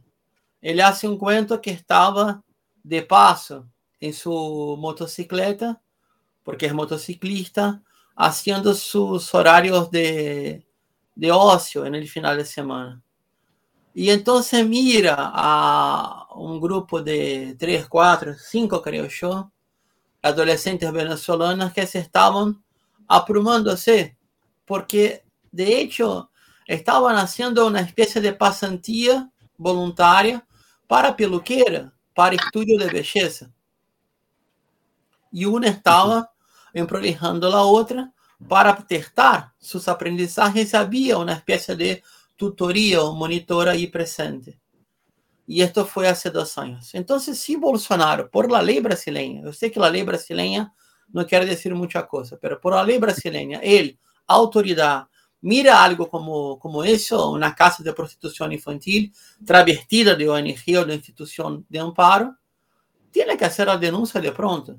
él 0.60 0.80
hace 0.80 1.06
un 1.06 1.16
cuento 1.16 1.60
que 1.60 1.70
estaba 1.70 2.42
de 2.82 3.02
paso 3.02 3.64
en 4.00 4.12
su 4.12 4.76
motocicleta, 4.78 5.80
porque 6.42 6.66
es 6.66 6.74
motociclista, 6.74 7.82
haciendo 8.16 8.74
sus 8.74 9.34
horarios 9.34 9.90
de, 9.90 10.66
de 11.14 11.32
ocio 11.32 11.86
en 11.86 11.94
el 11.94 12.08
final 12.08 12.36
de 12.36 12.44
semana. 12.44 13.02
Y 13.94 14.10
entonces 14.10 14.66
mira 14.66 15.16
a 15.18 16.28
un 16.36 16.60
grupo 16.60 17.02
de 17.02 17.56
tres, 17.58 17.88
cuatro, 17.88 18.34
cinco, 18.34 18.80
creo 18.80 19.08
yo, 19.08 19.50
adolescentes 20.22 20.92
venezolanas 20.92 21.72
que 21.72 21.86
se 21.86 21.98
estaban 21.98 22.62
aprumándose, 23.08 24.16
porque 24.64 25.24
de 25.50 25.80
hecho 25.80 26.30
estaban 26.66 27.16
haciendo 27.16 27.66
una 27.66 27.80
especie 27.80 28.20
de 28.20 28.32
pasantía 28.32 29.30
voluntaria 29.56 30.46
para 30.86 31.16
peluquera, 31.16 31.92
para 32.14 32.36
estudio 32.36 32.78
de 32.78 32.90
belleza. 32.90 33.50
Y 35.30 35.44
una 35.44 35.68
estaba 35.68 36.32
emprolijando 36.72 37.50
la 37.50 37.62
otra 37.62 38.12
para 38.48 38.76
testar 38.76 39.52
sus 39.58 39.88
aprendizajes. 39.88 40.74
Había 40.74 41.18
una 41.18 41.34
especie 41.34 41.76
de 41.76 42.02
tutoría 42.36 43.02
o 43.02 43.14
monitora 43.14 43.72
ahí 43.72 43.88
presente. 43.88 44.58
Y 45.46 45.62
esto 45.62 45.86
fue 45.86 46.06
hace 46.08 46.30
dos 46.30 46.58
años. 46.58 46.94
Entonces, 46.94 47.38
si 47.38 47.56
Bolsonaro, 47.56 48.30
por 48.30 48.50
la 48.50 48.62
ley 48.62 48.80
brasileña, 48.80 49.42
yo 49.42 49.52
sé 49.52 49.70
que 49.70 49.80
la 49.80 49.88
ley 49.90 50.02
brasileña 50.02 50.74
no 51.08 51.26
quiere 51.26 51.46
decir 51.46 51.74
mucha 51.74 52.06
cosa, 52.06 52.36
pero 52.40 52.60
por 52.60 52.74
la 52.74 52.84
ley 52.84 52.98
brasileña, 52.98 53.58
él, 53.62 53.98
autoridad, 54.26 55.08
mira 55.40 55.82
algo 55.82 56.08
como, 56.08 56.58
como 56.58 56.84
eso, 56.84 57.30
una 57.30 57.54
casa 57.54 57.82
de 57.82 57.92
prostitución 57.92 58.52
infantil 58.52 59.12
travestida 59.44 60.14
de 60.14 60.28
ONG 60.28 60.78
o 60.78 60.84
de 60.84 60.94
institución 60.94 61.64
de 61.68 61.78
amparo, 61.78 62.36
tiene 63.10 63.36
que 63.36 63.46
hacer 63.46 63.68
la 63.68 63.78
denuncia 63.78 64.20
de 64.20 64.32
pronto. 64.32 64.78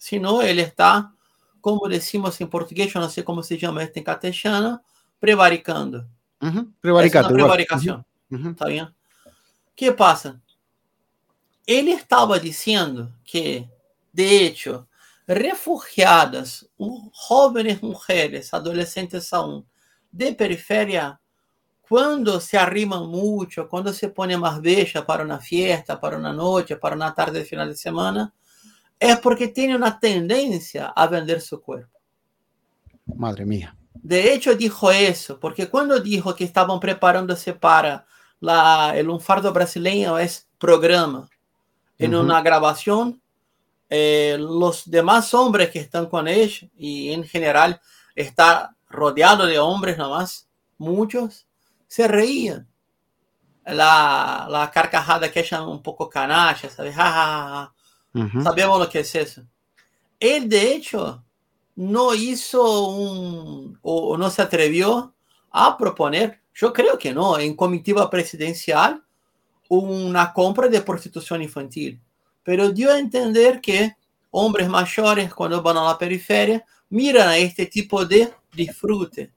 Si 0.00 0.18
no, 0.18 0.40
él 0.40 0.58
está, 0.58 1.12
como 1.60 1.86
decimos 1.86 2.40
en 2.40 2.48
portugués, 2.48 2.90
yo 2.90 3.00
no 3.00 3.10
sé 3.10 3.22
cómo 3.22 3.42
se 3.42 3.58
llama 3.58 3.82
esto 3.82 3.98
en 3.98 4.04
castellano, 4.06 4.82
prevaricando. 5.18 6.06
Uh 6.40 6.46
-huh. 6.46 6.72
Es 6.82 7.14
una 7.14 7.28
prevaricación. 7.28 8.06
Uh 8.30 8.36
-huh. 8.36 8.50
¿Está 8.52 8.64
bien? 8.64 8.94
¿Qué 9.76 9.92
pasa? 9.92 10.40
Él 11.66 11.88
estaba 11.88 12.38
diciendo 12.38 13.12
que, 13.22 13.68
de 14.10 14.46
hecho, 14.46 14.88
refugiadas, 15.26 16.66
jóvenes 17.12 17.82
mujeres, 17.82 18.54
adolescentes 18.54 19.30
aún, 19.34 19.66
de 20.10 20.32
periferia, 20.32 21.20
cuando 21.86 22.40
se 22.40 22.56
arriman 22.56 23.06
mucho, 23.06 23.68
cuando 23.68 23.92
se 23.92 24.08
pone 24.08 24.38
más 24.38 24.62
bella 24.62 25.04
para 25.04 25.24
una 25.24 25.38
fiesta, 25.38 26.00
para 26.00 26.16
una 26.16 26.32
noche, 26.32 26.76
para 26.76 26.96
una 26.96 27.12
tarde 27.14 27.40
de 27.40 27.44
final 27.44 27.68
de 27.68 27.76
semana, 27.76 28.32
es 29.00 29.18
porque 29.18 29.48
tiene 29.48 29.74
una 29.74 29.98
tendencia 29.98 30.92
a 30.94 31.06
vender 31.06 31.40
su 31.40 31.60
cuerpo. 31.62 31.98
Madre 33.06 33.46
mía. 33.46 33.74
De 33.94 34.32
hecho, 34.32 34.54
dijo 34.54 34.90
eso, 34.90 35.40
porque 35.40 35.68
cuando 35.68 35.98
dijo 35.98 36.34
que 36.34 36.44
estaban 36.44 36.78
preparándose 36.78 37.54
para 37.54 38.06
la, 38.38 38.92
el 38.94 39.06
lunfardo 39.06 39.52
brasileño 39.52 40.18
es 40.18 40.48
programa, 40.58 41.28
en 41.98 42.14
uh 42.14 42.18
-huh. 42.18 42.24
una 42.24 42.42
grabación, 42.42 43.20
eh, 43.88 44.36
los 44.38 44.88
demás 44.88 45.32
hombres 45.34 45.70
que 45.70 45.80
están 45.80 46.06
con 46.06 46.28
ellos, 46.28 46.70
y 46.76 47.10
en 47.12 47.24
general 47.24 47.80
está 48.14 48.76
rodeado 48.88 49.46
de 49.46 49.58
hombres 49.58 49.96
nomás, 49.96 50.48
muchos, 50.78 51.46
se 51.88 52.06
reían. 52.06 52.66
La, 53.64 54.46
la 54.48 54.70
carcajada 54.70 55.30
que 55.30 55.40
echan 55.40 55.62
un 55.62 55.82
poco 55.82 56.08
canalla, 56.08 56.68
¿sabes? 56.70 56.94
Ja, 56.94 57.04
ja, 57.04 57.12
ja. 57.12 57.74
Uh 58.12 58.20
-huh. 58.20 58.42
Sabemos 58.42 58.78
lo 58.78 58.88
que 58.88 59.00
es 59.00 59.14
eso. 59.14 59.42
Él, 60.18 60.48
de 60.48 60.74
hecho, 60.74 61.22
no 61.76 62.14
hizo 62.14 62.88
un, 62.88 63.78
o 63.82 64.16
no 64.18 64.28
se 64.30 64.42
atrevió 64.42 65.14
a 65.50 65.76
proponer, 65.78 66.40
yo 66.54 66.72
creo 66.72 66.98
que 66.98 67.12
no, 67.12 67.38
en 67.38 67.54
comitiva 67.54 68.08
presidencial, 68.10 69.02
una 69.68 70.32
compra 70.32 70.68
de 70.68 70.80
prostitución 70.80 71.42
infantil. 71.42 72.00
Pero 72.42 72.70
dio 72.70 72.92
a 72.92 72.98
entender 72.98 73.60
que 73.60 73.96
hombres 74.30 74.68
mayores, 74.68 75.32
cuando 75.32 75.62
van 75.62 75.76
a 75.76 75.84
la 75.84 75.98
periferia, 75.98 76.64
miran 76.90 77.28
a 77.28 77.36
este 77.36 77.66
tipo 77.66 78.04
de 78.04 78.32
disfrute, 78.52 79.32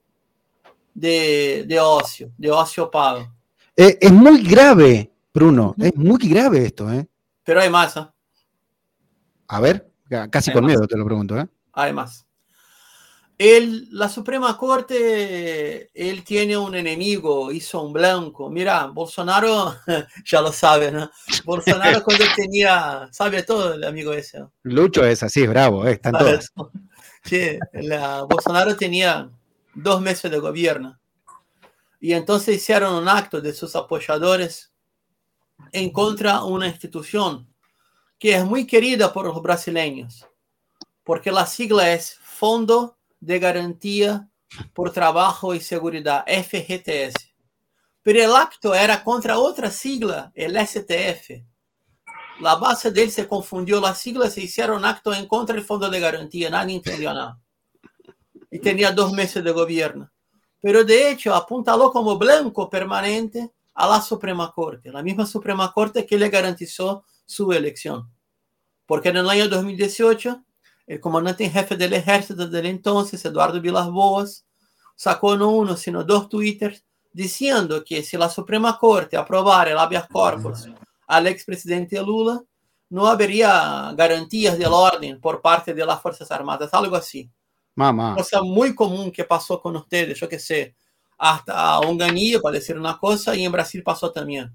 de, 0.94 1.64
de 1.68 1.80
ocio, 1.80 2.32
de 2.38 2.52
ocio 2.52 2.90
pago. 2.90 3.32
Eh, 3.76 3.98
es 4.02 4.12
muy 4.12 4.44
grave, 4.44 5.12
Bruno, 5.34 5.74
es 5.78 5.96
muy 5.96 6.20
grave 6.28 6.66
esto, 6.66 6.92
¿eh? 6.92 7.08
Pero 7.44 7.62
hay 7.62 7.70
más. 7.70 7.96
A 9.48 9.60
ver, 9.60 9.92
casi 10.30 10.52
hay 10.52 10.56
con 10.56 10.66
miedo 10.66 10.88
te 10.88 10.98
lo 10.98 11.06
pregunto, 11.06 11.38
¿eh? 11.38 11.48
Hay 11.74 11.94
más. 11.94 12.26
El, 13.38 13.88
la 13.92 14.10
Suprema 14.10 14.56
Corte, 14.58 15.90
él 15.94 16.24
tiene 16.24 16.56
un 16.56 16.76
enemigo, 16.76 17.52
hizo 17.52 17.82
un 17.82 17.92
blanco. 17.92 18.50
Mira, 18.50 18.86
Bolsonaro, 18.86 19.76
ya 20.26 20.42
lo 20.42 20.52
sabe, 20.52 20.92
¿no? 20.92 21.10
Bolsonaro 21.44 22.04
cuando 22.06 22.26
tenía, 22.36 23.10
sabe 23.12 23.44
todo 23.44 23.74
el 23.74 23.84
amigo 23.84 24.14
ese. 24.14 24.46
Lucho 24.62 25.04
es 25.04 25.24
así, 25.24 25.44
es 25.44 25.50
bravo, 25.50 25.86
¿eh? 25.88 25.94
están 25.94 26.14
todos. 26.14 26.54
Sí, 27.24 27.58
la, 27.74 28.24
Bolsonaro 28.24 28.76
tenía 28.76 29.30
dos 29.74 30.02
meses 30.02 30.30
de 30.30 30.40
gobierno. 30.40 31.00
Y 32.00 32.14
entonces 32.14 32.56
hicieron 32.58 32.96
un 32.96 33.08
acto 33.08 33.42
de 33.42 33.54
sus 33.54 33.76
apoyadores 33.76 34.74
en 35.72 35.90
contra 35.92 36.40
de 36.40 36.44
una 36.44 36.68
institución 36.68 37.53
que 38.20 38.36
es 38.36 38.46
muy 38.46 38.66
querida 38.66 39.12
por 39.12 39.26
los 39.26 39.42
brasileños, 39.42 40.28
porque 41.04 41.32
la 41.32 41.46
sigla 41.46 41.92
es 41.92 42.18
Fondo 42.22 42.98
de 43.20 43.40
Garantía 43.40 44.30
por 44.74 44.92
Trabajo 44.92 45.54
y 45.56 45.60
Seguridad, 45.60 46.26
FGTS. 46.28 47.34
acto 48.36 48.76
era 48.76 49.04
contra 49.04 49.40
otra 49.40 49.70
sigla, 49.72 50.32
el 50.36 50.56
STF. 50.56 51.44
La 52.42 52.56
base 52.56 52.92
de 52.92 53.04
él 53.04 53.12
se 53.12 53.28
confundió, 53.28 53.80
las 53.80 54.00
siglas 54.00 54.34
se 54.34 54.42
hicieron 54.42 54.84
acto 54.86 55.14
en 55.14 55.28
contra 55.28 55.56
del 55.56 55.64
Fondo 55.64 55.90
de 55.90 56.00
Garantía, 56.00 56.50
nadie 56.50 56.76
entendió 56.76 57.14
nada. 57.14 57.40
Y 58.50 58.60
tenía 58.60 58.92
dos 58.92 59.14
meses 59.14 59.44
de 59.44 59.52
gobierno. 59.52 60.12
Pero 60.60 60.84
de 60.84 61.12
hecho 61.12 61.34
apuntaló 61.36 61.92
como 61.92 62.18
blanco 62.18 62.70
permanente 62.70 63.52
a 63.74 63.88
la 63.88 64.02
Suprema 64.02 64.52
Corte, 64.52 64.92
la 64.92 65.04
misma 65.04 65.26
Suprema 65.26 65.72
Corte 65.74 66.06
que 66.06 66.18
le 66.18 66.30
garantizó 66.30 67.06
su 67.26 67.52
elección. 67.52 68.10
Porque 68.86 69.10
en 69.10 69.18
el 69.18 69.30
año 69.30 69.48
2018, 69.48 70.44
el 70.88 71.00
comandante 71.00 71.46
en 71.46 71.52
jefe 71.52 71.76
del 71.76 71.94
ejército 71.94 72.48
del 72.48 72.66
entonces, 72.66 73.24
Eduardo 73.26 73.62
Vilas 73.62 73.90
Boas, 73.90 74.46
sacó 74.96 75.36
no 75.38 75.50
uno, 75.50 75.76
sino 75.78 76.04
dos 76.04 76.30
twitters 76.30 76.84
diciendo 77.12 77.84
que 77.84 78.04
si 78.04 78.18
la 78.18 78.30
Suprema 78.30 78.78
Corte 78.78 79.16
aprobara 79.16 79.72
el 79.72 79.78
habeas 79.78 80.08
corpus 80.08 80.68
al 81.08 81.28
expresidente 81.28 82.02
Lula, 82.02 82.42
no 82.90 83.08
habría 83.08 83.94
garantías 83.96 84.58
del 84.58 84.72
orden 84.72 85.20
por 85.20 85.42
parte 85.42 85.74
de 85.74 85.86
las 85.86 86.02
Fuerzas 86.02 86.30
Armadas, 86.32 86.74
algo 86.74 86.96
así. 86.96 87.30
Mamá. 87.76 88.16
Cosa 88.16 88.42
muy 88.42 88.76
común 88.76 89.12
que 89.12 89.24
pasó 89.24 89.60
con 89.60 89.76
ustedes, 89.76 90.20
yo 90.20 90.30
que 90.30 90.38
sé, 90.38 90.76
hasta 91.18 91.80
Onganillo, 91.80 92.42
para 92.42 92.56
decir 92.56 92.78
una 92.78 92.98
cosa, 92.98 93.36
y 93.36 93.46
en 93.46 93.52
Brasil 93.52 93.82
pasó 93.82 94.12
también. 94.12 94.54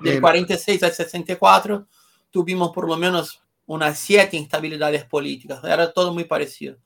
Del 0.00 0.12
Bien. 0.12 0.20
46 0.20 0.82
al 0.82 0.92
64 0.92 1.86
tuvimos 2.30 2.70
por 2.70 2.86
lo 2.86 2.96
menos 2.96 3.42
unas 3.66 3.98
siete 3.98 4.36
instabilidades 4.36 5.04
políticas, 5.04 5.62
era 5.64 5.92
todo 5.92 6.12
muy 6.12 6.24
parecido. 6.24 6.76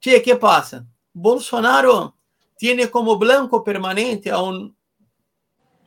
Che, 0.00 0.22
¿qué 0.22 0.36
pasa? 0.36 0.86
Bolsonaro 1.12 2.16
tiene 2.56 2.90
como 2.90 3.18
blanco 3.18 3.64
permanente 3.64 4.30
a 4.30 4.40
un, 4.40 4.76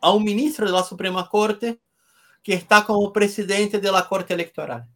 a 0.01 0.11
un 0.11 0.23
ministro 0.23 0.65
de 0.65 0.71
la 0.73 0.83
Suprema 0.83 1.27
Corte 1.29 1.79
que 2.43 2.53
está 2.53 2.85
como 2.85 3.11
presidente 3.11 3.79
de 3.79 3.91
la 3.91 4.07
Corte 4.07 4.33
Electoral. 4.33 4.87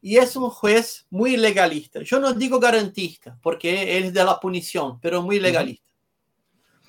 Y 0.00 0.18
es 0.18 0.36
un 0.36 0.50
juez 0.50 1.06
muy 1.08 1.36
legalista. 1.36 2.00
Yo 2.02 2.20
no 2.20 2.34
digo 2.34 2.60
garantista, 2.60 3.38
porque 3.42 3.96
él 3.96 4.04
es 4.04 4.12
de 4.12 4.22
la 4.22 4.38
punición, 4.38 5.00
pero 5.00 5.22
muy 5.22 5.40
legalista. 5.40 5.90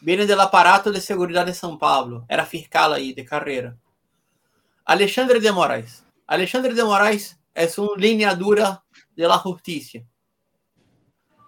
Viene 0.01 0.25
del 0.25 0.39
aparato 0.41 0.91
de 0.91 0.99
seguridad 0.99 1.45
de 1.45 1.53
São 1.53 1.79
Paulo. 1.79 2.25
Era 2.27 2.45
fiscal 2.45 2.93
ahí 2.93 3.13
de 3.13 3.25
carrera. 3.25 3.75
Alexandre 4.85 5.39
de 5.39 5.51
Moraes. 5.51 6.03
Alexandre 6.27 6.71
de 6.75 6.83
Moraes 6.83 7.39
es 7.55 7.77
una 7.79 7.97
línea 7.97 8.35
dura 8.35 8.83
de 9.15 9.27
la 9.27 9.39
justicia. 9.39 10.05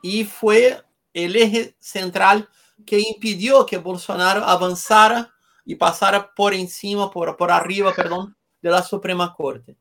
Y 0.02 0.24
fue 0.24 0.84
el 1.14 1.36
eje 1.36 1.76
central 1.80 2.50
que 2.84 3.00
impidió 3.00 3.64
que 3.64 3.78
Bolsonaro 3.78 4.44
avanzara 4.44 5.32
y 5.66 5.76
pasara 5.76 6.34
por 6.34 6.56
encima, 6.56 7.12
por, 7.12 7.38
por 7.38 7.52
arriba, 7.52 7.94
perdón, 7.94 8.36
de 8.60 8.72
la 8.72 8.82
Suprema 8.82 9.36
Corte. 9.36 9.78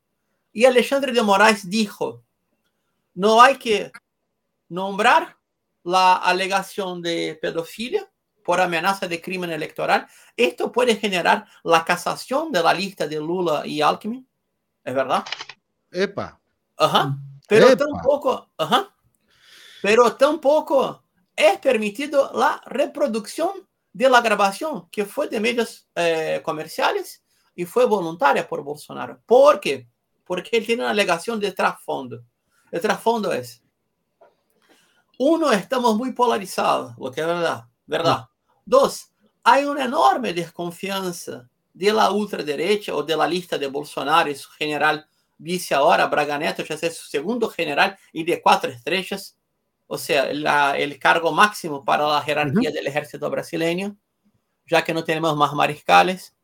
Y 0.52 0.66
Alexandre 0.66 1.12
de 1.12 1.22
Moraes 1.22 1.68
dijo, 1.70 2.22
no 3.14 3.40
hay 3.40 3.56
que 3.56 3.90
nombrar 4.68 5.38
la 5.82 6.16
alegación 6.16 7.00
de 7.00 7.38
pedofilia 7.40 8.06
por 8.46 8.60
amenaza 8.60 9.08
de 9.08 9.20
crimen 9.20 9.50
electoral. 9.50 10.06
Esto 10.36 10.70
puede 10.70 10.94
generar 10.94 11.46
la 11.64 11.84
casación 11.84 12.52
de 12.52 12.62
la 12.62 12.72
lista 12.72 13.08
de 13.08 13.16
Lula 13.16 13.66
y 13.66 13.82
Alckmin. 13.82 14.24
¿Es 14.84 14.94
verdad? 14.94 15.24
Epa. 15.90 16.40
Ajá. 16.76 17.18
Pero 17.48 17.68
Epa. 17.68 17.84
tampoco, 17.84 18.48
ajá. 18.56 18.94
Pero 19.82 20.14
tampoco 20.14 21.02
es 21.34 21.58
permitido 21.58 22.30
la 22.34 22.62
reproducción 22.66 23.68
de 23.92 24.08
la 24.08 24.20
grabación 24.20 24.88
que 24.90 25.04
fue 25.04 25.26
de 25.26 25.40
medios 25.40 25.88
eh, 25.96 26.40
comerciales 26.44 27.24
y 27.56 27.64
fue 27.64 27.84
voluntaria 27.84 28.46
por 28.46 28.62
Bolsonaro. 28.62 29.20
¿Por 29.26 29.58
qué? 29.58 29.88
Porque 30.24 30.56
él 30.56 30.64
tiene 30.64 30.82
una 30.82 30.92
alegación 30.92 31.40
de 31.40 31.50
trasfondo. 31.50 32.22
El 32.70 32.80
trasfondo 32.80 33.32
es, 33.32 33.60
uno, 35.18 35.50
estamos 35.50 35.96
muy 35.96 36.12
polarizados, 36.12 36.94
lo 36.96 37.10
que 37.10 37.22
es 37.22 37.26
verdad, 37.26 37.64
¿verdad? 37.86 38.28
Dos, 38.68 39.12
hay 39.44 39.64
una 39.64 39.84
enorme 39.84 40.32
desconfianza 40.34 41.48
de 41.72 41.92
la 41.92 42.10
ultraderecha 42.10 42.94
o 42.96 43.02
de 43.04 43.16
la 43.16 43.26
lista 43.28 43.56
de 43.56 43.68
Bolsonaro 43.68 44.28
y 44.28 44.34
su 44.34 44.50
general 44.50 45.06
vice 45.38 45.72
ahora, 45.74 46.06
Braga 46.06 46.36
Neto, 46.36 46.64
ya 46.64 46.74
es 46.74 46.96
su 46.96 47.06
segundo 47.08 47.48
general 47.48 47.96
y 48.12 48.24
de 48.24 48.42
cuatro 48.42 48.68
estrellas, 48.70 49.36
o 49.86 49.96
sea, 49.96 50.32
la- 50.32 50.76
el 50.76 50.98
cargo 50.98 51.30
máximo 51.30 51.84
para 51.84 52.08
la 52.08 52.22
jerarquía 52.22 52.70
del 52.72 52.86
ejército 52.88 53.30
brasileño, 53.30 53.96
ya 54.66 54.82
que 54.82 54.92
no 54.94 55.04
tenemos 55.04 55.36
más 55.36 55.52
mariscales. 55.54 56.34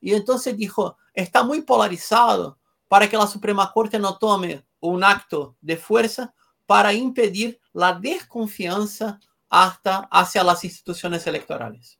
Y 0.00 0.14
entonces 0.14 0.56
dijo, 0.56 0.96
está 1.12 1.42
muy 1.42 1.62
polarizado 1.62 2.58
para 2.86 3.08
que 3.08 3.16
la 3.16 3.26
Suprema 3.26 3.72
Corte 3.72 3.98
no 3.98 4.16
tome 4.18 4.64
un 4.80 5.02
acto 5.02 5.56
de 5.60 5.76
fuerza 5.76 6.34
para 6.66 6.92
impedir 6.92 7.58
la 7.72 7.94
desconfianza 7.94 9.18
hasta 9.62 10.08
hacia 10.10 10.42
las 10.42 10.64
instituciones 10.64 11.26
electorales. 11.26 11.98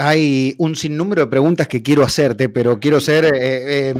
Hay 0.00 0.54
un 0.58 0.76
sinnúmero 0.76 1.22
de 1.22 1.26
preguntas 1.26 1.66
que 1.66 1.82
quiero 1.82 2.04
hacerte, 2.04 2.48
pero 2.48 2.78
quiero 2.78 3.00
ser 3.00 3.24
eh, 3.24 3.30
eh, 3.90 3.94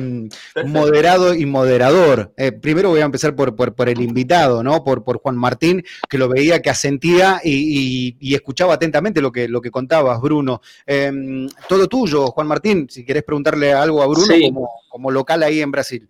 Perfecto. 0.54 0.68
moderado 0.68 1.34
y 1.34 1.44
moderador. 1.44 2.32
Eh, 2.36 2.52
primero 2.52 2.90
voy 2.90 3.00
a 3.00 3.04
empezar 3.04 3.34
por, 3.34 3.56
por, 3.56 3.74
por 3.74 3.88
el 3.88 4.00
invitado, 4.00 4.62
¿no? 4.62 4.84
Por, 4.84 5.02
por 5.02 5.18
Juan 5.20 5.36
Martín, 5.36 5.82
que 6.08 6.16
lo 6.16 6.28
veía, 6.28 6.62
que 6.62 6.70
asentía 6.70 7.40
y, 7.42 7.50
y- 7.50 8.16
y 8.20 8.34
escuchaba 8.36 8.74
atentamente 8.74 9.20
lo 9.20 9.32
que, 9.32 9.48
lo 9.48 9.60
que 9.60 9.72
contabas, 9.72 10.20
Bruno. 10.20 10.60
Eh, 10.86 11.48
todo 11.68 11.88
tuyo, 11.88 12.28
Juan 12.28 12.46
Martín, 12.46 12.86
si 12.88 13.04
querés 13.04 13.24
preguntarle 13.24 13.72
algo 13.72 14.00
a 14.00 14.06
Bruno 14.06 14.26
Sí. 14.26 14.42
como, 14.52 14.68
como 14.88 15.10
local 15.10 15.42
ahí 15.42 15.60
en 15.60 15.72
Brasil. 15.72 16.08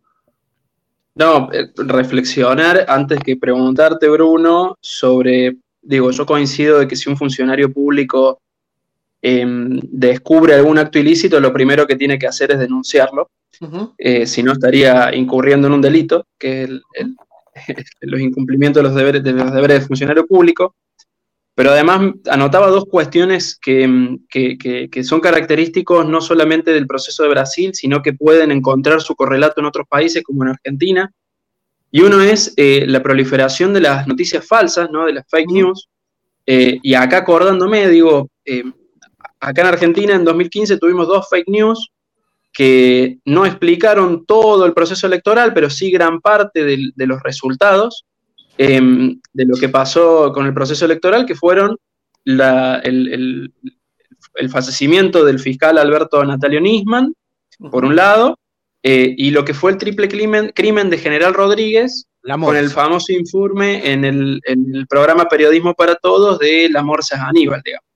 No, 1.18 1.48
eh, 1.52 1.70
reflexionar 1.76 2.84
antes 2.88 3.18
que 3.20 3.36
preguntarte, 3.36 4.08
Bruno, 4.08 4.76
sobre, 4.80 5.56
digo, 5.82 6.10
yo 6.12 6.24
coincido 6.24 6.78
de 6.78 6.86
que 6.86 6.94
si 6.96 7.10
un 7.10 7.16
funcionario 7.16 7.72
público 7.72 8.40
em, 9.20 9.80
descubre 9.82 10.54
algún 10.54 10.78
acto 10.78 10.98
ilícito, 11.00 11.40
lo 11.40 11.52
primero 11.52 11.86
que 11.88 11.96
tiene 11.96 12.18
que 12.20 12.28
hacer 12.28 12.52
es 12.52 12.60
denunciarlo, 12.60 13.30
eh, 13.98 14.26
si 14.28 14.44
no 14.44 14.52
estaría 14.52 15.12
incurriendo 15.14 15.66
en 15.66 15.72
un 15.72 15.80
delito, 15.80 16.24
que 16.38 16.62
es 16.62 16.68
el- 16.70 16.82
el- 16.94 17.16
los 18.02 18.20
incumplimientos 18.20 18.80
de 18.80 18.88
los 18.88 18.94
deberes 18.96 19.24
de 19.24 19.32
los 19.32 19.52
deberes 19.52 19.78
del 19.80 19.88
funcionario 19.88 20.24
público. 20.24 20.76
Pero 21.59 21.72
además 21.72 22.12
anotaba 22.30 22.68
dos 22.68 22.85
cuestiones 22.85 23.59
que, 23.60 23.89
mm, 23.89 24.26
que- 24.30 24.56
que- 24.56 24.89
que 24.89 25.02
son 25.02 25.18
característicos 25.18 26.06
no 26.09 26.20
solamente 26.20 26.70
del 26.72 26.86
proceso 26.86 27.24
de 27.24 27.30
Brasil, 27.30 27.74
sino 27.74 28.01
que 28.01 28.12
pueden 28.12 28.52
encontrar 28.52 29.01
su 29.01 29.16
correlato 29.16 29.60
en 29.60 29.66
otros 29.66 29.85
países 29.89 30.22
como 30.22 30.44
en 30.44 30.51
Argentina. 30.51 31.12
Y 31.90 32.02
uno 32.02 32.20
es 32.20 32.55
eh, 32.56 32.85
la 32.86 33.02
proliferación 33.02 33.74
de 33.74 33.80
las 33.80 34.06
noticias 34.06 34.47
falsas, 34.47 34.89
¿no? 34.93 35.05
de 35.06 35.14
las 35.14 35.24
fake 35.28 35.51
news. 35.51 35.89
Eh, 36.47 36.78
y 36.80 36.94
acá 36.94 37.16
acordándome, 37.18 37.89
digo, 37.89 38.30
eh, 38.44 38.62
acá 39.40 39.62
en 39.62 39.66
Argentina 39.66 40.14
en 40.14 40.24
2015 40.24 40.78
tuvimos 40.78 41.09
dos 41.09 41.26
fake 41.28 41.48
news 41.48 41.90
que 42.52 43.18
no 43.24 43.44
explicaron 43.47 44.24
todo 44.26 44.64
el 44.64 44.74
proceso 44.74 45.09
electoral, 45.09 45.52
pero 45.55 45.68
sí 45.70 45.90
gran 45.90 46.20
parte 46.20 46.64
de 46.64 47.06
los 47.09 47.20
resultados 47.20 48.05
eh, 48.59 48.80
de 49.32 49.44
lo 49.47 49.56
que 49.56 49.68
pasó 49.68 50.32
con 50.32 50.47
el 50.47 50.52
proceso 50.55 50.85
electoral, 50.85 51.24
que 51.26 51.35
fueron 51.35 51.76
la- 52.24 52.80
el, 52.85 53.12
el- 53.12 53.52
el 54.35 54.51
fallecimiento 54.51 55.24
del 55.24 55.39
fiscal 55.39 55.78
Alberto 55.78 56.22
Natalio 56.24 56.60
Nisman, 56.60 57.14
por 57.70 57.85
un 57.85 57.97
lado, 57.97 58.36
eh, 58.82 59.14
y 59.16 59.30
lo 59.30 59.44
que 59.44 59.55
fue 59.55 59.72
el 59.72 59.78
triple 59.78 60.09
crimen, 60.09 60.52
crimen 60.55 60.90
de 60.90 60.98
General 60.98 61.35
Rodríguez, 61.35 62.06
con 62.47 62.56
el 62.56 62.70
famoso 62.70 63.12
informe 63.12 63.90
en 63.90 64.05
el, 64.05 64.40
en 64.44 64.74
el 64.74 64.86
programa 64.86 65.26
Periodismo 65.28 65.74
para 65.74 65.94
Todos 65.97 66.39
de 66.39 66.68
la 66.70 66.82
Morsa 66.82 67.26
Aníbal, 67.26 67.62
digamos. 67.64 67.86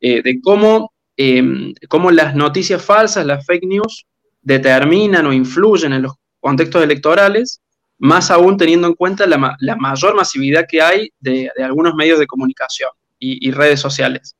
Eh, 0.00 0.22
de 0.22 0.40
cómo, 0.40 0.92
eh, 1.16 1.72
cómo 1.88 2.10
las 2.10 2.34
noticias 2.34 2.82
falsas, 2.82 3.26
las 3.26 3.44
fake 3.44 3.64
news, 3.66 4.06
determinan 4.42 5.26
o 5.26 5.32
influyen 5.32 5.92
en 5.92 6.02
los 6.02 6.12
contextos 6.40 6.82
electorales, 6.82 7.60
más 7.98 8.30
aún 8.30 8.56
teniendo 8.56 8.86
en 8.86 8.94
cuenta 8.94 9.26
la, 9.26 9.56
la 9.60 9.76
mayor 9.76 10.14
masividad 10.14 10.66
que 10.68 10.80
hay 10.80 11.10
de, 11.20 11.50
de 11.56 11.64
algunos 11.64 11.94
medios 11.94 12.18
de 12.18 12.26
comunicación 12.26 12.90
y, 13.18 13.46
y 13.46 13.50
redes 13.50 13.80
sociales. 13.80 14.34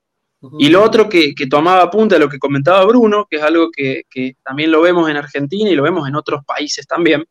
Y 0.61 0.69
lo 0.69 0.85
otro 0.85 1.09
que, 1.09 1.35
que 1.35 1.49
tomaba 1.49 1.83
apunte 1.83 2.15
a 2.15 2.19
lo 2.21 2.29
que 2.29 2.39
comentaba 2.39 2.85
Bruno, 2.85 3.27
que 3.29 3.39
es 3.39 3.43
algo 3.43 3.71
que, 3.73 4.03
que 4.09 4.37
también 4.45 4.71
lo 4.71 4.81
vemos 4.83 5.11
en 5.11 5.17
Argentina 5.17 5.69
y 5.69 5.75
lo 5.75 5.83
vemos 5.83 6.07
en 6.09 6.15
otros 6.15 6.45
países 6.45 6.87
también, 6.87 7.25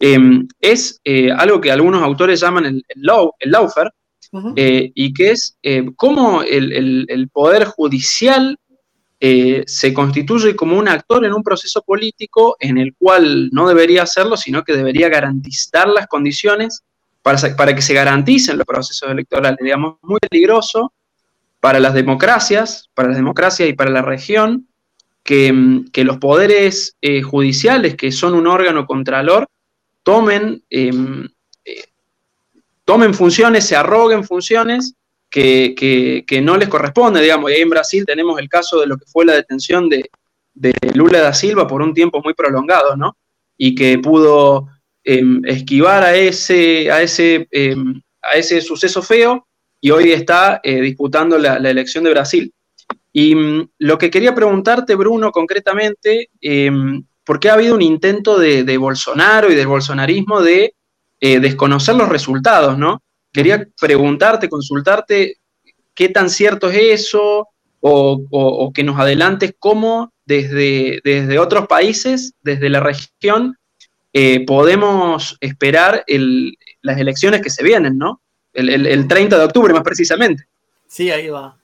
eh, 0.00 0.18
es 0.60 1.00
eh, 1.04 1.32
algo 1.32 1.60
que 1.62 1.72
algunos 1.72 2.02
autores 2.02 2.40
llaman 2.40 2.66
el, 2.66 2.84
el, 2.88 3.02
law- 3.02 3.32
el 3.38 3.50
lawfare, 3.52 3.90
Ujú. 4.32 4.52
eh, 4.56 4.90
y 4.94 5.14
que 5.14 5.30
es 5.30 5.56
eh, 5.62 5.86
cómo 5.96 6.42
el, 6.42 6.72
el- 6.72 7.06
el 7.08 7.28
poder 7.30 7.64
judicial 7.64 8.58
eh, 9.18 9.64
se 9.66 9.94
constituye 9.94 10.54
como 10.54 10.78
un 10.78 10.88
actor 10.88 11.24
en 11.24 11.32
un 11.32 11.42
proceso 11.42 11.82
político 11.82 12.56
en 12.60 12.76
el 12.76 12.94
cual 12.94 13.48
no 13.50 13.66
debería 13.66 14.02
hacerlo, 14.02 14.36
sino 14.36 14.62
que 14.62 14.74
debería 14.74 15.08
garantizar 15.08 15.88
las 15.88 16.06
condiciones 16.06 16.82
para, 17.22 17.38
para 17.56 17.74
que 17.74 17.82
se 17.82 17.94
garanticen 17.94 18.58
los 18.58 18.66
procesos 18.66 19.10
electorales. 19.10 19.58
Digamos, 19.60 19.96
muy 20.02 20.20
peligroso 20.20 20.92
para 21.60 21.80
las 21.80 21.94
democracias, 21.94 22.90
para 22.94 23.08
las 23.08 23.16
democracias 23.16 23.68
y 23.68 23.72
para 23.72 23.90
la 23.90 24.02
región, 24.02 24.68
que, 25.26 25.52
mm, 25.52 25.86
los 26.04 26.18
poderes 26.18 26.96
eh, 27.02 27.22
judiciales, 27.22 27.96
que 27.96 28.12
son 28.12 28.34
un 28.34 28.46
órgano 28.46 28.86
contralor, 28.86 29.48
tomen, 30.02 30.62
em, 30.70 31.26
eh, 31.64 31.84
tomen 32.84 33.12
funciones, 33.12 33.66
se 33.66 33.76
arroguen 33.76 34.24
funciones 34.24 34.94
que, 35.36 36.40
no 36.42 36.56
les 36.56 36.68
corresponden, 36.68 37.22
digamos. 37.22 37.50
Y 37.50 37.56
en 37.56 37.70
Brasil 37.70 38.04
tenemos 38.06 38.38
el 38.38 38.48
caso 38.48 38.80
de 38.80 38.86
lo 38.86 38.96
que 38.96 39.04
fue 39.06 39.24
la 39.24 39.34
detención 39.34 39.88
de, 39.88 40.08
Lula 40.94 41.20
da 41.20 41.34
Silva 41.34 41.66
por 41.66 41.82
un 41.82 41.92
tiempo 41.92 42.22
muy 42.24 42.32
prolongado, 42.32 42.96
¿no? 42.96 43.18
Y 43.58 43.74
que 43.74 43.98
pudo 43.98 44.68
em, 45.04 45.42
esquivar 45.44 46.02
a 46.02 46.16
ese, 46.16 46.90
a, 46.90 47.02
ese, 47.02 47.46
em, 47.50 48.00
a 48.22 48.36
ese 48.36 48.62
suceso 48.62 49.02
feo 49.02 49.46
y 49.82 49.90
hoy 49.90 50.12
está 50.12 50.60
eh, 50.62 50.80
disputando 50.80 51.36
la, 51.36 51.56
elección 51.56 52.04
de 52.04 52.10
Brasil. 52.10 52.54
Y 53.12 53.34
mm, 53.34 53.68
lo 53.80 53.98
que 53.98 54.10
quería 54.10 54.34
preguntarte, 54.34 54.94
Bruno, 54.94 55.30
concretamente, 55.30 56.30
eh, 56.40 56.70
¿por 57.22 57.38
qué 57.38 57.50
ha 57.50 57.54
habido 57.54 57.74
un 57.74 57.82
intento 57.82 58.38
de, 58.38 58.78
Bolsonaro 58.78 59.52
y 59.52 59.54
del 59.54 59.66
bolsonarismo 59.66 60.40
de 60.40 60.74
eh, 61.20 61.40
desconocer 61.40 61.96
los 61.96 62.08
resultados, 62.08 62.78
¿no? 62.78 63.02
Quería 63.36 63.68
preguntarte, 63.78 64.48
consultarte 64.48 65.36
qué 65.94 66.08
tan 66.08 66.30
cierto 66.30 66.70
es 66.70 67.02
eso 67.02 67.48
o, 67.80 68.72
que 68.74 68.82
nos 68.82 68.98
adelantes 68.98 69.54
cómo 69.58 70.10
desde, 70.24 71.00
desde, 71.04 71.38
otros 71.38 71.66
países, 71.66 72.32
desde 72.42 72.70
la 72.70 72.80
región, 72.80 73.58
podemos 74.46 75.36
esperar 75.40 76.02
las 76.80 76.98
elecciones 76.98 77.42
que 77.42 77.50
se 77.50 77.62
vienen, 77.62 77.98
¿no? 77.98 78.22
el, 78.54 79.06
30 79.06 79.38
de 79.38 79.44
octubre 79.44 79.72
más 79.72 79.82
precisamente. 79.82 80.48
Sí, 80.88 81.10
ahí 81.10 81.28
va. 81.28 81.56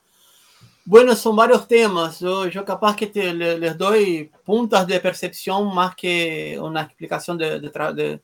Bueno, 0.85 1.15
son 1.15 1.35
varios 1.35 1.67
temas. 1.67 2.19
Yo, 2.19 2.47
yo 2.47 2.63
capaz 2.65 2.95
que 2.95 3.07
te, 3.07 3.33
les 3.33 3.77
doy 3.77 4.31
puntas 4.45 4.85
de 4.85 4.99
percepción 4.99 5.73
más 5.73 5.95
que 5.95 6.57
una 6.59 6.81
explicación 6.81 7.37
de, 7.37 7.59
de, 7.59 8.21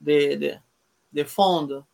de, 0.00 0.60
de 1.10 1.24
fondo. 1.24 1.87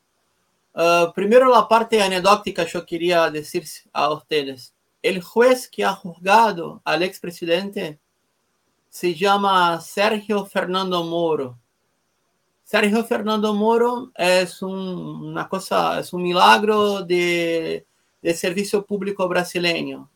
Uh, 0.74 1.12
primero 1.14 1.48
la 1.48 1.68
parte 1.68 2.02
anecdótica 2.02 2.64
yo 2.64 2.84
quería 2.84 3.30
decir 3.30 3.64
a 3.92 4.10
ustedes. 4.10 4.74
El 5.02 5.22
juez 5.22 5.68
que 5.68 5.84
ha 5.84 5.92
juzgado 5.92 6.82
al 6.84 7.04
expresidente 7.04 8.00
se 8.88 9.14
llama 9.14 9.80
Sergio 9.80 10.44
Fernando 10.46 11.04
Moro. 11.04 11.58
Sergio 12.64 13.04
Fernando 13.04 13.54
Moro 13.54 14.10
es 14.16 14.62
un, 14.62 14.72
una 14.72 15.48
cosa, 15.48 16.00
es 16.00 16.12
un 16.12 16.22
milagro 16.22 17.02
de 17.02 17.86
servicio 18.34 18.84
público 18.84 19.28
brasileño. 19.28 20.10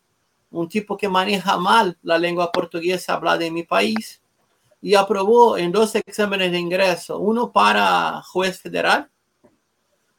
Un 0.50 0.68
tipo 0.68 0.96
que 0.96 1.08
maneja 1.08 1.56
mal 1.56 1.96
la 2.02 2.18
lengua 2.18 2.50
portuguesa 2.50 3.14
hablada 3.14 3.44
en 3.44 3.54
mi 3.54 3.62
país 3.62 4.20
y 4.80 4.94
aprobó 4.94 5.56
en 5.56 5.70
dos 5.70 5.94
exámenes 5.94 6.50
de 6.50 6.58
ingreso, 6.58 7.18
uno 7.18 7.52
para 7.52 8.22
juez 8.22 8.60
federal 8.60 9.08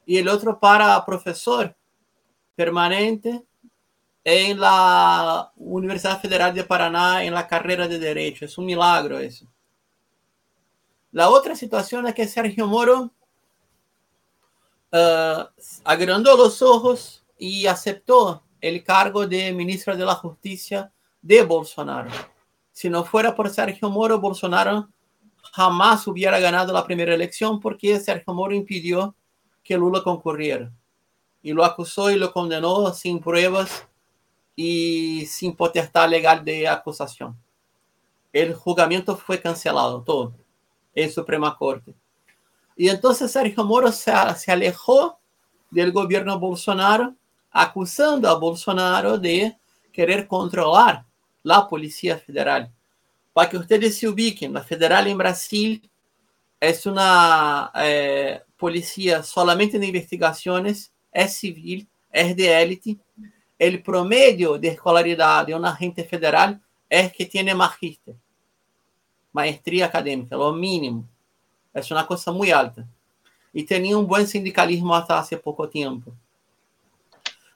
y 0.10 0.18
el 0.18 0.27
otro 0.27 0.60
para 0.60 1.06
profesor 1.06 1.77
permanente 2.56 3.45
en 4.23 4.60
la 4.60 5.52
Universidad 5.56 6.19
Federal 6.19 6.52
de 6.52 6.64
Paraná 6.64 7.23
en 7.23 7.31
la 7.31 7.48
carrera 7.48 7.88
de 7.88 7.99
Derecho. 7.99 8.44
Es 8.44 8.57
un 8.57 8.65
milagro 8.65 9.19
eso. 9.19 9.45
La 11.11 11.30
otra 11.30 11.56
situación 11.56 12.07
es 12.07 12.15
que 12.15 12.27
Sergio 12.27 12.65
Moro 12.65 13.11
uh, 14.91 15.44
agrandó 15.84 16.36
los 16.36 16.60
ojos 16.64 17.23
y 17.38 17.68
aceptó 17.68 18.41
el 18.60 18.84
cargo 18.84 19.27
de 19.27 19.53
ministro 19.53 19.95
de 19.95 20.06
la 20.06 20.15
Justicia 20.15 20.91
de 21.22 21.44
Bolsonaro. 21.44 22.10
Si 22.72 22.90
no 22.90 23.06
fuera 23.06 23.36
por 23.36 23.48
Sergio 23.52 23.91
Moro, 23.91 24.19
Bolsonaro 24.19 24.90
jamás 25.53 26.07
hubiera 26.07 26.40
ganado 26.40 26.73
la 26.73 26.84
primera 26.84 27.14
elección 27.14 27.60
porque 27.60 27.99
Sergio 27.99 28.34
Moro 28.34 28.56
impidió 28.56 29.15
que 29.64 29.77
Lula 29.77 30.02
concurriera. 30.03 30.72
Y 31.41 31.53
lo 31.53 31.64
acusó 31.64 32.11
y 32.11 32.15
lo 32.15 32.31
condenó 32.34 32.94
sin 32.94 33.19
pruebas 33.19 33.86
y 34.56 35.26
sin 35.27 35.56
potestad 35.56 36.10
legal 36.10 36.44
de 36.44 36.68
acusación. 36.68 37.38
El 38.34 38.53
juzgamiento 38.53 39.15
fue 39.15 39.41
cancelado, 39.41 40.02
todo 40.03 40.34
en 40.94 41.11
Suprema 41.11 41.56
Corte. 41.57 41.95
Y 42.76 42.90
entonces 42.90 43.31
Sergio 43.31 43.64
Moro 43.64 43.91
se, 43.91 44.11
se 44.38 44.52
alejó 44.52 45.19
del 45.69 45.91
gobierno 45.91 46.40
Bolsonaro, 46.40 47.15
acusando 47.52 48.30
a 48.30 48.38
Bolsonaro 48.38 49.18
de 49.18 49.57
querer 49.91 50.27
controlar 50.27 51.06
la 51.44 51.68
Policía 51.68 52.18
Federal. 52.18 52.72
Para 53.34 53.49
que 53.49 53.57
ustedes 53.57 53.98
se 53.98 54.07
ubiquen, 54.07 54.53
la 54.53 54.64
Federal 54.64 55.07
en 55.07 55.18
Brasil 55.18 55.90
es 56.60 56.86
una 56.86 57.72
eh, 57.76 58.41
policía 58.60 59.23
solamente 59.23 59.80
de 59.80 59.88
investigaciones, 59.88 60.91
es 61.11 61.34
civil, 61.34 61.88
es 62.11 62.36
de 62.36 62.61
élite. 62.61 62.98
El 63.57 63.81
promedio 63.81 64.60
de 64.60 64.68
escolaridad 64.68 65.48
de 65.48 65.56
un 65.56 65.65
agente 65.65 66.03
federal 66.03 66.61
es 66.88 67.11
que 67.11 67.26
tiene 67.26 67.56
magíster 67.56 68.15
maestría 69.31 69.86
académica, 69.86 70.36
lo 70.36 70.52
mínimo. 70.53 71.07
Es 71.73 71.90
una 71.91 72.06
cosa 72.06 72.31
muy 72.31 72.52
alta. 72.52 72.86
Y 73.53 73.64
tenía 73.64 73.98
un 73.98 74.07
buen 74.07 74.27
sindicalismo 74.27 74.95
hasta 74.95 75.19
hace 75.19 75.38
poco 75.38 75.68
tiempo. 75.68 76.14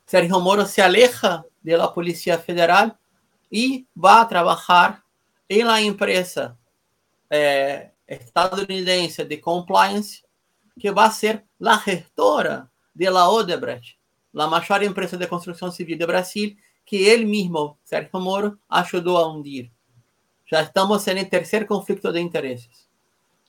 Sergio 0.05 0.39
Moro 0.39 0.65
se 0.65 0.81
aleja 0.81 1.45
de 1.61 1.77
la 1.77 1.93
Policía 1.93 2.38
Federal 2.38 2.97
y 3.49 3.85
va 3.95 4.21
a 4.21 4.27
trabajar 4.27 5.03
en 5.47 5.67
la 5.67 5.80
empresa 5.81 6.57
eh, 7.30 7.91
estadounidense 8.07 9.25
de 9.25 9.39
compliance, 9.39 10.22
que 10.79 10.91
va 10.91 11.05
a 11.05 11.11
ser 11.11 11.45
la 11.59 11.77
gestora 11.77 12.69
de 12.93 13.09
la 13.09 13.29
Odebrecht, 13.29 13.97
la 14.31 14.47
mayor 14.47 14.83
empresa 14.83 15.17
de 15.17 15.27
construcción 15.27 15.71
civil 15.71 15.97
de 15.97 16.05
Brasil, 16.05 16.57
que 16.85 17.13
él 17.13 17.25
mismo, 17.25 17.79
Sergio 17.83 18.19
Moro, 18.19 18.57
ayudó 18.67 19.17
a 19.17 19.27
hundir. 19.27 19.71
Ya 20.51 20.61
estamos 20.61 21.07
en 21.07 21.19
el 21.19 21.29
tercer 21.29 21.65
conflicto 21.65 22.11
de 22.11 22.21
intereses. 22.21 22.89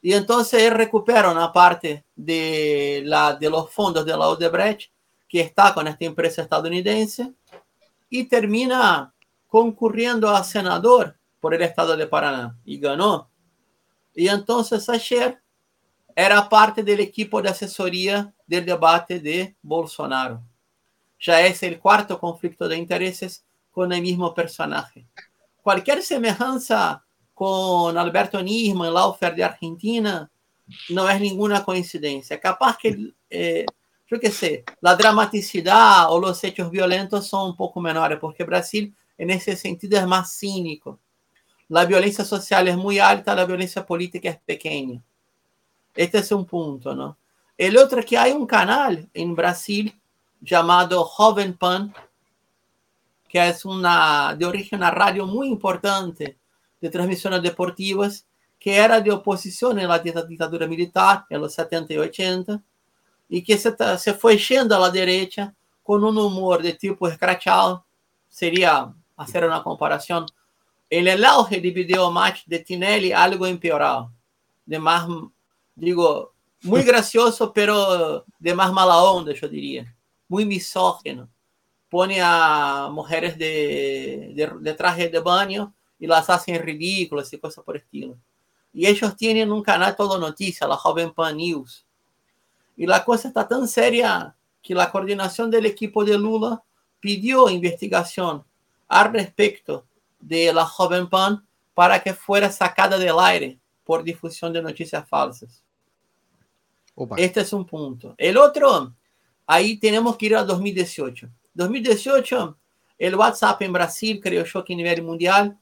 Y 0.01 0.13
entonces 0.13 0.63
él 0.63 0.73
recupera 0.73 1.31
una 1.31 1.53
parte 1.53 2.05
de, 2.15 3.03
la, 3.05 3.35
de 3.35 3.49
los 3.49 3.71
fondos 3.71 4.05
de 4.05 4.17
la 4.17 4.29
Odebrecht 4.29 4.91
que 5.29 5.41
está 5.41 5.73
con 5.73 5.89
esta 5.89 6.05
empresa 6.05 6.43
estadounidense 6.43 7.33
y 8.11 8.25
termina 8.25 9.13
concurriendo 9.49 10.29
a 10.29 10.45
senador 10.45 11.17
por 11.41 11.55
el 11.55 11.63
estado 11.63 11.97
de 11.97 12.07
Paraná 12.07 12.57
y 12.65 12.79
ganó. 12.79 13.31
Y 14.15 14.29
entonces 14.29 14.89
ayer 14.89 15.41
era 16.15 16.49
parte 16.49 16.83
del 16.83 17.01
equipo 17.01 17.43
de 17.43 17.51
asesoría 17.51 18.33
del 18.47 18.65
debate 18.65 19.21
de 19.21 19.57
Bolsonaro. 19.63 20.43
Ya 21.21 21.41
es 21.47 21.63
el 21.63 21.79
cuarto 21.79 22.19
conflicto 22.19 22.69
de 22.69 22.77
intereses 22.77 23.45
con 23.71 23.93
el 23.93 24.03
mismo 24.03 24.35
personaje 24.35 25.07
cualquier 25.65 26.03
semejanza 26.03 27.03
con 27.33 27.97
Alberto 27.97 28.41
Nisman, 28.41 28.93
Laufer 28.93 29.35
de 29.35 29.43
Argentina, 29.43 30.31
no 30.91 31.09
es 31.09 31.21
ninguna 31.21 31.65
coincidencia. 31.65 32.39
Capaz 32.39 32.77
que, 32.77 33.13
eh, 33.31 33.65
yo 34.07 34.21
qué 34.21 34.31
sé, 34.31 34.63
la 34.83 34.95
dramaticidad 34.95 36.13
o 36.13 36.21
los 36.21 36.45
hechos 36.45 36.71
violentos 36.71 37.27
son 37.27 37.51
un 37.51 37.57
poco 37.57 37.81
menores, 37.81 38.19
porque 38.21 38.45
Brasil 38.45 38.95
en 39.17 39.31
ese 39.31 39.57
sentido 39.57 39.99
es 39.99 40.07
más 40.07 40.37
cínico. 40.39 41.01
La 41.69 41.87
violencia 41.87 42.27
social 42.27 42.69
es 42.69 42.77
muy 42.77 42.99
alta, 42.99 43.35
la 43.35 43.47
violencia 43.47 43.87
política 43.87 44.29
es 44.29 44.39
pequeña. 44.41 45.03
Este 45.95 46.19
es 46.19 46.33
un 46.33 46.45
punto, 46.45 46.95
¿no? 46.95 47.17
El 47.57 47.77
otro 47.77 48.01
es 48.01 48.07
que 48.07 48.19
hay 48.19 48.33
un 48.33 48.47
canal 48.47 49.09
en 49.15 49.35
Brasil 49.35 49.95
llamado 50.41 51.05
Joven 51.05 51.57
Pan, 51.57 51.95
que 53.29 53.49
es 53.49 53.65
una 53.65 54.35
de 54.37 54.45
origen 54.45 54.83
a 54.83 54.91
radio 54.91 55.27
muy 55.27 55.49
importante 55.49 56.37
de 56.81 56.91
transmisiones 56.91 57.43
deportivas, 57.43 58.27
que 58.59 58.77
era 58.77 59.01
de 59.01 59.11
oposición 59.11 59.79
en 59.79 59.89
la 59.89 59.99
dictadura 59.99 60.67
militar 60.67 61.27
en 61.31 61.41
los 61.41 61.55
70 61.55 61.95
y 61.95 61.99
80, 61.99 62.63
y 63.29 63.43
que 63.43 63.57
se, 63.57 63.75
se 63.99 64.15
fue 64.15 64.37
yendo 64.37 64.77
a 64.77 64.81
la 64.81 64.91
derecha 64.91 65.55
con 65.83 66.03
un 66.03 66.17
humor 66.19 66.63
de 66.63 66.73
tipo 66.73 67.07
escrachado, 67.07 67.85
sería 68.29 68.93
hacer 69.17 69.45
una 69.45 69.63
comparación, 69.63 70.27
el 70.91 71.25
auge 71.25 71.61
de 71.61 71.71
video 71.71 72.11
match 72.11 72.43
de 72.47 72.59
Tinelli, 72.59 73.13
algo 73.13 73.47
empeorado, 73.47 74.13
de 74.65 74.79
más, 74.79 75.07
digo, 75.75 76.33
muy 76.63 76.83
gracioso, 76.85 77.53
pero 77.53 78.25
de 78.39 78.55
más 78.55 78.73
mala 78.73 78.97
onda, 79.03 79.33
yo 79.33 79.49
diría, 79.49 79.95
muy 80.29 80.45
misógino 80.45 81.29
pone 81.95 82.21
a 82.21 82.89
mujeres 82.91 83.39
de, 83.39 84.33
de, 84.61 84.75
traje 84.75 85.09
de 85.09 85.21
baño 85.21 85.73
y 85.97 86.09
las 86.09 86.29
hacen 86.29 86.61
ridículas 86.61 87.33
y 87.33 87.39
cosas 87.39 87.63
por 87.63 87.77
estilo. 87.77 88.19
Y 88.73 88.89
ellos 88.89 89.17
tienen 89.17 89.53
un 89.53 89.63
canal 89.63 89.95
todo 89.95 90.19
noticia, 90.19 90.67
la 90.67 90.77
Joven 90.77 91.13
Pan 91.13 91.37
News. 91.37 91.87
Y 92.77 92.85
la 92.87 93.05
cosa 93.05 93.29
está 93.29 93.47
tan 93.47 93.69
seria 93.69 94.35
que 94.61 94.75
la 94.75 94.91
coordinación 94.91 95.53
del 95.53 95.67
equipo 95.67 96.05
de 96.05 96.19
Lula 96.19 96.61
pidió 96.99 97.49
investigación 97.49 98.43
al 98.89 99.13
respecto 99.13 99.87
de 100.19 100.53
la 100.53 100.65
joven 100.65 101.09
Pan 101.09 101.47
para 101.75 102.03
que 102.03 102.13
fuera 102.13 102.51
sacada 102.51 102.99
del 102.99 103.19
aire 103.21 103.59
por 103.85 104.03
difusión 104.03 104.53
de 104.53 104.63
noticias 104.63 105.09
falsas. 105.09 105.63
Opa. 106.95 107.17
Este 107.19 107.41
es 107.41 107.53
un 107.53 107.67
punto. 107.67 108.15
El 108.17 108.37
otro, 108.37 108.95
ahí 109.47 109.79
tenemos 109.79 110.17
que 110.17 110.27
ir 110.27 110.37
a 110.37 110.45
2018. 110.45 111.29
2018, 111.55 112.57
el 112.99 113.15
WhatsApp 113.15 113.63
en 113.63 113.73
Brasil, 113.73 114.21
creo 114.23 114.45
yo 114.45 114.65
que 114.65 114.75
a 114.75 114.77
nivel 114.77 115.03
mundial, 115.03 115.59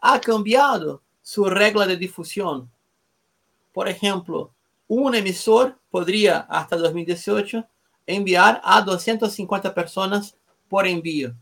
ha 0.00 0.20
cambiado 0.20 1.02
su 1.22 1.44
regla 1.46 1.86
de 1.86 1.96
difusión. 1.96 2.70
Por 3.72 3.88
ejemplo, 3.88 4.52
un 4.86 5.14
emisor 5.14 5.78
podría 5.90 6.40
hasta 6.40 6.76
2018 6.76 7.64
enviar 8.06 8.60
a 8.62 8.82
250 8.82 9.74
personas 9.74 10.36
por 10.68 10.86
envío. 10.86 11.34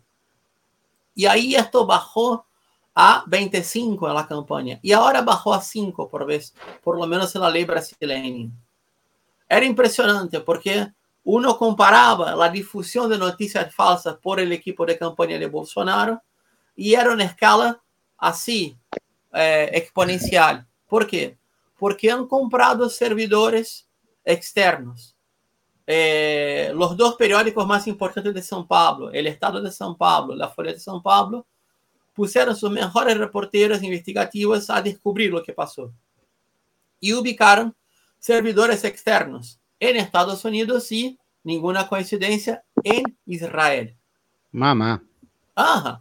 Y 1.14 1.26
ahí 1.26 1.54
esto 1.54 1.84
bajó 1.84 2.46
a 2.94 3.24
25 3.26 4.08
en 4.08 4.14
la 4.14 4.26
campaña. 4.26 4.78
Y 4.82 4.92
ahora 4.92 5.22
bajó 5.22 5.52
a 5.54 5.60
5 5.60 6.08
por 6.08 6.26
vez, 6.26 6.54
por 6.82 6.96
lo 6.98 7.06
menos 7.06 7.34
en 7.34 7.42
la 7.42 7.50
ley 7.50 7.64
brasileña. 7.64 8.50
Era 9.52 9.66
impresionante 9.66 10.40
porque 10.40 10.94
uno 11.24 11.58
comparaba 11.58 12.34
la 12.34 12.48
difusión 12.48 13.10
de 13.10 13.18
noticias 13.18 13.74
falsas 13.74 14.16
por 14.16 14.40
el 14.40 14.50
equipo 14.50 14.86
de 14.86 14.96
campaña 14.96 15.38
de 15.38 15.44
Bolsonaro 15.44 16.22
y 16.74 16.94
era 16.94 17.12
una 17.12 17.24
escala 17.24 17.78
así, 18.16 18.74
eh, 19.30 19.68
exponencial. 19.74 20.66
¿Por 20.88 21.06
qué? 21.06 21.36
Porque 21.78 22.10
han 22.10 22.26
comprado 22.26 22.88
servidores 22.88 23.86
externos. 24.24 25.14
Eh, 25.86 26.72
los 26.74 26.96
dos 26.96 27.16
periódicos 27.16 27.66
más 27.66 27.86
importantes 27.86 28.32
de 28.32 28.40
São 28.40 28.66
Paulo, 28.66 29.10
el 29.10 29.26
Estado 29.26 29.60
de 29.60 29.68
São 29.68 29.94
Paulo, 29.98 30.34
la 30.34 30.48
Folha 30.48 30.72
de 30.72 30.80
São 30.80 31.02
Paulo, 31.02 31.44
pusieron 32.14 32.56
sus 32.56 32.70
mejores 32.70 33.18
reporteros 33.18 33.82
investigativos 33.82 34.70
a 34.70 34.80
descubrir 34.80 35.30
lo 35.30 35.42
que 35.42 35.52
pasó. 35.52 35.92
Y 36.98 37.12
ubicaron 37.12 37.76
servidores 38.22 38.84
externos 38.84 39.58
en 39.80 39.96
Estados 39.96 40.44
Unidos 40.44 40.92
y, 40.92 41.18
ninguna 41.42 41.88
coincidencia, 41.88 42.62
en 42.84 43.02
Israel. 43.26 43.96
Mamá. 44.52 45.02
Ajá. 45.56 46.00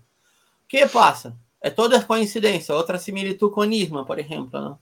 ¿Qué 0.68 0.86
pasa? 0.86 1.36
É 1.60 1.72
toda 1.72 2.04
coincidência, 2.04 2.76
outra 2.76 3.00
similitud 3.00 3.50
com 3.50 3.66
ISMA, 3.66 4.06
por 4.06 4.20
exemplo. 4.20 4.62
Né? 4.62 4.76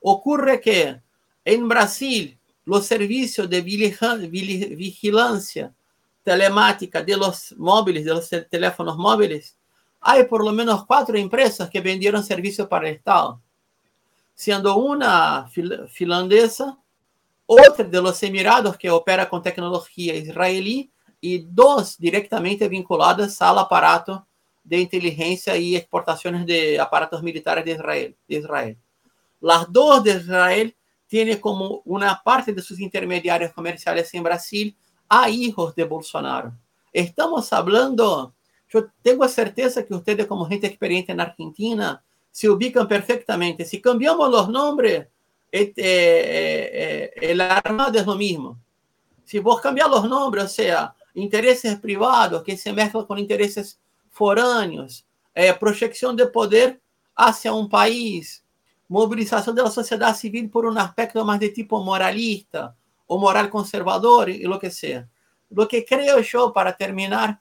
Ocorre 0.00 0.58
que 0.58 0.96
em 1.44 1.66
Brasil, 1.66 2.38
os 2.64 2.86
serviços 2.86 3.48
de 3.48 3.60
vigilância 3.60 5.74
telemática 6.22 7.02
de 7.02 7.16
los 7.16 7.52
móviles, 7.58 8.04
de 8.04 8.12
los 8.12 8.28
teléfonos 8.48 8.96
móviles, 8.96 9.56
há 10.00 10.22
por 10.24 10.44
lo 10.44 10.52
menos 10.52 10.84
quatro 10.84 11.18
empresas 11.18 11.68
que 11.68 11.80
venderam 11.80 12.22
serviço 12.22 12.66
para 12.66 12.84
o 12.84 12.88
Estado, 12.88 13.42
sendo 14.34 14.76
uma 14.78 15.48
finlandesa, 15.88 16.78
outra 17.46 17.84
de 17.84 18.00
los 18.00 18.22
Emirados, 18.22 18.76
que 18.76 18.90
opera 18.90 19.26
com 19.26 19.40
tecnologia 19.40 20.14
israelí, 20.14 20.90
e 21.22 21.38
duas 21.38 21.96
diretamente 21.98 22.68
vinculadas 22.68 23.40
ao 23.40 23.58
aparato 23.58 24.26
de 24.62 24.78
inteligencia 24.80 25.56
y 25.56 25.74
exportaciones 25.74 26.44
de 26.44 26.78
aparatos 26.78 27.22
militares 27.22 27.64
de 27.64 27.72
Israel. 27.72 28.16
De 28.28 28.36
Israel. 28.36 28.78
Las 29.40 29.66
de 29.70 30.10
Israel 30.10 30.76
tienen 31.06 31.38
como 31.40 31.80
una 31.84 32.20
parte 32.22 32.52
de 32.52 32.60
sus 32.60 32.78
intermediarios 32.80 33.52
comerciales 33.52 34.12
en 34.12 34.22
Brasil 34.22 34.76
a 35.08 35.28
hijos 35.30 35.74
de 35.74 35.84
Bolsonaro. 35.84 36.52
Estamos 36.92 37.52
hablando, 37.52 38.34
yo 38.68 38.86
tengo 39.02 39.26
certeza 39.28 39.84
que 39.84 39.94
ustedes 39.94 40.26
como 40.26 40.46
gente 40.46 40.66
experiente 40.66 41.12
en 41.12 41.20
Argentina 41.20 42.02
se 42.30 42.48
ubican 42.48 42.86
perfectamente. 42.86 43.64
Si 43.64 43.80
cambiamos 43.80 44.30
los 44.30 44.48
nombres, 44.48 45.08
este, 45.54 45.82
eh, 45.82 46.70
eh, 46.72 47.30
el 47.30 47.40
armado 47.40 47.96
es 47.96 48.04
lo 48.04 48.16
mismo. 48.16 48.58
Si 49.24 49.38
vos 49.38 49.60
cambias 49.60 49.88
los 49.88 50.08
nombres, 50.08 50.46
o 50.46 50.48
sea, 50.48 50.92
intereses 51.14 51.78
privados 51.78 52.42
que 52.42 52.56
se 52.56 52.72
mezclan 52.72 53.06
con 53.06 53.20
intereses 53.20 53.78
forâneos, 54.10 55.06
é, 55.32 55.52
projeção 55.52 56.12
de 56.12 56.26
poder 56.26 56.80
hacia 57.16 57.54
um 57.54 57.68
país, 57.68 58.44
mobilização 58.88 59.54
da 59.54 59.70
sociedade 59.70 60.18
civil 60.18 60.48
por 60.48 60.66
um 60.66 60.76
aspecto 60.76 61.24
mais 61.24 61.38
de 61.38 61.50
tipo 61.50 61.78
moralista 61.84 62.76
ou 63.06 63.20
moral 63.20 63.48
conservador 63.48 64.28
e 64.28 64.42
lo 64.48 64.58
que 64.58 64.70
seja. 64.70 65.08
Lo 65.52 65.68
que 65.68 65.82
creio 65.82 66.18
eu, 66.18 66.50
para 66.50 66.72
terminar, 66.72 67.40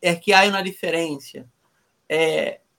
é 0.00 0.14
que 0.14 0.32
há 0.32 0.44
uma 0.44 0.62
diferença. 0.62 1.44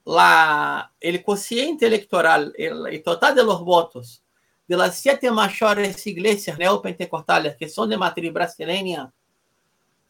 La, 0.09 0.91
el 0.99 1.23
cociente 1.23 1.85
electoral, 1.85 2.51
el, 2.57 3.03
total 3.03 3.35
de 3.35 3.43
los 3.43 3.63
votos 3.63 4.23
de 4.67 4.75
las 4.75 4.97
siete 4.97 5.29
mayores 5.29 6.05
iglesias 6.07 6.57
neopentecostales 6.57 7.55
que 7.55 7.69
son 7.69 7.89
de 7.89 7.97
matriz 7.97 8.33
brasileña, 8.33 9.11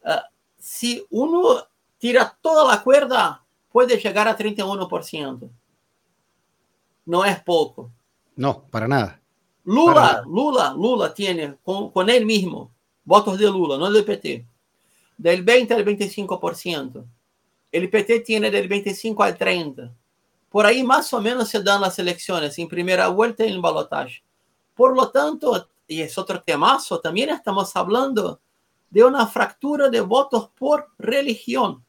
uh, 0.04 0.10
si 0.58 1.04
uno 1.10 1.66
tira 1.98 2.34
toda 2.40 2.74
la 2.74 2.82
cuerda, 2.82 3.44
puede 3.70 3.98
llegar 3.98 4.26
a 4.26 4.36
31%. 4.36 5.50
No 7.04 7.24
es 7.24 7.42
poco. 7.42 7.90
No, 8.36 8.64
para 8.70 8.88
nada. 8.88 9.20
Lula, 9.64 9.94
para 9.94 10.06
nada. 10.12 10.22
Lula, 10.26 10.74
Lula 10.76 11.14
tiene 11.14 11.56
con, 11.62 11.90
con, 11.90 12.08
él 12.08 12.24
mismo 12.24 12.72
votos 13.04 13.38
de 13.38 13.46
Lula, 13.46 13.76
no 13.76 13.90
del 13.90 14.04
PT, 14.04 14.46
del 15.18 15.42
20 15.42 15.74
al 15.74 15.84
25%. 15.84 17.04
El 17.72 17.88
PT 17.88 18.20
tiene 18.20 18.50
del 18.50 18.68
25 18.68 19.22
al 19.22 19.36
30. 19.36 19.92
Por 20.48 20.66
ahí 20.66 20.82
más 20.82 21.12
o 21.12 21.20
menos 21.20 21.48
se 21.48 21.62
dan 21.62 21.80
las 21.80 21.98
elecciones 21.98 22.58
en 22.58 22.68
primera 22.68 23.08
vuelta 23.08 23.44
y 23.44 23.52
en 23.52 23.62
balotaje. 23.62 24.22
Por 24.74 24.96
lo 24.96 25.10
tanto, 25.10 25.68
y 25.86 26.00
es 26.00 26.16
otro 26.18 26.42
temazo, 26.42 27.00
también 27.00 27.30
estamos 27.30 27.74
hablando 27.76 28.40
de 28.88 29.04
una 29.04 29.26
fractura 29.26 29.88
de 29.88 30.00
votos 30.00 30.50
por 30.58 30.88
religión 30.98 31.84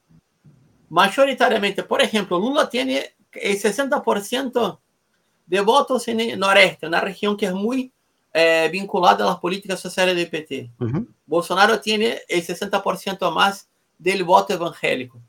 mayoritariamente, 0.91 1.83
por 1.83 2.01
ejemplo, 2.01 2.37
Lula 2.37 2.69
tiene 2.69 3.15
el 3.31 3.57
60% 3.57 4.79
de 5.45 5.61
votos 5.61 6.05
en 6.09 6.37
noreste, 6.37 6.85
una 6.85 6.99
región 6.99 7.37
que 7.37 7.45
es 7.45 7.53
muy 7.53 7.93
eh, 8.33 8.67
vinculada 8.69 9.23
a 9.23 9.29
las 9.29 9.39
políticas 9.39 9.79
sociales 9.79 10.17
del 10.17 10.29
PT. 10.29 10.69
Uh 10.79 10.85
-huh. 10.85 11.07
Bolsonaro 11.25 11.79
tiene 11.79 12.19
el 12.27 12.45
60% 12.45 13.31
más 13.31 13.69
del 13.97 14.25
voto 14.25 14.53
evangélico, 14.53 15.21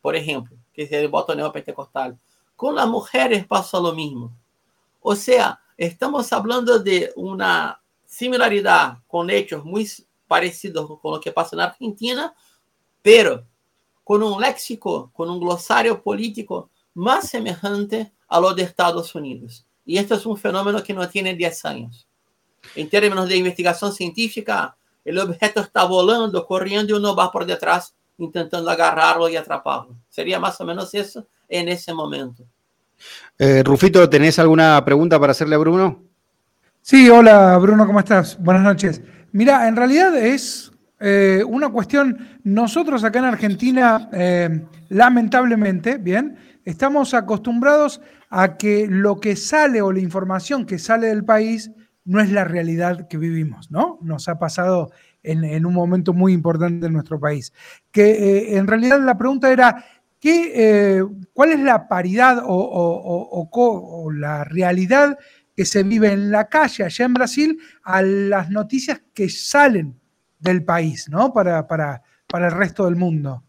por 0.00 0.16
ejemplo, 0.16 0.56
que 0.72 0.82
es 0.82 0.92
el 0.92 1.08
voto 1.08 1.34
neopentecostal. 1.34 2.18
Con 2.56 2.74
las 2.74 2.88
mujeres 2.88 3.46
pasa 3.46 3.78
lo 3.80 3.92
mismo. 3.92 4.32
O 5.00 5.14
sea, 5.14 5.60
estamos 5.76 6.32
hablando 6.32 6.78
de 6.78 7.12
una 7.16 7.80
similaridad 8.04 8.98
con 9.06 9.30
hechos 9.30 9.64
muy 9.64 9.88
parecidos 10.26 10.98
con 11.00 11.14
lo 11.14 11.20
que 11.20 11.32
pasa 11.32 11.56
en 11.56 11.60
Argentina, 11.60 12.34
pero 13.02 13.44
con 14.04 14.22
un 14.22 14.40
léxico, 14.40 15.10
con 15.14 15.30
un 15.30 15.40
glosario 15.40 16.02
político 16.02 16.70
más 16.94 17.28
semejante 17.28 18.12
a 18.28 18.40
lo 18.40 18.52
de 18.54 18.62
Estados 18.62 19.14
Unidos. 19.14 19.66
Y 19.84 19.98
esto 19.98 20.14
es 20.14 20.26
un 20.26 20.36
fenómeno 20.36 20.82
que 20.82 20.94
no 20.94 21.08
tiene 21.08 21.34
10 21.34 21.64
años. 21.64 22.06
En 22.74 22.88
términos 22.88 23.28
de 23.28 23.36
investigación 23.36 23.92
científica, 23.92 24.76
el 25.04 25.18
objeto 25.18 25.60
está 25.60 25.84
volando, 25.84 26.46
corriendo 26.46 26.92
y 26.92 26.96
uno 26.96 27.14
va 27.14 27.32
por 27.32 27.46
detrás 27.46 27.94
intentando 28.24 28.70
agarrarlo 28.70 29.28
y 29.28 29.36
atraparlo. 29.36 29.96
Sería 30.08 30.38
más 30.38 30.60
o 30.60 30.64
menos 30.64 30.92
eso 30.94 31.26
en 31.48 31.68
ese 31.68 31.92
momento. 31.92 32.44
Eh, 33.38 33.62
Rufito, 33.62 34.08
¿tenés 34.08 34.38
alguna 34.38 34.84
pregunta 34.84 35.18
para 35.18 35.32
hacerle 35.32 35.54
a 35.54 35.58
Bruno? 35.58 36.02
Sí, 36.82 37.08
hola 37.08 37.56
Bruno, 37.58 37.86
¿cómo 37.86 37.98
estás? 37.98 38.38
Buenas 38.38 38.62
noches. 38.62 39.02
Mira, 39.32 39.68
en 39.68 39.76
realidad 39.76 40.16
es 40.16 40.70
eh, 40.98 41.42
una 41.46 41.70
cuestión, 41.70 42.40
nosotros 42.44 43.04
acá 43.04 43.20
en 43.20 43.24
Argentina, 43.24 44.08
eh, 44.12 44.66
lamentablemente, 44.90 45.96
bien, 45.96 46.36
estamos 46.64 47.14
acostumbrados 47.14 48.00
a 48.28 48.56
que 48.56 48.86
lo 48.88 49.18
que 49.18 49.36
sale 49.36 49.80
o 49.82 49.92
la 49.92 50.00
información 50.00 50.66
que 50.66 50.78
sale 50.78 51.08
del 51.08 51.24
país 51.24 51.70
no 52.04 52.20
es 52.20 52.30
la 52.30 52.44
realidad 52.44 53.08
que 53.08 53.18
vivimos, 53.18 53.70
¿no? 53.70 53.98
Nos 54.02 54.28
ha 54.28 54.38
pasado 54.38 54.90
en, 55.22 55.66
un 55.66 55.74
momento 55.74 56.12
muy 56.12 56.32
importante 56.32 56.86
en 56.86 56.92
nuestro 56.92 57.18
país. 57.18 57.52
Que 57.90 58.10
eh, 58.10 58.56
en 58.56 58.66
realidad 58.66 59.00
la 59.00 59.18
pregunta 59.18 59.52
era, 59.52 59.84
¿qué, 60.18 61.04
¿cuál 61.32 61.50
es 61.50 61.60
la 61.60 61.88
paridad 61.88 62.42
o, 62.44 63.48
o 63.52 64.10
la 64.12 64.44
realidad 64.44 65.18
que 65.60 65.66
se 65.66 65.82
vive 65.82 66.12
en 66.12 66.30
la 66.30 66.48
calle 66.48 66.84
allá 66.84 67.04
en 67.04 67.14
Brasil 67.14 67.60
a 67.82 68.02
las 68.02 68.50
noticias 68.50 69.02
que 69.12 69.28
salen 69.28 70.00
del 70.38 70.64
país, 70.64 71.08
¿no? 71.08 71.32
Para, 71.32 71.66
para, 71.66 72.02
para 72.26 72.46
el 72.46 72.52
resto 72.52 72.86
del 72.86 72.96
mundo. 72.96 73.44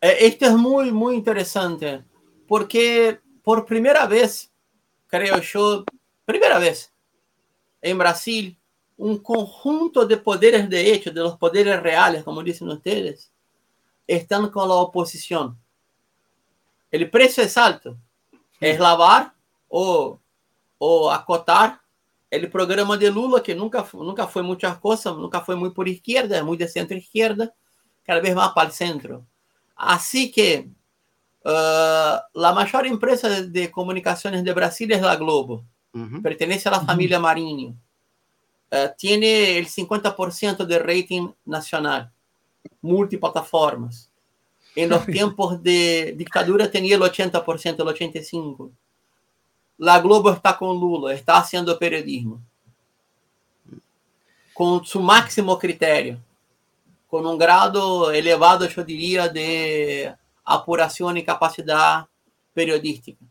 Eh, 0.00 0.16
esto 0.20 0.46
es 0.46 0.52
muy, 0.52 0.92
muy 0.92 1.14
interesante, 1.14 2.04
porque 2.46 3.20
por 3.42 3.64
primera 3.64 4.06
vez, 4.06 4.52
creo 5.06 5.40
yo, 5.40 5.84
primera 6.24 6.58
vez 6.58 6.92
en 7.80 7.96
Brasil, 7.96 8.58
un 8.96 9.18
conjunto 9.18 10.06
de 10.06 10.16
poderes 10.16 10.68
de 10.68 10.92
hecho, 10.92 11.10
de 11.10 11.20
los 11.20 11.36
poderes 11.36 11.82
reales, 11.82 12.22
como 12.24 12.42
dicen 12.42 12.68
ustedes, 12.68 13.30
están 14.06 14.50
con 14.50 14.68
la 14.68 14.74
oposición. 14.74 15.58
El 16.90 17.08
precio 17.10 17.42
es 17.42 17.56
alto. 17.56 17.96
Es 18.60 18.78
lavar 18.78 19.32
o, 19.68 20.20
o 20.78 21.10
acotar 21.10 21.80
el 22.30 22.48
programa 22.50 22.96
de 22.96 23.10
Lula, 23.10 23.42
que 23.42 23.54
nunca, 23.54 23.84
nunca 23.92 24.26
fue 24.26 24.42
muchas 24.42 24.78
cosas, 24.78 25.16
nunca 25.16 25.40
fue 25.40 25.54
muy 25.56 25.70
por 25.70 25.86
izquierda, 25.88 26.42
muy 26.42 26.56
de 26.56 26.68
centro 26.68 26.96
izquierda, 26.96 27.52
cada 28.04 28.20
vez 28.20 28.34
más 28.34 28.52
para 28.52 28.68
el 28.68 28.72
centro. 28.72 29.26
Así 29.76 30.30
que 30.30 30.68
uh, 31.44 32.16
la 32.32 32.52
mayor 32.54 32.86
empresa 32.86 33.28
de 33.28 33.70
comunicaciones 33.70 34.44
de 34.44 34.52
Brasil 34.52 34.90
es 34.92 35.02
la 35.02 35.16
Globo. 35.16 35.64
Uh 35.92 35.98
-huh. 35.98 36.22
Pertenece 36.22 36.68
a 36.68 36.72
la 36.72 36.80
familia. 36.80 37.18
Marinho. 37.18 37.74
Uh, 38.72 38.88
tiene 38.96 39.58
el 39.58 39.66
50% 39.68 40.64
de 40.64 40.78
rating 40.78 41.30
nacional, 41.44 42.10
multiplataformas. 42.80 44.10
En 44.74 44.88
los 44.88 45.04
tiempos 45.04 45.62
de 45.62 46.14
dictadura 46.16 46.70
tenía 46.70 46.96
el 46.96 47.02
80%, 47.02 47.66
el 47.66 48.10
85%. 48.22 48.70
La 49.76 50.00
Globo 50.00 50.32
está 50.32 50.56
con 50.56 50.80
Lula, 50.80 51.12
está 51.12 51.36
haciendo 51.36 51.78
periodismo. 51.78 52.40
Con 54.54 54.82
su 54.86 55.00
máximo 55.00 55.58
criterio. 55.58 56.18
Con 57.08 57.26
un 57.26 57.36
grado 57.36 58.10
elevado, 58.10 58.66
yo 58.66 58.82
diría, 58.82 59.28
de 59.28 60.14
apuración 60.44 61.18
y 61.18 61.24
capacidad 61.24 62.06
periodística. 62.54 63.22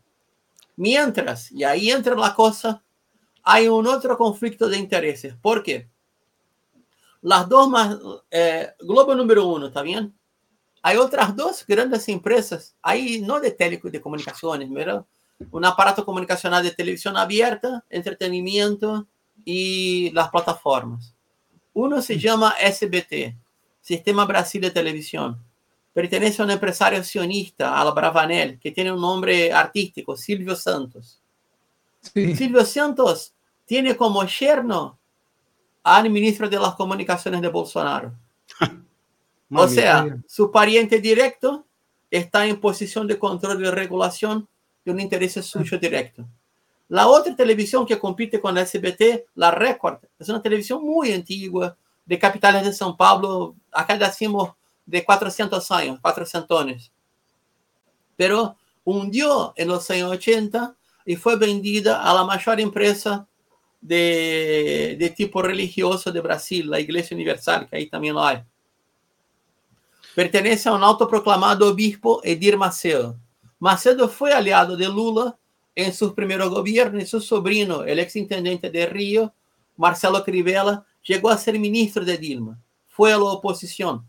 Mientras, 0.76 1.50
y 1.50 1.64
ahí 1.64 1.90
entra 1.90 2.14
la 2.14 2.32
cosa, 2.32 2.80
hay 3.42 3.68
un 3.68 3.86
otro 3.86 4.16
conflicto 4.16 4.68
de 4.68 4.78
intereses. 4.78 5.34
¿Por 5.40 5.62
qué? 5.62 5.88
Las 7.20 7.48
dos 7.48 7.68
más, 7.68 7.96
eh, 8.30 8.70
Globo 8.80 9.14
número 9.14 9.46
uno, 9.46 9.66
¿está 9.66 9.82
bien? 9.82 10.12
Hay 10.82 10.96
otras 10.96 11.36
dos 11.36 11.64
grandes 11.66 12.08
empresas, 12.08 12.74
ahí 12.82 13.20
no 13.20 13.38
de 13.38 13.52
telecomunicaciones, 13.52 14.68
¿verdad? 14.70 15.06
Un 15.50 15.64
aparato 15.64 16.04
comunicacional 16.04 16.62
de 16.64 16.72
televisión 16.72 17.16
abierta, 17.16 17.84
entretenimiento 17.88 19.06
y 19.44 20.10
las 20.10 20.28
plataformas. 20.30 21.14
Uno 21.72 22.02
se 22.02 22.18
llama 22.18 22.54
SBT, 22.60 23.36
Sistema 23.80 24.24
Brasil 24.24 24.60
de 24.60 24.70
Televisión. 24.72 25.40
Pertenece 25.92 26.42
a 26.42 26.44
un 26.44 26.50
empresario 26.50 27.04
sionista, 27.04 27.80
a 27.80 27.84
la 27.84 27.92
Bravanel, 27.92 28.58
que 28.58 28.72
tiene 28.72 28.90
un 28.92 29.00
nombre 29.00 29.52
artístico, 29.52 30.16
Silvio 30.16 30.56
Santos. 30.56 31.21
Sí. 32.02 32.36
Silvio 32.36 32.64
Santos 32.64 33.34
tiene 33.64 33.96
como 33.96 34.24
yerno 34.24 34.98
al 35.82 36.10
ministro 36.10 36.48
de 36.48 36.58
las 36.58 36.74
Comunicaciones 36.74 37.40
de 37.40 37.48
Bolsonaro. 37.48 38.12
o 39.50 39.68
sea, 39.68 40.18
su 40.26 40.50
pariente 40.50 41.00
directo 41.00 41.66
está 42.10 42.46
en 42.46 42.60
posición 42.60 43.06
de 43.06 43.18
control 43.18 43.64
y 43.64 43.70
regulación 43.70 44.48
de 44.84 44.92
un 44.92 45.00
interés 45.00 45.32
suyo 45.44 45.78
directo. 45.78 46.26
La 46.88 47.08
otra 47.08 47.34
televisión 47.34 47.86
que 47.86 47.98
compite 47.98 48.40
con 48.40 48.54
la 48.54 48.66
SBT, 48.66 49.26
la 49.36 49.50
Record, 49.50 50.00
es 50.18 50.28
una 50.28 50.42
televisión 50.42 50.84
muy 50.84 51.12
antigua, 51.12 51.76
de 52.04 52.18
capitales 52.18 52.64
de 52.64 52.70
São 52.70 52.96
Paulo, 52.96 53.54
acá 53.70 53.96
decimos 53.96 54.50
de 54.84 55.04
400 55.04 55.70
años, 55.70 56.00
400. 56.00 56.92
Pero 58.16 58.56
hundió 58.84 59.52
en 59.56 59.68
los 59.68 59.88
años 59.90 60.10
80 60.10 60.76
y 61.04 61.16
fue 61.16 61.36
vendida 61.36 62.02
a 62.02 62.14
la 62.14 62.24
mayor 62.24 62.60
empresa 62.60 63.26
de, 63.80 64.96
de 64.98 65.10
tipo 65.10 65.42
religioso 65.42 66.12
de 66.12 66.20
Brasil, 66.20 66.70
la 66.70 66.80
Iglesia 66.80 67.14
Universal, 67.14 67.68
que 67.68 67.76
ahí 67.76 67.86
también 67.86 68.14
lo 68.14 68.24
hay. 68.24 68.42
Pertenece 70.14 70.68
a 70.68 70.72
un 70.72 70.84
autoproclamado 70.84 71.70
obispo 71.70 72.20
Edir 72.22 72.56
Macedo. 72.56 73.18
Macedo 73.58 74.08
fue 74.08 74.32
aliado 74.32 74.76
de 74.76 74.86
Lula 74.86 75.36
en 75.74 75.92
su 75.92 76.14
primer 76.14 76.46
gobierno 76.48 77.00
y 77.00 77.06
su 77.06 77.20
sobrino, 77.20 77.82
el 77.84 77.98
exintendente 77.98 78.70
de 78.70 78.86
Río, 78.86 79.32
Marcelo 79.76 80.22
Crivella, 80.22 80.84
llegó 81.02 81.30
a 81.30 81.38
ser 81.38 81.58
ministro 81.58 82.04
de 82.04 82.18
Dilma. 82.18 82.60
Fue 82.88 83.12
a 83.12 83.18
oposición. 83.18 84.06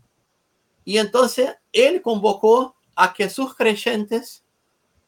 Y 0.84 0.98
entonces 0.98 1.50
él 1.72 2.02
convocó 2.02 2.76
a 2.94 3.12
que 3.12 3.30
sus 3.30 3.54
creyentes 3.54 4.43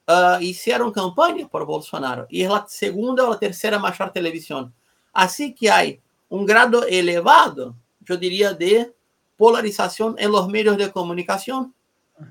uh, 0.08 0.40
hicieron 0.40 0.92
campaña 0.92 1.48
por 1.48 1.64
Bolsonaro. 1.64 2.26
Y 2.28 2.42
es 2.42 2.50
la 2.50 2.66
segunda 2.68 3.24
o 3.24 3.30
la 3.30 3.38
tercera 3.38 3.78
mayor 3.78 4.12
televisión. 4.12 4.72
Así 5.12 5.54
que 5.54 5.70
hay 5.70 6.00
un 6.28 6.44
grado 6.44 6.84
elevado, 6.84 7.76
yo 8.00 8.16
diría, 8.16 8.52
de 8.52 8.94
polarización 9.36 10.16
en 10.18 10.32
los 10.32 10.48
medios 10.48 10.76
de 10.76 10.90
comunicación, 10.90 11.74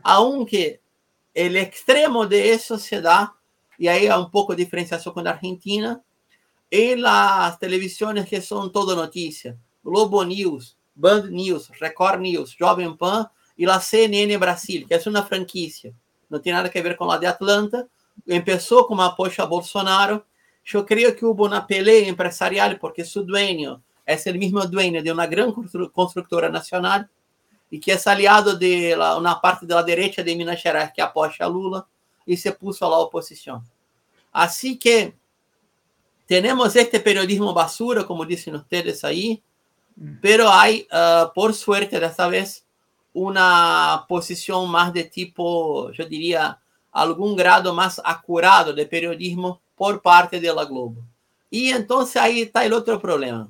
aunque 0.03 0.81
el 1.33 1.57
extremo 1.57 2.25
de 2.25 2.53
eso 2.53 2.77
se 2.77 3.01
da, 3.01 3.35
y 3.77 3.87
ahí 3.87 4.07
hay 4.07 4.19
un 4.19 4.31
poco 4.31 4.53
de 4.53 4.63
diferenciación 4.63 5.13
con 5.13 5.27
Argentina, 5.27 6.01
en 6.71 7.01
las 7.01 7.59
televisiones 7.59 8.27
que 8.27 8.41
son 8.41 8.71
todo 8.71 8.95
noticia, 8.95 9.55
Globo 9.83 10.25
News, 10.25 10.77
Band 10.95 11.29
News, 11.29 11.69
Record 11.79 12.21
News, 12.21 12.55
Jovem 12.57 12.97
Pan 12.97 13.27
y 13.55 13.65
la 13.65 13.79
CNN 13.79 14.37
Brasil, 14.37 14.85
que 14.87 14.95
es 14.95 15.05
una 15.05 15.23
franquicia. 15.23 15.93
No 16.29 16.41
tiene 16.41 16.57
nada 16.57 16.69
que 16.69 16.81
ver 16.81 16.95
con 16.95 17.07
la 17.07 17.17
de 17.17 17.27
Atlanta. 17.27 17.87
Empezó 18.25 18.85
como 18.87 19.03
apoyo 19.03 19.43
a 19.43 19.47
Bolsonaro. 19.47 20.25
Yo 20.63 20.85
creo 20.85 21.15
que 21.15 21.25
hubo 21.25 21.45
una 21.45 21.65
pelea 21.65 22.07
empresarial 22.07 22.79
porque 22.79 23.05
su 23.05 23.23
dueño 23.23 23.81
es 24.05 24.27
el 24.27 24.37
mismo 24.37 24.65
dueño 24.65 25.01
de 25.01 25.11
una 25.11 25.27
gran 25.27 25.51
constructora 25.93 26.49
nacional 26.49 27.09
y 27.69 27.79
que 27.79 27.93
es 27.93 28.05
aliado 28.07 28.55
de 28.55 28.95
la, 28.95 29.17
una 29.17 29.39
parte 29.39 29.65
de 29.65 29.73
la 29.73 29.83
derecha 29.83 30.23
de 30.23 30.35
Minas 30.35 30.61
Gerais 30.61 30.91
que 30.95 31.01
apoya 31.01 31.45
a 31.45 31.49
Lula 31.49 31.85
y 32.25 32.37
se 32.37 32.51
puso 32.51 32.85
a 32.85 32.89
la 32.89 32.97
oposición. 32.97 33.63
Así 34.31 34.77
que 34.77 35.15
tenemos 36.25 36.75
este 36.75 36.99
periodismo 36.99 37.53
basura, 37.53 38.03
como 38.03 38.25
dicen 38.25 38.55
ustedes 38.55 39.03
ahí, 39.03 39.41
pero 40.21 40.49
hay, 40.49 40.87
uh, 40.91 41.31
por 41.33 41.53
suerte, 41.53 41.99
de 41.99 42.05
esta 42.05 42.27
vez, 42.27 42.64
una 43.15 44.05
posición 44.09 44.69
más 44.69 44.91
de 44.91 45.05
tipo, 45.05 45.89
yo 45.91 46.05
diría, 46.05 46.59
algún 46.91 47.33
grado 47.33 47.73
más 47.73 48.01
acurado 48.03 48.73
de 48.73 48.85
periodismo 48.85 49.61
por 49.73 50.01
parte 50.01 50.39
de 50.39 50.53
la 50.53 50.65
Globo. 50.65 50.97
Y 51.49 51.69
entonces 51.69 52.17
ahí 52.17 52.41
está 52.41 52.65
el 52.65 52.73
otro 52.73 52.99
problema. 52.99 53.49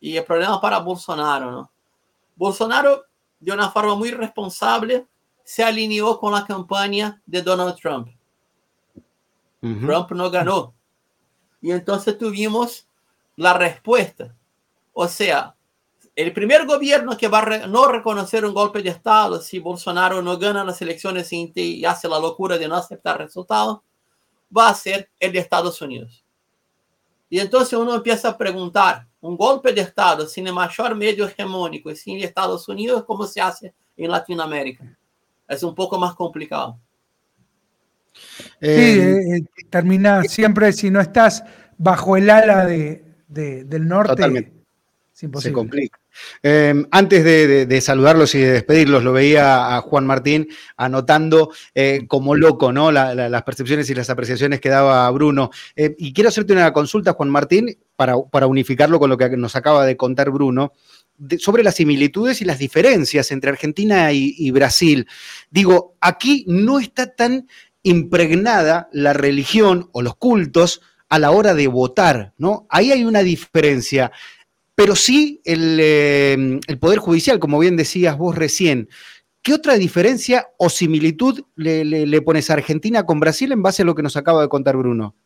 Y 0.00 0.18
el 0.18 0.24
problema 0.24 0.60
para 0.60 0.80
Bolsonaro, 0.80 1.50
¿no? 1.50 1.70
Bolsonaro, 2.36 3.04
de 3.40 3.52
una 3.52 3.70
forma 3.70 3.94
muy 3.94 4.10
responsable, 4.10 5.06
se 5.42 5.64
alineó 5.64 6.20
con 6.20 6.32
la 6.32 6.44
campaña 6.44 7.22
de 7.24 7.40
Donald 7.40 7.76
Trump. 7.76 8.08
Uh 9.62 9.66
-huh. 9.68 9.86
Trump 9.86 10.10
no 10.10 10.30
ganó. 10.30 10.74
Y 11.62 11.70
entonces 11.70 12.18
tuvimos 12.18 12.86
la 13.34 13.54
respuesta. 13.54 14.34
O 14.92 15.08
sea, 15.08 15.55
el 16.16 16.32
primer 16.32 16.64
gobierno 16.64 17.16
que 17.16 17.28
va 17.28 17.38
a 17.38 17.44
re 17.44 17.68
no 17.68 17.86
reconocer 17.88 18.44
un 18.46 18.54
golpe 18.54 18.82
de 18.82 18.88
Estado 18.88 19.40
si 19.40 19.58
Bolsonaro 19.58 20.22
no 20.22 20.38
gana 20.38 20.64
las 20.64 20.80
elecciones 20.80 21.30
y 21.30 21.84
hace 21.84 22.08
la 22.08 22.18
locura 22.18 22.56
de 22.56 22.66
no 22.66 22.74
aceptar 22.74 23.18
resultados, 23.18 23.80
va 24.56 24.70
a 24.70 24.74
ser 24.74 25.10
el 25.20 25.32
de 25.32 25.40
Estados 25.40 25.80
Unidos. 25.82 26.24
Y 27.28 27.38
entonces 27.38 27.78
uno 27.78 27.94
empieza 27.94 28.30
a 28.30 28.38
preguntar, 28.38 29.06
un 29.20 29.36
golpe 29.36 29.72
de 29.72 29.82
Estado 29.82 30.26
sin 30.26 30.46
el 30.46 30.54
mayor 30.54 30.94
medio 30.94 31.26
hegemónico 31.26 31.90
y 31.90 31.96
sin 31.96 32.22
Estados 32.22 32.66
Unidos, 32.68 33.04
¿cómo 33.04 33.26
se 33.26 33.40
hace 33.40 33.74
en 33.96 34.10
Latinoamérica? 34.10 34.96
Es 35.46 35.62
un 35.62 35.74
poco 35.74 35.98
más 35.98 36.14
complicado. 36.14 36.78
Sí, 38.60 38.68
eh, 38.68 39.44
termina 39.68 40.22
siempre, 40.22 40.72
si 40.72 40.90
no 40.90 41.00
estás 41.00 41.44
bajo 41.76 42.16
el 42.16 42.30
ala 42.30 42.64
de, 42.64 43.04
de, 43.28 43.64
del 43.64 43.86
norte, 43.86 44.14
Totalmente. 44.14 44.52
es 45.12 45.22
imposible. 45.22 45.50
Se 45.50 45.54
complica. 45.54 45.98
Eh, 46.42 46.74
antes 46.90 47.24
de, 47.24 47.80
saludarlos 47.80 48.34
y 48.34 48.38
de 48.38 48.52
despedirlos, 48.52 49.04
lo 49.04 49.12
veía 49.12 49.76
a 49.76 49.80
Juan 49.80 50.06
Martín 50.06 50.48
anotando 50.76 51.50
eh, 51.74 52.06
como 52.08 52.34
loco 52.34 52.72
¿no? 52.72 52.92
La, 52.92 53.14
la, 53.14 53.28
las 53.28 53.42
percepciones 53.42 53.88
y 53.90 53.94
las 53.94 54.10
apreciaciones 54.10 54.60
que 54.60 54.68
daba 54.68 55.10
Bruno. 55.10 55.50
Eh, 55.74 55.94
y 55.98 56.12
quiero 56.12 56.28
hacerte 56.28 56.52
una 56.52 56.72
consulta, 56.72 57.12
Juan 57.12 57.30
Martín, 57.30 57.78
para, 57.96 58.16
unificarlo 58.46 58.98
con 58.98 59.10
lo 59.10 59.16
que 59.16 59.30
nos 59.36 59.56
acaba 59.56 59.86
de 59.86 59.96
contar 59.96 60.30
Bruno, 60.30 60.72
sobre 61.38 61.62
las 61.62 61.76
similitudes 61.76 62.42
y 62.42 62.44
las 62.44 62.58
diferencias 62.58 63.30
entre 63.32 63.50
Argentina 63.50 64.12
y, 64.12 64.34
y 64.36 64.50
Brasil. 64.50 65.06
Digo, 65.50 65.96
aquí 66.00 66.44
no 66.46 66.78
está 66.78 67.14
tan 67.14 67.48
impregnada 67.82 68.88
la 68.92 69.12
religión 69.12 69.88
o 69.92 70.02
los 70.02 70.16
cultos 70.16 70.82
a 71.08 71.18
la 71.18 71.30
hora 71.30 71.54
de 71.54 71.68
votar, 71.68 72.34
¿no? 72.36 72.66
Ahí 72.68 72.90
hay 72.90 73.04
una 73.04 73.22
diferencia 73.22 74.10
pero 74.76 74.94
sí 74.94 75.40
el, 75.44 75.78
eh, 75.80 76.60
el, 76.66 76.78
Poder 76.78 77.00
Judicial, 77.00 77.40
como 77.40 77.58
bien 77.58 77.76
decías 77.76 78.16
vos 78.16 78.36
recién. 78.36 78.88
¿Qué 79.42 79.52
otra 79.52 79.74
diferencia 79.74 80.46
o 80.58 80.68
similitud 80.68 81.42
le, 81.56 82.22
pones 82.22 82.50
a 82.50 82.54
Argentina 82.54 83.04
con 83.04 83.18
Brasil 83.18 83.50
en 83.50 83.62
base 83.62 83.82
a 83.82 83.84
lo 83.84 83.94
que 83.94 84.02
nos 84.02 84.16
acaba 84.16 84.42
de 84.42 84.48
contar 84.48 84.76
Bruno? 84.76 85.16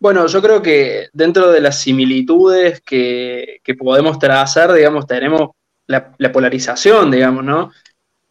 Bueno, 0.00 0.26
yo 0.26 0.42
creo 0.42 0.62
que 0.62 1.08
dentro 1.12 1.52
de 1.52 1.60
las 1.60 1.80
similitudes 1.80 2.80
que, 2.80 3.60
que 3.62 3.74
podemos 3.74 4.18
trazar, 4.18 4.72
digamos, 4.72 5.06
tenemos 5.06 5.50
la, 5.86 6.12
la, 6.18 6.32
polarización, 6.32 7.10
digamos, 7.10 7.44
¿no? 7.44 7.70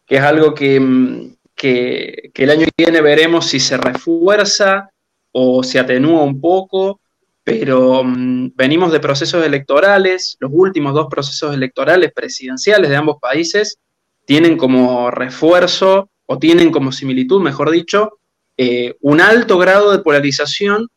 que 0.06 0.16
es 0.16 0.22
algo 0.22 0.54
que, 0.54 0.80
mm, 0.80 1.36
que, 1.54 2.30
el 2.34 2.50
año 2.50 2.66
que 2.66 2.84
viene 2.84 3.00
veremos 3.00 3.46
si 3.46 3.60
se 3.60 3.76
refuerza 3.76 4.90
o 5.32 5.62
se 5.62 5.78
atenúa 5.78 6.22
un 6.22 6.40
poco, 6.40 7.00
pero 7.44 8.02
mm, 8.02 8.52
venimos 8.56 8.90
de 8.90 9.00
procesos 9.00 9.44
electorales, 9.44 10.36
los 10.40 10.50
últimos 10.52 10.94
dos 10.94 11.06
procesos 11.10 11.54
electorales 11.54 12.10
presidenciales 12.12 12.88
de 12.88 12.96
ambos 12.96 13.18
países 13.20 13.78
tienen 14.24 14.56
como 14.56 15.10
refuerzo 15.10 16.08
o 16.26 16.38
tienen 16.38 16.72
como 16.72 16.90
similitud, 16.90 17.42
mejor 17.42 17.70
dicho, 17.70 18.18
eh, 18.56 18.96
un 19.02 19.20
alto 19.20 19.58
grado 19.58 19.92
de 19.92 19.98
polarización 19.98 20.88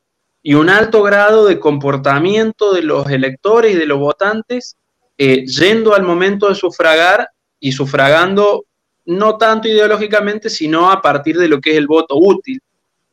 y 0.41 0.53
un 0.53 0.69
alto 0.69 1.03
grado 1.03 1.45
de 1.45 1.59
comportamiento 1.59 2.73
de 2.73 2.83
los 2.83 3.09
electores 3.09 3.75
y 3.75 3.77
de 3.77 3.85
los 3.85 3.99
votantes 3.99 4.77
eh, 5.17 5.45
yendo 5.45 5.93
al 5.93 6.03
momento 6.03 6.47
de 6.47 6.55
sufragar 6.55 7.27
y 7.59 7.73
sufragando 7.73 8.65
no 9.05 9.37
tanto 9.37 9.67
ideológicamente, 9.67 10.49
sino 10.49 10.91
a 10.91 11.01
partir 11.01 11.37
de 11.37 11.47
lo 11.47 11.59
que 11.59 11.71
es 11.71 11.77
el 11.77 11.87
voto 11.87 12.15
útil. 12.17 12.61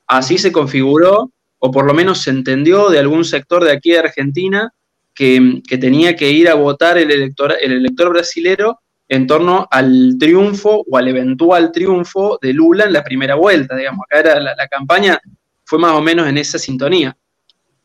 Así 0.06 0.39
se 0.39 0.52
configuró, 0.52 1.31
o 1.66 1.70
por 1.70 1.86
lo 1.86 1.95
menos 1.95 2.20
se 2.20 2.28
entendió 2.28 2.91
de 2.91 2.99
algún 2.99 3.24
sector 3.24 3.65
de 3.65 3.73
aquí 3.73 3.93
de 3.93 4.01
Argentina, 4.01 4.70
que, 5.15 5.62
tenía 5.81 6.15
que 6.15 6.31
ir 6.31 6.51
a 6.51 6.55
votar 6.55 6.99
el 6.99 7.11
elector, 7.11 7.57
el 7.59 7.73
elector 7.73 8.11
brasilero 8.11 8.81
en 9.09 9.27
torno 9.27 9.66
al 9.70 10.16
triunfo 10.20 10.85
o 10.86 10.99
al 10.99 11.09
eventual 11.09 11.73
triunfo 11.73 12.39
de 12.43 12.53
Lula 12.53 12.85
en 12.85 12.93
la 12.93 13.03
primera 13.03 13.36
vuelta, 13.36 13.77
digamos. 13.77 14.05
Acá 14.05 14.20
era 14.20 14.41
la, 14.41 14.69
campaña 14.69 15.19
fue 15.65 15.78
más 15.78 15.93
o 15.93 16.03
menos 16.03 16.28
en 16.28 16.36
esa 16.36 16.59
sintonía. 16.59 17.16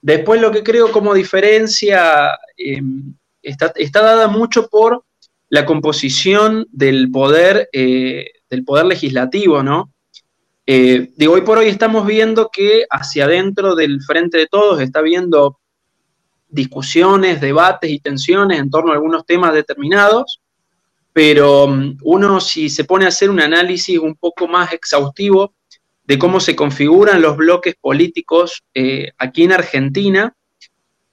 Después 0.02 0.42
lo 0.42 0.52
que 0.52 0.62
creo 0.62 0.92
como 0.92 1.14
diferencia 1.14 2.38
em, 2.58 3.14
está, 3.42 3.72
está, 3.78 4.02
dada 4.02 4.28
mucho 4.28 4.68
por 4.68 5.06
la 5.48 5.66
composición 5.66 6.68
del 6.74 7.10
poder, 7.12 7.70
eh, 7.72 8.26
del 8.50 8.66
poder 8.66 8.88
legislativo, 8.88 9.64
¿no? 9.64 9.94
Eh, 10.72 11.14
digo, 11.16 11.34
hoy 11.34 11.42
por 11.42 11.58
hoy 11.58 11.68
estamos 11.68 12.06
viendo 12.06 12.52
que 12.54 12.86
hacia 12.92 13.26
adentro 13.26 13.74
del 13.74 14.04
frente 14.04 14.38
de 14.38 14.46
todos 14.46 14.80
está 14.80 15.00
habiendo 15.00 15.58
discusiones, 16.48 17.42
debates 17.42 17.90
y 17.90 18.00
tensiones 18.00 18.60
en 18.60 18.70
torno 18.70 18.92
a 18.92 18.94
algunos 18.94 19.26
temas 19.26 19.52
determinados, 19.56 20.42
pero 21.12 21.66
mm, 21.66 21.98
uno 22.04 22.40
si 22.40 22.70
se 22.70 22.84
pone 22.84 23.06
a 23.06 23.08
hacer 23.08 23.32
un 23.32 23.42
análisis 23.42 23.98
un 23.98 24.14
poco 24.14 24.48
más 24.48 24.72
exhaustivo 24.72 25.56
de 26.04 26.20
cómo 26.20 26.40
se 26.40 26.56
configuran 26.56 27.20
los 27.20 27.36
bloques 27.36 27.74
políticos 27.82 28.62
eh, 28.76 29.12
aquí 29.18 29.46
en 29.46 29.54
Argentina, 29.54 30.36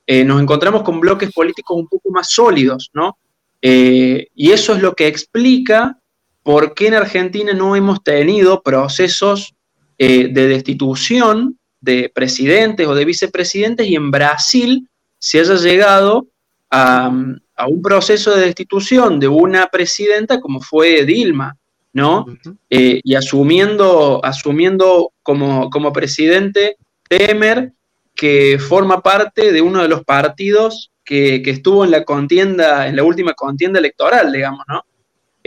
nos 0.06 0.42
encontramos 0.42 0.82
con 0.82 1.00
bloques 1.00 1.32
políticos 1.32 1.78
un 1.78 1.88
poco 1.88 2.10
más 2.10 2.30
sólidos, 2.30 2.90
¿no? 2.92 3.16
Eh, 3.62 4.28
y 4.34 4.50
eso 4.50 4.74
es 4.74 4.82
lo 4.82 4.94
que 4.94 5.06
explica 5.06 5.98
por 6.46 6.74
qué 6.74 6.86
en 6.86 6.94
Argentina 6.94 7.52
no 7.54 7.74
hemos 7.74 8.04
tenido 8.04 8.62
procesos 8.62 9.56
eh, 9.98 10.28
de 10.28 10.46
destitución 10.46 11.58
de 11.80 12.08
presidentes 12.14 12.86
o 12.86 12.94
de 12.94 13.04
vicepresidentes 13.04 13.84
y 13.88 13.96
en 13.96 14.12
Brasil 14.12 14.88
se 15.18 15.40
haya 15.40 15.56
llegado 15.56 16.28
a, 16.70 17.08
un 17.08 17.82
proceso 17.82 18.30
de 18.36 18.46
destitución 18.46 19.18
de 19.18 19.26
una 19.26 19.66
presidenta 19.66 20.38
como 20.38 20.60
fue 20.60 21.04
Dilma, 21.04 21.56
¿no? 21.92 22.26
Eh, 22.70 23.00
y 23.02 23.16
asumiendo, 23.16 24.24
asumiendo 24.24 25.10
como, 25.24 25.68
como 25.68 25.92
presidente 25.92 26.76
Temer, 27.08 27.72
que 28.14 28.60
forma 28.60 29.02
parte 29.02 29.50
de 29.50 29.62
uno 29.62 29.82
de 29.82 29.88
los 29.88 30.04
partidos 30.04 30.92
que, 31.04 31.42
estuvo 31.44 31.84
en 31.84 31.90
la 31.90 32.04
contienda, 32.04 32.86
en 32.86 32.94
la 32.94 33.02
última 33.02 33.34
contienda 33.34 33.80
electoral, 33.80 34.30
digamos, 34.30 34.64
¿no? 34.68 34.84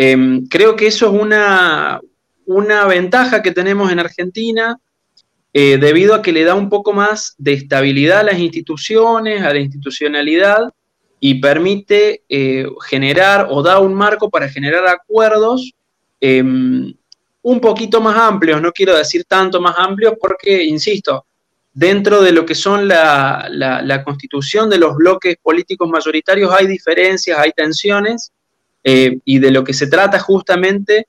Em, 0.01 0.47
creo 0.47 0.77
que 0.77 0.87
eso 0.87 1.07
es 1.07 1.21
una, 1.21 1.99
una 2.45 2.85
ventaja 2.85 3.41
que 3.41 3.51
tenemos 3.51 3.91
en 3.91 3.99
Argentina, 3.99 4.79
eh, 5.51 5.77
debido 5.77 6.15
a 6.15 6.21
que 6.21 6.31
le 6.31 6.45
da 6.45 6.55
un 6.55 6.69
poco 6.69 6.93
más 6.93 7.35
de 7.37 7.51
estabilidad 7.51 8.19
a 8.19 8.23
las 8.23 8.39
instituciones, 8.39 9.41
a 9.41 9.51
la 9.51 9.59
institucionalidad, 9.59 10.73
y 11.19 11.41
permite 11.41 12.23
eh, 12.29 12.65
generar 12.87 13.47
o 13.49 13.61
da 13.61 13.79
un 13.79 13.93
marco 13.93 14.29
para 14.29 14.47
generar 14.47 14.87
acuerdos 14.87 15.73
em, 16.21 16.93
un 17.41 17.59
poquito 17.59 17.99
más 17.99 18.15
amplios, 18.15 18.61
no 18.61 18.71
quiero 18.71 18.95
decir 18.95 19.25
tanto 19.25 19.59
más 19.59 19.75
amplios 19.77 20.13
porque, 20.17 20.63
insisto, 20.63 21.25
dentro 21.73 22.21
de 22.21 22.31
lo 22.31 22.45
que 22.45 22.55
son 22.55 22.87
la, 22.87 24.01
constitución 24.05 24.69
de 24.69 24.77
los 24.77 24.95
bloques 24.95 25.35
políticos 25.41 25.89
mayoritarios 25.89 26.53
hay 26.53 26.67
diferencias, 26.67 27.37
hay 27.37 27.51
tensiones, 27.51 28.31
eh, 28.83 29.19
y 29.25 29.39
de 29.39 29.51
lo 29.51 29.63
que 29.63 29.73
se 29.73 29.87
trata 29.87 30.19
justamente, 30.19 31.07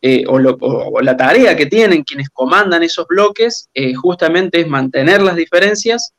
eh, 0.00 0.24
o, 0.28 1.00
la 1.00 1.16
tarea 1.16 1.56
que 1.56 1.66
tienen 1.66 2.04
quienes 2.04 2.30
comandan 2.30 2.82
esos 2.82 3.06
bloques, 3.06 3.68
eh, 3.74 3.94
justamente 3.94 4.60
es 4.60 4.68
mantener 4.68 5.20
las 5.22 5.36
diferencias. 5.36 6.12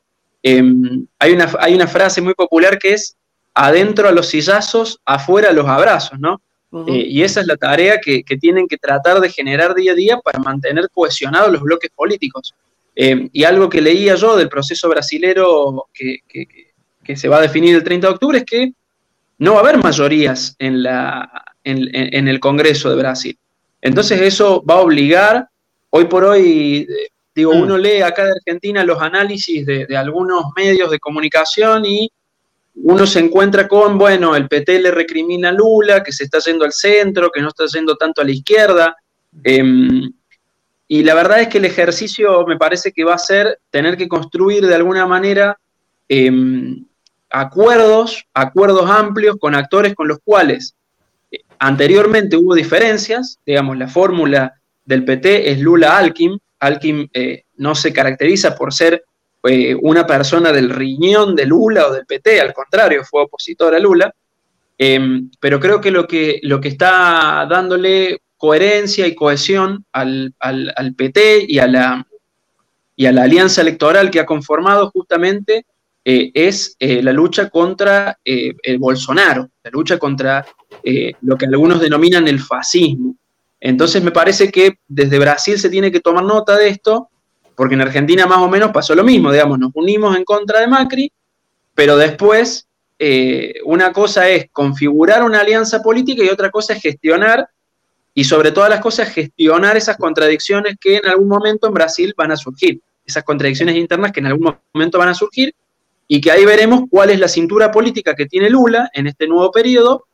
Em, 0.44 1.06
hay, 1.18 1.34
una, 1.34 1.50
hay 1.60 1.76
una 1.76 1.88
frase 1.88 2.22
muy 2.22 2.34
popular 2.34 2.78
que 2.78 2.94
es, 2.94 3.16
adentro 3.54 4.08
a 4.08 4.12
los 4.12 4.28
sillazos, 4.28 5.00
afuera 5.06 5.50
a 5.50 5.54
los 5.54 5.68
abrazos, 5.68 6.20
¿no? 6.20 6.42
y 6.86 7.24
esa 7.24 7.42
es 7.42 7.48
la 7.48 7.58
tarea 7.58 8.00
que, 8.00 8.22
que 8.22 8.38
tienen 8.38 8.68
que 8.68 8.78
tratar 8.78 9.20
de 9.22 9.32
generar 9.32 9.74
día 9.74 9.94
a 9.94 9.96
día 9.96 10.20
para 10.20 10.38
mantener 10.38 10.88
cohesionados 10.94 11.52
los 11.52 11.64
bloques 11.64 11.90
políticos. 11.96 12.54
Eh, 13.02 13.30
y 13.32 13.46
algo 13.46 13.70
que 13.70 13.80
leía 13.80 14.16
yo 14.16 14.36
del 14.36 14.50
proceso 14.50 14.90
brasilero 14.90 15.88
que, 15.94 17.16
se 17.16 17.30
va 17.30 17.38
a 17.38 17.42
definir 17.42 17.74
el 17.74 17.82
30 17.82 18.08
de 18.08 18.14
octubre 18.14 18.38
es 18.40 18.44
que 18.44 18.74
no 19.40 19.54
va 19.54 19.60
a 19.60 19.64
haber 19.64 19.78
mayorías 19.78 20.56
en, 20.60 20.84
la, 20.84 21.46
en, 21.64 22.28
el 22.28 22.40
Congreso 22.40 22.90
de 22.90 22.96
Brasil. 22.96 23.38
Entonces 23.82 24.22
eso 24.22 24.64
va 24.70 24.76
a 24.76 24.82
obligar, 24.82 25.48
hoy 25.90 26.06
por 26.06 26.26
hoy, 26.26 26.88
digo, 27.34 27.54
mm. 27.54 27.62
uno 27.62 27.78
lee 27.78 28.02
acá 28.02 28.26
de 28.26 28.32
Argentina 28.32 28.84
los 28.84 29.02
análisis 29.02 29.66
de, 29.66 29.86
de 29.86 29.98
algunos 29.98 30.46
medios 30.56 30.92
de 30.92 31.00
comunicación 31.00 31.86
y 31.86 32.12
uno 32.76 33.06
se 33.06 33.20
encuentra 33.20 33.68
con, 33.68 33.98
bueno, 33.98 34.36
el 34.36 34.48
PT 34.48 34.80
le 34.80 34.92
recrimina 34.92 35.50
a 35.50 35.54
Lula, 35.54 36.04
que 36.04 36.12
se 36.12 36.26
está 36.26 36.40
yendo 36.40 36.66
al 36.66 36.74
centro, 36.74 37.32
que 37.32 37.42
no 37.42 37.50
está 37.50 37.66
yendo 37.66 37.96
tanto 37.96 38.22
a 38.22 38.26
la 38.26 38.32
izquierda. 38.32 38.96
Em, 39.44 40.12
y 40.88 41.04
la 41.04 41.14
verdad 41.14 41.42
es 41.42 41.48
que 41.50 41.58
el 41.58 41.66
ejercicio 41.66 42.46
me 42.46 42.58
parece 42.58 42.92
que 42.92 43.04
va 43.04 43.16
a 43.16 43.20
ser 43.20 43.60
tener 43.70 43.98
que 43.98 44.08
construir 44.08 44.66
de 44.66 44.76
alguna 44.76 45.06
manera 45.06 45.60
em, 46.08 46.86
acuerdos, 47.30 48.26
acuerdos 48.34 48.90
amplios 48.90 49.38
con 49.40 49.56
actores 49.56 49.96
con 49.96 50.08
los 50.08 50.20
cuales 50.24 50.76
eh, 51.32 51.40
anteriormente 51.60 52.36
hubo 52.38 52.56
diferencias, 52.56 53.40
digamos, 53.46 53.78
la 53.78 53.88
fórmula 53.88 54.54
del 54.86 55.06
PT 55.06 55.52
es 55.52 55.60
Lula-Alkin, 55.60 56.40
Alkin 56.60 57.10
eh, 57.14 57.44
no 57.58 57.76
se 57.76 57.94
caracteriza 57.94 58.56
por 58.56 58.74
ser 58.74 59.04
eh, 59.44 59.76
una 59.82 60.06
persona 60.06 60.52
del 60.52 60.70
riñón 60.70 61.36
de 61.36 61.46
Lula 61.46 61.88
o 61.88 61.94
del 61.94 62.06
PT, 62.06 62.42
al 62.42 62.54
contrario, 62.54 63.06
fue 63.06 63.24
opositor 63.24 63.74
a 63.74 63.80
Lula, 63.80 64.14
em, 64.78 65.30
pero 65.40 65.60
creo 65.60 65.80
que 65.80 65.92
lo, 65.92 66.08
que 66.08 66.40
lo 66.44 66.60
que 66.60 66.70
está 66.70 67.48
dándole 67.50 68.22
coherencia 68.36 69.06
y 69.06 69.16
cohesión 69.16 69.86
al, 69.92 70.34
PT 70.98 71.46
y 71.48 71.60
a, 71.60 71.68
la, 71.68 72.08
y 72.96 73.06
a 73.06 73.12
la 73.12 73.24
alianza 73.24 73.62
electoral 73.62 74.10
que 74.10 74.20
ha 74.20 74.26
conformado 74.26 74.90
justamente 74.92 75.66
eh, 76.06 76.32
es 76.34 76.76
eh, 76.80 77.04
la 77.04 77.12
lucha 77.12 77.50
contra 77.50 78.18
eh, 78.24 78.54
el 78.64 78.80
Bolsonaro, 78.80 79.50
la 79.64 79.72
lucha 79.72 79.98
contra 79.98 80.46
lo 81.22 81.38
que 81.38 81.46
algunos 81.46 81.82
denominan 81.82 82.28
el 82.28 82.40
fascismo. 82.40 83.16
Entonces 83.60 84.02
me 84.02 84.12
parece 84.12 84.50
que 84.50 84.78
desde 84.88 85.20
Brasil 85.20 85.60
se 85.60 85.70
tiene 85.70 85.92
que 85.92 86.00
tomar 86.00 86.24
nota 86.24 86.58
de 86.58 86.70
esto, 86.70 87.10
porque 87.56 87.76
en 87.76 87.82
Argentina 87.82 88.26
más 88.26 88.40
o 88.40 88.48
menos 88.48 88.72
pasó 88.72 88.96
lo 88.96 89.04
mismo, 89.04 89.32
digamos, 89.32 89.60
nos 89.60 89.72
unimos 89.76 90.16
en 90.16 90.24
contra 90.24 90.62
de 90.62 90.68
Macri, 90.68 91.12
pero 91.76 91.98
después 91.98 92.66
una 93.66 93.94
cosa 93.94 94.28
es 94.30 94.50
configurar 94.52 95.24
una 95.24 95.42
alianza 95.42 95.82
política 95.82 96.24
y 96.24 96.30
otra 96.30 96.50
cosa 96.50 96.74
es 96.74 96.82
gestionar 96.82 97.48
y 98.14 98.24
sobre 98.24 98.52
todas 98.52 98.70
las 98.70 98.80
cosas 98.80 99.10
gestionar 99.10 99.78
esas 99.78 99.98
contradicciones 99.98 100.76
que 100.80 100.98
en 100.98 101.08
algún 101.08 101.28
momento 101.28 101.68
en 101.68 101.74
Brasil 101.74 102.14
van 102.18 102.32
a 102.32 102.38
surgir, 102.38 102.82
esas 103.06 103.24
contradicciones 103.24 103.76
internas 103.76 104.12
que 104.12 104.20
en 104.20 104.28
algún 104.28 104.56
momento 104.74 104.98
van 104.98 105.10
a 105.10 105.14
surgir 105.14 105.54
y 106.12 106.20
que 106.20 106.32
ahí 106.32 106.44
veremos 106.44 106.86
cuál 106.90 107.12
es 107.12 107.20
la 107.20 107.28
cintura 107.28 107.72
política 107.72 108.16
que 108.16 108.26
tiene 108.26 108.50
Lula 108.50 108.90
en 108.94 109.06
este 109.06 109.28
nuevo 109.28 109.52
periodo 109.52 110.08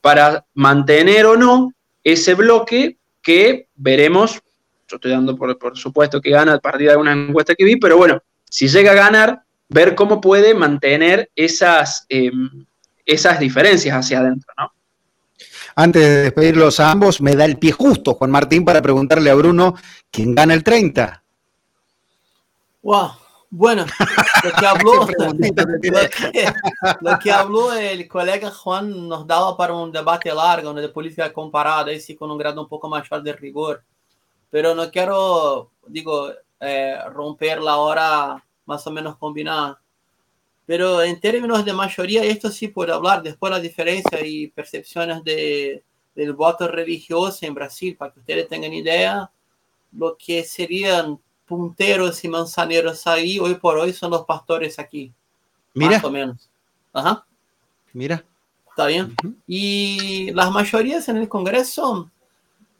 para 0.00 0.46
mantener 0.54 1.26
o 1.26 1.36
no 1.36 1.74
ese 2.02 2.34
bloque 2.34 2.96
que 3.20 3.68
veremos, 3.74 4.40
yo 4.88 4.96
estoy 4.96 5.10
dando 5.10 5.36
por, 5.36 5.76
supuesto 5.76 6.22
que 6.22 6.30
gana 6.30 6.54
a 6.54 6.58
partir 6.58 6.86
de 6.86 6.92
alguna 6.92 7.12
encuesta 7.12 7.54
que 7.54 7.66
vi, 7.66 7.76
pero 7.76 7.98
bueno, 7.98 8.20
si 8.48 8.66
llega 8.66 8.92
a 8.92 8.94
ganar, 8.94 9.42
ver 9.68 9.94
cómo 9.94 10.22
puede 10.22 10.54
mantener 10.54 11.30
esas, 11.36 12.06
em, 12.08 12.64
esas 13.04 13.38
diferencias 13.38 13.94
hacia 13.94 14.20
adentro, 14.20 14.52
¿no? 14.58 14.72
Antes 15.76 16.02
de 16.02 16.22
despedirlos 16.22 16.80
a 16.80 16.90
ambos, 16.90 17.20
me 17.20 17.36
da 17.36 17.44
el 17.44 17.58
pie 17.58 17.72
justo 17.72 18.14
Juan 18.14 18.30
Martín 18.30 18.64
para 18.64 18.80
preguntarle 18.80 19.30
a 19.30 19.34
Bruno 19.34 19.74
quién 20.10 20.34
gana 20.34 20.54
el 20.54 20.64
30. 20.64 21.22
Wow. 22.82 23.21
Bueno, 23.54 23.84
lo 24.44 24.50
que 24.52 24.66
habló, 24.66 25.06
lo 27.02 27.18
que, 27.18 27.30
habló 27.30 27.74
el 27.74 28.08
colega 28.08 28.50
Juan 28.50 29.06
nos 29.06 29.26
daba 29.26 29.54
para 29.58 29.74
un 29.74 29.92
debate 29.92 30.32
largo 30.32 30.72
de 30.72 30.88
política 30.88 31.30
comparada, 31.34 31.92
y 31.92 32.16
con 32.16 32.30
un 32.30 32.38
grado 32.38 32.62
un 32.62 32.68
poco 32.68 32.88
mayor 32.88 33.22
de 33.22 33.34
rigor. 33.34 33.84
Pero 34.48 34.74
no 34.74 34.90
quiero, 34.90 35.70
digo, 35.86 36.32
eh, 36.60 36.96
romper 37.10 37.60
la 37.60 37.76
hora 37.76 38.42
más 38.64 38.86
o 38.86 38.90
menos 38.90 39.18
combinada. 39.18 39.78
Pero 40.64 41.02
en 41.02 41.20
términos 41.20 41.62
de 41.62 41.74
mayoría, 41.74 42.24
esto 42.24 42.48
sí 42.48 42.68
puedo 42.68 42.94
hablar 42.94 43.22
después 43.22 43.52
la 43.52 43.60
diferencia 43.60 44.24
y 44.24 44.46
percepciones 44.46 45.22
de, 45.24 45.84
del 46.14 46.32
voto 46.32 46.68
religioso 46.68 47.44
en 47.44 47.52
Brasil, 47.52 47.98
para 47.98 48.14
que 48.14 48.20
ustedes 48.20 48.48
tengan 48.48 48.72
idea, 48.72 49.30
lo 49.92 50.16
que 50.16 50.42
serían 50.42 51.20
punteros 51.52 52.24
y 52.24 52.28
manzaneros 52.30 53.06
ahí, 53.06 53.38
hoy 53.38 53.56
por 53.56 53.76
hoy 53.76 53.92
son 53.92 54.10
los 54.10 54.24
pastores 54.24 54.78
aquí. 54.78 55.12
Mira. 55.74 55.96
Más 55.96 56.04
o 56.04 56.10
menos. 56.10 56.48
Ajá. 56.94 57.26
Mira. 57.92 58.24
Está 58.70 58.86
bien. 58.86 59.14
Y 59.46 60.30
las 60.30 60.50
mayorías 60.50 61.06
en 61.10 61.18
el 61.18 61.28
Congreso 61.28 62.10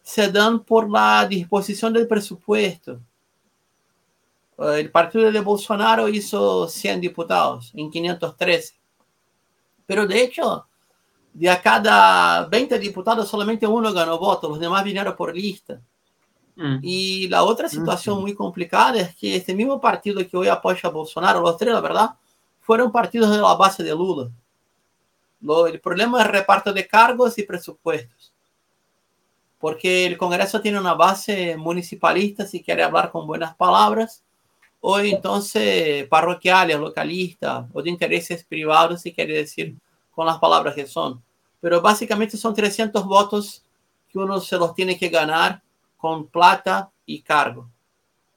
se 0.03 0.33
dan 0.33 0.61
por 0.61 0.89
la 0.89 1.27
disposición 1.29 1.93
del 1.93 2.09
presupuesto. 2.09 2.99
El 4.57 4.91
partido 4.91 5.31
de 5.31 5.41
Bolsonaro 5.41 6.09
hizo 6.09 6.67
100 6.67 6.99
diputados 6.99 7.73
en 7.75 7.91
513. 7.91 8.75
Pero 9.85 10.07
de 10.07 10.23
hecho, 10.23 10.67
de 11.35 11.51
a 11.51 11.61
cada 11.61 12.47
20 12.47 12.79
diputados 12.79 13.29
solamente 13.29 13.67
uno 13.67 13.93
ganó 13.93 14.19
voto, 14.19 14.49
los 14.49 14.59
demás 14.59 14.83
vinieron 14.83 15.15
por 15.15 15.37
lista. 15.37 15.79
Mm. 16.57 16.79
Y 16.83 17.29
la 17.29 17.45
otra 17.45 17.69
situación 17.69 18.21
muy 18.21 18.35
complicada 18.35 19.01
es 19.01 19.15
que 19.17 19.37
este 19.37 19.55
mismo 19.55 19.81
partido 19.81 20.27
que 20.27 20.37
hoy 20.37 20.49
apoya 20.49 20.89
a 20.89 20.93
Bolsonaro, 20.93 21.41
los 21.41 21.57
tres, 21.57 21.73
la 21.73 21.81
verdad, 21.81 22.11
fueron 22.61 22.93
partidos 22.93 23.31
de 23.31 23.39
la 23.39 23.55
base 23.55 23.83
de 23.83 23.91
Lula. 23.91 24.31
Lo, 25.41 25.67
el 25.67 25.81
problema 25.81 26.21
es 26.21 26.27
el 26.27 26.33
reparto 26.33 26.73
de 26.73 26.87
cargos 26.87 27.39
y 27.39 27.43
presupuestos. 27.43 28.33
Porque 29.59 30.07
el 30.07 30.19
Congreso 30.19 30.61
tiene 30.61 30.79
una 30.79 30.95
base 30.95 31.57
municipalista, 31.57 32.47
si 32.47 32.63
quiere 32.63 32.83
hablar 32.83 33.11
con 33.11 33.27
buenas 33.27 33.55
palabras, 33.55 34.23
o 34.81 34.99
entonces 34.99 36.07
parroquiales, 36.09 36.79
localistas, 36.79 37.67
o 37.73 37.83
de 37.83 37.91
intereses 37.91 38.45
privados, 38.45 39.03
si 39.03 39.13
quiere 39.13 39.35
decir 39.35 39.77
con 40.11 40.27
las 40.27 40.39
palabras 40.39 40.75
que 40.75 40.87
son. 40.87 41.23
Pero 41.61 41.81
básicamente 41.81 42.37
son 42.37 42.55
300 42.55 43.05
votos 43.05 43.63
que 44.11 44.19
uno 44.19 44.41
se 44.41 44.57
los 44.57 44.75
tiene 44.75 44.99
que 44.99 45.09
ganar 45.09 45.62
con 46.03 46.27
plata 46.27 46.91
y 47.07 47.23
cargo. 47.23 47.71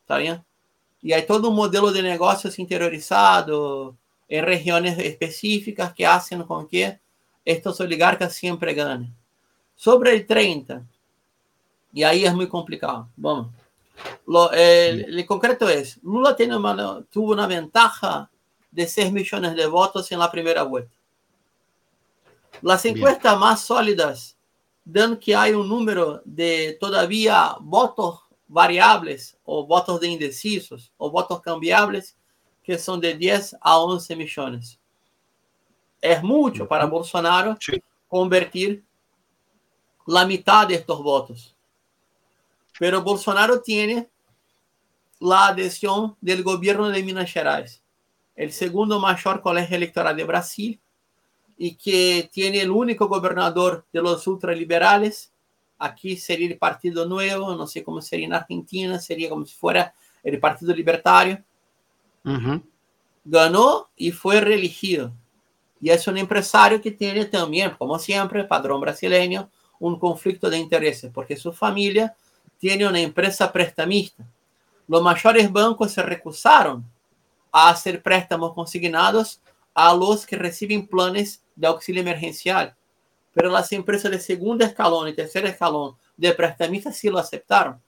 ¿Está 0.01 0.17
bien? 0.17 0.45
Y 1.01 1.13
hay 1.13 1.25
todo 1.25 1.49
un 1.49 1.55
modelo 1.55 1.91
de 1.91 2.03
negocios 2.03 2.59
interiorizado 2.59 3.95
en 4.29 4.45
regiones 4.45 4.99
específicas 4.99 5.91
que 5.91 6.05
hacen 6.05 6.43
con 6.43 6.67
que 6.67 6.99
estos 7.43 7.81
oligarcas 7.81 8.33
siempre 8.33 8.75
ganen. 8.75 9.11
Sobre 9.75 10.13
el 10.13 10.27
30, 10.27 10.83
y 11.91 12.03
ahí 12.03 12.23
es 12.23 12.35
muy 12.35 12.47
complicado. 12.47 13.09
Vamos. 13.15 13.47
Lo, 14.27 14.51
el, 14.51 15.17
el, 15.17 15.25
concreto 15.25 15.67
es, 15.67 15.97
Lula 16.03 16.35
tiene 16.35 16.55
una, 16.55 17.01
tuvo 17.11 17.31
una 17.31 17.47
ventaja 17.47 18.29
de 18.69 18.87
6 18.87 19.11
millones 19.11 19.55
de 19.55 19.65
votos 19.65 20.11
en 20.11 20.19
la 20.19 20.29
primera 20.29 20.61
vuelta. 20.61 20.95
Las 22.61 22.85
encuestas 22.85 23.33
Bien. 23.33 23.39
más 23.39 23.61
sólidas 23.61 24.34
dan 24.85 25.17
que 25.17 25.35
hay 25.35 25.53
un 25.53 25.67
número 25.67 26.21
de 26.23 26.77
todavía 26.79 27.55
votos 27.59 28.21
variables 28.47 29.35
o 29.43 29.65
votos 29.65 29.99
de 29.99 30.07
indecisos 30.07 30.93
o 30.97 31.09
votos 31.09 31.41
cambiables 31.41 32.15
que 32.63 32.77
son 32.77 33.01
de 33.01 33.15
10 33.15 33.57
a 33.59 33.79
11 33.79 34.15
millones. 34.15 34.79
Es 35.99 36.21
mucho 36.21 36.67
para 36.67 36.85
Bolsonaro 36.85 37.57
convertir 38.07 38.83
la 40.05 40.25
mitad 40.25 40.67
de 40.67 40.75
estos 40.75 41.01
votos. 41.01 41.55
Pero 42.77 43.01
Bolsonaro 43.01 43.61
tiene 43.61 44.07
la 45.19 45.47
adhesión 45.47 46.15
del 46.21 46.43
gobierno 46.43 46.89
de 46.89 47.01
Minas 47.01 47.31
Gerais, 47.31 47.81
el 48.35 48.51
segundo 48.51 48.99
mayor 48.99 49.41
colegio 49.41 49.77
electoral 49.77 50.15
de 50.15 50.23
Brasil, 50.23 50.79
y 51.57 51.75
que 51.75 52.29
tiene 52.31 52.61
el 52.61 52.71
único 52.71 53.07
gobernador 53.07 53.85
de 53.91 54.01
los 54.01 54.25
ultraliberales. 54.27 55.31
Aquí 55.77 56.17
sería 56.17 56.47
el 56.47 56.57
Partido 56.57 57.05
Nuevo, 57.05 57.55
no 57.55 57.67
sé 57.67 57.83
cómo 57.83 58.01
sería 58.01 58.25
en 58.25 58.33
Argentina, 58.33 58.99
sería 58.99 59.29
como 59.29 59.45
si 59.45 59.55
fuera 59.55 59.93
el 60.23 60.39
Partido 60.39 60.73
Libertario. 60.73 61.43
Uh 62.23 62.29
-huh. 62.29 62.63
Ganó 63.23 63.89
y 63.95 64.11
fue 64.11 64.41
reelegido. 64.41 65.13
Y 65.81 65.89
es 65.89 66.07
un 66.07 66.17
empresario 66.17 66.81
que 66.81 66.91
tiene 66.91 67.25
también, 67.25 67.71
como 67.77 67.99
siempre, 67.99 68.43
padrón 68.43 68.81
brasileño, 68.81 69.49
un 69.79 69.99
conflicto 69.99 70.49
de 70.49 70.57
intereses, 70.57 71.11
porque 71.13 71.35
su 71.35 71.51
familia 71.51 72.15
tiene 72.57 72.87
una 72.87 72.99
empresa 72.99 73.51
prestamista. 73.51 74.25
Los 74.87 75.01
mayores 75.01 75.51
bancos 75.51 75.91
se 75.91 76.01
recusaron 76.01 76.85
a 77.51 77.69
hacer 77.69 78.01
préstamos 78.01 78.53
consignados 78.53 79.41
a 79.73 79.93
los 79.93 80.25
que 80.25 80.37
reciben 80.37 80.87
planes 80.87 81.43
de 81.55 81.67
auxilio 81.67 82.01
emergencial. 82.01 82.75
Pero 83.33 83.49
las 83.49 83.71
empresas 83.71 84.11
de 84.11 84.19
segundo 84.19 84.65
escalón 84.65 85.07
y 85.07 85.13
tercer 85.13 85.45
escalón 85.45 85.95
de 86.15 86.33
prestamistas 86.33 86.97
sí 86.97 87.09
lo 87.09 87.17
aceptaron. 87.17 87.81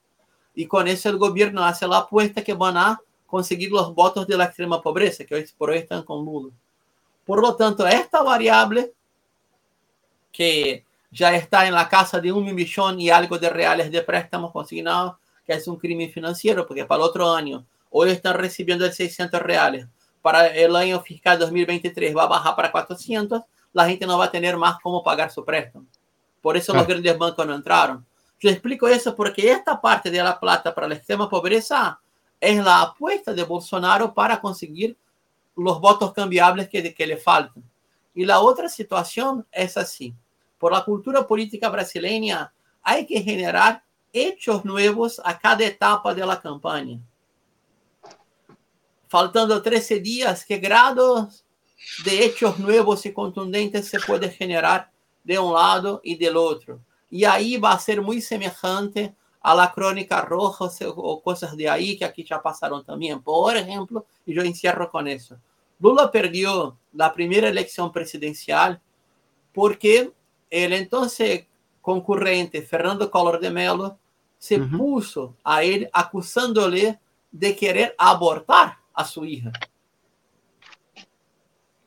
Y 0.54 0.66
con 0.66 0.88
eso 0.88 1.08
el 1.08 1.16
gobierno 1.16 1.64
hace 1.64 1.86
la 1.86 1.98
apuesta 1.98 2.42
que 2.42 2.54
van 2.54 2.76
a 2.76 3.00
conseguir 3.26 3.70
los 3.70 3.94
votos 3.94 4.26
de 4.26 4.36
la 4.36 4.44
extrema 4.44 4.80
pobreza, 4.82 5.24
que 5.24 5.34
hoy 5.34 5.46
por 5.56 5.70
hoy 5.70 5.78
están 5.78 6.02
con 6.02 6.24
Lula. 6.24 6.52
Por 7.24 7.40
lo 7.40 7.54
tanto, 7.56 7.86
esta 7.86 8.22
variable, 8.22 8.92
que 10.32 10.84
ya 11.10 11.34
está 11.34 11.66
en 11.66 11.74
la 11.74 11.88
casa 11.88 12.20
de 12.20 12.32
un 12.32 12.54
millón 12.54 13.00
y 13.00 13.10
algo 13.10 13.38
de 13.38 13.50
reales 13.50 13.90
de 13.90 14.02
préstamos 14.02 14.52
consignados, 14.52 15.16
que 15.46 15.52
es 15.52 15.68
un 15.68 15.76
crimen 15.76 16.10
financiero, 16.10 16.66
porque 16.66 16.84
para 16.84 17.02
el 17.02 17.08
otro 17.08 17.32
año 17.32 17.66
hoy 17.90 18.10
están 18.10 18.34
recibiendo 18.34 18.84
el 18.84 18.92
600 18.92 19.40
reales, 19.40 19.86
para 20.22 20.46
el 20.48 20.74
año 20.76 21.00
fiscal 21.00 21.38
2023 21.38 22.16
va 22.16 22.24
a 22.24 22.28
bajar 22.28 22.56
para 22.56 22.72
400, 22.72 23.42
la 23.78 23.88
gente 23.88 24.06
no 24.06 24.18
va 24.18 24.26
a 24.26 24.30
tener 24.30 24.56
más 24.56 24.78
cómo 24.82 25.02
pagar 25.02 25.30
su 25.30 25.44
préstamo. 25.44 25.86
Por 26.42 26.56
eso 26.56 26.72
ah. 26.72 26.78
los 26.78 26.86
grandes 26.86 27.16
bancos 27.16 27.46
no 27.46 27.54
entraron. 27.54 28.04
Yo 28.40 28.50
explico 28.50 28.86
eso 28.86 29.14
porque 29.14 29.50
esta 29.50 29.80
parte 29.80 30.10
de 30.10 30.22
la 30.22 30.38
plata 30.38 30.74
para 30.74 30.88
la 30.88 30.94
extrema 30.94 31.28
pobreza 31.28 31.98
es 32.40 32.62
la 32.62 32.82
apuesta 32.82 33.32
de 33.32 33.42
Bolsonaro 33.42 34.12
para 34.14 34.40
conseguir 34.40 34.96
los 35.56 35.80
votos 35.80 36.12
cambiables 36.12 36.68
que, 36.68 36.94
que 36.94 37.06
le 37.06 37.16
faltan. 37.16 37.64
Y 38.14 38.24
la 38.24 38.40
otra 38.40 38.68
situación 38.68 39.46
es 39.50 39.76
así. 39.76 40.14
Por 40.58 40.72
la 40.72 40.84
cultura 40.84 41.26
política 41.26 41.68
brasileña 41.68 42.52
hay 42.82 43.06
que 43.06 43.20
generar 43.20 43.82
hechos 44.12 44.64
nuevos 44.64 45.20
a 45.24 45.38
cada 45.38 45.64
etapa 45.64 46.14
de 46.14 46.24
la 46.24 46.40
campaña 46.40 47.00
faltando 49.08 49.60
13 49.60 50.00
días, 50.00 50.44
¿qué 50.44 50.58
grados 50.58 51.44
de 52.04 52.24
hechos 52.24 52.58
nuevos 52.58 53.04
y 53.06 53.12
contundentes 53.12 53.88
se 53.88 54.00
puede 54.00 54.30
generar 54.30 54.90
de 55.24 55.38
un 55.38 55.54
lado 55.54 56.00
y 56.02 56.16
del 56.16 56.36
otro? 56.36 56.80
Y 57.10 57.24
ahí 57.24 57.56
va 57.56 57.72
a 57.72 57.78
ser 57.78 58.02
muy 58.02 58.20
semejante 58.20 59.14
a 59.40 59.54
la 59.54 59.72
crónica 59.72 60.20
roja 60.22 60.66
o 60.94 61.22
cosas 61.22 61.56
de 61.56 61.68
ahí 61.68 61.96
que 61.96 62.04
aquí 62.04 62.24
ya 62.24 62.42
pasaron 62.42 62.84
también. 62.84 63.22
Por 63.22 63.56
ejemplo, 63.56 64.04
y 64.26 64.34
yo 64.34 64.42
encierro 64.42 64.90
con 64.90 65.08
eso. 65.08 65.36
Lula 65.80 66.10
perdió 66.10 66.76
la 66.92 67.12
primera 67.12 67.48
elección 67.48 67.92
presidencial 67.92 68.80
porque 69.54 70.12
el 70.50 70.72
entonces 70.72 71.46
concurrente 71.80 72.62
Fernando 72.62 73.10
Collor 73.10 73.40
de 73.40 73.50
Mello 73.50 73.96
se 74.38 74.56
uh 74.56 74.64
-huh. 74.64 74.76
puso 74.76 75.36
a 75.44 75.62
él 75.62 75.88
acusándole 75.92 76.98
de 77.30 77.56
querer 77.56 77.94
abortar 77.98 78.78
a 78.92 79.04
su 79.04 79.24
hija. 79.24 79.52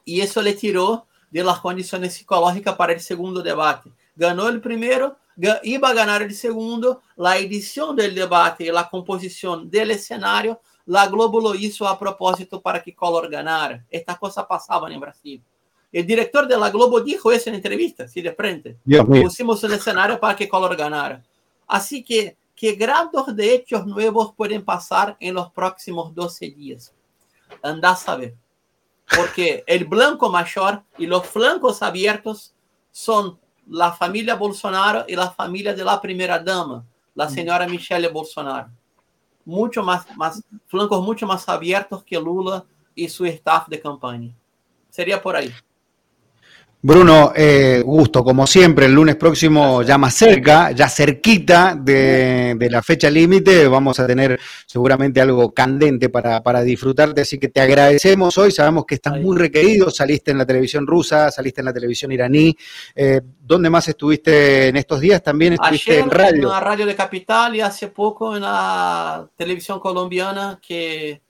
Y 0.05 0.21
eso 0.21 0.41
le 0.41 0.53
tiró 0.53 1.07
de 1.29 1.43
las 1.43 1.59
condiciones 1.59 2.13
psicológicas 2.13 2.75
para 2.75 2.93
el 2.93 2.99
segundo 2.99 3.41
debate. 3.41 3.91
Ganó 4.15 4.49
el 4.49 4.59
primero, 4.61 5.17
iba 5.63 5.89
a 5.89 5.93
ganar 5.93 6.21
el 6.21 6.35
segundo, 6.35 7.01
la 7.15 7.37
edición 7.37 7.95
del 7.95 8.13
debate 8.13 8.65
y 8.65 8.71
la 8.71 8.89
composición 8.89 9.69
del 9.69 9.91
escenario, 9.91 10.59
la 10.85 11.07
Globo 11.07 11.39
lo 11.39 11.55
hizo 11.55 11.87
a 11.87 11.97
propósito 11.97 12.61
para 12.61 12.81
que 12.81 12.93
Collor 12.93 13.29
ganara. 13.29 13.85
Estas 13.89 14.17
cosas 14.17 14.45
pasaban 14.47 14.91
en 14.91 14.99
Brasil. 14.99 15.41
El 15.91 16.05
director 16.05 16.47
de 16.47 16.57
la 16.57 16.69
Globo 16.69 17.01
dijo 17.01 17.31
eso 17.31 17.49
en 17.49 17.55
entrevista, 17.55 18.07
sí, 18.07 18.21
de 18.21 18.33
frente. 18.33 18.77
Pusimos 19.05 19.63
el 19.63 19.73
escenario 19.73 20.19
para 20.19 20.35
que 20.35 20.49
Collor 20.49 20.75
ganara. 20.75 21.23
Así 21.67 22.03
que, 22.03 22.37
¿qué 22.55 22.73
grados 22.73 23.35
de 23.35 23.53
hechos 23.53 23.85
nuevos 23.85 24.33
pueden 24.35 24.63
pasar 24.63 25.15
en 25.19 25.35
los 25.35 25.51
próximos 25.51 26.13
12 26.13 26.51
días? 26.51 26.93
Anda 27.61 27.91
a 27.91 27.95
saber. 27.95 28.35
Porque 29.15 29.63
el 29.67 29.85
blanco 29.85 30.29
mayor 30.29 30.83
y 30.97 31.05
los 31.05 31.27
flancos 31.27 31.81
abiertos 31.81 32.53
son 32.91 33.39
la 33.67 33.91
familia 33.91 34.35
Bolsonaro 34.35 35.05
y 35.07 35.15
la 35.15 35.31
familia 35.31 35.73
de 35.73 35.83
la 35.83 35.99
primera 36.01 36.39
dama, 36.39 36.85
la 37.15 37.29
señora 37.29 37.67
Michelle 37.67 38.07
Bolsonaro. 38.07 38.69
mucho 39.43 39.81
más, 39.83 40.05
más, 40.15 40.43
flancos 40.67 41.03
mucho 41.03 41.25
más 41.25 41.47
abiertos 41.49 42.03
que 42.03 42.19
Lula 42.19 42.63
y 42.93 43.09
su 43.09 43.25
staff 43.25 43.67
de 43.67 43.79
campaña. 43.79 44.35
Sería 44.89 45.21
por 45.21 45.35
ahí. 45.35 45.51
Bruno, 46.83 47.31
eh, 47.35 47.83
gusto, 47.85 48.23
como 48.23 48.47
siempre, 48.47 48.87
el 48.87 48.93
lunes 48.93 49.15
próximo 49.15 49.83
ya 49.83 49.99
más 49.99 50.15
cerca, 50.15 50.71
ya 50.71 50.89
cerquita 50.89 51.75
de, 51.79 52.57
la 52.71 52.81
fecha 52.81 53.07
límite, 53.07 53.67
vamos 53.67 53.99
a 53.99 54.07
tener 54.07 54.39
seguramente 54.65 55.21
algo 55.21 55.53
candente 55.53 56.09
para, 56.09 56.61
disfrutarte, 56.63 57.21
así 57.21 57.37
que 57.37 57.49
te 57.49 57.61
agradecemos 57.61 58.35
hoy, 58.39 58.49
sabemos 58.49 58.85
que 58.85 58.95
estás 58.95 59.19
muy 59.19 59.37
requerido, 59.37 59.91
saliste 59.91 60.31
en 60.31 60.39
la 60.39 60.45
televisión 60.47 60.87
rusa, 60.87 61.29
saliste 61.29 61.61
en 61.61 61.65
la 61.65 61.73
televisión 61.73 62.11
iraní, 62.11 62.57
eh, 62.95 63.21
¿dónde 63.39 63.69
más 63.69 63.87
estuviste 63.87 64.69
en 64.69 64.75
estos 64.77 64.99
días? 65.01 65.21
También 65.21 65.53
estuviste 65.53 65.99
en 65.99 66.09
radio. 66.09 66.43
En 66.43 66.49
la 66.49 66.59
radio 66.61 66.87
de 66.87 66.95
Capital 66.95 67.55
y 67.55 67.61
hace 67.61 67.89
poco 67.89 68.35
en 68.35 68.41
la 68.41 69.29
televisión 69.35 69.79
colombiana 69.79 70.59
que 70.59 71.21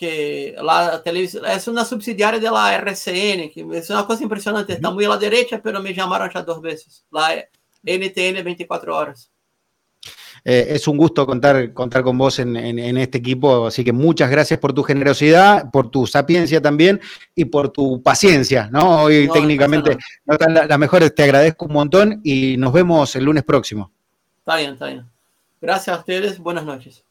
que 0.00 0.56
la 0.62 1.02
televisión 1.02 1.44
es 1.44 1.68
una 1.68 1.84
subsidiaria 1.84 2.40
de 2.40 2.50
la 2.50 2.74
RCN, 2.74 3.50
que 3.50 3.66
es 3.74 3.90
una 3.90 4.06
cosa 4.06 4.22
impresionante, 4.22 4.72
está 4.72 4.90
muy 4.90 5.04
a 5.04 5.10
la 5.10 5.18
derecha, 5.18 5.60
pero 5.62 5.82
me 5.82 5.92
llamaron 5.92 6.30
ya 6.32 6.42
dos 6.42 6.62
veces, 6.62 7.04
la 7.10 7.34
NTN 7.82 8.42
24 8.42 8.96
horas. 8.96 9.30
Eh, 10.42 10.68
es 10.70 10.88
un 10.88 10.96
gusto 10.96 11.26
contar, 11.26 11.74
contar 11.74 12.02
con 12.02 12.16
vos 12.16 12.38
en, 12.38 12.56
este 12.96 13.18
equipo, 13.18 13.66
así 13.66 13.84
que 13.84 13.92
muchas 13.92 14.30
gracias 14.30 14.58
por 14.58 14.72
tu 14.72 14.82
generosidad, 14.82 15.70
por 15.70 15.90
tu 15.90 16.06
sapiencia 16.06 16.62
también 16.62 16.98
y 17.34 17.44
por 17.44 17.68
tu 17.68 18.02
paciencia, 18.02 18.70
¿no? 18.72 19.02
Hoy 19.02 19.28
técnicamente 19.30 19.98
no 20.24 20.32
están 20.32 20.54
las 20.54 20.78
mejores, 20.78 21.14
te 21.14 21.24
agradezco 21.24 21.66
un 21.66 21.74
montón 21.74 22.20
y 22.24 22.56
nos 22.56 22.72
vemos 22.72 23.14
el 23.16 23.24
lunes 23.24 23.44
próximo. 23.44 23.92
Está 24.38 24.56
bien, 24.56 24.72
está 24.72 24.86
bien. 24.86 25.04
Gracias 25.60 25.94
a 25.94 26.00
ustedes, 26.00 26.38
buenas 26.38 26.64
noches. 26.64 27.04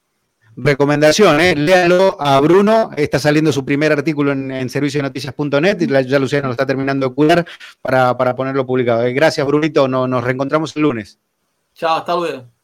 Recomendación, 0.61 1.39
¿eh? 1.39 1.55
léalo 1.55 2.17
a 2.19 2.37
Bruno, 2.41 2.89
está 2.97 3.17
saliendo 3.17 3.53
su 3.53 3.63
primer 3.63 3.93
artículo 3.93 4.33
en, 4.33 4.51
en 4.51 4.69
servicionoticias.net 4.69 5.81
y 5.81 5.87
ya 6.05 6.19
Luciano 6.19 6.47
lo 6.47 6.51
está 6.51 6.65
terminando 6.65 7.07
de 7.07 7.15
cuidar 7.15 7.45
para, 7.81 8.35
ponerlo 8.35 8.65
publicado. 8.65 9.03
Eh, 9.05 9.13
gracias, 9.13 9.47
Brunito, 9.47 9.87
nos 9.87 10.23
reencontramos 10.23 10.75
el 10.75 10.81
lunes. 10.81 11.17
Chao, 11.73 11.97
hasta 11.97 12.13
luego. 12.13 12.58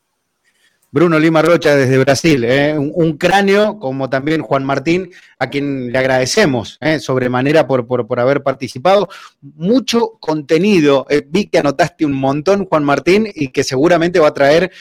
Bruno 0.96 1.20
Lima 1.20 1.42
Rocha 1.42 1.76
desde 1.76 1.98
Brasil, 1.98 2.46
¿eh? 2.46 2.74
un, 2.80 3.18
cráneo, 3.18 3.80
como 3.80 4.10
también 4.10 4.42
Juan 4.42 4.64
Martín, 4.64 5.12
a 5.38 5.50
quien 5.50 5.92
le 5.92 6.00
agradecemos 6.00 6.78
¿eh? 6.80 7.00
sobremanera 7.00 7.68
por, 7.68 7.86
por, 7.86 8.18
haber 8.18 8.44
participado. 8.44 9.10
Mucho 9.42 10.12
contenido, 10.22 11.06
eh, 11.10 11.22
vi 11.28 11.48
que 11.48 11.58
anotaste 11.58 12.06
un 12.06 12.14
montón, 12.14 12.66
Juan 12.66 12.86
Martín, 12.86 13.28
y 13.36 13.50
que 13.50 13.66
seguramente 13.66 14.22
va 14.22 14.30
a 14.30 14.34
traer 14.34 14.72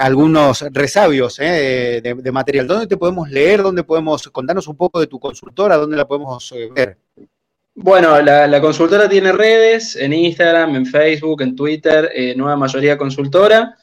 algunos 0.00 0.62
resabios 0.72 1.36
de, 1.36 2.30
material. 2.32 2.66
¿Dónde 2.66 2.88
te 2.88 2.96
podemos 2.96 3.30
leer? 3.30 3.62
¿Dónde 3.62 3.84
podemos 3.84 4.28
contarnos 4.30 4.66
un 4.66 4.76
poco 4.76 4.98
de 4.98 5.06
tu 5.06 5.20
consultora? 5.20 5.76
¿Dónde 5.76 5.96
la 5.96 6.08
podemos 6.08 6.52
ver? 6.74 6.98
Bueno, 7.76 8.20
la, 8.20 8.48
la, 8.48 8.60
consultora 8.60 9.08
tiene 9.08 9.30
redes 9.30 9.94
en 9.94 10.14
Instagram, 10.14 10.74
en 10.74 10.86
Facebook, 10.86 11.42
en 11.42 11.54
Twitter, 11.54 12.10
Nueva 12.36 12.56
Mayoría 12.56 12.98
Consultora. 12.98 13.76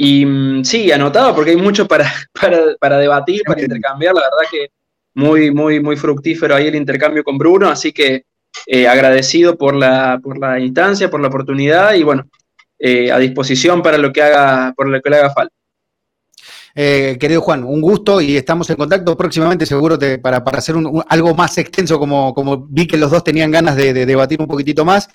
Y 0.00 0.24
mm, 0.24 0.64
sí, 0.64 0.92
anotado 0.92 1.34
porque 1.34 1.50
hay 1.50 1.56
mucho 1.56 1.86
para, 1.88 2.10
para, 2.80 2.98
debatir, 2.98 3.42
para 3.44 3.60
intercambiar. 3.60 4.14
La 4.14 4.22
verdad 4.22 4.50
que 4.50 4.68
muy, 5.14 5.50
muy, 5.50 5.80
muy 5.80 5.96
fructífero 5.96 6.54
ahí 6.54 6.68
el 6.68 6.76
intercambio 6.76 7.24
con 7.24 7.36
Bruno, 7.36 7.68
así 7.68 7.92
que 7.92 8.22
eh, 8.66 8.86
agradecido 8.86 9.58
por 9.58 9.74
la, 9.74 10.20
por 10.22 10.38
la 10.38 10.60
instancia, 10.60 11.10
por 11.10 11.20
la 11.20 11.26
oportunidad 11.26 11.94
y 11.94 12.04
bueno, 12.04 12.28
eh, 12.78 13.10
a 13.10 13.18
disposición 13.18 13.82
para 13.82 13.98
lo 13.98 14.12
que 14.12 14.22
haga, 14.22 14.72
por 14.76 14.88
lo 14.88 15.00
que 15.02 15.10
le 15.10 15.16
haga 15.16 15.30
falta. 15.30 15.54
Eh, 16.76 17.16
querido 17.18 17.40
Juan, 17.40 17.64
un 17.64 17.80
gusto 17.80 18.20
y 18.20 18.36
estamos 18.36 18.70
en 18.70 18.76
contacto 18.76 19.16
próximamente, 19.16 19.66
seguro, 19.66 19.98
para, 20.22 20.44
para, 20.44 20.58
hacer 20.58 20.76
algo 21.08 21.34
más 21.34 21.58
extenso, 21.58 21.98
como, 21.98 22.32
como 22.32 22.68
vi 22.68 22.86
que 22.86 22.96
los 22.96 23.10
dos 23.10 23.24
tenían 23.24 23.50
ganas 23.50 23.74
de, 23.74 23.92
de 23.92 24.06
debatir 24.06 24.40
un 24.40 24.46
poquitito 24.46 24.84
más, 24.84 25.08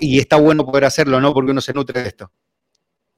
y 0.00 0.18
está 0.18 0.34
bueno 0.36 0.66
poder 0.66 0.86
hacerlo, 0.86 1.20
¿no? 1.20 1.32
Porque 1.32 1.52
uno 1.52 1.60
se 1.60 1.72
nutre 1.72 2.02
de 2.02 2.08
esto. 2.08 2.32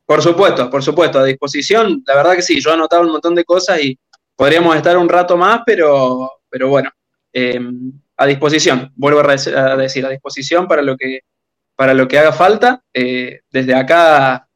Por 0.09 0.22
supuesto, 0.22 0.70
por 0.70 0.82
supuesto, 0.82 1.18
a 1.18 1.24
disposición. 1.24 2.02
La 2.06 2.16
verdad 2.16 2.35
que 2.35 2.40
sí, 2.40 2.62
yo 2.62 2.70
he 2.70 2.72
anotado 2.72 3.02
un 3.02 3.12
montón 3.12 3.35
de 3.35 3.44
cosas 3.44 3.78
y 3.82 3.98
podríamos 4.35 4.74
estar 4.74 4.97
un 4.97 5.06
rato 5.06 5.36
más, 5.36 5.60
pero, 5.66 6.32
pero 6.48 6.70
bueno, 6.70 6.90
em, 7.30 7.93
a 8.16 8.24
disposición, 8.24 8.90
vuelvo 8.97 9.20
a 9.20 9.76
decir, 9.76 10.06
a 10.06 10.09
disposición 10.09 10.66
para 10.66 10.80
lo 10.80 10.97
que, 10.97 11.20
para 11.76 11.93
lo 11.93 12.09
que 12.09 12.18
haga 12.18 12.32
falta. 12.32 12.82
Eh, 12.94 13.40
desde 13.51 13.74
acá 13.74 14.48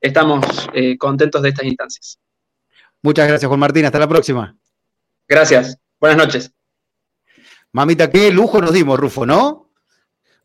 estamos 0.00 0.46
eh, 0.72 0.96
contentos 0.96 1.42
de 1.42 1.48
estas 1.48 1.64
instancias. 1.64 2.20
Muchas 3.02 3.26
gracias, 3.26 3.48
Juan 3.48 3.58
Martín. 3.58 3.86
Hasta 3.86 3.98
la 3.98 4.08
próxima. 4.08 4.56
Gracias. 5.26 5.76
Buenas 5.98 6.16
noches. 6.16 6.52
Mamita, 7.72 8.08
qué 8.08 8.30
lujo 8.30 8.60
nos 8.60 8.72
dimos, 8.72 9.00
Rufo, 9.00 9.26
¿no? 9.26 9.65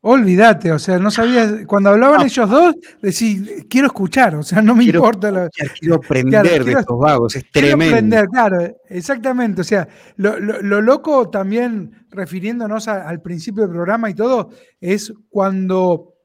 Olvídate, 0.03 0.71
o 0.71 0.79
sea, 0.79 0.97
no 0.97 1.11
sabía, 1.11 1.63
cuando 1.67 1.91
hablaban 1.91 2.25
ellos 2.25 2.49
dos, 2.49 2.75
decir, 3.03 3.67
quiero 3.69 3.85
escuchar, 3.85 4.35
o 4.35 4.41
sea, 4.41 4.59
no 4.59 4.73
me 4.73 4.85
importa. 4.85 5.29
La, 5.29 5.47
quiero 5.79 5.95
aprender 6.03 6.65
de 6.65 6.71
estos 6.71 6.97
vagos, 6.97 7.35
es 7.35 7.51
tremendo. 7.51 7.95
aprender, 7.95 8.27
claro, 8.27 8.77
exactamente, 8.89 9.61
o 9.61 9.63
sea, 9.63 9.87
lo, 10.15 10.39
loco 10.81 11.29
también, 11.29 12.07
refiriéndonos 12.09 12.87
al 12.87 13.21
principio 13.21 13.61
del 13.61 13.73
programa 13.73 14.09
y 14.09 14.15
todo, 14.15 14.49
es 14.79 15.13
cuando, 15.29 16.15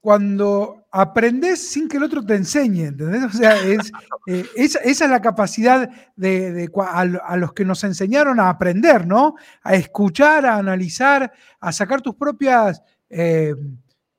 cuando 0.00 0.83
aprendes 0.96 1.58
sin 1.72 1.88
que 1.88 1.96
el 1.96 2.04
otro 2.04 2.24
te 2.24 2.36
enseñe, 2.36 2.86
¿entendés? 2.86 3.24
O 3.24 3.30
sea, 3.30 3.56
es, 3.64 3.90
eh, 4.28 4.46
esa, 4.54 4.78
es 4.78 5.00
la 5.00 5.20
capacidad 5.20 5.90
de, 6.14 6.70
a, 6.86 7.36
los 7.36 7.52
que 7.52 7.64
nos 7.64 7.82
enseñaron 7.82 8.38
a 8.38 8.48
aprender, 8.48 9.04
¿no? 9.04 9.34
A 9.64 9.74
escuchar, 9.74 10.46
a 10.46 10.56
analizar, 10.56 11.32
a 11.58 11.72
sacar 11.72 12.00
tus 12.00 12.14
propias, 12.14 12.80
eh, 13.10 13.56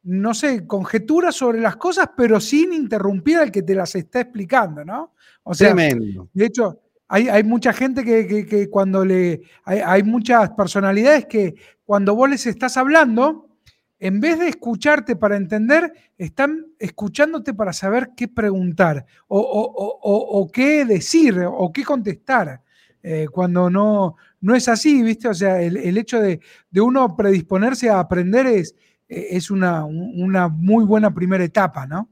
no 0.04 0.34
sé, 0.34 0.68
conjeturas 0.68 1.36
sobre 1.36 1.62
las 1.62 1.78
cosas, 1.78 2.10
pero 2.18 2.42
sin 2.42 2.74
interrumpir 2.74 3.38
al 3.38 3.52
que 3.54 3.62
te 3.62 3.74
las 3.74 3.96
está 3.96 4.20
explicando, 4.20 4.84
¿no? 4.84 5.14
O 5.44 5.54
sea, 5.54 5.74
Tremendo. 5.74 6.28
de 6.34 6.46
hecho, 6.46 6.82
hay, 7.08 7.30
hay, 7.30 7.44
mucha 7.46 7.72
gente 7.72 8.04
que, 8.04 8.46
que, 8.46 8.70
cuando 8.70 9.06
le. 9.06 9.44
Hay, 9.64 9.80
hay 9.80 10.04
muchas 10.04 10.50
personalidades 10.50 11.26
que 11.28 11.56
cuando 11.86 12.16
vos 12.16 12.30
les 12.30 12.46
estás 12.48 12.76
hablando, 12.76 13.45
en 14.06 14.20
vez 14.20 14.38
de 14.38 14.50
escucharte 14.50 15.16
para 15.16 15.36
entender, 15.36 15.92
están 16.16 16.68
escuchándote 16.78 17.56
para 17.56 17.74
saber 17.74 18.12
qué 18.16 18.28
preguntar 18.28 19.04
o, 19.28 20.48
qué 20.54 20.86
decir 20.86 21.44
o 21.48 21.72
qué 21.74 21.84
contestar. 21.84 22.62
Eh, 23.02 23.26
cuando 23.32 23.68
no, 23.70 24.16
no 24.42 24.56
es 24.56 24.68
así, 24.68 25.02
¿viste? 25.02 25.28
O 25.28 25.34
sea, 25.34 25.60
el, 25.60 25.98
hecho 25.98 26.20
de, 26.20 26.40
uno 26.80 27.16
predisponerse 27.16 27.90
a 27.90 28.00
aprender 28.00 28.46
es, 28.46 28.76
es 29.08 29.50
una, 29.50 29.86
una 29.86 30.50
muy 30.50 30.86
buena 30.86 31.12
primera 31.12 31.44
etapa, 31.44 31.88
¿no? 31.88 32.10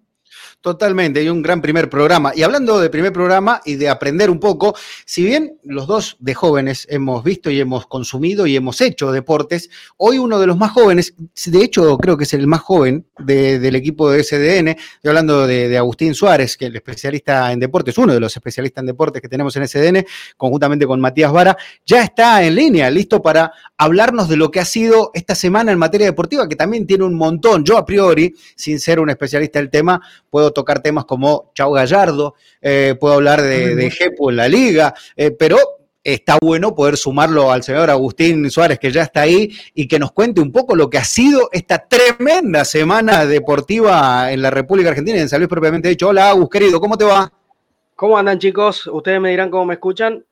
Totalmente, 0.62 1.22
y 1.22 1.28
un 1.28 1.42
gran 1.42 1.62
primer 1.62 1.90
programa. 1.90 2.32
Y 2.34 2.44
hablando 2.44 2.80
de 2.80 2.90
primer 2.90 3.12
programa 3.12 3.60
y 3.66 3.76
de 3.76 3.90
aprender 3.90 4.30
un 4.30 4.40
poco, 4.40 4.74
si 5.06 5.24
bien 5.24 5.58
los 5.64 5.88
dos 5.88 6.16
de 6.20 6.34
jóvenes 6.34 6.88
hemos 6.90 7.22
visto 7.24 7.50
y 7.50 7.60
hemos 7.60 7.86
consumido 7.86 8.48
y 8.48 8.56
hemos 8.56 8.80
hecho 8.80 9.12
deportes, 9.12 9.70
hoy 9.98 10.20
uno 10.20 10.40
de 10.40 10.48
los 10.48 10.58
más 10.58 10.72
jóvenes, 10.72 11.16
de 11.46 11.64
hecho 11.64 11.98
creo 11.98 12.18
que 12.18 12.24
es 12.24 12.34
el 12.34 12.48
más 12.48 12.62
joven 12.62 13.06
del 13.20 13.76
equipo 13.76 14.10
de 14.10 14.24
SDN, 14.24 14.70
estoy 14.70 15.10
hablando 15.10 15.46
de, 15.46 15.78
Agustín 15.78 16.16
Suárez, 16.16 16.56
que 16.56 16.66
es 16.66 16.70
el 16.70 16.76
especialista 16.78 17.52
en 17.52 17.60
deportes, 17.60 17.98
uno 17.98 18.14
de 18.14 18.20
los 18.20 18.34
especialistas 18.36 18.84
en 18.84 18.88
deportes 18.88 19.22
que 19.22 19.28
tenemos 19.28 19.54
en 19.58 19.68
SDN, 19.68 20.06
conjuntamente 20.38 20.86
con 20.86 21.02
Matías 21.02 21.32
Vara, 21.32 21.58
ya 21.86 22.04
está 22.04 22.44
en 22.44 22.56
línea, 22.56 22.90
listo 22.90 23.22
para 23.22 23.52
hablarnos 23.78 24.30
de 24.30 24.38
lo 24.38 24.50
que 24.50 24.60
ha 24.60 24.66
sido 24.66 25.12
esta 25.14 25.36
semana 25.36 25.74
en 25.74 25.78
materia 25.78 26.08
deportiva, 26.08 26.48
que 26.48 26.56
también 26.56 26.88
tiene 26.88 27.04
un 27.04 27.16
montón. 27.16 27.66
Yo 27.66 27.78
a 27.78 27.86
priori, 27.86 28.34
sin 28.56 28.80
ser 28.80 29.00
un 29.00 29.10
especialista 29.10 29.60
del 29.60 29.70
tema, 29.70 30.02
puedo 30.34 30.50
tocar 30.50 30.82
temas 30.82 31.06
como 31.06 31.52
Chau 31.54 31.74
Gallardo, 31.74 32.34
eh, 32.60 32.96
puedo 33.00 33.14
hablar 33.14 33.40
de, 33.40 33.76
de 33.76 33.92
Jepo 33.92 34.32
en 34.32 34.38
la 34.38 34.48
liga, 34.48 34.96
eh, 35.16 35.30
pero 35.30 35.60
está 36.04 36.40
bueno 36.42 36.74
poder 36.74 36.98
sumarlo 36.98 37.52
al 37.52 37.62
señor 37.62 37.92
Agustín 37.92 38.50
Suárez, 38.50 38.80
que 38.80 38.92
ya 38.92 39.04
está 39.04 39.22
ahí, 39.22 39.56
y 39.76 39.88
que 39.88 40.00
nos 40.00 40.12
cuente 40.12 40.42
un 40.42 40.52
poco 40.52 40.76
lo 40.76 40.90
que 40.90 40.98
ha 40.98 41.04
sido 41.04 41.50
esta 41.52 41.88
tremenda 41.88 42.66
semana 42.66 43.28
deportiva 43.28 44.32
en 44.32 44.42
la 44.42 44.50
República 44.50 44.90
Argentina 44.90 45.20
y 45.20 45.22
en 45.22 45.30
San 45.30 45.40
Luis 45.40 45.50
propiamente 45.50 45.90
dicho. 45.90 46.08
Hola, 46.08 46.32
Agus, 46.32 46.50
querido, 46.50 46.80
¿cómo 46.80 46.98
te 46.98 47.06
va? 47.06 47.32
¿Cómo 47.96 48.18
andan, 48.18 48.40
chicos? 48.40 48.88
Ustedes 48.88 49.22
me 49.22 49.30
dirán 49.30 49.52
cómo 49.52 49.66
me 49.66 49.76
escuchan. 49.76 50.26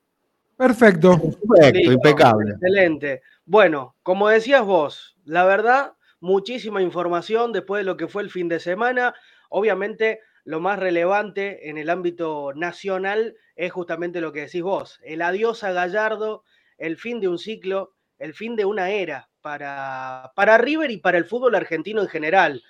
Perfecto. 0.56 1.16
Perfecto, 1.48 1.92
impecable. 1.92 2.54
Excelente. 2.54 3.22
Bueno, 3.46 3.94
como 4.02 4.28
decías 4.28 4.64
vos, 4.64 5.16
la 5.24 5.44
verdad, 5.44 5.92
muchísima 6.18 6.80
información 6.82 7.52
después 7.52 7.80
de 7.80 7.84
lo 7.84 7.96
que 7.96 8.08
fue 8.08 8.22
el 8.22 8.30
fin 8.30 8.48
de 8.48 8.58
semana. 8.58 9.14
Obviamente, 9.54 10.20
lo 10.44 10.60
más 10.60 10.78
relevante 10.78 11.68
en 11.68 11.76
el 11.76 11.90
ámbito 11.90 12.52
nacional 12.54 13.36
es 13.54 13.70
justamente 13.70 14.22
lo 14.22 14.32
que 14.32 14.40
decís 14.40 14.62
vos, 14.62 14.98
el 15.04 15.20
adiós 15.20 15.62
a 15.62 15.72
Gallardo, 15.72 16.42
el 16.78 16.96
fin 16.96 17.20
de 17.20 17.28
un 17.28 17.38
ciclo, 17.38 17.94
el 18.18 18.32
fin 18.32 18.56
de 18.56 18.64
una 18.64 18.90
era 18.90 19.28
para, 19.42 20.32
para 20.34 20.56
River 20.56 20.90
y 20.90 20.96
para 20.96 21.18
el 21.18 21.26
fútbol 21.26 21.54
argentino 21.54 22.00
en 22.00 22.08
general. 22.08 22.62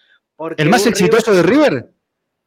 ¿El 0.57 0.69
más 0.69 0.87
exitoso 0.87 1.33
de 1.33 1.45
River? 1.45 1.93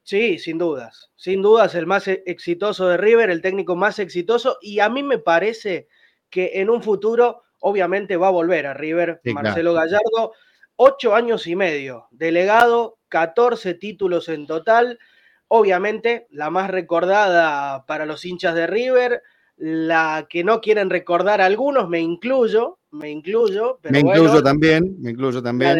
Sí, 0.04 0.38
sin 0.38 0.58
dudas. 0.58 1.12
Sin 1.16 1.42
dudas, 1.42 1.74
el 1.76 1.88
más 1.88 2.08
exitoso 2.08 2.90
de 2.90 2.98
River, 2.98 3.30
el 3.30 3.42
técnico 3.42 3.78
más 3.78 4.00
exitoso. 4.00 4.58
Y 4.62 4.80
a 4.80 4.90
mí 4.90 5.02
me 5.02 5.18
parece 5.18 5.88
que 6.30 6.52
en 6.56 6.70
un 6.70 6.84
futuro, 6.84 7.44
obviamente, 7.60 8.18
va 8.18 8.28
a 8.28 8.32
volver 8.32 8.68
a 8.68 8.74
River 8.74 9.22
Marcelo 9.24 9.74
Gallardo. 9.74 10.34
Ocho 10.76 11.16
años 11.16 11.48
y 11.48 11.56
medio, 11.56 12.08
delegado, 12.12 13.00
14 13.16 13.76
títulos 13.76 14.28
en 14.28 14.46
total. 14.46 15.00
Obviamente, 15.48 16.28
la 16.32 16.50
más 16.50 16.70
recordada 16.70 17.86
para 17.86 18.06
los 18.06 18.26
hinchas 18.26 18.56
de 18.56 18.68
River, 18.68 19.22
la 19.56 20.28
que 20.30 20.44
no 20.44 20.60
quieren 20.60 20.90
recordar 20.90 21.40
algunos, 21.40 21.88
me 21.88 22.02
incluyo, 22.02 22.80
me 22.92 23.10
incluyo. 23.10 23.80
me 23.90 24.00
incluyo 24.00 24.44
también, 24.44 24.98
me 25.00 25.12
incluyo 25.12 25.42
también 25.42 25.80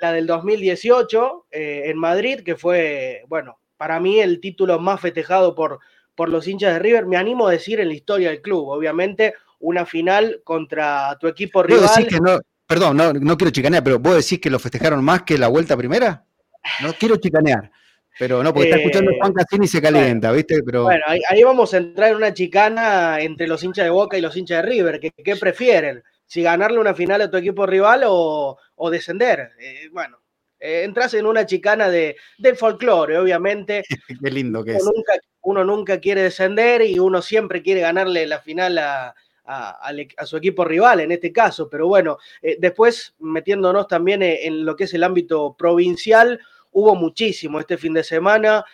la 0.00 0.12
del 0.12 0.26
2018 0.26 1.46
eh, 1.52 1.82
en 1.86 1.96
Madrid, 1.96 2.40
que 2.40 2.56
fue, 2.56 3.22
bueno, 3.28 3.60
para 3.76 4.00
mí 4.00 4.18
el 4.18 4.40
título 4.40 4.80
más 4.80 5.00
festejado 5.00 5.54
por, 5.54 5.78
por 6.16 6.28
los 6.28 6.48
hinchas 6.48 6.74
de 6.74 6.80
River, 6.80 7.06
me 7.06 7.16
animo 7.16 7.46
a 7.46 7.52
decir 7.52 7.78
en 7.78 7.86
la 7.86 7.94
historia 7.94 8.30
del 8.30 8.42
club, 8.42 8.68
obviamente 8.68 9.34
una 9.60 9.86
final 9.86 10.40
contra 10.42 11.16
tu 11.20 11.28
equipo 11.28 11.62
rival. 11.62 12.06
Que 12.08 12.18
no, 12.20 12.40
perdón, 12.66 12.96
no, 12.96 13.12
no 13.12 13.36
quiero 13.36 13.52
chicanear, 13.52 13.84
pero 13.84 14.00
¿vos 14.00 14.16
decís 14.16 14.40
que 14.40 14.50
lo 14.50 14.58
festejaron 14.58 15.04
más 15.04 15.22
que 15.22 15.38
la 15.38 15.46
vuelta 15.46 15.76
primera? 15.76 16.24
No 16.82 16.92
quiero 16.94 17.16
chicanear. 17.16 17.70
Pero 18.18 18.42
no, 18.42 18.52
porque 18.52 18.68
está 18.68 18.80
escuchando 18.80 19.10
eh, 19.10 19.16
Juan 19.18 19.32
Cassini 19.32 19.64
y 19.64 19.68
se 19.68 19.82
calienta, 19.82 20.30
¿viste? 20.30 20.62
Pero... 20.62 20.84
Bueno, 20.84 21.02
ahí, 21.06 21.42
vamos 21.42 21.74
a 21.74 21.78
entrar 21.78 22.10
en 22.10 22.16
una 22.16 22.32
chicana 22.32 23.20
entre 23.20 23.48
los 23.48 23.62
hinchas 23.64 23.84
de 23.84 23.90
Boca 23.90 24.16
y 24.16 24.20
los 24.20 24.36
hinchas 24.36 24.62
de 24.62 24.70
River. 24.70 25.00
¿Qué, 25.00 25.36
prefieren? 25.36 26.02
Si 26.24 26.42
ganarle 26.42 26.78
una 26.78 26.94
final 26.94 27.22
a 27.22 27.30
tu 27.30 27.36
equipo 27.36 27.66
rival 27.66 28.02
o, 28.06 28.56
o 28.76 28.90
descender. 28.90 29.50
Eh, 29.58 29.88
bueno, 29.90 30.18
eh, 30.60 30.84
entras 30.84 31.12
en 31.14 31.26
una 31.26 31.44
chicana 31.44 31.90
de, 31.90 32.16
del 32.38 32.56
folclore, 32.56 33.18
obviamente. 33.18 33.82
Qué 34.22 34.30
lindo 34.30 34.64
que 34.64 34.70
uno 34.70 34.78
es. 34.78 34.84
Nunca, 34.84 35.12
uno 35.42 35.64
nunca 35.64 36.00
quiere 36.00 36.22
descender 36.22 36.82
y 36.82 36.98
uno 36.98 37.20
siempre 37.20 37.62
quiere 37.62 37.82
ganarle 37.82 38.26
la 38.26 38.40
final 38.40 38.78
a, 38.78 39.14
su 40.24 40.36
equipo 40.36 40.64
rival 40.64 41.00
en 41.00 41.12
este 41.12 41.32
caso, 41.32 41.68
pero 41.68 41.86
bueno, 41.86 42.18
eh, 42.42 42.56
después 42.58 43.14
metiéndonos 43.18 43.88
también 43.88 44.22
en 44.22 44.64
lo 44.64 44.76
que 44.76 44.84
es 44.84 44.94
el 44.94 45.04
ámbito 45.04 45.54
provincial, 45.58 46.40
hubo 46.72 46.94
muchísimo 46.94 47.60
este 47.60 47.76
fin 47.76 47.94
de 47.94 48.02
semana, 48.02 48.64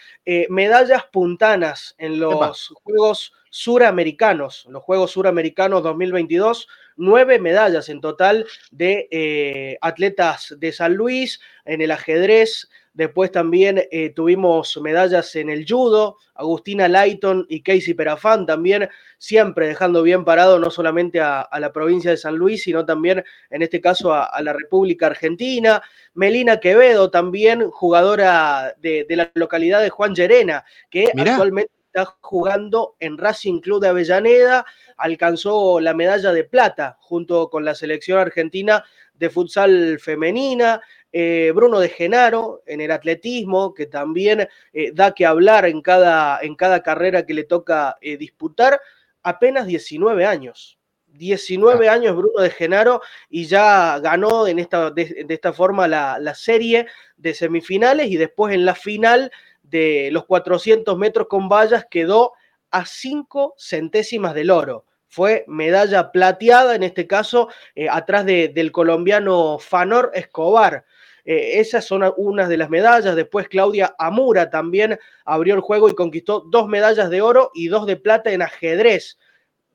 medallas 0.49 1.05
puntanas 1.13 1.95
en 1.99 2.19
los 2.19 2.73
Juegos 2.83 3.35
Suramericanos, 3.51 4.67
los 4.71 4.83
Juegos 4.83 5.11
Suramericanos 5.11 5.83
2022, 5.83 6.67
nueve 7.01 7.41
medallas 7.41 7.89
en 7.89 8.01
total 8.01 8.47
de 8.71 9.09
eh, 9.11 9.79
atletas 9.81 10.55
de 10.59 10.71
San 10.71 10.95
Luis, 10.95 11.41
en 11.65 11.81
el 11.81 11.91
ajedrez, 11.91 12.69
después 12.93 13.33
también 13.33 13.83
eh, 13.91 14.11
tuvimos 14.11 14.79
medallas 14.83 15.35
en 15.37 15.49
el 15.49 15.65
judo, 15.67 16.17
Agustina 16.35 16.89
Lighton 16.89 17.47
y 17.49 17.63
Casey 17.63 17.95
Perafán 17.95 18.47
también, 18.47 18.89
siempre 19.19 19.69
dejando 19.69 20.03
bien 20.03 20.25
parado 20.25 20.59
no 20.59 20.71
solamente 20.71 21.21
a, 21.21 21.49
la 21.59 21.73
provincia 21.73 22.11
de 22.11 22.17
San 22.17 22.37
Luis, 22.37 22.65
sino 22.65 22.85
también 22.85 23.25
en 23.51 23.63
este 23.63 23.81
caso 23.81 24.13
a, 24.13 24.41
la 24.43 24.53
República 24.53 25.07
Argentina. 25.07 25.83
Melina 26.15 26.61
Quevedo 26.61 27.11
también, 27.11 27.71
jugadora 27.71 28.75
de, 28.79 29.07
la 29.09 29.31
localidad 29.35 29.81
de 29.81 29.91
Juan 29.91 30.15
Llerena, 30.15 30.65
que 30.91 31.11
actualmente 31.17 31.80
está 31.93 32.17
jugando 32.21 32.95
en 33.01 33.19
Racing 33.19 33.61
Club 33.61 33.83
de 33.83 33.89
Avellaneda, 33.89 34.65
alcanzó 34.97 35.81
la 35.81 35.93
medalla 35.93 36.33
de 36.33 36.45
plata 36.45 36.97
junto 37.01 37.51
con 37.51 37.65
la 37.65 37.75
selección 37.75 38.19
argentina 38.19 38.85
de 39.15 39.29
futsal 39.29 39.99
femenina. 39.99 40.81
Eh, 41.13 41.51
Bruno 41.53 41.81
de 41.81 41.89
Genaro 41.89 42.63
en 42.67 42.81
el 42.81 42.93
atletismo, 42.93 43.75
que 43.75 43.87
también 43.87 44.49
eh, 44.73 44.93
da 44.95 45.13
que 45.13 45.27
hablar 45.27 45.67
en 45.67 45.83
cada, 45.83 46.41
en 46.41 46.55
cada 46.55 46.85
carrera 46.85 47.27
que 47.27 47.35
le 47.35 47.43
toca 47.43 47.99
eh, 48.01 48.17
disputar, 48.17 48.81
apenas 49.25 49.67
19 49.67 50.25
años. 50.25 50.79
19 51.09 51.89
años 51.89 52.15
Bruno 52.15 52.41
de 52.41 52.51
Genaro 52.51 53.03
y 53.29 53.47
ya 53.47 53.99
ganó 53.99 54.47
en 54.47 54.61
esta, 54.61 54.93
de, 54.93 55.27
esta 55.29 55.53
forma 55.53 55.89
la, 55.89 56.21
la, 56.21 56.37
serie 56.37 56.87
de 57.17 57.35
semifinales 57.35 58.07
y 58.07 58.17
después 58.17 58.55
en 58.55 58.65
la 58.65 58.77
final 58.77 59.33
de 59.71 60.11
los 60.13 60.27
400 60.27 60.97
metros 60.99 61.29
con 61.29 61.49
vallas 61.49 61.87
quedó 61.91 62.33
a 62.71 62.85
5 62.85 63.55
centésimas 63.59 64.35
del 64.35 64.51
oro 64.51 64.85
fue 65.11 65.45
medalla 65.49 66.13
plateada, 66.13 66.77
en 66.77 66.85
este 66.85 67.07
caso, 67.07 67.49
eh, 67.75 67.89
atrás 67.91 68.25
del 68.25 68.73
colombiano 68.73 69.59
Fanor 69.59 70.13
Escobar. 70.15 70.85
Eh, 71.25 71.59
esas 71.59 71.85
son 71.85 72.11
unas 72.17 72.49
de 72.49 72.57
las 72.57 72.71
medallas. 72.71 73.17
Después 73.17 73.49
Claudia 73.49 73.95
Amura 73.99 74.51
también 74.51 74.99
abrió 75.25 75.55
el 75.57 75.61
juego 75.61 75.89
y 75.89 75.97
conquistó 75.97 76.45
dos 76.49 76.69
medallas 76.69 77.11
de 77.11 77.21
oro 77.21 77.51
y 77.55 77.67
dos 77.67 77.87
de 77.87 77.97
plata 77.97 78.31
en 78.31 78.41
ajedrez. 78.41 79.19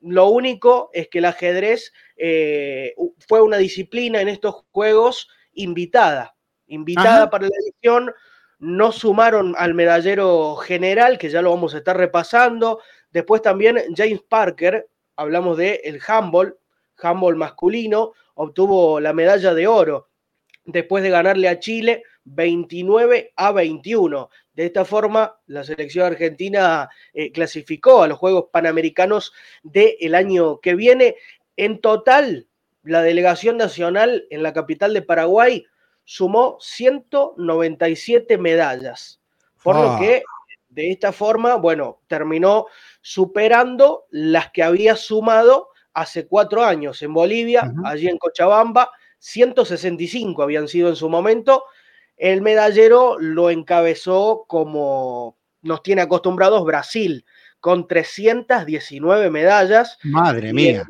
Lo 0.00 0.28
único 0.28 0.88
es 0.94 1.08
que 1.08 1.18
el 1.18 1.26
ajedrez 1.26 1.92
eh, 2.16 2.94
fue 3.28 3.42
una 3.42 3.58
disciplina 3.58 4.22
en 4.22 4.28
estos 4.28 4.64
juegos 4.72 5.28
invitada, 5.52 6.34
invitada 6.66 7.28
para 7.28 7.44
la 7.44 7.56
edición. 7.62 8.10
No 8.58 8.92
sumaron 8.92 9.54
al 9.58 9.74
medallero 9.74 10.56
general, 10.56 11.18
que 11.18 11.28
ya 11.28 11.42
lo 11.42 11.50
vamos 11.50 11.74
a 11.74 11.78
estar 11.78 11.96
repasando. 11.96 12.80
Después 13.10 13.42
también 13.42 13.78
James 13.94 14.22
Parker, 14.28 14.88
hablamos 15.16 15.56
de 15.56 15.80
el 15.84 16.00
handball, 16.06 16.56
handball 16.98 17.36
masculino, 17.36 18.12
obtuvo 18.34 19.00
la 19.00 19.12
medalla 19.12 19.54
de 19.54 19.66
oro 19.66 20.08
después 20.66 21.02
de 21.02 21.10
ganarle 21.10 21.48
a 21.48 21.58
Chile 21.58 22.02
29 22.24 23.32
a 23.36 23.52
21. 23.52 24.28
De 24.52 24.66
esta 24.66 24.84
forma, 24.84 25.38
la 25.46 25.64
selección 25.64 26.06
argentina 26.06 26.90
eh, 27.14 27.32
clasificó 27.32 28.02
a 28.02 28.08
los 28.08 28.18
Juegos 28.18 28.46
Panamericanos 28.52 29.32
del 29.62 30.14
año 30.14 30.60
que 30.60 30.74
viene. 30.74 31.16
En 31.56 31.80
total, 31.80 32.48
la 32.82 33.02
delegación 33.02 33.56
nacional 33.56 34.26
en 34.30 34.42
la 34.42 34.52
capital 34.52 34.92
de 34.92 35.02
Paraguay 35.02 35.66
sumó 36.06 36.56
197 36.60 38.38
medallas, 38.38 39.20
por 39.62 39.76
lo 39.76 39.98
que 39.98 40.22
de 40.68 40.90
esta 40.92 41.12
forma, 41.12 41.56
bueno, 41.56 42.00
terminó 42.06 42.66
superando 43.02 44.04
las 44.10 44.50
que 44.52 44.62
había 44.62 44.94
sumado 44.94 45.68
hace 45.92 46.28
cuatro 46.28 46.62
años 46.62 47.02
en 47.02 47.12
Bolivia, 47.12 47.72
allí 47.84 48.08
en 48.08 48.18
Cochabamba, 48.18 48.90
165 49.18 50.42
habían 50.42 50.68
sido 50.68 50.88
en 50.88 50.96
su 50.96 51.08
momento. 51.08 51.64
El 52.16 52.40
medallero 52.40 53.18
lo 53.18 53.50
encabezó 53.50 54.44
como 54.46 55.36
nos 55.62 55.82
tiene 55.82 56.02
acostumbrados 56.02 56.64
Brasil, 56.64 57.24
con 57.58 57.88
319 57.88 59.30
medallas. 59.30 59.98
Madre 60.04 60.52
mía. 60.52 60.86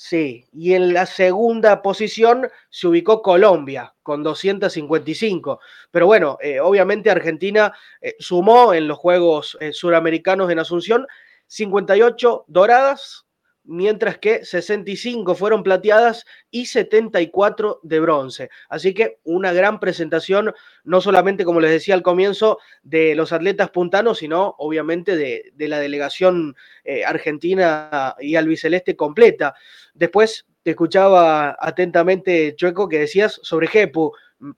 Sí, 0.00 0.46
y 0.52 0.74
en 0.74 0.94
la 0.94 1.06
segunda 1.06 1.82
posición 1.82 2.48
se 2.70 2.86
ubicó 2.86 3.20
Colombia 3.20 3.96
con 4.04 4.22
255. 4.22 5.58
Pero 5.90 6.06
bueno, 6.06 6.38
eh, 6.40 6.60
obviamente 6.60 7.10
Argentina 7.10 7.74
eh, 8.00 8.14
sumó 8.20 8.72
en 8.74 8.86
los 8.86 8.96
Juegos 8.96 9.58
eh, 9.60 9.72
Suramericanos 9.72 10.52
en 10.52 10.60
Asunción 10.60 11.04
58 11.48 12.44
doradas, 12.46 13.26
mientras 13.68 14.16
que 14.18 14.44
65 14.46 15.34
fueron 15.34 15.62
plateadas 15.62 16.24
y 16.50 16.66
74 16.66 17.80
de 17.82 18.00
bronce. 18.00 18.50
Así 18.70 18.94
que 18.94 19.18
una 19.24 19.52
gran 19.52 19.78
presentación, 19.78 20.54
no 20.84 21.00
solamente, 21.02 21.44
como 21.44 21.60
les 21.60 21.70
decía 21.70 21.94
al 21.94 22.02
comienzo, 22.02 22.58
de 22.82 23.14
los 23.14 23.32
atletas 23.32 23.70
puntanos, 23.70 24.18
sino 24.18 24.54
obviamente 24.58 25.16
de, 25.16 25.68
la 25.68 25.78
delegación 25.78 26.56
eh, 26.82 27.04
argentina 27.04 28.16
y 28.18 28.36
albiceleste 28.36 28.96
completa. 28.96 29.54
Después 29.92 30.46
te 30.62 30.70
escuchaba 30.70 31.56
atentamente, 31.60 32.54
Chueco, 32.56 32.88
que 32.88 33.00
decías 33.00 33.38
sobre 33.42 33.68
Jepu. 33.68 34.12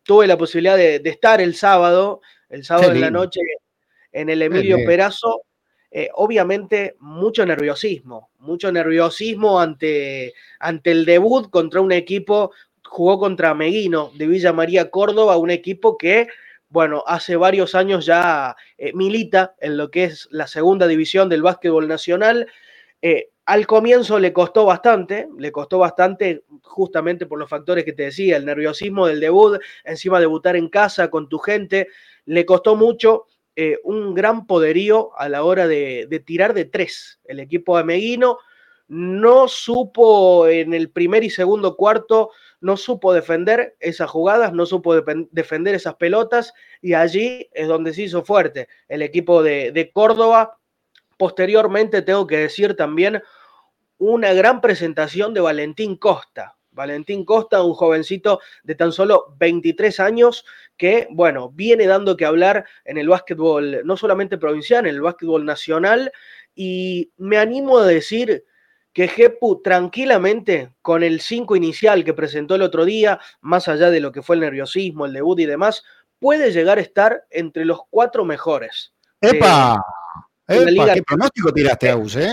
Tuve 0.04 0.28
la 0.28 0.38
posibilidad 0.38 0.76
de, 0.76 1.02
estar 1.04 1.40
el 1.40 1.56
sábado, 1.56 2.20
el 2.48 2.64
sábado 2.64 2.92
en 2.92 3.00
la 3.00 3.10
noche 3.10 3.40
en 4.12 4.28
el 4.28 4.42
Emilio 4.42 4.78
Perazo 4.84 5.42
eh, 5.90 6.08
obviamente 6.14 6.96
mucho 7.00 7.44
nerviosismo, 7.44 8.30
mucho 8.38 8.70
nerviosismo 8.70 9.60
ante, 9.60 10.34
ante 10.60 10.92
el 10.92 11.04
debut 11.04 11.50
contra 11.50 11.80
un 11.80 11.90
equipo, 11.90 12.52
jugó 12.84 13.18
contra 13.18 13.54
Meguino 13.54 14.10
de 14.14 14.26
Villa 14.26 14.52
María 14.52 14.90
Córdoba, 14.90 15.36
un 15.36 15.50
equipo 15.50 15.98
que, 15.98 16.28
bueno, 16.68 17.02
hace 17.06 17.36
varios 17.36 17.74
años 17.74 18.06
ya 18.06 18.56
eh, 18.78 18.92
milita 18.94 19.54
en 19.60 19.76
lo 19.76 19.90
que 19.90 20.04
es 20.04 20.28
la 20.30 20.46
segunda 20.46 20.86
división 20.86 21.28
del 21.28 21.42
básquetbol 21.42 21.88
nacional. 21.88 22.46
Eh, 23.02 23.30
al 23.46 23.66
comienzo 23.66 24.20
le 24.20 24.32
costó 24.32 24.64
bastante, 24.64 25.28
le 25.38 25.50
costó 25.50 25.78
bastante 25.78 26.44
justamente 26.62 27.26
por 27.26 27.38
los 27.38 27.50
factores 27.50 27.84
que 27.84 27.92
te 27.92 28.04
decía, 28.04 28.36
el 28.36 28.44
nerviosismo 28.44 29.08
del 29.08 29.18
debut, 29.18 29.60
encima 29.82 30.20
debutar 30.20 30.54
en 30.54 30.68
casa 30.68 31.10
con 31.10 31.28
tu 31.28 31.38
gente, 31.38 31.88
le 32.26 32.46
costó 32.46 32.76
mucho, 32.76 33.26
eh, 33.56 33.78
un 33.84 34.14
gran 34.14 34.46
poderío 34.46 35.10
a 35.18 35.28
la 35.28 35.44
hora 35.44 35.66
de, 35.66 36.22
tirar 36.24 36.54
de 36.54 36.64
tres. 36.64 37.20
El 37.24 37.40
equipo 37.40 37.76
de 37.76 37.84
Meguino 37.84 38.38
no 38.88 39.48
supo 39.48 40.48
en 40.48 40.74
el 40.74 40.90
primer 40.90 41.22
y 41.24 41.30
segundo 41.30 41.76
cuarto 41.76 42.30
no 42.60 42.76
supo 42.76 43.12
defender 43.12 43.76
esas 43.80 44.10
jugadas, 44.10 44.52
no 44.52 44.66
supo 44.66 45.00
defender 45.30 45.74
esas 45.74 45.94
pelotas 45.94 46.52
y 46.82 46.94
allí 46.94 47.48
es 47.52 47.68
donde 47.68 47.94
se 47.94 48.02
hizo 48.02 48.24
fuerte 48.24 48.68
el 48.88 49.02
equipo 49.02 49.42
de 49.42 49.90
Córdoba. 49.94 50.58
Posteriormente 51.16 52.02
tengo 52.02 52.26
que 52.26 52.38
decir 52.38 52.76
también 52.76 53.22
una 53.98 54.32
gran 54.32 54.60
presentación 54.60 55.34
de 55.34 55.40
Valentín 55.40 55.96
Costa. 55.96 56.56
Valentín 56.72 57.24
Costa, 57.24 57.62
un 57.62 57.74
jovencito 57.74 58.40
de 58.62 58.74
tan 58.74 58.92
solo 58.92 59.34
23 59.38 60.00
años 60.00 60.44
que, 60.80 61.06
bueno, 61.10 61.50
viene 61.50 61.86
dando 61.86 62.16
que 62.16 62.24
hablar 62.24 62.64
en 62.86 62.96
el 62.96 63.06
básquetbol, 63.06 63.82
no 63.84 63.98
solamente 63.98 64.38
provincial, 64.38 64.86
en 64.86 64.94
el 64.94 65.02
básquetbol 65.02 65.44
nacional. 65.44 66.10
Y 66.54 67.12
me 67.18 67.36
animo 67.36 67.80
a 67.80 67.86
decir 67.86 68.46
que 68.94 69.06
Jepu 69.06 69.60
tranquilamente, 69.60 70.72
con 70.80 71.02
el 71.02 71.20
5 71.20 71.54
inicial 71.54 72.02
que 72.02 72.14
presentó 72.14 72.54
el 72.54 72.62
otro 72.62 72.86
día, 72.86 73.20
más 73.42 73.68
allá 73.68 73.90
de 73.90 74.00
lo 74.00 74.10
que 74.10 74.22
fue 74.22 74.36
el 74.36 74.40
nerviosismo, 74.40 75.04
el 75.04 75.12
debut 75.12 75.40
y 75.40 75.44
demás, 75.44 75.84
puede 76.18 76.50
llegar 76.50 76.78
a 76.78 76.80
estar 76.80 77.26
entre 77.28 77.66
los 77.66 77.80
cuatro 77.90 78.24
mejores. 78.24 78.94
¡Epa! 79.20 79.84
¿Qué 80.48 81.02
pronóstico 81.06 81.52
tiraste, 81.52 81.90
Agus, 81.90 82.16
eh? 82.16 82.32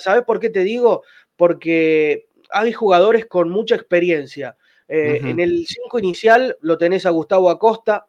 ¿Sabes 0.00 0.24
por 0.24 0.40
qué 0.40 0.50
te 0.50 0.64
digo? 0.64 1.04
Porque 1.36 2.30
hay 2.50 2.72
jugadores 2.72 3.26
con 3.26 3.48
mucha 3.48 3.76
experiencia. 3.76 4.56
Eh, 4.88 5.20
en 5.24 5.40
el 5.40 5.66
5 5.66 5.98
inicial 5.98 6.56
lo 6.60 6.78
tenés 6.78 7.06
a 7.06 7.10
Gustavo 7.10 7.50
Acosta, 7.50 8.06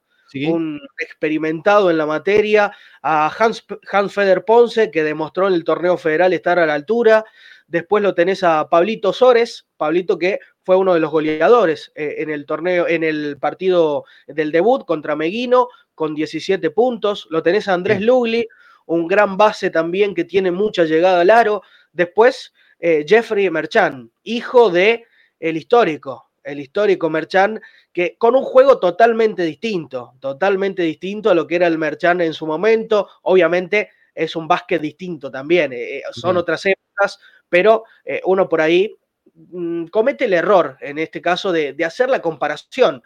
un 0.47 0.79
experimentado 0.99 1.89
en 1.89 1.97
la 1.97 2.05
materia, 2.05 2.71
a 3.01 3.31
Hans, 3.39 3.65
Hans 3.91 4.13
Feder 4.13 4.43
Ponce, 4.43 4.91
que 4.91 5.03
demostró 5.03 5.47
en 5.47 5.53
el 5.53 5.63
torneo 5.63 5.97
federal 5.97 6.33
estar 6.33 6.59
a 6.59 6.65
la 6.65 6.73
altura. 6.73 7.23
Después 7.67 8.03
lo 8.03 8.13
tenés 8.13 8.43
a 8.43 8.67
Pablito 8.69 9.13
Sores, 9.13 9.67
Pablito 9.77 10.17
que 10.17 10.39
fue 10.63 10.75
uno 10.75 10.93
de 10.93 10.99
los 10.99 11.11
goleadores 11.11 11.91
eh, 11.95 12.15
en 12.19 12.29
el 12.29 12.45
torneo, 12.45 12.87
en 12.87 13.03
el 13.03 13.37
partido 13.39 14.03
del 14.27 14.51
debut 14.51 14.85
contra 14.85 15.15
Meguino, 15.15 15.69
con 15.95 16.13
17 16.13 16.71
puntos. 16.71 17.27
Lo 17.29 17.41
tenés 17.41 17.67
a 17.67 17.73
Andrés 17.73 18.01
Lugli, 18.01 18.47
un 18.85 19.07
gran 19.07 19.37
base 19.37 19.69
también 19.69 20.13
que 20.13 20.25
tiene 20.25 20.51
mucha 20.51 20.83
llegada 20.83 21.21
al 21.21 21.29
aro. 21.29 21.61
Después, 21.91 22.53
eh, 22.79 23.05
Jeffrey 23.07 23.49
Merchan, 23.49 24.11
hijo 24.23 24.69
de 24.69 25.05
el 25.39 25.57
histórico, 25.57 26.26
el 26.47 26.59
histórico 26.59 27.09
Merchan, 27.09 27.61
que 27.91 28.15
con 28.17 28.35
un 28.35 28.43
juego 28.43 28.79
totalmente 28.79 29.43
distinto, 29.43 30.13
totalmente 30.19 30.81
distinto 30.83 31.29
a 31.29 31.35
lo 31.35 31.45
que 31.45 31.57
era 31.57 31.67
el 31.67 31.77
Merchan 31.77 32.21
en 32.21 32.33
su 32.33 32.47
momento. 32.47 33.09
Obviamente 33.23 33.89
es 34.15 34.35
un 34.35 34.47
básquet 34.47 34.81
distinto 34.81 35.29
también, 35.29 35.73
eh, 35.73 36.01
son 36.11 36.37
otras 36.37 36.65
épocas, 36.65 37.19
pero 37.49 37.83
eh, 38.03 38.21
uno 38.25 38.49
por 38.49 38.61
ahí 38.61 38.95
mm, 39.33 39.87
comete 39.87 40.25
el 40.25 40.33
error, 40.33 40.77
en 40.81 40.97
este 40.97 41.21
caso, 41.21 41.51
de, 41.51 41.75
hacer 41.85 42.09
la 42.09 42.21
comparación, 42.21 43.03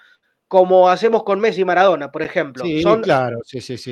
como 0.48 0.90
hacemos 0.90 1.24
con 1.24 1.40
Messi 1.40 1.62
y 1.62 1.66
Maradona, 1.66 2.12
por 2.12 2.22
ejemplo. 2.22 2.64
Sí, 2.64 2.82
son, 2.82 3.02
claro, 3.02 3.40
sí, 3.44 3.60
sí, 3.60 3.78
sí 3.78 3.92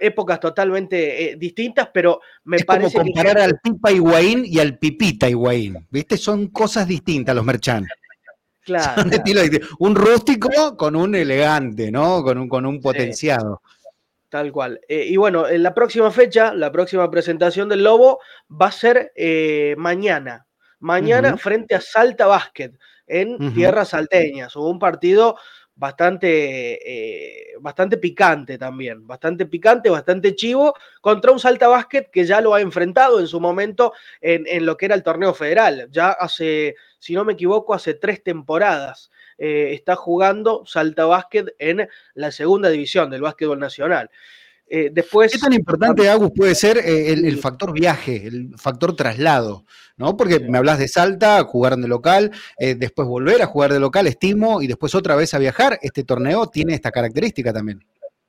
épocas 0.00 0.40
totalmente 0.40 1.32
eh, 1.32 1.36
distintas, 1.36 1.90
pero 1.92 2.20
me 2.44 2.56
es 2.56 2.64
parece 2.64 2.96
como 2.96 3.12
comparar 3.12 3.38
al 3.38 3.60
Pipa 3.60 3.92
Higuaín 3.92 4.44
y 4.44 4.58
al 4.58 4.78
Pipita 4.78 5.28
Higuaín, 5.28 5.86
¿viste? 5.90 6.16
Son 6.16 6.48
cosas 6.48 6.88
distintas 6.88 7.36
los 7.36 7.44
Merchan. 7.44 7.86
Claro. 8.70 9.02
Un 9.80 9.94
rústico 9.96 10.76
con 10.76 10.94
un 10.94 11.14
elegante, 11.16 11.90
¿no? 11.90 12.22
Con 12.22 12.38
un, 12.38 12.48
con 12.48 12.64
un 12.66 12.80
potenciado. 12.80 13.62
tal 14.28 14.52
cual. 14.52 14.80
Eh, 14.88 15.06
y 15.08 15.16
bueno, 15.16 15.48
en 15.48 15.64
la 15.64 15.74
próxima 15.74 16.10
fecha, 16.12 16.54
la 16.54 16.70
próxima 16.70 17.10
presentación 17.10 17.68
del 17.68 17.82
Lobo 17.82 18.20
va 18.48 18.66
a 18.66 18.72
ser 18.72 19.12
eh, 19.16 19.74
mañana. 19.76 20.46
Mañana 20.78 21.36
frente 21.36 21.74
a 21.74 21.80
Salta 21.80 22.26
Basket 22.26 22.72
en 23.06 23.52
tierras 23.52 23.88
salteñas. 23.88 24.54
Hubo 24.54 24.70
un 24.70 24.78
partido 24.78 25.36
bastante, 25.80 26.78
eh, 26.84 27.54
bastante 27.58 27.96
picante 27.96 28.58
también, 28.58 29.06
bastante 29.06 29.46
picante, 29.46 29.88
bastante 29.88 30.34
chivo, 30.34 30.74
contra 31.00 31.32
un 31.32 31.40
Salta 31.40 31.68
Básquet 31.68 32.10
que 32.10 32.24
ya 32.24 32.42
lo 32.42 32.54
ha 32.54 32.60
enfrentado 32.60 33.18
en 33.18 33.26
su 33.26 33.40
momento 33.40 33.94
en, 34.20 34.66
lo 34.66 34.76
que 34.76 34.86
era 34.86 34.94
el 34.94 35.02
torneo 35.02 35.32
federal. 35.32 35.88
Ya 35.90 36.10
hace, 36.10 36.76
si 37.00 37.14
no 37.14 37.24
me 37.24 37.32
equivoco, 37.32 37.74
hace 37.74 37.94
tres 37.94 38.22
temporadas 38.22 39.10
eh, 39.38 39.72
está 39.72 39.96
jugando 39.96 40.62
Salta 40.66 41.06
Básquet 41.06 41.56
en 41.58 41.88
la 42.14 42.30
segunda 42.30 42.68
división 42.68 43.10
del 43.10 43.22
básquetbol 43.22 43.58
nacional. 43.58 44.10
Eh, 44.72 44.88
después, 44.92 45.32
¿Qué 45.32 45.38
tan 45.38 45.52
importante, 45.52 46.08
Agus, 46.08 46.30
puede 46.30 46.54
ser 46.54 46.78
eh, 46.78 47.10
el, 47.10 47.38
factor 47.38 47.72
viaje, 47.72 48.28
el 48.28 48.56
factor 48.56 48.94
traslado? 48.94 49.64
¿no? 49.96 50.16
Porque 50.16 50.38
me 50.38 50.58
hablas 50.58 50.78
de 50.78 50.86
Salta, 50.86 51.42
jugar 51.42 51.76
de 51.76 51.88
local, 51.88 52.30
eh, 52.56 52.76
después 52.76 53.08
volver 53.08 53.42
a 53.42 53.46
jugar 53.46 53.72
de 53.72 53.80
local, 53.80 54.06
estimo, 54.06 54.62
y 54.62 54.68
después 54.68 54.94
otra 54.94 55.16
vez 55.16 55.34
a 55.34 55.38
viajar. 55.38 55.80
Este 55.82 56.04
torneo 56.04 56.46
tiene 56.46 56.74
esta 56.74 56.92
característica 56.92 57.52
también. 57.52 57.84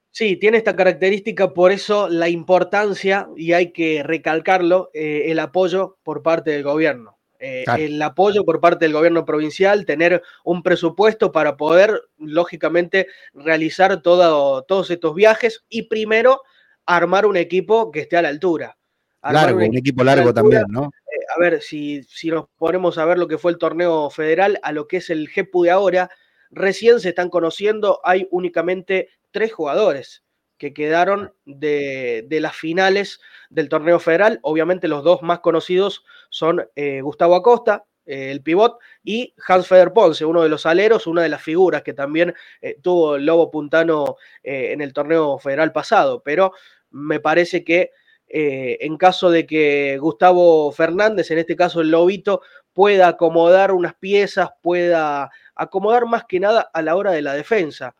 Sí, 0.10 0.36
tiene 0.36 0.58
esta 0.58 0.76
característica, 0.76 1.54
por 1.54 1.72
eso 1.72 2.10
la 2.10 2.28
importancia, 2.28 3.30
y 3.38 3.54
hay 3.54 3.72
que 3.72 4.02
recalcarlo, 4.02 4.90
el 4.94 5.38
apoyo 5.38 6.00
por 6.02 6.24
parte 6.24 6.50
del 6.50 6.64
gobierno. 6.64 7.21
Eh, 7.44 7.66
el 7.80 8.00
apoyo 8.04 8.46
por 8.46 8.60
parte 8.60 8.86
del 8.86 8.94
gobierno 8.94 9.26
provincial, 9.26 9.84
tener 9.88 10.22
un 10.44 10.62
presupuesto 10.62 11.32
para 11.32 11.58
poder, 11.58 12.00
lógicamente, 12.20 13.08
realizar 13.34 14.04
todos 14.04 14.92
estos 14.92 15.16
viajes 15.16 15.66
y 15.68 15.84
primero 15.84 16.44
armar 16.86 17.26
un 17.26 17.38
equipo 17.38 17.92
que 17.92 18.02
esté 18.02 18.16
a 18.18 18.22
la 18.22 18.30
altura. 18.30 18.78
largo, 19.24 19.58
un, 19.58 19.76
equipo 19.76 20.04
largo 20.04 20.32
también, 20.32 20.66
¿no? 20.70 20.84
Eh, 20.84 21.26
a 21.36 21.40
ver, 21.40 21.64
si, 21.64 22.04
si 22.04 22.30
nos 22.30 22.46
ponemos 22.58 23.00
a 23.00 23.06
ver 23.06 23.18
lo 23.18 23.28
que 23.28 23.40
fue 23.40 23.52
el 23.52 23.58
torneo 23.58 24.12
federal, 24.12 24.60
a 24.62 24.72
lo 24.72 24.88
que 24.88 24.98
es 24.98 25.10
el 25.10 25.28
GEPU 25.28 25.64
de 25.64 25.72
ahora, 25.72 26.12
recién 26.52 27.00
se 27.00 27.10
están 27.10 27.32
conociendo, 27.32 28.02
hay 28.04 28.28
únicamente 28.30 29.10
tres 29.32 29.52
jugadores 29.52 30.24
que 30.62 30.76
quedaron 30.76 31.34
de, 31.46 32.28
las 32.30 32.56
finales 32.56 33.20
del 33.50 33.68
torneo 33.68 33.98
federal. 33.98 34.38
Obviamente 34.44 34.88
los 34.88 35.04
dos 35.04 35.24
más 35.24 35.40
conocidos 35.40 36.06
son 36.30 36.68
eh, 36.76 37.02
Gustavo 37.02 37.36
Acosta, 37.36 37.86
eh, 38.06 38.30
el 38.30 38.44
pivot, 38.44 38.78
y 39.04 39.34
Hans 39.48 39.66
Feder 39.66 39.92
Ponce, 39.92 40.24
uno 40.24 40.44
de 40.44 40.50
los 40.50 40.68
aleros, 40.68 41.08
una 41.08 41.24
de 41.24 41.30
las 41.30 41.42
figuras 41.42 41.82
que 41.82 41.94
también 41.94 42.36
eh, 42.62 42.78
tuvo 42.80 43.16
el 43.16 43.26
Lobo 43.26 43.50
Puntano 43.50 44.18
en 44.44 44.82
el 44.82 44.94
torneo 44.94 45.40
federal 45.40 45.72
pasado. 45.72 46.22
Pero 46.22 46.54
me 46.92 47.20
parece 47.20 47.64
que 47.64 47.90
en 48.28 48.98
caso 48.98 49.32
de 49.32 49.48
que 49.48 49.98
Gustavo 50.00 50.72
Fernández, 50.72 51.32
en 51.32 51.40
este 51.40 51.56
caso 51.56 51.82
el 51.82 51.90
Lobito, 51.90 52.44
pueda 52.72 53.08
acomodar 53.08 53.72
unas 53.72 53.96
piezas, 53.96 54.52
pueda 54.62 55.32
acomodar 55.56 56.06
más 56.06 56.26
que 56.26 56.40
nada 56.40 56.70
a 56.72 56.84
la 56.84 56.96
hora 56.96 57.12
de 57.12 57.24
la 57.24 57.34
defensa 57.34 57.96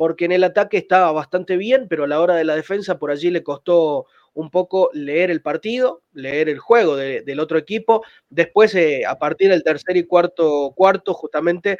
porque 0.00 0.24
en 0.24 0.32
el 0.32 0.44
ataque 0.44 0.78
estaba 0.78 1.12
bastante 1.12 1.58
bien, 1.58 1.86
pero 1.86 2.04
a 2.04 2.06
la 2.06 2.22
hora 2.22 2.34
de 2.34 2.44
la 2.44 2.56
defensa 2.56 2.98
por 2.98 3.10
allí 3.10 3.30
le 3.30 3.42
costó 3.42 4.06
un 4.32 4.48
poco 4.48 4.88
leer 4.94 5.30
el 5.30 5.42
partido, 5.42 6.00
leer 6.14 6.48
el 6.48 6.58
juego 6.58 6.96
del 6.96 7.38
otro 7.38 7.58
equipo. 7.58 8.02
Después, 8.30 8.74
eh, 8.74 9.04
a 9.06 9.18
partir 9.18 9.50
del 9.50 9.62
tercer 9.62 9.98
y 9.98 10.06
cuarto 10.06 10.72
cuarto, 10.74 11.12
justamente 11.12 11.76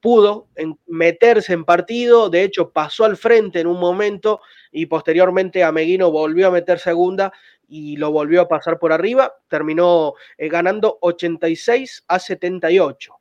pudo 0.00 0.48
meterse 0.84 1.54
en 1.54 1.64
partido, 1.64 2.28
de 2.28 2.42
hecho 2.42 2.72
pasó 2.72 3.06
al 3.06 3.16
frente 3.16 3.60
en 3.60 3.68
un 3.68 3.80
momento 3.80 4.42
y 4.70 4.84
posteriormente 4.84 5.64
Ameguino 5.64 6.10
volvió 6.10 6.48
a 6.48 6.50
meter 6.50 6.78
segunda 6.78 7.32
y 7.66 7.96
lo 7.96 8.12
volvió 8.12 8.42
a 8.42 8.48
pasar 8.48 8.78
por 8.78 8.92
arriba, 8.92 9.32
terminó 9.48 10.12
eh, 10.36 10.50
ganando 10.50 10.98
86 11.00 12.04
a 12.06 12.18
78 12.18 13.14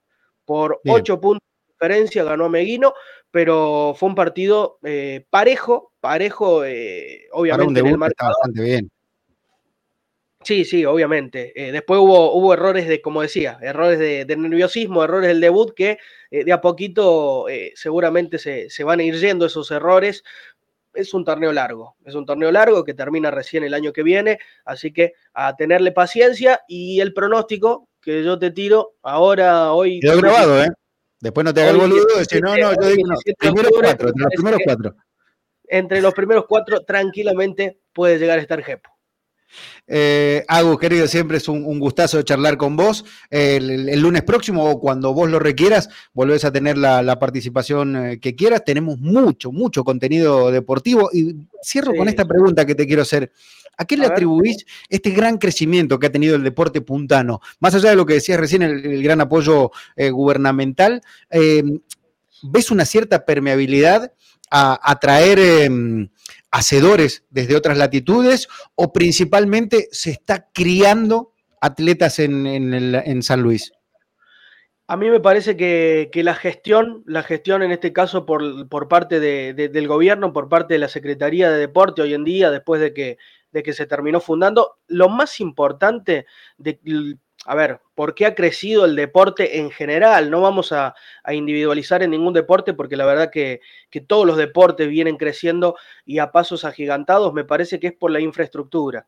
por 0.43 0.81
8 0.85 1.21
puntos 1.21 1.55
diferencia, 1.80 2.23
ganó 2.23 2.45
Ameguino, 2.45 2.93
pero 3.31 3.93
fue 3.97 4.10
un 4.10 4.15
partido 4.15 4.80
eh, 4.84 5.26
parejo, 5.30 5.91
parejo, 5.99 6.64
eh, 6.64 7.27
obviamente 7.31 7.80
en 7.80 7.88
el 7.88 7.97
bastante 7.97 8.61
bien. 8.61 8.91
Sí, 10.41 10.64
sí, 10.64 10.85
obviamente. 10.85 11.52
Eh, 11.56 11.72
después 11.72 11.99
hubo, 11.99 12.34
hubo 12.34 12.53
errores 12.53 12.88
de, 12.88 13.02
como 13.02 13.23
decía, 13.23 13.57
errores 13.61 13.97
de, 13.97 14.26
nerviosismo, 14.38 15.03
errores 15.03 15.27
del 15.27 15.41
debut, 15.41 15.73
que 15.76 15.97
de 16.30 16.53
a 16.53 16.61
poquito 16.61 17.45
seguramente 17.73 18.38
se, 18.38 18.69
se, 18.69 18.84
van 18.84 18.99
a 18.99 19.03
ir 19.03 19.15
yendo 19.15 19.47
esos 19.47 19.72
errores. 19.72 20.23
Es 20.93 21.14
un 21.14 21.26
torneo 21.26 21.52
largo, 21.52 21.95
es 22.06 22.14
un 22.14 22.26
torneo 22.26 22.52
largo 22.52 22.84
que 22.84 22.93
termina 22.93 23.31
recién 23.31 23.64
el 23.64 23.73
año 23.73 23.91
que 23.91 24.03
viene, 24.03 24.39
así 24.64 24.93
que 24.93 25.14
a 25.34 25.56
tenerle 25.56 25.91
paciencia 25.91 26.61
y 26.68 27.02
el 27.02 27.14
pronóstico 27.14 27.89
que 28.02 28.23
yo 28.23 28.38
te 28.38 28.52
tiro 28.52 28.93
ahora, 29.02 29.73
hoy. 29.73 29.99
Quedó 29.99 30.19
grabado, 30.19 30.64
¿eh? 30.64 30.69
Después 31.19 31.45
no 31.45 31.53
te 31.53 31.61
haga 31.61 31.71
el 31.71 31.77
boludo 31.77 32.05
y 32.21 32.39
no, 32.41 32.57
no, 32.57 32.73
yo 32.73 32.89
digo, 32.89 33.07
no, 33.07 33.15
primeros 33.37 33.71
cuatro, 33.81 34.09
entre 34.09 34.23
los 34.23 34.33
primeros 34.33 34.59
cuatro. 34.63 34.95
Entre 35.67 36.01
los 36.01 36.13
primeros 36.13 36.45
cuatro, 36.47 36.81
tranquilamente 36.81 37.79
puede 37.93 38.19
llegar 38.19 38.39
a 38.39 38.41
estar 38.41 38.61
Jepo. 38.63 38.94
Eh, 39.88 40.43
Agus, 40.47 40.80
querido, 40.80 41.07
siempre 41.07 41.38
es 41.38 41.47
un, 41.47 41.80
gustazo 41.80 42.22
charlar 42.23 42.57
con 42.57 42.76
vos. 42.76 43.05
El, 43.30 43.99
lunes 43.99 44.23
próximo 44.23 44.69
o 44.69 44.80
cuando 44.80 45.13
vos 45.13 45.30
lo 45.30 45.39
requieras, 45.39 45.89
volvés 46.13 46.45
a 46.45 46.51
tener 46.51 46.77
la, 46.77 47.19
participación 47.19 47.95
eh, 47.95 48.19
que 48.19 48.35
quieras. 48.35 48.63
Tenemos 48.65 48.99
mucho, 48.99 49.51
mucho 49.51 49.84
contenido 49.84 50.51
deportivo. 50.51 51.09
Y 51.13 51.35
cierro 51.61 51.93
con 51.95 52.07
esta 52.07 52.26
pregunta 52.26 52.65
que 52.65 52.76
te 52.76 52.88
quiero 52.88 53.03
hacer. 53.03 53.31
¿A 53.77 53.84
qué 53.84 53.97
le 53.97 54.05
atribuís 54.05 54.65
este 54.88 55.09
gran 55.09 55.38
crecimiento 55.38 55.99
que 55.99 56.07
ha 56.07 56.11
tenido 56.11 56.38
el 56.38 56.43
deporte 56.43 56.80
puntano? 56.80 57.41
Más 57.59 57.76
allá 57.76 57.89
de 57.89 57.97
lo 57.97 58.05
que 58.05 58.13
decías 58.13 58.39
recién, 58.39 58.61
el, 58.61 59.03
gran 59.03 59.19
apoyo 59.19 59.72
eh, 59.97 60.11
gubernamental, 60.11 61.01
¿ves 61.30 62.72
una 62.72 62.85
cierta 62.85 63.26
permeabilidad 63.26 64.13
a 64.49 64.80
atraer 64.91 65.39
em, 65.39 66.09
hacedores 66.51 67.26
desde 67.30 67.55
otras 67.55 67.77
latitudes 67.77 68.47
o 68.76 68.93
principalmente 68.93 69.88
se 69.91 70.11
está 70.11 70.49
criando 70.53 71.34
atletas 71.61 72.19
en, 72.19 73.23
San 73.23 73.41
Luis? 73.41 73.72
A 74.88 74.97
mí 74.97 75.09
me 75.09 75.19
parece 75.19 75.57
que, 75.57 76.09
la 76.23 76.35
gestión, 76.35 77.03
la 77.07 77.23
gestión 77.23 77.63
en 77.63 77.72
este 77.72 77.91
caso 77.91 78.26
por, 78.26 78.69
por 78.69 78.88
parte 78.88 79.19
del 79.19 79.88
gobierno, 79.88 80.31
por 80.31 80.47
parte 80.47 80.76
de 80.76 80.80
la 80.80 80.88
Secretaría 80.88 81.49
de 81.49 81.57
Deporte 81.57 82.01
hoy 82.01 82.13
en 82.13 82.23
día, 82.23 82.51
después 82.51 82.80
de 82.80 82.93
que, 82.93 83.17
de 83.51 83.63
que 83.63 83.73
se 83.73 83.88
terminó 83.88 84.19
fundando, 84.19 84.77
lo 84.88 85.09
más 85.09 85.39
importante 85.39 86.26
de, 86.57 86.80
a 87.45 87.53
ver, 87.53 87.80
¿por 87.93 88.15
qué 88.15 88.26
ha 88.26 88.34
crecido 88.34 88.85
el 88.85 88.95
deporte 88.95 89.59
en 89.59 89.69
general? 89.69 90.31
No 90.31 90.41
vamos 90.41 90.72
a, 90.72 90.95
individualizar 91.31 92.01
en 92.01 92.11
ningún 92.11 92.34
deporte 92.34 92.73
porque 92.73 92.95
la 92.95 93.05
verdad 93.05 93.30
que, 93.31 93.61
todos 94.07 94.26
los 94.26 94.38
deportes 94.38 94.89
vienen 94.89 95.17
creciendo 95.17 95.77
y 96.05 96.19
a 96.19 96.31
pasos 96.31 96.65
agigantados, 96.65 97.34
me 97.34 97.45
parece 97.45 97.80
que 97.80 97.88
es 97.88 97.93
por 97.93 98.11
la 98.11 98.19
infraestructura. 98.19 99.07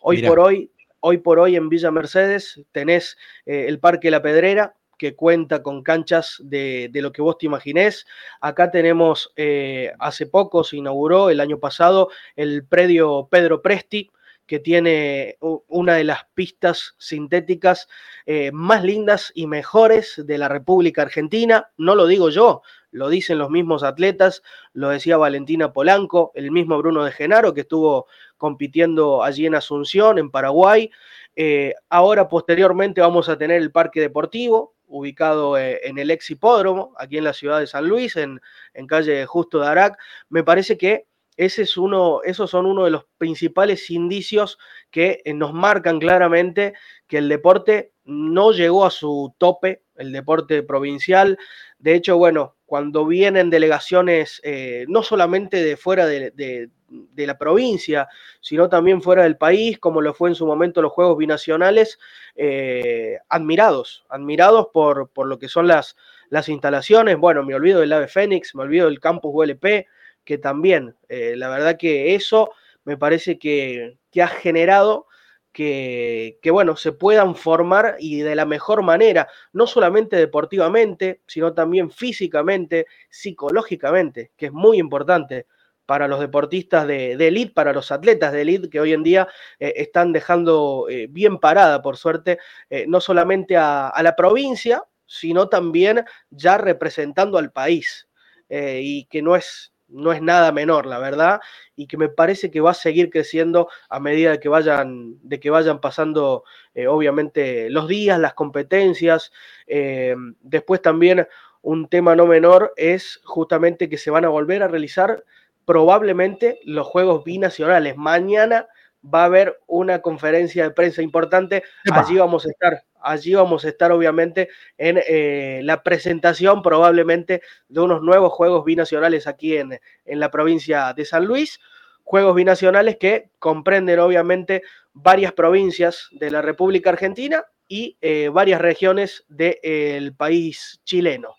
Hoy 0.00 0.22
por 0.22 0.38
hoy, 0.38 0.70
hoy 1.00 1.18
por 1.18 1.38
hoy 1.38 1.56
en 1.56 1.68
Villa 1.68 1.90
Mercedes 1.90 2.60
tenés 2.70 3.18
eh, 3.46 3.66
el 3.68 3.78
Parque 3.78 4.10
La 4.10 4.22
Pedrera, 4.22 4.74
que 4.96 5.16
cuenta 5.16 5.64
con 5.64 5.82
canchas 5.82 6.40
de, 6.44 6.88
lo 6.94 7.10
que 7.10 7.22
vos 7.22 7.36
te 7.36 7.46
imaginés. 7.46 8.06
Acá 8.40 8.70
tenemos, 8.70 9.32
eh, 9.34 9.92
hace 9.98 10.26
poco 10.26 10.62
se 10.62 10.76
inauguró, 10.76 11.30
el 11.30 11.40
año 11.40 11.58
pasado, 11.58 12.10
el 12.36 12.64
predio 12.64 13.26
Pedro 13.28 13.60
Presti, 13.60 14.12
que 14.52 14.60
tiene 14.60 15.38
una 15.40 15.94
de 15.94 16.04
las 16.04 16.26
pistas 16.34 16.94
sintéticas 16.98 17.88
eh, 18.26 18.50
más 18.52 18.84
lindas 18.84 19.32
y 19.34 19.46
mejores 19.46 20.22
de 20.26 20.36
la 20.36 20.46
República 20.46 21.00
Argentina. 21.00 21.70
No 21.78 21.94
lo 21.94 22.06
digo 22.06 22.28
yo, 22.28 22.60
lo 22.90 23.08
dicen 23.08 23.38
los 23.38 23.48
mismos 23.48 23.82
atletas, 23.82 24.42
lo 24.74 24.90
decía 24.90 25.16
Valentina 25.16 25.72
Polanco, 25.72 26.32
el 26.34 26.50
mismo 26.50 26.76
Bruno 26.76 27.02
de 27.02 27.12
Genaro 27.12 27.54
que 27.54 27.62
estuvo 27.62 28.08
compitiendo 28.36 29.22
allí 29.22 29.46
en 29.46 29.54
Asunción, 29.54 30.18
en 30.18 30.30
Paraguay. 30.30 30.90
Eh, 31.34 31.72
ahora, 31.88 32.28
posteriormente, 32.28 33.00
vamos 33.00 33.30
a 33.30 33.38
tener 33.38 33.62
el 33.62 33.72
Parque 33.72 34.02
Deportivo, 34.02 34.74
ubicado 34.86 35.56
eh, 35.56 35.80
en 35.84 35.96
el 35.96 36.10
ex 36.10 36.30
hipódromo, 36.30 36.92
aquí 36.98 37.16
en 37.16 37.24
la 37.24 37.32
ciudad 37.32 37.58
de 37.58 37.66
San 37.66 37.88
Luis, 37.88 38.16
en, 38.16 38.38
en 38.74 38.86
calle 38.86 39.24
Justo 39.24 39.60
de 39.60 39.68
Arac. 39.68 39.98
Me 40.28 40.44
parece 40.44 40.76
que 40.76 41.06
ese 41.36 41.62
es 41.62 41.76
uno, 41.76 42.20
esos 42.24 42.50
son 42.50 42.66
uno 42.66 42.84
de 42.84 42.90
los 42.90 43.06
principales 43.18 43.90
indicios 43.90 44.58
que 44.90 45.22
eh, 45.24 45.34
nos 45.34 45.52
marcan 45.54 45.98
claramente 45.98 46.74
que 47.06 47.18
el 47.18 47.28
deporte 47.28 47.92
no 48.04 48.52
llegó 48.52 48.84
a 48.84 48.90
su 48.90 49.34
tope, 49.38 49.82
el 49.96 50.12
deporte 50.12 50.62
provincial. 50.62 51.38
De 51.78 51.94
hecho, 51.94 52.18
bueno, 52.18 52.56
cuando 52.66 53.06
vienen 53.06 53.50
delegaciones 53.50 54.40
eh, 54.44 54.84
no 54.88 55.02
solamente 55.02 55.62
de 55.62 55.76
fuera 55.76 56.06
de, 56.06 56.70
la 57.16 57.38
provincia, 57.38 58.08
sino 58.40 58.68
también 58.68 59.00
fuera 59.00 59.22
del 59.22 59.36
país, 59.36 59.78
como 59.78 60.00
lo 60.00 60.14
fue 60.14 60.30
en 60.30 60.34
su 60.34 60.46
momento 60.46 60.82
los 60.82 60.92
Juegos 60.92 61.16
Binacionales, 61.16 61.98
eh, 62.34 63.18
admirados, 63.28 64.04
admirados 64.08 64.68
por, 64.72 65.10
lo 65.26 65.38
que 65.38 65.48
son 65.48 65.66
las, 65.66 65.96
las 66.28 66.48
instalaciones. 66.48 67.16
Bueno, 67.16 67.42
me 67.42 67.54
olvido 67.54 67.80
del 67.80 67.92
AVE 67.92 68.08
Fénix, 68.08 68.54
me 68.54 68.62
olvido 68.62 68.86
del 68.86 69.00
campus 69.00 69.32
ULP, 69.34 69.86
que 70.24 70.38
también, 70.38 70.96
eh, 71.08 71.34
la 71.36 71.48
verdad 71.48 71.76
que 71.78 72.14
eso 72.14 72.52
me 72.84 72.96
parece 72.96 73.38
que, 73.38 73.98
ha 74.20 74.26
generado 74.28 75.06
que, 75.52 76.38
bueno, 76.50 76.76
se 76.76 76.92
puedan 76.92 77.36
formar 77.36 77.96
y 77.98 78.20
de 78.20 78.34
la 78.34 78.46
mejor 78.46 78.82
manera, 78.82 79.28
no 79.52 79.66
solamente 79.66 80.16
deportivamente, 80.16 81.20
sino 81.26 81.52
también 81.52 81.90
físicamente, 81.90 82.86
psicológicamente, 83.10 84.32
que 84.36 84.46
es 84.46 84.52
muy 84.52 84.78
importante 84.78 85.46
para 85.84 86.08
los 86.08 86.20
deportistas 86.20 86.86
de, 86.86 87.12
élite, 87.12 87.52
para 87.52 87.72
los 87.72 87.92
atletas 87.92 88.32
de 88.32 88.42
élite 88.42 88.70
que 88.70 88.80
hoy 88.80 88.92
en 88.94 89.02
día 89.02 89.28
eh, 89.58 89.74
están 89.76 90.12
dejando 90.12 90.86
eh, 90.88 91.06
bien 91.10 91.38
parada, 91.38 91.82
por 91.82 91.96
suerte, 91.96 92.38
no 92.86 93.00
solamente 93.00 93.56
a, 93.56 93.92
la 94.02 94.16
provincia, 94.16 94.84
sino 95.04 95.48
también 95.48 96.04
ya 96.30 96.56
representando 96.56 97.36
al 97.36 97.52
país. 97.52 98.08
y 98.48 99.06
que 99.06 99.22
no 99.22 99.34
es, 99.36 99.71
no 99.92 100.12
es 100.12 100.22
nada 100.22 100.52
menor, 100.52 100.86
la 100.86 100.98
verdad, 100.98 101.40
y 101.76 101.86
que 101.86 101.96
me 101.96 102.08
parece 102.08 102.50
que 102.50 102.60
va 102.60 102.72
a 102.72 102.74
seguir 102.74 103.10
creciendo 103.10 103.68
a 103.88 104.00
medida 104.00 104.32
de 104.32 104.40
que 104.40 104.48
vayan, 104.48 105.18
de 105.22 105.40
que 105.40 105.50
vayan 105.50 105.80
pasando, 105.80 106.44
eh, 106.74 106.86
obviamente, 106.86 107.70
los 107.70 107.88
días, 107.88 108.18
las 108.18 108.34
competencias. 108.34 109.32
Eh, 109.66 110.16
después 110.40 110.82
también 110.82 111.26
un 111.62 111.88
tema 111.88 112.16
no 112.16 112.26
menor 112.26 112.72
es 112.76 113.20
justamente 113.24 113.88
que 113.88 113.98
se 113.98 114.10
van 114.10 114.24
a 114.24 114.28
volver 114.28 114.62
a 114.62 114.68
realizar 114.68 115.24
probablemente 115.64 116.58
los 116.64 116.86
Juegos 116.86 117.24
Binacionales. 117.24 117.96
Mañana 117.96 118.66
va 119.02 119.22
a 119.22 119.26
haber 119.26 119.60
una 119.66 120.00
conferencia 120.00 120.64
de 120.64 120.70
prensa 120.70 121.02
importante, 121.02 121.62
allí 121.90 122.18
vamos 122.18 122.46
a 122.46 122.50
estar 122.50 122.84
allí 123.04 123.34
vamos 123.34 123.64
a 123.64 123.68
estar 123.68 123.90
obviamente 123.90 124.48
en 124.78 125.00
eh, 125.06 125.60
la 125.64 125.82
presentación 125.82 126.62
probablemente 126.62 127.42
de 127.68 127.80
unos 127.80 128.00
nuevos 128.00 128.32
Juegos 128.32 128.64
Binacionales 128.64 129.26
aquí 129.26 129.56
en, 129.56 129.80
en 130.04 130.20
la 130.20 130.30
provincia 130.30 130.92
de 130.94 131.04
San 131.04 131.24
Luis. 131.24 131.58
Juegos 132.04 132.34
binacionales 132.34 132.96
que 132.98 133.30
comprenden 133.38 133.98
obviamente 134.00 134.62
varias 134.92 135.32
provincias 135.32 136.08
de 136.12 136.30
la 136.30 136.42
República 136.42 136.90
Argentina 136.90 137.44
y 137.68 137.96
eh, 138.00 138.28
varias 138.28 138.60
regiones 138.60 139.24
del 139.28 140.14
país 140.14 140.80
chileno. 140.84 141.36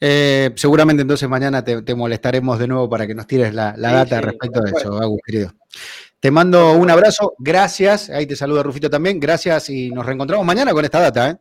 Eh, 0.00 0.50
seguramente 0.56 1.02
entonces 1.02 1.28
mañana 1.28 1.62
te, 1.62 1.94
molestaremos 1.94 2.58
de 2.58 2.66
nuevo 2.66 2.88
para 2.88 3.06
que 3.06 3.14
nos 3.14 3.26
tires 3.26 3.52
la, 3.52 3.74
data 3.76 4.20
respecto 4.22 4.62
a 4.64 4.70
eso, 4.70 4.98
Agus, 4.98 5.20
querido. 5.26 5.52
Te 6.20 6.30
mando 6.30 6.74
un 6.74 6.90
abrazo, 6.90 7.34
gracias. 7.38 8.10
Ahí 8.10 8.26
te 8.26 8.36
saluda 8.36 8.62
Rufito 8.62 8.90
también, 8.90 9.18
gracias 9.18 9.70
y 9.70 9.90
nos 9.90 10.04
reencontramos 10.04 10.44
mañana 10.44 10.72
con 10.74 10.84
esta 10.84 11.00
data. 11.00 11.30
¿eh? 11.30 11.36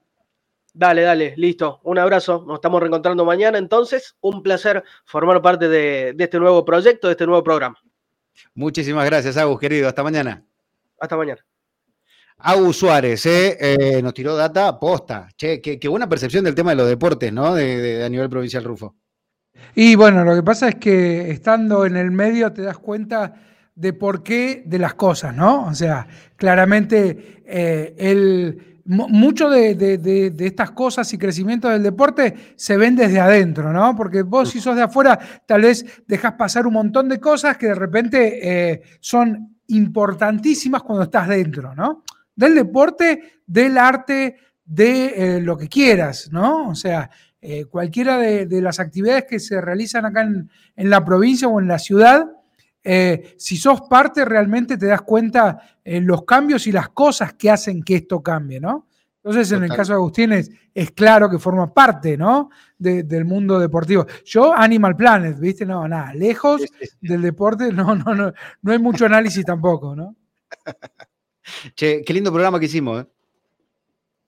Dale, 0.74 1.02
dale, 1.02 1.34
listo. 1.36 1.82
Un 1.84 2.00
abrazo. 2.00 2.46
Nos 2.48 2.56
estamos 2.56 2.80
reencontrando 2.80 3.26
mañana. 3.26 3.58
Entonces, 3.58 4.16
un 4.22 4.42
placer 4.42 4.82
formar 5.04 5.42
parte 5.42 5.68
de, 5.68 6.16
este 6.18 6.40
nuevo 6.40 6.64
proyecto, 6.64 7.08
de 7.08 7.12
este 7.12 7.26
nuevo 7.26 7.44
programa. 7.44 7.78
Muchísimas 8.54 9.06
gracias, 9.06 9.36
Agus, 9.36 9.60
querido. 9.60 9.90
Hasta 9.90 10.02
mañana. 10.02 10.46
Hasta 10.98 11.18
mañana. 11.18 11.46
Agus 12.38 12.78
Suárez, 12.78 13.26
¿eh? 13.26 13.58
Eh, 13.60 14.02
nos 14.02 14.14
tiró 14.14 14.38
data 14.38 14.80
posta. 14.80 15.28
Che, 15.36 15.60
qué, 15.60 15.88
buena 15.90 16.08
percepción 16.08 16.46
del 16.46 16.56
tema 16.56 16.70
de 16.70 16.78
los 16.78 16.88
deportes, 16.88 17.34
¿no? 17.34 17.54
De, 17.54 18.02
a 18.06 18.08
nivel 18.08 18.30
provincial, 18.30 18.64
Rufo. 18.64 18.96
Y 19.76 19.96
bueno, 19.96 20.24
lo 20.24 20.36
que 20.36 20.44
pasa 20.44 20.70
es 20.70 20.76
que 20.76 21.32
estando 21.32 21.86
en 21.86 21.98
el 21.98 22.12
medio 22.12 22.54
te 22.54 22.62
das 22.62 22.78
cuenta 22.78 23.34
de 23.80 23.94
por 23.94 24.24
qué 24.24 24.62
de 24.66 24.78
las 24.78 24.96
cosas, 24.96 25.34
¿no? 25.34 25.66
O 25.68 25.74
sea, 25.74 26.06
claramente 26.36 27.42
eh, 27.46 27.96
el, 27.98 28.82
mucho 28.84 29.50
de, 29.50 30.36
estas 30.40 30.72
cosas 30.72 31.14
y 31.14 31.18
crecimiento 31.18 31.70
del 31.70 31.84
deporte 31.84 32.54
se 32.58 32.76
ven 32.76 32.98
desde 32.98 33.22
adentro, 33.22 33.72
¿no? 33.72 33.96
Porque 33.96 34.24
vos 34.24 34.50
si 34.50 34.60
sos 34.60 34.76
de 34.76 34.82
afuera, 34.82 35.18
tal 35.46 35.62
vez 35.62 35.86
dejas 36.06 36.34
pasar 36.34 36.68
un 36.68 36.74
montón 36.74 37.08
de 37.08 37.22
cosas 37.22 37.56
que 37.56 37.68
de 37.68 37.76
repente 37.76 38.40
eh, 38.72 38.82
son 39.00 39.58
importantísimas 39.68 40.84
cuando 40.84 41.04
estás 41.04 41.30
dentro, 41.30 41.74
¿no? 41.74 42.04
Del 42.36 42.56
deporte, 42.56 43.44
del 43.48 43.78
arte, 43.78 44.36
de 44.66 45.38
eh, 45.38 45.42
lo 45.42 45.58
que 45.58 45.70
quieras, 45.70 46.30
¿no? 46.34 46.68
O 46.68 46.76
sea, 46.76 47.10
cualquiera 47.70 48.18
de, 48.18 48.62
las 48.62 48.82
actividades 48.82 49.24
que 49.24 49.40
se 49.40 49.62
realizan 49.62 50.06
acá 50.06 50.24
en, 50.24 50.50
en 50.76 50.90
la 50.90 51.06
provincia 51.06 51.48
o 51.48 51.62
en 51.62 51.70
la 51.70 51.80
ciudad, 51.80 52.26
eh, 52.84 53.36
si 53.38 53.58
sos 53.58 53.82
parte, 53.82 54.26
realmente 54.26 54.78
te 54.78 54.86
das 54.86 55.02
cuenta 55.02 55.60
en 55.84 56.08
los 56.08 56.24
cambios 56.24 56.66
y 56.68 56.72
las 56.72 56.90
cosas 56.90 57.34
que 57.34 57.50
hacen 57.50 57.84
que 57.84 57.96
esto 57.96 58.22
cambie, 58.22 58.60
¿no? 58.60 58.88
Entonces, 59.22 59.52
en 59.52 59.64
el 59.64 59.70
caso 59.70 59.92
de 59.92 59.98
Agustín 59.98 60.32
es, 60.32 60.50
claro 60.96 61.30
que 61.30 61.38
forma 61.40 61.74
parte, 61.74 62.18
¿no? 62.18 62.50
del 62.78 63.26
mundo 63.26 63.60
deportivo. 63.60 64.08
Yo, 64.24 64.56
Animal 64.56 64.96
Planet, 64.96 65.38
¿viste? 65.38 65.66
No, 65.66 65.86
nada, 65.88 66.14
lejos 66.14 66.62
del 67.02 67.22
deporte, 67.22 67.74
no, 67.74 67.94
no, 67.96 68.16
no, 68.16 68.34
no 68.62 68.72
hay 68.72 68.80
mucho 68.80 69.06
análisis 69.06 69.44
tampoco, 69.44 69.96
¿no? 69.96 70.16
Che, 71.76 72.04
qué 72.06 72.14
lindo 72.14 72.32
programa 72.32 72.60
que 72.60 72.68
hicimos, 72.68 73.02
¿eh? 73.02 73.08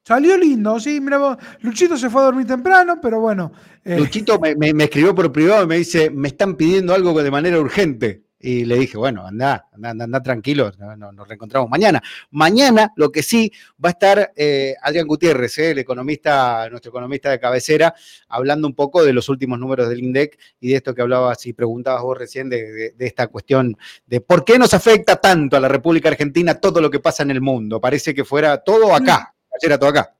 Salió 0.03 0.35
lindo, 0.35 0.79
sí, 0.79 0.99
mira, 0.99 1.37
Luchito 1.61 1.95
se 1.95 2.09
fue 2.09 2.21
a 2.21 2.25
dormir 2.25 2.47
temprano, 2.47 2.99
pero 2.99 3.21
bueno. 3.21 3.51
Eh. 3.85 3.97
Luchito 3.97 4.39
me, 4.39 4.55
me, 4.55 4.83
escribió 4.83 5.13
por 5.13 5.31
privado 5.31 5.63
y 5.63 5.67
me 5.67 5.77
dice, 5.77 6.09
me 6.09 6.29
están 6.29 6.55
pidiendo 6.55 6.93
algo 6.93 7.21
de 7.21 7.29
manera 7.31 7.59
urgente. 7.59 8.23
Y 8.43 8.65
le 8.65 8.75
dije, 8.75 8.97
bueno, 8.97 9.25
anda, 9.25 9.67
anda, 9.71 10.03
anda, 10.03 10.23
tranquilo, 10.23 10.71
nos 11.11 11.27
reencontramos 11.27 11.69
mañana. 11.69 12.01
Mañana, 12.31 12.91
lo 12.95 13.11
que 13.11 13.21
sí, 13.21 13.51
va 13.83 13.89
a 13.89 13.91
estar 13.91 14.31
eh, 14.35 14.73
Adrián 14.81 15.05
Gutiérrez, 15.05 15.59
eh, 15.59 15.71
el 15.71 15.79
economista, 15.79 16.67
nuestro 16.69 16.89
economista 16.89 17.29
de 17.29 17.39
cabecera, 17.39 17.93
hablando 18.27 18.67
un 18.67 18.73
poco 18.73 19.03
de 19.03 19.13
los 19.13 19.29
últimos 19.29 19.59
números 19.59 19.89
del 19.89 19.99
INDEC 19.99 20.39
y 20.59 20.69
de 20.69 20.77
esto 20.77 20.95
que 20.95 21.03
hablabas 21.03 21.45
y 21.45 21.53
preguntabas 21.53 22.01
vos 22.01 22.17
recién 22.17 22.49
de, 22.49 22.95
esta 22.97 23.27
cuestión 23.27 23.77
de 24.07 24.21
por 24.21 24.43
qué 24.43 24.57
nos 24.57 24.73
afecta 24.73 25.17
tanto 25.17 25.55
a 25.55 25.59
la 25.59 25.67
República 25.67 26.09
Argentina 26.09 26.55
todo 26.55 26.81
lo 26.81 26.89
que 26.89 26.99
pasa 26.99 27.21
en 27.21 27.31
el 27.31 27.41
mundo. 27.41 27.79
Parece 27.79 28.15
que 28.15 28.25
fuera 28.25 28.57
todo 28.57 28.95
acá, 28.95 29.35
ayer 29.53 29.71
era 29.71 29.77
todo 29.77 29.89
acá. 29.89 30.15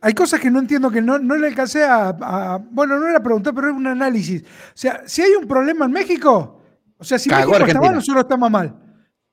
hay 0.00 0.14
cosas 0.14 0.40
que 0.40 0.50
no 0.50 0.60
entiendo, 0.60 0.90
que 0.90 1.02
no, 1.02 1.18
no 1.18 1.36
le 1.36 1.48
alcancé 1.48 1.84
a, 1.84 2.58
Bueno, 2.70 2.98
no 2.98 3.08
era 3.08 3.22
preguntar, 3.22 3.54
pero 3.54 3.68
es 3.68 3.74
un 3.74 3.86
análisis. 3.86 4.42
O 4.42 4.72
sea, 4.74 5.02
si 5.04 5.20
hay 5.20 5.32
un 5.32 5.46
problema 5.46 5.84
en 5.84 5.92
México, 5.92 6.57
o 6.98 7.04
sea, 7.04 7.18
si 7.18 7.30
México 7.30 7.56
está 7.56 7.80
mal, 7.80 7.94
nosotros 7.94 8.24
estamos 8.24 8.50
mal. 8.50 8.74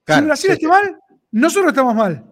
si 0.08 0.22
Brasil 0.22 0.52
está 0.52 0.68
mal, 0.68 1.00
nosotros 1.32 1.70
estamos 1.70 1.96
mal. 1.96 2.24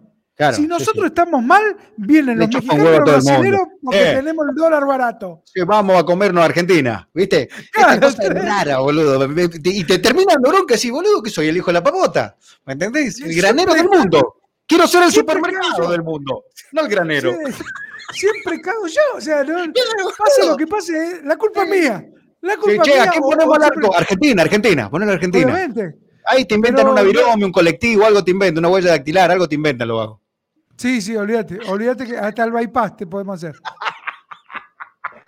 si 0.54 0.66
nosotros 0.66 1.06
estamos 1.06 1.42
mal, 1.42 1.76
vienen 1.96 2.38
los 2.38 2.48
mexicanos 2.48 2.90
los 2.90 3.00
brasileños 3.00 3.60
porque 3.82 4.12
eh. 4.12 4.14
tenemos 4.16 4.46
el 4.48 4.54
dólar 4.54 4.86
barato. 4.86 5.42
vamos 5.66 5.98
a 5.98 6.04
comernos 6.04 6.42
a 6.42 6.46
Argentina, 6.46 7.08
¿viste? 7.12 7.48
Esta 7.74 8.00
cosa 8.00 8.22
es 8.22 8.34
rara, 8.34 8.78
boludo. 8.78 9.28
Y 9.64 9.84
te 9.84 9.98
terminan 9.98 10.40
bronca 10.40 10.76
así, 10.76 10.90
boludo, 10.90 11.22
que 11.22 11.30
soy 11.30 11.48
el 11.48 11.56
hijo 11.56 11.66
de 11.66 11.74
la 11.74 11.82
pavota. 11.82 12.36
¿Me 12.64 12.74
entendés? 12.74 13.20
El 13.20 13.34
granero 13.34 13.74
del 13.74 13.88
mundo. 13.88 14.36
Quiero 14.66 14.86
ser 14.86 15.02
el 15.02 15.12
supermercado 15.12 15.90
del 15.90 16.02
mundo, 16.02 16.44
no 16.72 16.80
el 16.80 16.88
granero. 16.88 17.32
Siempre 18.12 18.60
cago 18.60 18.86
yo. 18.86 19.02
O 19.16 19.20
sea, 19.20 19.42
no, 19.44 19.56
pase 20.16 20.46
lo 20.46 20.56
que 20.56 20.66
pase, 20.66 21.20
la 21.24 21.36
culpa 21.36 21.64
es 21.64 21.70
mía. 21.70 22.06
La 22.44 22.58
culpa 22.58 22.82
che, 22.82 23.00
¿a 23.00 23.10
ponemos 23.20 23.56
el 23.56 23.62
arco? 23.62 23.96
Argentina, 23.96 24.42
Argentina, 24.42 24.90
ponelo 24.90 25.12
Argentina. 25.12 25.46
Obviamente. 25.46 25.96
Ahí 26.26 26.44
te 26.44 26.54
inventan 26.54 26.86
una 26.86 27.00
virome, 27.00 27.46
un 27.46 27.52
colectivo, 27.52 28.04
algo 28.04 28.22
te 28.22 28.32
inventan, 28.32 28.62
una 28.62 28.68
huella 28.68 28.90
dactilar, 28.90 29.30
algo 29.30 29.48
te 29.48 29.54
inventan, 29.54 29.88
lo 29.88 30.00
hago. 30.00 30.20
Sí, 30.76 31.00
sí, 31.00 31.16
olvídate. 31.16 31.58
Olvídate 31.66 32.04
que 32.04 32.18
hasta 32.18 32.44
el 32.44 32.52
bypass 32.52 32.96
te 32.98 33.06
podemos 33.06 33.36
hacer. 33.36 33.58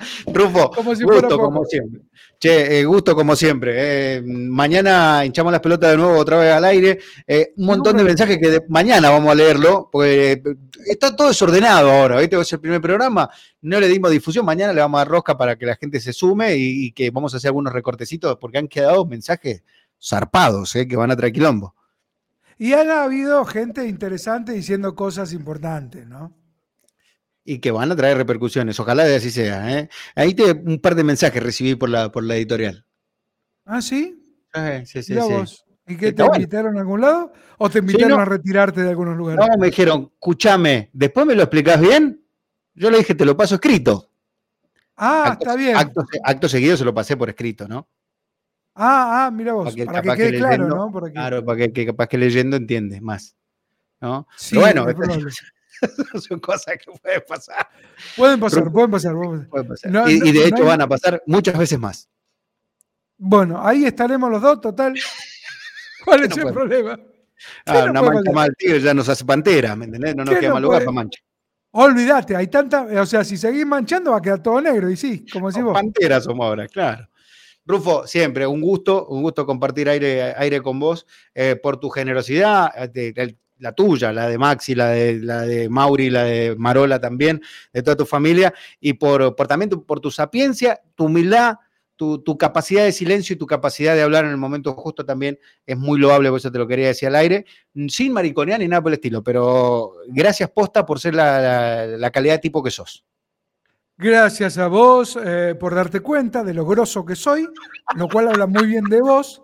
Rufo, 0.26 0.70
gusto 1.02 1.38
como 1.38 1.64
siempre. 1.64 2.02
Che, 2.38 2.80
eh, 2.80 2.84
gusto 2.84 3.14
como 3.14 3.34
siempre. 3.34 4.16
Eh. 4.16 4.22
mañana 4.22 5.24
hinchamos 5.24 5.52
las 5.52 5.60
pelotas 5.60 5.90
de 5.90 5.96
nuevo 5.96 6.18
otra 6.18 6.38
vez 6.38 6.52
al 6.52 6.64
aire. 6.64 6.98
Eh, 7.26 7.52
un 7.56 7.66
montón 7.66 7.96
de 7.96 8.04
mensajes 8.04 8.38
que 8.38 8.60
mañana 8.68 9.10
vamos 9.10 9.30
a 9.30 9.34
leerlo, 9.34 9.88
porque 9.90 10.42
está 10.86 11.16
todo 11.16 11.28
desordenado 11.28 11.90
ahora. 11.90 12.20
¿viste? 12.20 12.38
Es 12.38 12.52
el 12.52 12.60
primer 12.60 12.80
programa, 12.80 13.30
no 13.62 13.80
le 13.80 13.88
dimos 13.88 14.10
difusión. 14.10 14.44
Mañana 14.44 14.72
le 14.72 14.80
vamos 14.80 14.98
a 14.98 15.00
dar 15.00 15.08
rosca 15.08 15.36
para 15.36 15.56
que 15.56 15.66
la 15.66 15.76
gente 15.76 15.98
se 16.00 16.12
sume 16.12 16.56
y, 16.56 16.92
que 16.92 17.10
vamos 17.10 17.32
a 17.32 17.38
hacer 17.38 17.48
algunos 17.48 17.72
recortecitos, 17.72 18.36
porque 18.40 18.58
han 18.58 18.68
quedado 18.68 19.06
mensajes 19.06 19.62
zarpados 20.02 20.72
que 20.72 20.96
van 20.96 21.10
a 21.10 21.16
traer 21.16 21.32
quilombo. 21.32 21.74
Y 22.58 22.72
han 22.72 22.90
habido 22.90 23.44
gente 23.44 23.86
interesante 23.86 24.52
diciendo 24.52 24.94
cosas 24.94 25.32
importantes, 25.32 26.06
¿no? 26.06 26.32
Y 27.46 27.60
que 27.60 27.70
van 27.70 27.92
a 27.92 27.96
traer 27.96 28.16
repercusiones. 28.16 28.78
Ojalá 28.80 29.04
de 29.04 29.16
así 29.16 29.30
sea. 29.30 29.78
¿eh? 29.78 29.88
Ahí 30.14 30.34
te 30.34 30.52
un 30.52 30.80
par 30.80 30.94
de 30.96 31.04
mensajes 31.04 31.42
recibí 31.42 31.76
por 31.76 31.88
la, 31.88 32.10
por 32.10 32.24
la 32.24 32.36
editorial. 32.36 32.84
¿Ah, 33.64 33.80
sí? 33.80 34.22
sí, 34.84 35.02
sí, 35.02 35.14
sí, 35.14 35.14
¿Y 35.88 35.96
qué 35.96 36.12
te 36.12 36.24
invitaron 36.24 36.76
a 36.76 36.80
algún 36.80 37.00
lado? 37.00 37.32
¿O 37.58 37.70
te 37.70 37.78
invitaron 37.78 38.20
a 38.20 38.24
retirarte 38.24 38.82
de 38.82 38.90
algunos 38.90 39.16
lugares? 39.16 39.46
No, 39.46 39.58
me 39.58 39.66
dijeron, 39.66 40.10
escúchame, 40.14 40.90
después 40.92 41.24
me 41.26 41.36
lo 41.36 41.42
explicas 41.42 41.80
bien. 41.80 42.20
Yo 42.74 42.90
le 42.90 42.98
dije, 42.98 43.14
te 43.14 43.24
lo 43.24 43.36
paso 43.36 43.54
escrito. 43.54 44.10
Ah, 44.96 45.36
está 45.38 45.54
bien. 45.54 45.76
Acto, 46.24 46.48
seguido 46.48 46.76
se 46.76 46.84
lo 46.84 46.92
pasé 46.92 47.16
por 47.16 47.28
escrito, 47.28 47.68
¿no? 47.68 47.88
Ah, 48.74 49.26
ah, 49.26 49.30
mira 49.30 49.52
vos, 49.52 49.74
para 49.74 50.02
que, 50.02 50.16
quede 50.16 50.38
claro, 50.38 50.68
¿no? 50.68 50.92
Claro, 51.12 51.44
para 51.44 51.68
que, 51.68 51.86
capaz 51.86 52.08
que 52.08 52.18
leyendo 52.18 52.56
entiendes 52.56 53.00
más. 53.00 53.36
¿no? 54.00 54.26
Sí, 54.36 54.56
bueno, 54.56 54.86
son 56.28 56.40
cosas 56.40 56.76
que 56.78 56.90
pueden 56.92 57.22
pasar. 57.26 57.68
Pueden 58.16 58.40
pasar, 58.40 58.70
pueden 58.72 58.90
pasar. 58.90 59.14
y, 60.08 60.32
de 60.32 60.46
hecho 60.46 60.64
van 60.64 60.80
a 60.80 60.88
pasar 60.88 61.22
muchas 61.26 61.56
veces 61.56 61.78
más. 61.78 62.08
Bueno, 63.18 63.64
ahí 63.66 63.84
estaremos 63.84 64.30
los 64.30 64.42
dos, 64.42 64.60
total. 64.60 64.94
¿Cuál 66.04 66.24
es 66.24 66.36
el 66.36 66.52
problema? 66.52 66.98
Ah, 67.66 67.86
una 67.90 68.02
mancha 68.02 68.32
mal, 68.32 68.54
tío, 68.56 68.76
ya 68.76 68.94
nos 68.94 69.08
hace 69.08 69.24
pantera, 69.24 69.76
¿me 69.76 69.86
entendés? 69.86 70.14
No 70.14 70.24
nos 70.24 70.36
queda 70.36 70.54
mal 70.54 70.62
lugar 70.62 70.80
para 70.80 70.92
mancha. 70.92 71.20
Olvídate, 71.72 72.34
hay 72.34 72.46
tanta, 72.46 72.84
o 72.84 73.06
sea, 73.06 73.22
si 73.22 73.36
seguís 73.36 73.66
manchando 73.66 74.12
va 74.12 74.18
a 74.18 74.22
quedar 74.22 74.42
todo 74.42 74.60
negro, 74.60 74.88
y 74.90 74.96
sí, 74.96 75.26
como 75.30 75.48
decís 75.48 75.62
vos. 75.62 75.74
Pantera 75.74 76.20
somos 76.20 76.46
ahora, 76.46 76.66
claro. 76.68 77.08
Rufo, 77.66 78.06
siempre 78.06 78.46
un 78.46 78.60
gusto, 78.60 79.06
un 79.08 79.22
gusto 79.22 79.44
compartir 79.44 79.88
aire, 79.88 80.34
aire 80.36 80.62
con 80.62 80.78
vos 80.78 81.04
eh, 81.34 81.56
por 81.60 81.78
tu 81.78 81.90
generosidad, 81.90 82.70
el, 82.94 83.38
la 83.58 83.72
tuya, 83.72 84.12
la 84.12 84.28
de 84.28 84.38
Maxi, 84.38 84.74
la 84.74 84.88
de, 84.88 85.20
la 85.20 85.42
de 85.42 85.68
Mauri, 85.68 86.10
la 86.10 86.24
de 86.24 86.54
Marola 86.56 87.00
también, 87.00 87.40
de 87.72 87.82
toda 87.82 87.96
tu 87.96 88.06
familia, 88.06 88.52
y 88.80 88.94
por, 88.94 89.34
por 89.34 89.46
también 89.46 89.70
por 89.70 90.00
tu 90.00 90.10
sapiencia, 90.10 90.80
tu 90.94 91.04
humildad, 91.06 91.56
tu, 91.96 92.38
capacidad 92.38 92.84
de 92.84 92.92
silencio 92.92 93.34
y 93.34 93.38
tu 93.38 93.46
capacidad 93.46 93.94
de 93.94 94.02
hablar 94.02 94.26
en 94.26 94.30
el 94.30 94.36
momento 94.36 94.74
justo 94.74 95.04
también 95.04 95.38
es 95.64 95.76
muy 95.76 95.98
loable, 95.98 96.28
por 96.28 96.38
eso 96.38 96.52
te 96.52 96.58
lo 96.58 96.66
quería 96.66 96.88
decir 96.88 97.08
al 97.08 97.16
aire, 97.16 97.46
sin 97.88 98.12
mariconear 98.12 98.60
ni 98.60 98.68
nada 98.68 98.82
por 98.82 98.90
el 98.90 98.94
estilo, 98.94 99.22
pero 99.22 99.92
gracias 100.08 100.50
posta 100.50 100.84
por 100.84 101.00
ser 101.00 101.14
la, 101.14 102.10
calidad 102.12 102.34
de 102.34 102.40
tipo 102.40 102.62
que 102.62 102.70
sos. 102.70 103.04
Gracias 103.98 104.58
a 104.58 104.66
vos 104.68 105.18
eh, 105.24 105.56
por 105.58 105.74
darte 105.74 106.00
cuenta 106.00 106.44
de 106.44 106.52
lo 106.52 106.66
grosso 106.66 107.04
que 107.04 107.16
soy, 107.16 107.48
lo 107.96 108.08
cual 108.08 108.28
habla 108.28 108.46
muy 108.46 108.66
bien 108.66 108.84
de 108.84 109.00
vos. 109.00 109.42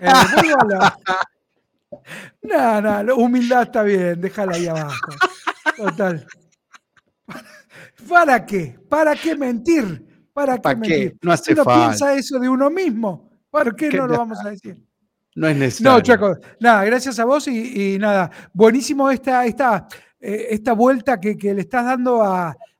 Eh, 0.00 0.06
no, 2.42 3.02
no, 3.02 3.16
humildad 3.16 3.62
está 3.62 3.82
bien, 3.82 4.20
déjala 4.20 4.56
ahí 4.56 4.66
abajo. 4.66 5.12
Total. 5.76 6.26
¿Para 8.08 8.44
qué? 8.44 8.78
¿Para 8.88 9.14
qué 9.14 9.36
mentir? 9.36 10.28
¿Para 10.32 10.58
qué 10.58 10.76
mentir? 10.76 11.16
No 11.22 11.32
hace 11.32 11.52
uno 11.52 11.64
falta. 11.64 11.86
piensa 11.86 12.14
eso 12.14 12.38
de 12.38 12.48
uno 12.48 12.70
mismo. 12.70 13.30
¿Por 13.50 13.76
qué, 13.76 13.88
no 13.90 14.06
lo 14.06 14.18
vamos 14.18 14.38
a 14.44 14.50
decir? 14.50 14.84
No 15.36 15.48
es 15.48 15.56
necesario. 15.56 15.92
No, 15.92 16.00
Chaco, 16.00 16.38
nada, 16.60 16.84
gracias 16.84 17.18
a 17.18 17.24
vos 17.24 17.46
y, 17.48 17.98
nada, 17.98 18.30
buenísimo 18.52 19.10
esta, 19.10 19.46
esta, 19.46 19.86
eh, 20.20 20.48
esta 20.50 20.72
vuelta 20.72 21.20
que, 21.20 21.36
le 21.36 21.60
estás 21.60 21.84
dando 21.84 22.22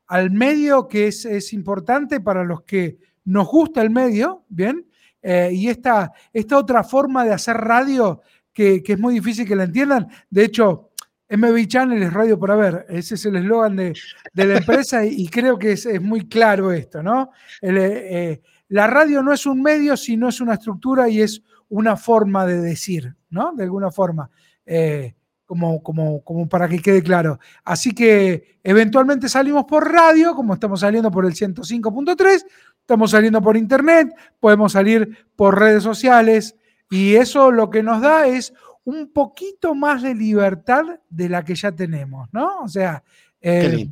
al 0.06 0.30
medio, 0.30 0.88
que 0.88 1.08
es, 1.08 1.52
importante 1.52 2.20
para 2.20 2.44
los 2.44 2.62
que 2.62 2.98
nos 3.24 3.48
gusta 3.48 3.82
el 3.82 3.90
medio, 3.90 4.44
¿bien? 4.48 4.86
Eh, 5.22 5.50
y 5.52 5.68
esta, 5.68 6.12
esta 6.32 6.58
otra 6.58 6.84
forma 6.84 7.24
de 7.24 7.32
hacer 7.32 7.56
radio 7.56 8.20
que, 8.54 8.82
es 8.86 8.98
muy 8.98 9.14
difícil 9.14 9.46
que 9.46 9.56
la 9.56 9.64
entiendan. 9.64 10.08
De 10.30 10.44
hecho, 10.44 10.90
MB 11.28 11.66
Channel 11.66 12.02
es 12.02 12.12
radio 12.12 12.38
para 12.38 12.54
ver, 12.54 12.86
ese 12.88 13.16
es 13.16 13.26
el 13.26 13.36
eslogan 13.36 13.76
de, 13.76 13.94
la 14.34 14.58
empresa 14.58 15.04
y, 15.04 15.26
creo 15.28 15.58
que 15.58 15.72
es, 15.72 16.00
muy 16.00 16.28
claro 16.28 16.72
esto, 16.72 17.02
¿no? 17.02 17.32
Eh, 17.60 17.72
eh, 17.72 18.42
la 18.68 18.86
radio 18.86 19.22
no 19.22 19.32
es 19.32 19.44
un 19.46 19.60
medio, 19.60 19.96
sino 19.96 20.28
es 20.28 20.40
una 20.40 20.54
estructura 20.54 21.08
y 21.08 21.20
es 21.20 21.42
una 21.68 21.96
forma 21.96 22.46
de 22.46 22.60
decir, 22.60 23.14
¿no? 23.30 23.52
De 23.52 23.64
alguna 23.64 23.90
forma, 23.90 24.30
eh, 24.64 25.14
como, 25.44 25.82
como, 25.82 26.22
como 26.22 26.48
para 26.48 26.68
que 26.68 26.78
quede 26.78 27.02
claro. 27.02 27.38
Así 27.64 27.92
que 27.92 28.58
eventualmente 28.62 29.28
salimos 29.28 29.64
por 29.64 29.90
radio, 29.90 30.34
como 30.34 30.54
estamos 30.54 30.80
saliendo 30.80 31.10
por 31.10 31.26
el 31.26 31.34
105.3, 31.34 32.44
estamos 32.80 33.10
saliendo 33.10 33.42
por 33.42 33.56
internet, 33.56 34.14
podemos 34.38 34.72
salir 34.72 35.26
por 35.36 35.58
redes 35.58 35.82
sociales, 35.82 36.56
y 36.94 37.16
eso 37.16 37.50
lo 37.50 37.70
que 37.70 37.82
nos 37.82 38.00
da 38.00 38.28
es 38.28 38.54
un 38.84 39.12
poquito 39.12 39.74
más 39.74 40.00
de 40.00 40.14
libertad 40.14 40.84
de 41.10 41.28
la 41.28 41.44
que 41.44 41.56
ya 41.56 41.72
tenemos, 41.72 42.28
¿no? 42.32 42.60
O 42.60 42.68
sea, 42.68 43.02
eh, 43.40 43.88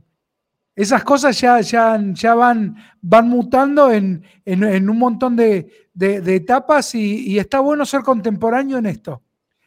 esas 0.76 1.02
cosas 1.02 1.40
ya, 1.40 1.60
ya, 1.62 2.00
ya 2.12 2.34
van, 2.36 2.76
van 3.00 3.28
mutando 3.28 3.90
en, 3.90 4.22
un 4.46 4.98
montón 4.98 5.34
de, 5.34 5.90
etapas 6.00 6.94
y, 6.94 7.40
está 7.40 7.58
bueno 7.58 7.84
ser 7.86 8.02
contemporáneo 8.02 8.78
en 8.78 8.86
esto, 8.86 9.22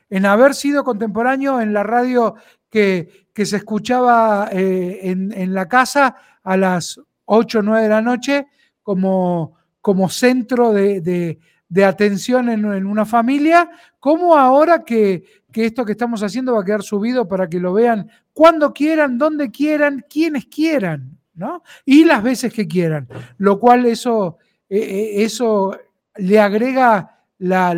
en 0.10 0.26
haber 0.26 0.54
sido 0.54 0.86
contemporáneo 0.86 1.60
en 1.60 1.74
la 1.74 1.84
radio 1.84 2.36
que, 2.70 3.28
se 3.36 3.58
escuchaba 3.58 4.48
eh, 4.50 5.00
en, 5.04 5.54
la 5.54 5.68
casa 5.68 6.16
a 6.42 6.56
las 6.56 7.02
8 7.26 7.60
o 7.60 7.62
9 7.64 7.84
de 7.84 7.90
la 7.90 8.02
noche 8.02 8.48
como, 8.82 9.58
como 9.82 10.08
centro 10.08 10.72
de 10.72 11.02
de 11.02 11.38
atención 11.84 12.50
en, 12.50 12.86
una 12.86 13.06
familia, 13.06 13.70
como 14.00 14.36
ahora 14.36 14.84
que, 14.84 15.24
esto 15.54 15.86
que 15.86 15.94
estamos 15.94 16.22
haciendo 16.22 16.54
va 16.54 16.62
a 16.62 16.66
quedar 16.66 16.84
subido 16.84 17.28
para 17.28 17.50
que 17.50 17.60
lo 17.60 17.74
vean 17.74 18.10
cuando 18.34 18.74
quieran, 18.74 19.18
donde 19.18 19.52
quieran, 19.52 20.06
quienes 20.10 20.46
quieran, 20.46 21.18
¿no? 21.34 21.64
Y 21.86 22.06
las 22.06 22.22
veces 22.22 22.54
que 22.54 22.68
quieran, 22.68 23.08
lo 23.38 23.60
cual 23.60 23.86
eso, 23.86 24.38
eh, 24.70 24.78
eh, 24.80 25.24
eso 25.24 25.78
le 26.16 26.40
agrega 26.40 27.22
la, 27.40 27.72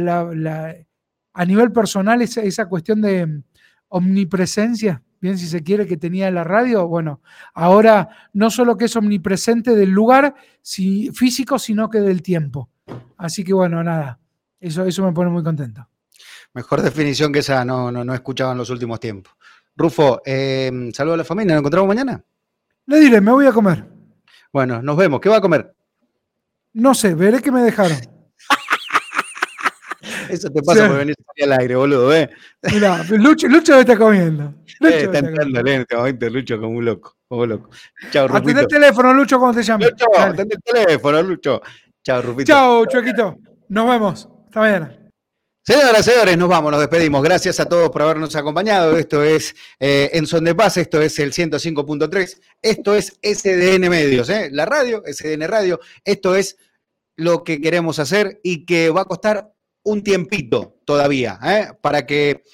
a 1.34 1.46
nivel 1.46 1.72
personal 1.72 2.22
esa, 2.22 2.42
esa 2.42 2.68
cuestión 2.68 3.02
de 3.02 3.42
omnipresencia 3.90 5.02
bien 5.20 5.38
si 5.38 5.48
se 5.48 5.64
quiere, 5.64 5.88
que 5.88 5.98
tenía 5.98 6.28
en 6.28 6.36
la 6.36 6.44
radio, 6.44 6.88
bueno, 6.88 7.22
ahora 7.54 8.10
no 8.34 8.50
solo 8.50 8.78
que 8.78 8.86
es 8.86 8.96
omnipresente 8.96 9.76
del 9.76 9.90
lugar 9.90 10.36
físico, 10.62 11.60
sino 11.60 11.90
que 11.90 12.00
del 12.00 12.22
tiempo. 12.22 12.70
Así 13.18 13.44
que 13.44 13.54
bueno, 13.54 13.84
nada, 13.84 14.20
eso, 14.60 14.86
eso 14.86 15.04
me 15.04 15.12
pone 15.12 15.30
muy 15.30 15.44
contento. 15.44 15.88
Mejor 16.54 16.82
definición 16.82 17.32
que 17.32 17.40
esa 17.40 17.64
no, 17.66 17.92
no, 17.92 18.04
no 18.04 18.14
he 18.14 18.16
escuchado 18.16 18.52
en 18.52 18.58
los 18.58 18.70
últimos 18.70 19.00
tiempos. 19.00 19.34
Rufo, 19.76 20.22
eh, 20.26 20.90
saludo 20.94 21.14
a 21.14 21.18
la 21.18 21.24
familia, 21.24 21.54
¿nos 21.54 21.62
encontramos 21.62 21.88
mañana? 21.88 22.24
Le 22.88 23.00
diré, 23.00 23.22
me 23.22 23.32
voy 23.32 23.46
a 23.46 23.52
comer. 23.52 23.86
Bueno, 24.52 24.82
nos 24.82 24.98
vemos. 24.98 25.20
¿Qué 25.20 25.30
va 25.30 25.38
a 25.38 25.42
comer? 25.42 25.74
No 26.74 26.94
sé, 26.96 27.14
veré 27.16 27.42
que 27.42 27.52
me 27.52 27.62
dejaron. 27.62 27.98
Eso 30.30 30.50
te 30.50 30.62
pasa 30.62 30.84
Sí. 30.84 30.88
por 30.88 30.98
venir 30.98 31.16
al 31.44 31.52
aire, 31.54 31.76
boludo, 31.76 32.14
¿eh? 32.14 32.30
Mirá, 32.72 33.04
Lucho, 33.10 33.48
Lucho 33.48 33.74
me 33.74 33.82
está 33.82 33.98
comiendo. 33.98 34.54
Lucho 34.80 34.96
Eh, 34.96 35.04
está 35.04 35.20
entrando 35.20 35.60
en 35.60 35.68
este 35.82 35.96
momento 35.96 36.30
Lucho 36.30 36.60
como 36.60 36.78
un 36.78 36.86
loco, 36.86 37.18
como 37.28 37.42
un 37.42 37.50
loco. 37.50 37.70
Chao, 38.12 38.28
Atendé 38.36 38.62
el 38.62 38.68
teléfono, 38.68 39.14
Lucho, 39.14 39.40
cuando 39.40 39.60
te 39.60 39.64
llame. 39.66 39.86
Lucho, 39.86 40.06
Dale. 40.14 40.34
atende 40.34 40.56
el 40.56 40.62
teléfono, 40.64 41.22
Lucho. 41.24 41.62
Chao, 42.08 42.22
Rufito. 42.22 42.54
Chao, 42.54 42.86
Chuequito. 42.86 43.36
Nos 43.68 43.90
vemos. 43.90 44.30
Hasta 44.46 44.62
mañana. 44.62 44.98
Señoras, 45.62 46.06
señores, 46.06 46.38
nos 46.38 46.48
vamos, 46.48 46.72
nos 46.72 46.80
despedimos. 46.80 47.22
Gracias 47.22 47.60
a 47.60 47.66
todos 47.66 47.90
por 47.90 48.02
habernos 48.02 48.34
acompañado. 48.38 48.98
Esto 48.98 49.26
es 49.26 49.54
eh, 49.78 50.12
En 50.14 50.26
Son 50.26 50.42
de 50.46 50.56
Paz, 50.56 50.78
esto 50.78 51.02
es 51.02 51.20
el 51.20 51.34
105.3, 51.34 52.40
esto 52.62 52.96
es 52.96 53.20
SDN 53.22 53.90
Medios, 53.90 54.30
¿eh? 54.30 54.48
la 54.54 54.66
radio, 54.66 55.04
SDN 55.06 55.50
Radio. 55.50 55.82
Esto 56.06 56.38
es 56.38 56.56
lo 57.18 57.44
que 57.44 57.60
queremos 57.60 58.00
hacer 58.00 58.40
y 58.42 58.66
que 58.66 58.90
va 58.90 59.02
a 59.02 59.06
costar 59.06 59.52
un 59.84 60.02
tiempito 60.02 60.78
todavía, 60.86 61.38
¿eh? 61.44 61.74
para 61.82 62.06
que 62.06 62.46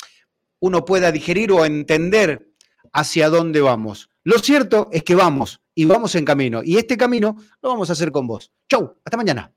uno 0.61 0.83
pueda 0.83 1.11
digerir 1.11 1.51
o 1.51 1.63
entender 1.63 2.49
hacia 2.91 3.29
dónde 3.29 3.61
vamos. 3.61 4.09
Lo 4.23 4.39
cierto 4.39 4.89
es 4.91 5.03
que 5.03 5.13
vamos 5.13 5.62
y 5.75 5.85
vamos 5.85 6.15
en 6.15 6.25
camino. 6.25 6.61
Y 6.63 6.77
este 6.77 6.97
camino 6.97 7.35
lo 7.61 7.69
vamos 7.69 7.89
a 7.89 7.93
hacer 7.93 8.11
con 8.11 8.27
vos. 8.27 8.51
Chau, 8.69 8.95
hasta 9.03 9.17
mañana. 9.17 9.51